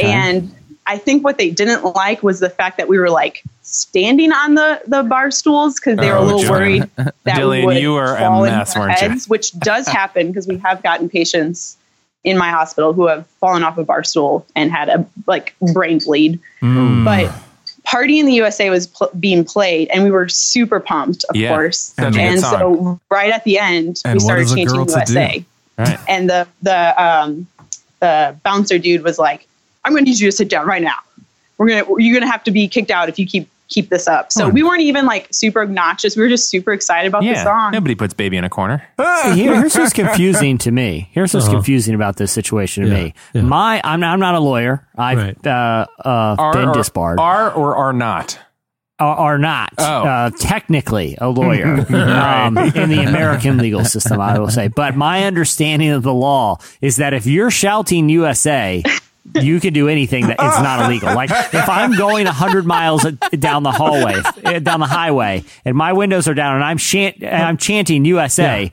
and 0.00 0.52
I 0.88 0.98
think 0.98 1.24
what 1.24 1.36
they 1.36 1.50
didn't 1.50 1.84
like 1.96 2.22
was 2.22 2.40
the 2.40 2.48
fact 2.48 2.76
that 2.78 2.88
we 2.88 2.98
were 2.98 3.10
like 3.10 3.42
standing 3.62 4.32
on 4.32 4.54
the 4.54 4.80
the 4.86 5.02
bar 5.02 5.30
stools 5.30 5.74
because 5.76 5.98
they 5.98 6.10
were 6.10 6.16
a 6.16 6.20
Oh, 6.20 6.24
little 6.24 6.40
Jillian. 6.40 6.50
worried 6.50 6.90
that 6.96 7.14
Jillian, 7.38 7.60
we 7.60 7.66
would 7.66 7.76
you 7.78 7.92
were 7.92 8.14
a 8.14 8.18
fall 8.18 8.42
mess, 8.44 8.70
into 8.70 8.80
our 8.80 8.86
weren't 8.88 9.00
you? 9.02 9.08
heads, 9.10 9.28
which 9.28 9.52
does 9.58 9.86
happen 9.88 10.28
because 10.28 10.46
we 10.46 10.56
have 10.58 10.82
gotten 10.82 11.08
patients 11.08 11.76
in 12.26 12.36
my 12.36 12.50
hospital 12.50 12.92
who 12.92 13.06
have 13.06 13.26
fallen 13.40 13.62
off 13.62 13.78
a 13.78 13.84
bar 13.84 14.04
stool 14.04 14.44
and 14.56 14.70
had 14.70 14.88
a 14.90 15.06
like 15.26 15.54
brain 15.72 15.98
bleed. 16.00 16.38
Mm. 16.60 17.04
But 17.04 17.32
Party 17.84 18.18
in 18.18 18.26
the 18.26 18.34
USA 18.34 18.68
was 18.68 18.88
pl- 18.88 19.10
being 19.18 19.44
played, 19.44 19.88
and 19.88 20.02
we 20.02 20.10
were 20.10 20.28
super 20.28 20.80
pumped, 20.80 21.24
of 21.30 21.36
Yeah, 21.36 21.50
course. 21.54 21.94
such 21.96 22.16
And 22.16 22.40
so, 22.40 23.00
right 23.10 23.30
at 23.32 23.44
the 23.44 23.60
end, 23.60 24.02
And 24.04 24.14
we 24.16 24.20
started 24.20 24.42
is 24.42 24.48
chanting 24.50 24.66
girl 24.66 24.86
USA. 24.88 25.44
Right. 25.78 25.98
and 26.08 26.28
the 26.28 26.48
the 26.62 27.02
um, 27.02 27.46
the 28.00 28.36
bouncer 28.42 28.78
dude 28.78 29.02
was 29.04 29.18
like, 29.20 29.46
"I'm 29.84 29.92
going 29.92 30.04
to 30.04 30.10
need 30.10 30.18
you 30.18 30.28
to 30.30 30.36
sit 30.36 30.48
down 30.48 30.66
right 30.66 30.82
now. 30.82 30.96
We're 31.58 31.68
gonna 31.68 31.84
you're 32.02 32.18
gonna 32.18 32.30
have 32.30 32.42
to 32.44 32.50
be 32.50 32.66
kicked 32.66 32.90
out 32.90 33.08
if 33.08 33.18
you 33.20 33.26
keep 33.26 33.48
keep 33.68 33.88
this 33.90 34.06
up." 34.08 34.32
So 34.32 34.48
we 34.48 34.62
weren't 34.62 34.82
even 34.82 35.06
like 35.06 35.28
super 35.32 35.62
obnoxious. 35.62 36.16
We 36.16 36.22
were 36.22 36.28
just 36.28 36.48
super 36.50 36.72
excited 36.72 37.08
about 37.08 37.22
the 37.22 37.34
song. 37.42 37.72
Nobody 37.72 37.94
puts 37.94 38.14
baby 38.14 38.36
in 38.36 38.44
a 38.44 38.50
corner. 38.50 38.82
Here- 38.98 39.34
here's 39.60 39.76
what's 39.76 39.92
confusing 39.92 40.58
to 40.58 40.70
me. 40.70 41.08
Here's 41.12 41.32
what's 41.34 41.48
confusing 41.48 41.94
about 41.94 42.16
this 42.16 42.32
situation 42.32 42.84
to 42.84 42.88
Yeah, 42.90 42.94
me. 43.04 43.14
yeah. 43.34 43.42
My, 43.42 43.80
I'm 43.84 44.00
not, 44.00 44.12
I'm 44.12 44.20
not 44.20 44.34
a 44.34 44.40
lawyer. 44.40 44.86
I've 44.96 45.18
Right. 45.18 45.46
uh, 45.46 45.86
uh, 46.04 46.36
Are, 46.38 46.52
been 46.52 46.72
disbarred. 46.72 47.18
are 47.20 47.50
or 47.52 47.76
are 47.76 47.92
not. 47.92 48.38
are, 48.98 49.14
are 49.16 49.38
not 49.38 49.72
Oh. 49.78 49.84
uh, 49.84 50.30
technically 50.38 51.16
a 51.20 51.28
lawyer 51.28 51.66
um, 51.90 52.56
in 52.58 52.88
the 52.88 53.04
American 53.06 53.58
legal 53.58 53.84
system, 53.84 54.20
I 54.20 54.38
will 54.38 54.48
say. 54.50 54.68
But 54.68 54.96
my 54.96 55.24
understanding 55.24 55.90
of 55.90 56.02
the 56.02 56.14
law 56.14 56.58
is 56.80 56.96
that 56.96 57.12
if 57.12 57.26
you're 57.26 57.50
shouting 57.50 58.08
USA, 58.08 58.82
you 59.34 59.60
can 59.60 59.72
do 59.72 59.88
anything 59.88 60.26
that 60.28 60.40
is 60.40 60.62
not 60.62 60.84
illegal. 60.86 61.14
Like 61.14 61.30
if 61.52 61.68
I'm 61.68 61.96
going 61.96 62.24
100 62.26 62.66
miles 62.66 63.04
down 63.38 63.62
the 63.62 63.72
hallway, 63.72 64.20
uh, 64.44 64.58
down 64.60 64.80
the 64.80 64.86
highway, 64.86 65.44
and 65.64 65.76
my 65.76 65.92
windows 65.92 66.28
are 66.28 66.34
down, 66.34 66.54
and 66.56 66.64
I'm 66.64 66.78
chant, 66.78 67.16
and 67.22 67.42
I'm 67.42 67.56
chanting 67.56 68.04
USA. 68.04 68.72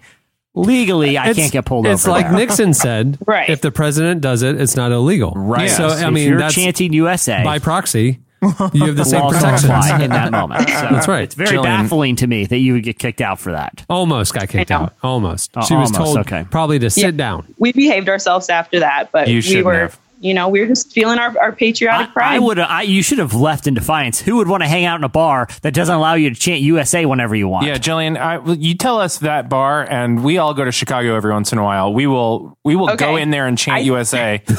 Legally, 0.55 1.17
I 1.17 1.23
It's- 1.29 1.35
can't 1.35 1.51
get 1.51 1.65
pulled 1.65 1.87
It's 1.87 2.05
over. 2.07 2.17
It's 2.19 2.23
like 2.25 2.31
there. 2.31 2.45
Nixon 2.45 2.73
said. 2.75 3.17
Right. 3.25 3.49
If 3.49 3.61
the 3.61 3.71
president 3.71 4.21
does 4.21 4.43
it, 4.43 4.61
it's 4.61 4.75
not 4.75 4.91
illegal. 4.91 5.31
Right. 5.35 5.69
So 5.69 5.87
Yes, 5.87 6.03
I 6.03 6.07
if 6.07 6.13
mean, 6.13 6.29
you're 6.29 6.37
that's 6.39 6.53
chanting 6.53 6.93
USA, 6.93 7.43
by 7.43 7.57
proxy. 7.59 8.19
You 8.73 8.87
have 8.87 8.97
the 8.97 9.05
same 9.05 9.21
laws 9.21 9.35
protections. 9.35 10.01
in 10.03 10.09
that 10.09 10.29
moment. 10.31 10.67
So 10.67 10.75
That's 10.91 11.07
right. 11.07 11.23
It's 11.23 11.33
very 11.33 11.57
Jillian- 11.57 11.63
baffling 11.63 12.17
to 12.17 12.27
me 12.27 12.45
that 12.45 12.57
you 12.57 12.73
would 12.73 12.83
get 12.83 12.99
kicked 12.99 13.21
out 13.21 13.39
for 13.39 13.53
that. 13.53 13.85
Almost 13.89 14.33
got 14.33 14.49
kicked 14.49 14.69
out. 14.69 14.93
Almost. 15.01 15.51
Oh, 15.55 15.61
she 15.63 15.75
was 15.75 15.93
almost, 15.93 15.95
told 16.13 16.17
okay. 16.27 16.45
probably 16.51 16.77
to 16.79 16.89
sit 16.89 17.01
Yeah. 17.03 17.11
down. 17.11 17.47
we 17.57 17.71
behaved 17.71 18.09
ourselves 18.09 18.49
after 18.49 18.81
that, 18.81 19.13
but 19.13 19.29
You 19.29 19.41
we 19.47 19.63
were, 19.63 19.73
have. 19.73 19.97
You 20.23 20.33
know, 20.33 20.47
we 20.47 20.61
were 20.61 20.67
just 20.67 20.91
feeling 20.93 21.19
our, 21.19 21.37
our 21.39 21.51
patriotic 21.51 22.09
I, 22.09 22.11
pride. 22.11 22.35
I 22.35 22.39
would. 22.39 22.57
I, 22.57 22.81
you 22.83 23.03
should 23.03 23.19
have 23.19 23.33
left 23.33 23.67
in 23.67 23.73
defiance. 23.73 24.21
Who 24.21 24.37
would 24.37 24.47
want 24.47 24.63
to 24.63 24.69
hang 24.69 24.85
out 24.85 24.97
in 24.99 25.03
a 25.03 25.09
bar 25.09 25.47
that 25.63 25.73
doesn't 25.73 25.93
allow 25.93 26.13
you 26.13 26.29
to 26.29 26.35
chant 26.35 26.61
USA 26.61 27.05
whenever 27.05 27.35
you 27.35 27.47
want? 27.49 27.67
Yeah, 27.67 27.75
Jillian, 27.77 28.17
I, 28.17 28.41
you 28.53 28.75
tell 28.75 28.99
us 29.01 29.17
that 29.19 29.49
bar, 29.49 29.83
and 29.83 30.23
we 30.23 30.37
all 30.37 30.53
go 30.53 30.63
to 30.63 30.71
Chicago 30.71 31.15
every 31.15 31.33
once 31.33 31.51
in 31.51 31.57
a 31.57 31.63
while. 31.63 31.93
We 31.93 32.07
will 32.07 32.57
we 32.63 32.75
will 32.75 32.89
Okay. 32.91 33.05
go 33.05 33.15
in 33.17 33.31
there 33.31 33.47
and 33.47 33.57
chant 33.57 33.77
I- 33.77 33.81
USA. 33.81 34.41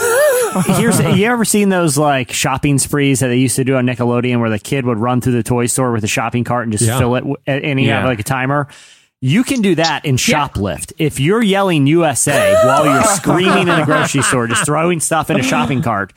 Here's. 0.67 1.01
you 1.01 1.27
ever 1.27 1.45
seen 1.45 1.69
those 1.69 1.99
like 1.99 2.31
shopping 2.31 2.79
sprees 2.79 3.21
that 3.21 3.29
they 3.29 3.39
used 3.39 3.57
to 3.57 3.65
do 3.65 3.75
on 3.77 3.87
Nickelodeon, 3.87 4.41
where 4.41 4.51
the 4.51 4.59
kid 4.59 4.85
would 4.87 4.99
run 4.99 5.21
through 5.21 5.33
the 5.33 5.43
toy 5.43 5.67
store 5.67 5.91
with 5.93 6.05
a 6.05 6.09
shopping 6.09 6.45
cart 6.45 6.65
and 6.65 6.73
just 6.73 6.85
Yeah. 6.85 6.99
fill 6.99 7.15
it, 7.17 7.21
w- 7.21 7.37
and 7.47 7.79
he 7.79 7.87
have 7.87 8.03
Yeah. 8.05 8.07
like 8.09 8.21
a 8.21 8.25
timer. 8.25 8.69
You 9.27 9.43
can 9.43 9.63
do 9.63 9.75
that 9.77 10.05
in 10.05 10.17
shoplift. 10.17 10.93
If 10.99 11.19
you're 11.19 11.43
yelling 11.43 11.87
USA 11.87 12.53
while 12.67 12.85
you're 12.85 13.03
screaming 13.05 13.69
in 13.69 13.71
a 13.71 13.87
grocery 13.87 14.21
store, 14.21 14.47
just 14.49 14.67
throwing 14.67 15.01
stuff 15.01 15.31
in 15.31 15.41
a 15.41 15.43
shopping 15.43 15.81
cart, 15.81 16.13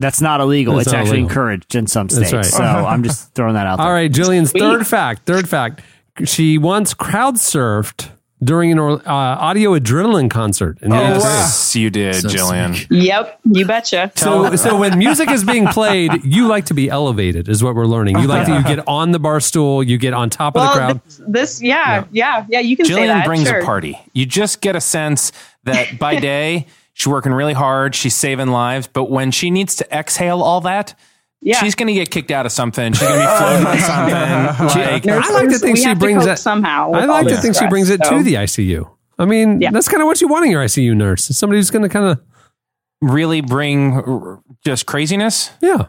that's 0.00 0.22
not 0.22 0.40
illegal. 0.40 0.76
That's 0.76 0.86
it's 0.86 0.92
not 0.94 1.00
actually 1.00 1.18
illegal. 1.18 1.28
encouraged 1.28 1.74
in 1.74 1.86
some 1.86 2.08
states. 2.08 2.32
right. 2.32 2.42
So 2.46 2.62
I'm 2.64 3.02
just 3.02 3.34
throwing 3.34 3.52
that 3.52 3.66
out 3.66 3.76
there. 3.78 3.86
All 3.86 3.92
right, 3.92 4.10
Jillian's 4.10 4.50
Sweet. 4.50 4.60
third 4.60 4.86
fact. 4.86 5.26
Third 5.26 5.46
fact. 5.46 5.82
She 6.24 6.56
once 6.56 6.94
crowd 6.94 7.34
surfed 7.34 8.08
during 8.42 8.72
an 8.72 8.78
uh, 8.78 9.00
audio 9.06 9.78
adrenaline 9.78 10.30
concert. 10.30 10.78
In 10.82 10.90
the 10.90 10.96
Oh, 10.96 11.14
eighth. 11.16 11.22
Yes, 11.22 11.76
you 11.76 11.90
did, 11.90 12.16
So 12.16 12.28
Jillian. 12.28 12.86
Yep, 12.90 13.40
you 13.44 13.66
betcha. 13.66 14.10
So, 14.16 14.54
so 14.56 14.78
when 14.78 14.98
music 14.98 15.30
is 15.30 15.44
being 15.44 15.66
played, 15.68 16.24
you 16.24 16.48
like 16.48 16.66
to 16.66 16.74
be 16.74 16.90
elevated, 16.90 17.48
is 17.48 17.62
what 17.62 17.74
we're 17.74 17.86
learning. 17.86 18.18
You 18.18 18.26
like 18.26 18.46
to 18.46 18.54
you 18.54 18.62
get 18.64 18.86
on 18.88 19.12
the 19.12 19.18
bar 19.18 19.40
stool, 19.40 19.82
you 19.82 19.98
get 19.98 20.12
on 20.14 20.28
top 20.30 20.56
of 20.56 20.62
the 20.62 20.68
crowd. 20.72 21.00
this, 21.04 21.20
this 21.28 21.62
yeah, 21.62 22.04
yeah, 22.10 22.46
yeah, 22.48 22.60
You 22.60 22.76
can 22.76 22.86
say 22.86 22.92
Jillian 22.94 23.06
that. 23.08 23.26
brings 23.26 23.48
sure. 23.48 23.60
a 23.60 23.64
party. 23.64 23.98
You 24.12 24.26
just 24.26 24.60
get 24.60 24.74
a 24.76 24.80
sense 24.80 25.32
that 25.64 25.98
by 25.98 26.18
day 26.20 26.66
she's 26.94 27.06
working 27.06 27.32
really 27.32 27.52
hard, 27.54 27.94
she's 27.94 28.14
saving 28.16 28.48
lives, 28.48 28.86
but 28.86 29.04
when 29.04 29.30
she 29.30 29.50
needs 29.50 29.76
to 29.76 29.96
exhale 29.96 30.42
all 30.42 30.60
that, 30.62 30.94
Yeah. 31.44 31.58
she's 31.58 31.74
going 31.74 31.88
to 31.88 31.92
get 31.94 32.10
kicked 32.10 32.30
out 32.30 32.46
of 32.46 32.52
something. 32.52 32.92
She's 32.92 33.00
going 33.02 33.14
to 33.14 33.26
be 33.26 33.36
floating 33.36 33.66
on 33.66 33.78
something. 34.58 34.66
Like, 34.82 35.06
I 35.08 35.30
like 35.32 35.48
to 35.50 35.58
think 35.58 35.76
she 35.76 35.92
brings 35.94 36.22
cope 36.24 36.34
it 36.34 36.38
somehow. 36.38 36.92
I 36.92 37.04
like 37.06 37.26
to 37.26 37.30
this 37.34 37.42
think 37.42 37.56
she 37.56 37.66
brings 37.66 37.90
it 37.90 38.04
so. 38.04 38.18
to 38.18 38.22
the 38.22 38.34
ICU. 38.34 38.88
I 39.18 39.24
mean, 39.24 39.60
Yeah. 39.60 39.70
that's 39.72 39.88
kind 39.88 40.00
of 40.02 40.06
what 40.06 40.20
you 40.20 40.28
want 40.28 40.44
in 40.46 40.52
your 40.52 40.64
ICU 40.64 40.94
nurse. 40.96 41.24
Somebody 41.24 41.58
who's 41.58 41.70
going 41.70 41.82
to 41.82 41.88
kind 41.88 42.06
of 42.06 42.20
really 43.00 43.40
bring 43.40 44.40
just 44.64 44.86
craziness. 44.86 45.50
yeah. 45.60 45.86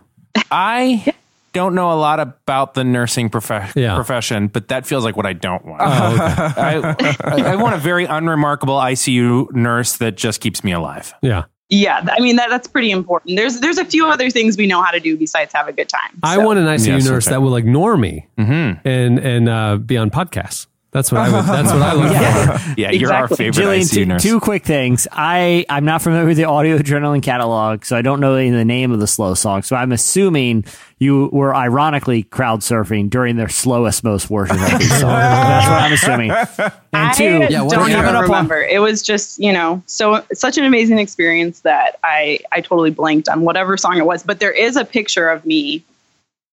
I 0.49 1.13
don't 1.53 1.75
know 1.75 1.91
a 1.91 1.93
lot 1.93 2.19
about 2.19 2.73
the 2.73 2.83
nursing 2.83 3.29
prof- 3.29 3.73
Yeah. 3.75 3.93
profession, 3.93 4.47
but 4.47 4.69
that 4.69 4.87
feels 4.87 5.03
like 5.03 5.15
what 5.15 5.27
I 5.27 5.33
don't 5.33 5.63
want. 5.63 5.81
Oh, 5.85 6.13
okay. 6.13 7.15
I, 7.21 7.21
I, 7.23 7.51
I 7.51 7.55
want 7.57 7.75
a 7.75 7.77
very 7.77 8.05
unremarkable 8.05 8.77
ICU 8.77 9.51
nurse 9.53 9.97
that 9.97 10.15
just 10.17 10.41
keeps 10.41 10.63
me 10.63 10.71
alive. 10.71 11.13
yeah. 11.21 11.43
Yeah, 11.75 12.05
I 12.11 12.19
mean 12.19 12.35
that 12.35 12.49
that's 12.51 12.67
pretty 12.67 12.91
important. 12.91 13.35
There's 13.35 13.59
there's 13.59 13.79
a 13.79 13.85
few 13.85 14.07
other 14.07 14.29
things 14.29 14.57
we 14.57 14.67
know 14.67 14.81
how 14.83 14.91
to 14.91 14.99
do 14.99 15.17
besides 15.17 15.51
have 15.53 15.67
a 15.67 15.73
good 15.73 15.89
time. 15.89 16.11
I 16.21 16.37
want 16.37 16.59
an 16.59 16.65
ICU 16.65 16.85
Yes, 16.87 17.05
nurse 17.09 17.25
okay. 17.27 17.33
that 17.35 17.41
will 17.41 17.55
ignore 17.55 17.97
me 17.97 18.27
Mm-hmm. 18.37 18.87
and 18.87 19.19
and 19.19 19.49
uh, 19.49 19.77
be 19.77 19.97
on 19.97 20.11
podcasts. 20.11 20.67
That's 20.93 21.11
what 21.11 21.21
I 21.21 21.31
would. 21.35 21.45
That's 21.45 21.73
what 21.73 21.81
I 21.81 21.93
look 22.55 22.61
for. 22.69 22.73
Yeah, 22.79 22.91
you're 22.91 23.11
our 23.11 23.27
favorite 23.27 23.55
Jillian, 23.65 23.79
ICU 23.81 23.93
two, 23.93 24.05
nurse. 24.05 24.21
two 24.23 24.39
quick 24.39 24.63
things. 24.63 25.07
I 25.11 25.65
I'm 25.69 25.85
not 25.85 26.01
familiar 26.03 26.25
with 26.27 26.37
the 26.37 26.43
audio 26.45 26.77
adrenaline 26.77 27.23
catalog, 27.23 27.83
so 27.83 27.97
I 27.97 28.01
don't 28.03 28.19
know 28.19 28.35
the 28.35 28.63
name 28.63 28.91
of 28.91 28.99
the 28.99 29.07
slow 29.07 29.33
song. 29.33 29.63
So 29.63 29.75
I'm 29.75 29.91
assuming 29.91 30.65
you 30.99 31.29
were 31.33 31.53
ironically 31.55 32.23
crowd 32.23 32.59
surfing 32.61 33.09
during 33.09 33.35
their 33.35 33.49
slowest, 33.49 34.03
most 34.03 34.27
version 34.27 34.55
of 34.57 34.79
these 34.79 34.89
songs. 34.89 35.01
That's 35.01 35.67
what 35.67 35.81
I'm 35.81 35.93
assuming. 35.93 36.31
And 36.93 37.13
two, 37.17 37.23
I 37.43 37.47
Yeah, 37.49 37.61
what 37.63 37.73
don't 37.73 37.83
are 37.83 37.89
even 37.89 38.13
you- 38.15 38.21
remember. 38.21 38.61
It 38.61 38.79
was 38.79 39.01
just 39.01 39.39
you 39.39 39.51
know 39.51 39.81
so 39.87 40.23
such 40.33 40.57
an 40.59 40.63
amazing 40.63 40.99
experience 40.99 41.61
that 41.61 41.97
I 42.03 42.39
I 42.51 42.61
totally 42.61 42.91
blanked 42.91 43.29
on 43.29 43.41
whatever 43.41 43.77
song 43.77 43.97
it 43.97 44.05
was. 44.05 44.21
But 44.23 44.39
there 44.39 44.51
is 44.51 44.75
a 44.77 44.85
picture 44.85 45.27
of 45.29 45.43
me 45.45 45.83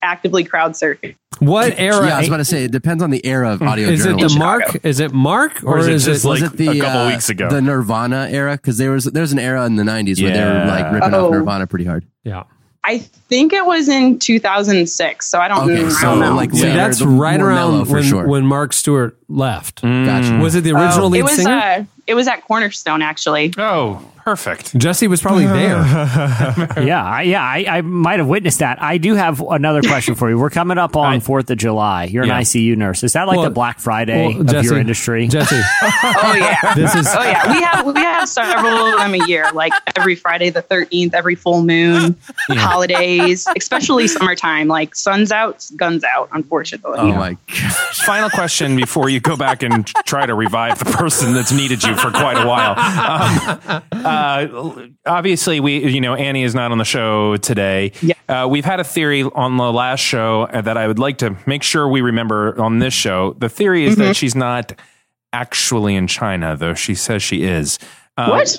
actively 0.02 0.44
crowd 0.44 0.72
surfing. 0.72 1.14
What 1.38 1.78
era? 1.78 2.06
Yeah, 2.06 2.16
I 2.16 2.18
was 2.20 2.28
about 2.28 2.36
to 2.38 2.44
say 2.44 2.64
it 2.64 2.70
depends 2.72 3.02
on 3.02 3.10
the 3.10 3.24
era 3.24 3.52
of 3.52 3.62
audio 3.62 3.88
is 3.88 4.04
it 4.04 4.18
the 4.18 4.36
Mark? 4.38 4.84
Is 4.84 5.00
it 5.00 5.12
Mark 5.12 5.62
or, 5.64 5.76
Or 5.76 5.78
is 5.78 5.86
it 5.88 5.92
is 5.94 6.04
just 6.04 6.24
it? 6.24 6.28
like- 6.28 6.40
was 6.42 6.52
it 6.52 6.56
the 6.58 6.68
a 6.68 6.80
couple 6.80 7.00
uh, 7.00 7.08
weeks 7.08 7.28
ago. 7.30 7.48
the 7.48 7.62
Nirvana 7.62 8.28
era? 8.30 8.52
Because 8.56 8.76
there 8.78 8.90
was 8.90 9.04
there 9.04 9.22
was 9.22 9.32
an 9.32 9.38
era 9.38 9.64
in 9.64 9.76
the 9.76 9.82
'90s 9.84 10.22
where 10.22 10.32
they 10.32 10.44
were 10.44 10.66
like 10.66 10.92
ripping 10.92 11.14
Oh. 11.14 11.26
off 11.26 11.32
Nirvana 11.32 11.66
pretty 11.66 11.84
hard. 11.86 12.04
yeah. 12.24 12.42
I 12.82 12.96
think 12.98 13.52
it 13.52 13.66
was 13.66 13.90
in 13.90 14.18
2006. 14.18 15.26
So 15.28 15.38
I 15.38 15.48
don't, 15.48 15.70
Okay, 15.70 15.84
I 15.84 15.88
so 15.90 16.00
don't 16.12 16.20
know. 16.20 16.34
like 16.34 16.50
See, 16.52 16.62
later, 16.62 16.76
that's 16.76 17.02
right 17.02 17.38
around 17.38 17.86
when, 17.90 18.02
sure. 18.02 18.26
when 18.26 18.46
Mark 18.46 18.72
Stuart 18.72 19.18
left. 19.28 19.82
Gotcha. 19.82 20.38
Was 20.38 20.54
it 20.54 20.62
the 20.64 20.72
original 20.72 21.04
Oh, 21.04 21.08
lead 21.08 21.18
it 21.20 21.22
was 21.24 21.36
singer? 21.36 21.50
uh, 21.52 21.84
it 22.06 22.14
was 22.14 22.26
at 22.26 22.42
Cornerstone 22.46 23.02
actually. 23.02 23.52
Oh, 23.58 24.02
perfect. 24.24 24.76
Jesse 24.76 25.06
was 25.08 25.20
probably 25.20 25.46
there. 25.46 25.76
yeah, 26.82 27.04
I, 27.04 27.22
yeah, 27.22 27.42
I, 27.42 27.64
I 27.68 27.80
might 27.82 28.18
have 28.18 28.28
witnessed 28.28 28.60
that. 28.60 28.80
I 28.82 28.98
do 28.98 29.14
have 29.14 29.40
another 29.40 29.82
question 29.82 30.14
for 30.14 30.28
you. 30.30 30.38
We're 30.38 30.50
coming 30.50 30.78
up 30.78 30.96
on 30.96 31.20
Fourth 31.20 31.50
of 31.50 31.58
July. 31.58 32.04
You're 32.04 32.24
Yeah. 32.24 32.36
an 32.36 32.42
ICU 32.42 32.76
nurse. 32.76 33.02
Is 33.04 33.12
that 33.14 33.26
like 33.26 33.36
Well- 33.36 33.44
the 33.44 33.50
Black 33.50 33.78
Friday 33.80 34.28
well, 34.28 34.40
of 34.42 34.46
Jesse- 34.46 34.68
your 34.68 34.78
industry? 34.78 35.28
Jesse, 35.28 35.56
Oh 35.82 36.34
yeah. 36.38 36.74
this 36.74 36.94
is 36.94 37.06
Oh 37.10 37.22
yeah, 37.22 37.52
we 37.52 37.62
have 37.62 37.86
we 37.86 38.00
have 38.00 38.28
several 38.28 38.74
of 38.94 38.98
them 39.00 39.14
a 39.14 39.26
year, 39.26 39.50
like 39.52 39.72
every 39.96 40.14
Friday 40.14 40.50
the 40.50 40.62
thirteenth, 40.62 41.14
every 41.14 41.34
full 41.34 41.62
moon, 41.62 42.16
holidays, 42.50 43.46
especially 43.56 44.06
summertime. 44.08 44.68
Like 44.68 44.94
sun's 44.94 45.32
out, 45.32 45.66
guns 45.76 46.04
out. 46.04 46.28
Unfortunately. 46.32 46.98
oh 46.98 47.12
my 47.12 47.32
god! 47.48 47.72
Final 48.06 48.30
question 48.30 48.76
before 48.76 49.08
you 49.08 49.20
go 49.20 49.36
back 49.36 49.62
and 49.62 49.86
try 49.86 50.26
to 50.26 50.34
revive 50.34 50.78
the 50.78 50.84
person 50.86 51.32
that's 51.34 51.52
needed 51.52 51.82
you 51.82 51.94
for 51.96 52.10
quite 52.10 52.36
a 52.36 52.46
while. 52.46 52.74
Um, 52.78 53.80
uh, 54.10 54.88
obviously, 55.06 55.60
we 55.60 55.86
you 55.88 56.00
know 56.00 56.14
Annie 56.14 56.42
is 56.42 56.54
not 56.54 56.72
on 56.72 56.78
the 56.78 56.84
show 56.84 57.36
today. 57.36 57.92
Yeah. 58.02 58.14
Uh, 58.28 58.46
we've 58.48 58.64
had 58.64 58.80
a 58.80 58.84
theory 58.84 59.22
on 59.22 59.56
the 59.56 59.72
last 59.72 60.00
show 60.00 60.42
uh, 60.52 60.60
that 60.60 60.76
I 60.76 60.86
would 60.86 60.98
like 60.98 61.18
to 61.18 61.36
make 61.46 61.62
sure 61.62 61.88
we 61.88 62.00
remember 62.00 62.60
on 62.60 62.78
this 62.78 62.94
show. 62.94 63.34
The 63.38 63.48
theory 63.48 63.84
is 63.84 63.96
that 63.96 64.16
she's 64.16 64.34
not 64.34 64.72
actually 65.32 65.94
in 65.94 66.06
China, 66.06 66.56
though 66.56 66.74
she 66.74 66.94
says 66.94 67.22
she 67.22 67.42
is. 67.44 67.78
Um, 68.16 68.30
What? 68.30 68.58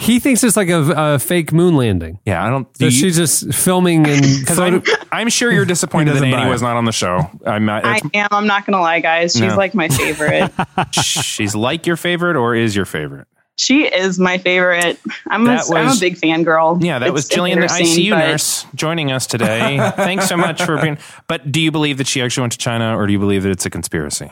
he 0.00 0.20
thinks 0.20 0.44
it's 0.44 0.56
like 0.56 0.68
a, 0.68 0.92
a 1.14 1.18
fake 1.18 1.52
moon 1.52 1.74
landing. 1.76 2.20
Yeah, 2.24 2.46
I 2.46 2.50
don't. 2.50 2.68
So 2.76 2.78
do 2.78 2.84
you- 2.84 2.90
she's 2.92 3.16
just 3.16 3.52
filming 3.52 4.06
and 4.06 4.24
photo- 4.48 4.76
I'm, 4.76 4.82
I'm 5.10 5.28
sure 5.28 5.50
you're 5.50 5.64
disappointed 5.64 6.12
that 6.16 6.22
Annie 6.22 6.48
was 6.48 6.62
not 6.62 6.76
on 6.76 6.84
the 6.84 6.92
show. 6.92 7.28
I'm 7.44 7.64
not, 7.64 7.84
I 7.84 8.00
am. 8.14 8.28
I'm 8.30 8.46
not 8.46 8.64
gonna 8.64 8.80
lie, 8.80 9.00
guys. 9.00 9.32
She's 9.32 9.40
No. 9.42 9.56
like 9.56 9.74
my 9.74 9.88
favorite. 9.88 10.52
she's 10.92 11.56
like 11.56 11.86
your 11.86 11.96
favorite 11.96 12.36
or 12.36 12.54
is 12.54 12.76
your 12.76 12.84
favorite? 12.84 13.26
She 13.58 13.84
is 13.84 14.18
my 14.18 14.38
favorite. 14.38 14.98
I'm 15.28 15.42
a, 15.42 15.56
That 15.56 15.70
I'm 15.74 15.96
a 15.96 16.00
big 16.00 16.16
fan 16.16 16.42
girl. 16.42 16.78
Yeah, 16.80 16.98
that 16.98 17.06
It's- 17.06 17.12
was 17.12 17.24
it's 17.26 17.34
Jillian, 17.36 17.60
the 17.60 17.66
ICU 17.66 18.10
but- 18.10 18.18
nurse, 18.18 18.66
joining 18.74 19.12
us 19.12 19.26
today. 19.26 19.78
Thanks 19.96 20.26
so 20.28 20.36
much 20.36 20.62
for 20.62 20.80
being. 20.80 20.98
But 21.28 21.52
do 21.52 21.60
you 21.60 21.70
believe 21.70 21.98
that 21.98 22.06
she 22.06 22.22
actually 22.22 22.42
went 22.42 22.52
to 22.54 22.58
China, 22.58 22.96
or 22.98 23.06
do 23.06 23.12
you 23.12 23.18
believe 23.18 23.42
that 23.44 23.50
it's 23.50 23.66
a 23.66 23.70
conspiracy? 23.70 24.30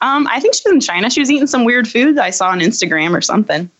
Um, 0.00 0.26
I 0.28 0.40
think 0.40 0.54
she's 0.54 0.66
in 0.66 0.80
China. 0.80 1.08
She 1.10 1.20
was 1.20 1.30
eating 1.30 1.46
some 1.46 1.64
weird 1.64 1.86
food 1.88 2.18
I 2.18 2.30
saw 2.30 2.48
on 2.48 2.58
Instagram 2.60 3.16
or 3.16 3.20
something. 3.20 3.70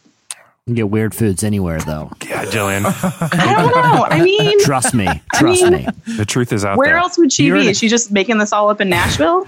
You 0.66 0.74
get 0.76 0.88
weird 0.90 1.12
foods 1.12 1.42
anywhere, 1.42 1.80
though. 1.80 2.12
Yeah, 2.24 2.44
Jillian. 2.44 2.84
I 2.86 3.54
don't 3.54 3.74
know. 3.74 4.04
I 4.08 4.20
mean, 4.24 4.60
Trust 4.64 4.94
me. 4.94 5.06
Trust 5.34 5.62
mean- 5.64 5.72
me. 5.72 5.86
the 6.16 6.24
truth 6.24 6.52
is 6.52 6.64
out 6.64 6.78
where 6.78 6.90
there. 6.90 6.96
else 6.98 7.18
would 7.18 7.32
she 7.32 7.46
You're 7.46 7.56
be? 7.56 7.64
in 7.64 7.68
Is 7.70 7.78
she 7.78 7.88
just 7.88 8.12
making 8.12 8.38
this 8.38 8.52
all 8.52 8.70
up 8.70 8.80
in 8.80 8.88
Nashville? 8.88 9.46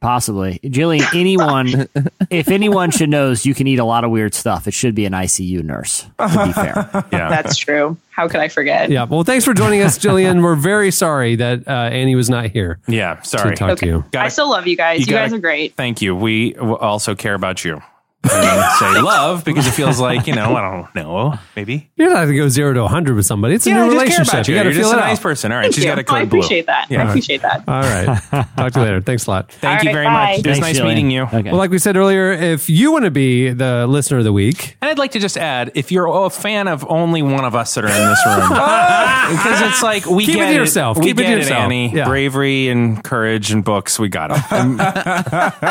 Possibly. 0.00 0.58
Jillian, 0.64 1.06
anyone, 1.14 1.88
if 2.30 2.48
anyone 2.48 2.90
should 2.90 3.08
knows 3.10 3.46
you 3.46 3.54
can 3.54 3.66
eat 3.66 3.78
a 3.78 3.84
lot 3.84 4.04
of 4.04 4.10
weird 4.10 4.34
stuff, 4.34 4.66
it 4.66 4.72
should 4.74 4.94
be 4.94 5.04
an 5.06 5.12
ICU 5.12 5.62
nurse, 5.62 6.02
to 6.18 6.44
be 6.46 6.52
fair. 6.52 7.04
Yeah. 7.12 7.28
That's 7.28 7.56
true. 7.56 7.96
How 8.10 8.28
could 8.28 8.40
I 8.40 8.48
forget? 8.48 8.90
yeah. 8.90 9.04
Well, 9.04 9.22
thanks 9.24 9.44
for 9.44 9.54
joining 9.54 9.82
us, 9.82 9.98
Jillian. 9.98 10.42
We're 10.42 10.54
very 10.56 10.90
sorry 10.90 11.36
that 11.36 11.66
uh, 11.66 11.70
Annie 11.70 12.14
was 12.14 12.28
not 12.30 12.46
here 12.50 12.78
yeah. 12.86 13.20
Sorry. 13.22 13.52
To 13.52 13.56
Sorry. 13.56 13.56
talk 13.56 13.78
to 13.80 13.86
you. 13.86 14.04
Gotta- 14.12 14.26
I 14.26 14.28
still 14.28 14.50
love 14.50 14.66
you 14.66 14.76
guys. 14.76 15.00
You, 15.00 15.06
gotta- 15.06 15.26
guys 15.30 15.32
are 15.32 15.38
great. 15.40 15.74
Thank 15.74 16.02
you. 16.02 16.14
We 16.16 16.54
also 16.56 17.14
care 17.14 17.34
about 17.34 17.64
you. 17.64 17.80
I 18.24 18.76
say 18.94 19.00
love 19.02 19.44
because 19.44 19.66
it 19.66 19.72
feels 19.72 19.98
like 20.00 20.26
you 20.26 20.34
know. 20.34 20.54
I 20.56 20.60
don't 20.70 20.94
know. 20.94 21.34
Maybe. 21.56 21.90
You 21.96 22.06
don't 22.06 22.16
have 22.16 22.28
to 22.28 22.36
go 22.36 22.48
zero 22.48 22.72
to 22.72 22.82
100 22.82 23.14
with 23.16 23.26
somebody. 23.26 23.54
It's 23.54 23.66
a 23.66 23.70
Yeah, 23.70 23.82
I 23.82 23.86
new 23.86 23.92
relationship. 23.92 24.32
about 24.34 24.48
you. 24.48 24.54
You 24.54 24.60
got 24.60 24.62
to 24.64 24.68
You're 24.70 24.74
feel 24.74 24.82
just 24.90 24.94
it 24.94 24.98
a 24.98 25.00
nice 25.00 25.18
out. 25.18 25.22
person. 25.22 25.52
All 25.52 25.58
right. 25.58 25.62
Thank 25.64 25.74
She's 25.74 25.84
you. 25.84 25.90
got 25.90 25.98
a 25.98 26.04
Oh, 26.12 26.14
I 26.16 26.20
code 26.20 26.30
blue. 26.30 26.38
appreciate 26.40 26.66
that. 26.66 26.86
I 26.90 26.94
appreciate 27.08 27.42
that. 27.42 27.64
All 27.68 27.80
right. 27.82 28.46
Talk 28.56 28.72
to 28.72 28.78
you 28.80 28.84
later. 28.84 29.00
Thanks 29.00 29.26
a 29.26 29.30
lot. 29.30 29.50
Thank 29.52 29.80
All 29.80 29.84
you 29.84 29.88
right, 29.90 29.94
very 29.94 30.06
bye. 30.06 30.12
much. 30.12 30.30
It 30.38 30.46
was 30.48 30.58
Thanks, 30.58 30.60
nice 30.60 30.78
Jillian. 30.78 30.84
meeting 30.88 31.10
you. 31.10 31.22
Okay. 31.22 31.42
Well, 31.44 31.56
like 31.56 31.70
we 31.70 31.78
said 31.78 31.96
earlier, 31.96 32.32
if 32.32 32.68
you 32.70 32.92
want 32.92 33.04
to 33.06 33.10
be 33.10 33.50
the 33.50 33.86
listener 33.88 34.18
of 34.18 34.24
the 34.24 34.32
week, 34.32 34.76
And 34.82 34.90
I'd 34.90 34.98
like 34.98 35.12
to 35.12 35.18
just 35.18 35.36
add, 35.38 35.72
if 35.74 35.90
you're 35.92 36.06
a 36.06 36.30
fan 36.30 36.68
of 36.68 36.84
only 36.88 37.22
one 37.22 37.44
of 37.44 37.54
us 37.54 37.74
that 37.74 37.84
are 37.84 37.88
in 37.88 37.92
this 37.92 38.20
room, 38.26 38.48
because 38.50 39.60
it's 39.62 39.82
like 39.82 40.06
we 40.06 40.26
Keep 40.26 40.34
it 40.36 40.38
get 40.38 40.46
to 40.48 40.54
yourself. 40.54 40.98
We 40.98 41.04
Keep 41.06 41.20
it 41.20 41.24
to 41.24 41.30
yourself. 41.30 41.62
Annie. 41.64 41.92
Yeah. 41.94 42.04
Bravery 42.06 42.68
and 42.68 43.02
courage 43.02 43.50
and 43.52 43.64
books, 43.64 43.98
we 43.98 44.08
got 44.08 44.28
them. 44.50 44.76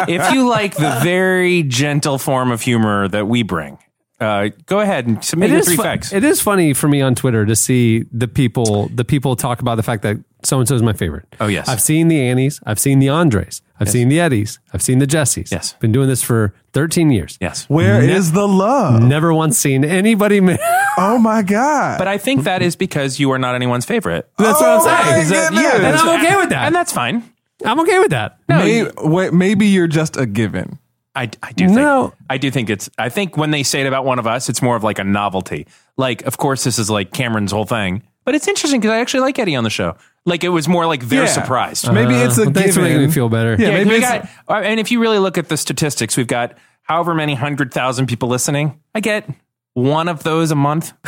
if 0.08 0.34
you 0.34 0.48
like 0.48 0.76
the 0.76 1.00
very 1.04 1.64
gentle 1.64 2.18
form 2.18 2.41
of 2.50 2.62
humor 2.62 3.08
that 3.10 3.28
we 3.28 3.44
bring, 3.44 3.78
uh, 4.22 4.50
go 4.66 4.80
ahead 4.80 5.06
and 5.06 5.22
submit 5.24 5.50
it 5.52 5.54
your 5.54 5.62
three 5.64 5.76
fu- 5.76 5.84
facts. 5.84 6.14
it 6.14 6.24
is 6.24 6.42
funny 6.42 6.74
for 6.74 6.88
me 6.88 7.02
on 7.02 7.14
Twitter 7.14 7.46
to 7.46 7.56
see 7.56 8.06
the 8.12 8.28
people 8.28 8.88
the 8.96 9.04
people 9.06 9.36
talk 9.36 9.60
about 9.62 9.76
the 9.76 9.84
fact 9.84 10.02
that 10.04 10.18
so 10.44 10.58
and 10.60 10.68
so 10.68 10.74
is 10.74 10.82
my 10.82 10.94
favorite. 10.94 11.26
Oh, 11.40 11.48
yes. 11.48 11.68
I've 11.68 11.82
seen 11.82 12.08
the 12.08 12.20
Annies, 12.20 12.60
I've 12.66 12.80
seen 12.80 12.98
the 13.00 13.10
Andres, 13.10 13.62
I've 13.80 13.90
seen 13.90 14.10
the 14.10 14.20
Eddies, 14.20 14.60
I've 14.74 14.82
seen 14.82 14.98
the 15.00 15.06
Jessies. 15.06 15.52
Yes. 15.52 15.74
Been 15.80 15.92
doing 15.92 16.08
this 16.08 16.24
for 16.24 16.54
13 16.74 17.12
years. 17.12 17.38
yes. 17.42 17.66
Where 17.70 18.02
is 18.02 18.32
the 18.32 18.48
love? 18.48 19.04
Never 19.04 19.34
once 19.34 19.58
seen 19.60 19.84
anybody. 19.86 20.40
ma- 20.40 20.58
Oh 20.98 21.18
my 21.18 21.42
god! 21.42 21.98
But 22.00 22.08
I 22.10 22.18
think 22.18 22.44
that 22.44 22.62
is 22.62 22.76
because 22.76 23.18
you 23.20 23.32
are 23.32 23.40
not 23.40 23.56
anyone's 23.56 23.86
favorite. 23.86 24.30
That's 24.38 24.60
Oh 24.62 24.78
what 24.78 24.88
I'm 24.90 25.06
saying. 25.06 25.22
Is 25.22 25.30
that- 25.30 25.54
yeah, 25.54 25.76
And 25.76 25.84
that's- 25.86 26.02
I'm 26.02 26.20
okay 26.20 26.36
with 26.36 26.50
that. 26.50 26.66
And 26.68 26.76
that's 26.76 26.92
fine. 26.92 27.24
I'm 27.64 27.80
okay 27.82 28.00
with 28.00 28.10
that. 28.12 28.38
May- 28.50 28.88
wait, 28.98 29.32
maybe 29.34 29.68
you're 29.68 29.88
just 29.88 30.18
a 30.18 30.26
given. 30.26 30.80
I, 31.16 31.30
I 31.44 31.52
do 31.52 31.68
think 31.68 32.14
I 32.30 32.38
do 32.38 32.50
think 32.52 32.70
it's 32.70 32.90
I 32.98 33.10
think 33.10 33.36
when 33.38 33.52
they 33.52 33.64
say 33.64 33.82
it 33.82 33.88
about 33.88 34.06
one 34.06 34.18
of 34.20 34.28
us, 34.28 34.48
it's 34.50 34.62
more 34.62 34.76
of 34.76 34.84
like 34.84 34.98
a 35.00 35.04
novelty. 35.04 35.68
Like, 35.98 36.22
of 36.24 36.38
course, 36.38 36.64
this 36.64 36.80
is 36.80 36.90
like 36.90 37.12
Cameron's 37.12 37.52
whole 37.52 37.66
thing, 37.66 38.04
but 38.24 38.34
it's 38.36 38.48
interesting 38.48 38.80
because 38.80 38.94
I 38.94 39.00
actually 39.00 39.22
like 39.22 39.38
Eddie 39.38 39.56
on 39.56 39.64
the 39.66 39.70
show. 39.70 39.96
Like, 40.26 40.44
it 40.44 40.50
was 40.50 40.68
more 40.68 40.86
like 40.86 41.02
they're 41.10 41.24
Yeah. 41.24 41.30
surprised. 41.30 41.92
Maybe 41.92 42.14
it's 42.14 42.38
a 42.38 42.44
Uh, 42.44 42.46
Well, 42.46 42.54
thanks 42.54 42.76
for 42.76 42.82
making 42.84 43.02
me 43.02 43.12
feel 43.12 43.28
better. 43.28 43.56
Yeah, 43.60 43.70
Yeah, 43.70 43.84
maybe 43.84 43.96
it's, 43.96 44.08
got, 44.08 44.30
uh, 44.48 44.54
and 44.64 44.80
if 44.80 44.92
you 44.92 45.02
really 45.02 45.18
look 45.20 45.38
at 45.38 45.50
the 45.50 45.58
statistics, 45.58 46.16
we've 46.16 46.28
got 46.28 46.54
however 46.84 47.14
many 47.16 47.34
hundred 47.36 47.74
thousand 47.74 48.06
people 48.08 48.30
listening. 48.30 48.80
I 48.96 49.00
get 49.00 49.28
one 49.74 50.08
of 50.08 50.24
those 50.24 50.52
a 50.52 50.56
month. 50.56 50.94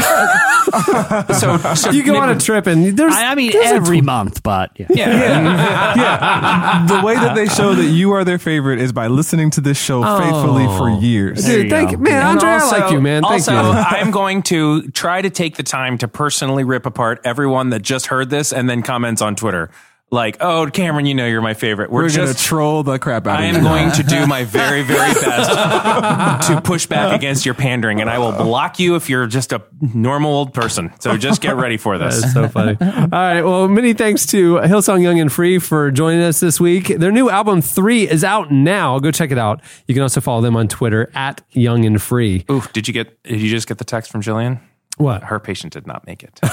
so, 1.38 1.58
so 1.76 1.92
you 1.92 2.04
go 2.04 2.16
on 2.18 2.30
a 2.30 2.40
trip 2.40 2.66
and 2.68 2.98
there's. 2.98 3.14
I, 3.14 3.32
I 3.32 3.36
mean, 3.36 3.52
there's 3.52 3.72
a 3.72 3.76
every 3.76 4.02
month, 4.02 4.42
but 4.44 4.72
yeah. 4.78 4.88
Yeah. 4.90 5.08
yeah. 5.96 6.86
The 6.88 7.06
way 7.06 7.16
that 7.16 7.36
they 7.36 7.48
show 7.48 7.74
that 7.74 7.86
you 7.86 8.12
are 8.12 8.24
their 8.24 8.40
favorite 8.40 8.80
is 8.80 8.94
by 8.94 9.08
listening 9.08 9.50
to 9.52 9.62
this 9.62 9.78
show 9.78 10.02
faithfully 10.02 10.66
for 10.66 10.90
oh. 10.90 11.00
years. 11.00 11.46
Dude, 11.46 11.70
thank 11.70 11.92
you, 11.92 11.98
man. 11.98 12.14
And 12.14 12.28
Andre, 12.28 12.50
I 12.50 12.54
also- 12.60 12.80
like 12.80 12.92
you, 12.92 13.02
man. 13.02 13.24
Thank 13.24 13.34
also, 13.34 13.54
you. 13.54 13.60
I'm 13.60 14.12
going 14.12 14.44
to 14.44 14.90
try 14.92 15.22
to 15.22 15.30
take 15.30 15.58
the 15.58 15.64
time 15.64 15.98
to 16.00 16.08
personally 16.08 16.64
rip 16.64 16.86
apart 16.86 17.22
everyone 17.24 17.70
that 17.72 17.82
just 17.82 18.08
heard 18.08 18.30
this 18.30 18.54
and 18.54 18.70
then 18.70 18.82
comments 18.82 19.22
on 19.22 19.36
Twitter. 19.36 19.70
Like, 20.14 20.38
oh, 20.42 20.70
Cameron, 20.72 21.08
you 21.08 21.16
know 21.16 21.26
you're 21.26 21.42
my 21.42 21.56
favorite. 21.56 21.90
We're, 21.90 22.04
We're 22.04 22.10
gonna 22.10 22.28
just 22.28 22.46
troll 22.46 22.84
the 22.84 23.00
crap 23.00 23.26
out 23.26 23.40
of 23.40 23.44
it. 23.44 23.48
I 23.48 23.50
of 23.50 23.56
am 23.56 23.64
you. 23.64 23.68
going 23.68 23.92
to 23.94 24.04
do 24.04 24.28
my 24.28 24.44
very, 24.44 24.84
very 24.84 25.12
best 25.16 26.48
to 26.50 26.62
push 26.62 26.86
back 26.86 27.16
against 27.16 27.48
your 27.48 27.56
pandering, 27.56 28.00
and 28.00 28.08
I 28.08 28.20
will 28.20 28.32
block 28.32 28.78
you 28.80 28.96
if 28.96 29.10
you're 29.10 29.26
just 29.26 29.52
a 29.54 29.64
normal 29.82 30.32
old 30.32 30.54
person. 30.54 30.94
So 31.00 31.18
just 31.18 31.42
get 31.42 31.56
ready 31.56 31.78
for 31.78 31.98
this. 31.98 32.18
is 32.24 32.32
so 32.32 32.48
funny. 32.48 32.78
All 32.80 33.08
right. 33.12 33.42
Well, 33.42 33.68
many 33.68 33.94
thanks 33.94 34.28
to 34.28 34.58
Hillsong 34.58 35.02
Young 35.02 35.20
and 35.20 35.32
Free 35.32 35.58
for 35.58 35.90
joining 35.90 36.22
us 36.22 36.40
this 36.40 36.60
week. 36.60 36.90
Their 36.90 37.12
new 37.12 37.32
album 37.32 37.64
three 37.64 38.08
is 38.08 38.24
out 38.24 38.52
now. 38.52 39.00
Go 39.00 39.10
check 39.10 39.32
it 39.32 39.40
out. 39.40 39.62
You 39.88 39.96
can 39.96 40.04
also 40.04 40.22
follow 40.22 40.42
them 40.42 40.56
on 40.56 40.68
Twitter 40.68 41.10
at 41.16 41.42
Young 41.54 41.86
and 41.86 42.00
Free. 42.00 42.46
Ooh, 42.52 42.62
did 42.72 42.88
you 42.88 42.94
get? 42.94 43.22
Did 43.24 43.42
you 43.42 43.50
just 43.50 43.68
get 43.68 43.80
the 43.80 43.84
text 43.86 44.12
from 44.12 44.22
Jillian? 44.22 44.60
What? 44.98 45.24
Her 45.24 45.40
patient 45.40 45.74
did 45.74 45.88
not 45.88 46.06
make 46.06 46.24
it. 46.24 46.40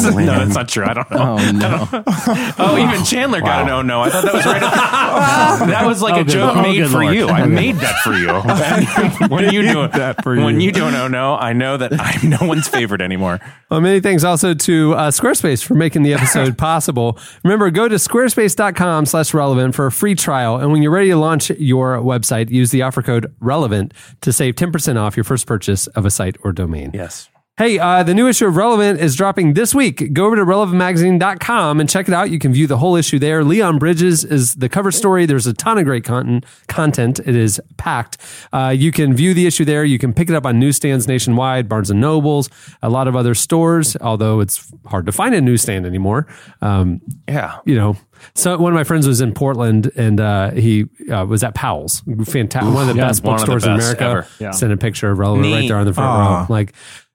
Oh, 0.00 0.10
no, 0.14 0.24
that's 0.26 0.54
not 0.54 0.68
true. 0.68 0.84
I 0.84 0.94
don't 0.94 1.10
know. 1.10 1.36
Oh, 1.38 1.50
no. 1.52 2.04
Oh, 2.58 2.76
even 2.78 3.04
Chandler 3.04 3.40
got 3.40 3.62
an 3.64 3.68
oh 3.70 3.82
no. 3.82 4.00
I 4.02 4.10
thought 4.10 4.24
that 4.24 4.34
was 4.34 4.46
right. 4.46 4.62
At 4.62 5.58
the, 5.58 5.66
that 5.66 5.86
was 5.86 6.02
like 6.02 6.14
Oh, 6.14 6.20
a 6.20 6.24
joke 6.24 6.54
Lord. 6.54 6.58
Oh, 6.58 6.62
made 6.62 6.76
good 6.78 6.90
for 6.90 7.02
Lord. 7.02 7.14
you. 7.14 7.28
I 7.28 7.46
made 7.46 7.76
that 7.76 7.94
for 8.02 8.12
you. 8.14 9.28
when 9.28 9.52
you 9.52 9.62
do 9.62 9.88
that 9.88 10.22
for 10.22 10.34
you. 10.36 10.44
when 10.44 10.60
you 10.60 10.72
don't 10.72 10.94
oh 10.94 11.08
no, 11.08 11.34
I 11.34 11.52
know 11.52 11.76
that 11.76 11.92
I'm 12.00 12.30
no 12.30 12.38
one's 12.42 12.68
favorite 12.68 13.00
anymore. 13.00 13.38
Well, 13.70 13.80
many 13.80 14.00
thanks 14.00 14.24
also 14.24 14.54
to 14.54 14.94
uh, 14.94 15.10
Squarespace 15.10 15.62
for 15.64 15.74
making 15.74 16.02
the 16.02 16.14
episode 16.14 16.56
possible. 16.58 17.18
Remember, 17.44 17.70
go 17.70 17.86
to 17.88 17.96
squarespace.com 17.96 19.06
slash 19.06 19.34
relevant 19.34 19.74
for 19.74 19.86
a 19.86 19.92
free 19.92 20.14
trial. 20.14 20.56
And 20.56 20.72
when 20.72 20.82
you're 20.82 20.92
ready 20.92 21.10
to 21.10 21.16
launch 21.16 21.50
your 21.50 21.98
website, 21.98 22.50
use 22.50 22.70
the 22.70 22.82
offer 22.82 23.02
code 23.02 23.32
relevant 23.40 23.92
to 24.22 24.32
save 24.32 24.54
10% 24.56 24.96
off 25.00 25.16
your 25.16 25.24
first 25.24 25.46
purchase 25.46 25.86
of 25.88 26.04
a 26.06 26.10
site 26.10 26.36
or 26.42 26.52
domain. 26.52 26.90
Yes. 26.94 27.28
Hey, 27.58 27.76
uh, 27.80 28.04
the 28.04 28.14
new 28.14 28.28
issue 28.28 28.46
of 28.46 28.54
Relevant 28.54 29.00
is 29.00 29.16
dropping 29.16 29.54
this 29.54 29.74
week. 29.74 30.12
Go 30.12 30.26
over 30.26 30.36
to 30.36 30.44
relevantmagazine.com 30.44 31.80
and 31.80 31.90
check 31.90 32.06
it 32.06 32.14
out. 32.14 32.30
You 32.30 32.38
can 32.38 32.52
view 32.52 32.68
the 32.68 32.76
whole 32.76 32.94
issue 32.94 33.18
there. 33.18 33.42
Leon 33.42 33.78
Bridges 33.78 34.22
is 34.24 34.54
the 34.54 34.68
cover 34.68 34.92
story. 34.92 35.26
There's 35.26 35.48
a 35.48 35.52
ton 35.52 35.76
of 35.76 35.84
great 35.84 36.04
content. 36.04 36.44
Content. 36.68 37.18
It 37.18 37.34
is 37.34 37.60
packed. 37.76 38.18
Uh, 38.52 38.72
you 38.76 38.92
can 38.92 39.12
view 39.12 39.34
the 39.34 39.44
issue 39.44 39.64
there. 39.64 39.84
You 39.84 39.98
can 39.98 40.14
pick 40.14 40.28
it 40.30 40.36
up 40.36 40.46
on 40.46 40.60
newsstands 40.60 41.08
nationwide, 41.08 41.68
Barnes 41.68 41.90
and 41.90 42.00
Nobles, 42.00 42.48
a 42.80 42.88
lot 42.90 43.08
of 43.08 43.16
other 43.16 43.34
stores. 43.34 43.96
Although 44.00 44.38
it's 44.38 44.72
hard 44.86 45.04
to 45.06 45.12
find 45.12 45.34
a 45.34 45.40
newsstand 45.40 45.84
anymore. 45.84 46.28
Um, 46.62 47.00
Yeah. 47.26 47.56
you 47.64 47.74
know, 47.74 47.96
so 48.36 48.56
one 48.56 48.72
of 48.72 48.76
my 48.76 48.84
friends 48.84 49.08
was 49.08 49.20
in 49.20 49.34
Portland 49.34 49.90
and 49.96 50.20
uh, 50.20 50.52
he 50.52 50.86
uh, 51.10 51.26
was 51.26 51.42
at 51.42 51.54
Powell's, 51.56 52.02
fantastic, 52.24 52.72
one 52.72 52.88
of 52.88 52.94
the 52.94 53.00
Yeah, 53.02 53.08
best 53.08 53.24
one 53.24 53.34
of 53.34 53.40
the 53.40 53.46
bookstores 53.46 53.64
in 53.64 53.72
America. 53.72 54.04
ever. 54.04 54.26
Yeah. 54.38 54.52
Sent 54.52 54.72
a 54.72 54.76
picture 54.76 55.10
of 55.10 55.18
Relevant 55.18 55.52
right 55.52 55.66
there 55.68 55.78
on 55.78 55.86
the 55.86 55.92
front 55.92 56.08
Aw. 56.08 56.38
row. 56.42 56.46
Like, 56.48 56.72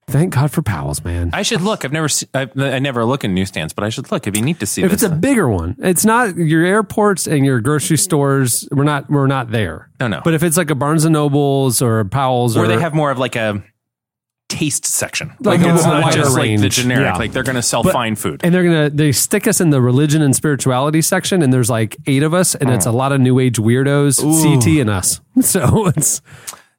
thank 0.08 0.34
God 0.34 0.51
for 0.51 0.62
Powell's, 0.62 1.04
man. 1.04 1.30
I 1.34 1.41
should 1.41 1.62
look. 1.62 1.86
I've 1.86 1.91
never. 1.91 2.10
Se- 2.10 2.28
I, 2.34 2.49
I 2.56 2.80
never 2.80 3.06
look 3.06 3.24
in 3.24 3.34
newsstands, 3.34 3.74
but 3.74 3.84
I 3.84 3.89
should 3.89 4.12
look. 4.12 4.24
It'd 4.24 4.34
be 4.34 4.41
neat 4.41 4.60
to 4.60 4.66
see. 4.66 4.84
if 4.84 4.91
this. 4.91 5.04
it's 5.04 5.12
a 5.12 5.16
bigger 5.16 5.47
one, 5.47 5.76
it's 5.80 6.06
not 6.06 6.36
your 6.38 6.64
airports 6.64 7.28
and 7.28 7.45
your 7.45 7.60
grocery 7.62 7.97
stores. 7.97 8.68
We're 8.72 8.84
not. 8.84 9.10
We're 9.10 9.28
not 9.28 9.51
there. 9.51 9.89
No, 9.99 10.08
no. 10.08 10.22
But 10.24 10.34
if 10.34 10.43
it's 10.43 10.58
like 10.58 10.70
a 10.70 10.76
Barnes 10.76 11.06
and 11.06 11.14
Nobles 11.14 11.82
or 11.82 12.06
Powell's, 12.06 12.56
where 12.56 12.66
or 12.66 12.68
they 12.68 12.80
have 12.80 12.93
more 12.93 13.12
of 13.12 13.18
like 13.18 13.36
a 13.36 13.64
taste 14.54 14.86
section. 14.86 15.30
Like 15.39 15.62
Like, 15.62 15.74
it's 15.74 15.84
not 15.84 16.14
just 16.14 16.38
like 16.38 16.60
the 16.60 16.70
generic. 16.70 17.06
Yeah. 17.06 17.18
Like 17.18 17.32
they're 17.32 17.43
going 17.43 17.56
to 17.56 17.62
sell 17.62 17.84
But- 17.84 17.93
fine 17.93 18.16
food. 18.16 18.41
and 18.43 18.54
they're 18.54 18.64
gonna 18.64 18.89
they 18.89 19.12
stick 19.12 19.47
us 19.47 19.60
in 19.60 19.72
the 19.72 19.82
religion 19.82 20.22
and 20.22 20.36
spirituality 20.36 21.01
section, 21.01 21.41
and 21.41 21.51
there's 21.51 21.70
like 21.70 21.97
eight 22.06 22.24
of 22.24 22.34
us, 22.34 22.56
and 22.56 22.70
it's 22.70 22.88
oh. 22.88 22.91
a 22.91 22.93
lot 22.93 23.12
of 23.12 23.20
new 23.20 23.39
age 23.39 23.58
weirdos, 23.58 24.22
CT 24.22 24.80
and 24.80 24.89
us. 24.89 25.20
So 25.41 25.88
it's 25.88 26.22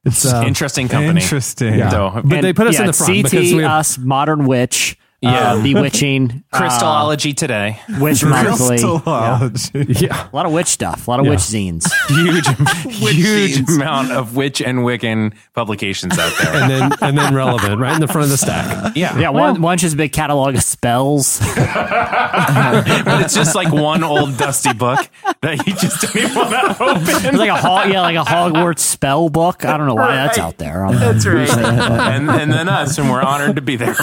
it's 0.05 0.25
uh, 0.25 0.43
Interesting 0.45 0.87
company. 0.87 1.21
Interesting. 1.21 1.75
Yeah. 1.75 1.89
So, 1.89 2.21
But 2.23 2.41
they 2.41 2.53
put 2.53 2.67
us 2.67 2.75
yeah, 2.75 2.81
in 2.81 2.87
the 2.87 2.93
front 2.93 3.13
CT, 3.13 3.23
because 3.23 3.53
we 3.53 3.63
have- 3.63 3.71
us, 3.71 3.97
Modern 3.97 4.45
Witch, 4.45 4.97
Yeah. 5.21 5.53
uh, 5.53 5.63
Bewitching, 5.63 6.43
uh, 6.53 6.57
Crystallology 6.59 7.35
today. 7.35 7.79
Witch 7.99 8.23
Monthly. 8.23 8.77
Yeah. 8.77 8.81
Crystallology. 8.83 10.01
yeah. 10.01 10.29
A 10.31 10.35
lot 10.35 10.45
of 10.45 10.51
witch 10.51 10.67
stuff, 10.67 11.07
a 11.07 11.11
lot 11.11 11.19
of 11.19 11.25
Yeah. 11.25 11.31
witch 11.31 11.39
zines. 11.39 11.91
Huge, 12.09 12.47
huge 13.15 13.69
amount 13.69 14.11
of 14.11 14.35
witch 14.35 14.61
and 14.61 14.79
Wiccan 14.79 15.33
publications 15.53 16.17
out 16.19 16.31
there. 16.41 16.53
and 16.61 16.69
then 16.71 16.91
and 17.01 17.17
then 17.17 17.33
relevant 17.33 17.79
right 17.79 17.93
in 17.95 18.01
the 18.01 18.07
front 18.07 18.25
of 18.25 18.29
the 18.29 18.37
stack. 18.37 18.95
yeah, 18.95 19.17
Yeah, 19.17 19.29
one 19.29 19.61
one's 19.61 19.81
just 19.81 19.95
a 19.95 19.97
big 19.97 20.11
catalog 20.11 20.55
of 20.55 20.63
spells. 20.63 21.39
but 21.39 23.21
it's 23.21 23.33
just 23.33 23.55
like 23.55 23.71
one 23.71 24.03
old 24.03 24.37
dusty 24.37 24.73
book 24.73 25.09
that 25.41 25.65
you 25.65 25.73
just 25.75 26.01
don't 26.01 26.15
even 26.17 26.35
want 26.35 26.49
to 26.77 26.83
open. 26.83 27.01
It's 27.03 27.37
like 27.37 27.49
a 27.49 27.55
hog, 27.55 27.89
yeah, 27.91 28.01
like 28.01 28.15
a 28.17 28.23
Hogwarts 28.23 28.79
spell 28.79 29.29
book. 29.29 29.65
I 29.65 29.77
don't 29.77 29.87
know 29.87 29.95
why 29.95 30.15
that's 30.15 30.37
out 30.37 30.57
there. 30.57 30.85
Um, 30.85 30.95
That's 30.95 31.25
right. 31.25 31.49
and, 31.49 32.29
and 32.29 32.51
then 32.51 32.67
us, 32.69 32.97
and 32.97 33.09
we're 33.09 33.21
honored 33.21 33.55
to 33.55 33.61
be 33.61 33.75
there. 33.75 33.95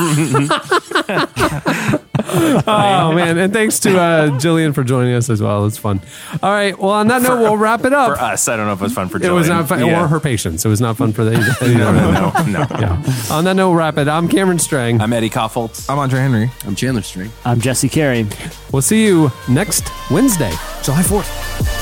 Oh 2.24 3.12
man, 3.14 3.36
and 3.36 3.52
thanks 3.52 3.80
to 3.80 3.98
uh, 3.98 4.28
Jillian 4.38 4.74
for 4.74 4.84
joining 4.84 5.12
us 5.14 5.28
as 5.28 5.42
well. 5.42 5.66
It's 5.66 5.76
fun. 5.76 6.00
All 6.42 6.50
right, 6.50 6.78
well 6.78 6.90
on 6.92 7.08
that 7.08 7.20
note, 7.22 7.40
we'll 7.40 7.56
wrap 7.56 7.84
it 7.84 7.92
up. 7.92 8.16
for 8.16 8.22
us, 8.22 8.48
I 8.48 8.56
don't 8.56 8.66
know 8.66 8.72
if 8.72 8.80
it 8.80 8.84
was 8.84 8.92
fun 8.94 9.08
for 9.08 9.18
Jillian. 9.18 9.24
It 9.28 9.32
was 9.32 9.48
not 9.48 9.68
fun, 9.68 9.80
Yeah. 9.84 10.04
or 10.04 10.06
her 10.08 10.20
patients. 10.20 10.64
It 10.64 10.68
was 10.68 10.80
not 10.80 10.96
fun 10.96 11.12
for 11.12 11.24
the. 11.24 11.32
No, 11.32 11.92
no, 11.92 12.10
no, 12.12 12.44
no. 12.46 12.66
Yeah. 12.80 13.02
On 13.30 13.44
that 13.44 13.54
note, 13.56 13.70
we'll 13.70 13.76
wrap 13.76 13.98
it. 13.98 14.08
I'm 14.08 14.28
Cameron 14.28 14.58
Strang. 14.60 15.00
I'm 15.00 15.12
Eddie 15.12 15.30
Kaufholz. 15.30 15.90
I'm 15.90 15.98
Andre 15.98 16.20
Henry. 16.20 16.50
I'm 16.64 16.74
Chandler 16.76 17.02
Strang. 17.02 17.30
I'm 17.44 17.60
Jesse 17.60 17.88
Carey. 17.88 18.26
We'll 18.72 18.82
see 18.82 19.04
you 19.04 19.30
next 19.48 19.90
Wednesday, 20.10 20.52
July 20.82 21.02
4th. 21.02 21.81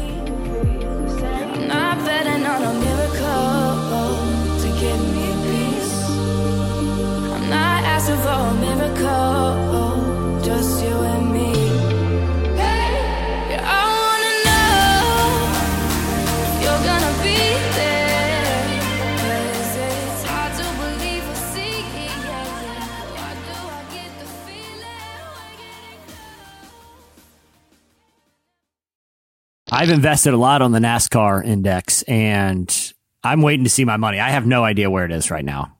I've 29.73 29.89
invested 29.89 30.33
a 30.33 30.37
lot 30.37 30.61
on 30.61 30.73
the 30.73 30.79
NASCAR 30.79 31.45
index 31.45 32.03
and 32.03 32.93
I'm 33.23 33.41
waiting 33.41 33.63
to 33.63 33.69
see 33.69 33.85
my 33.85 33.95
money. 33.95 34.19
I 34.19 34.31
have 34.31 34.45
no 34.45 34.65
idea 34.65 34.89
where 34.89 35.05
it 35.05 35.11
is 35.13 35.31
right 35.31 35.45
now. 35.45 35.77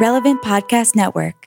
Relevant 0.00 0.42
Podcast 0.42 0.96
Network. 0.96 1.46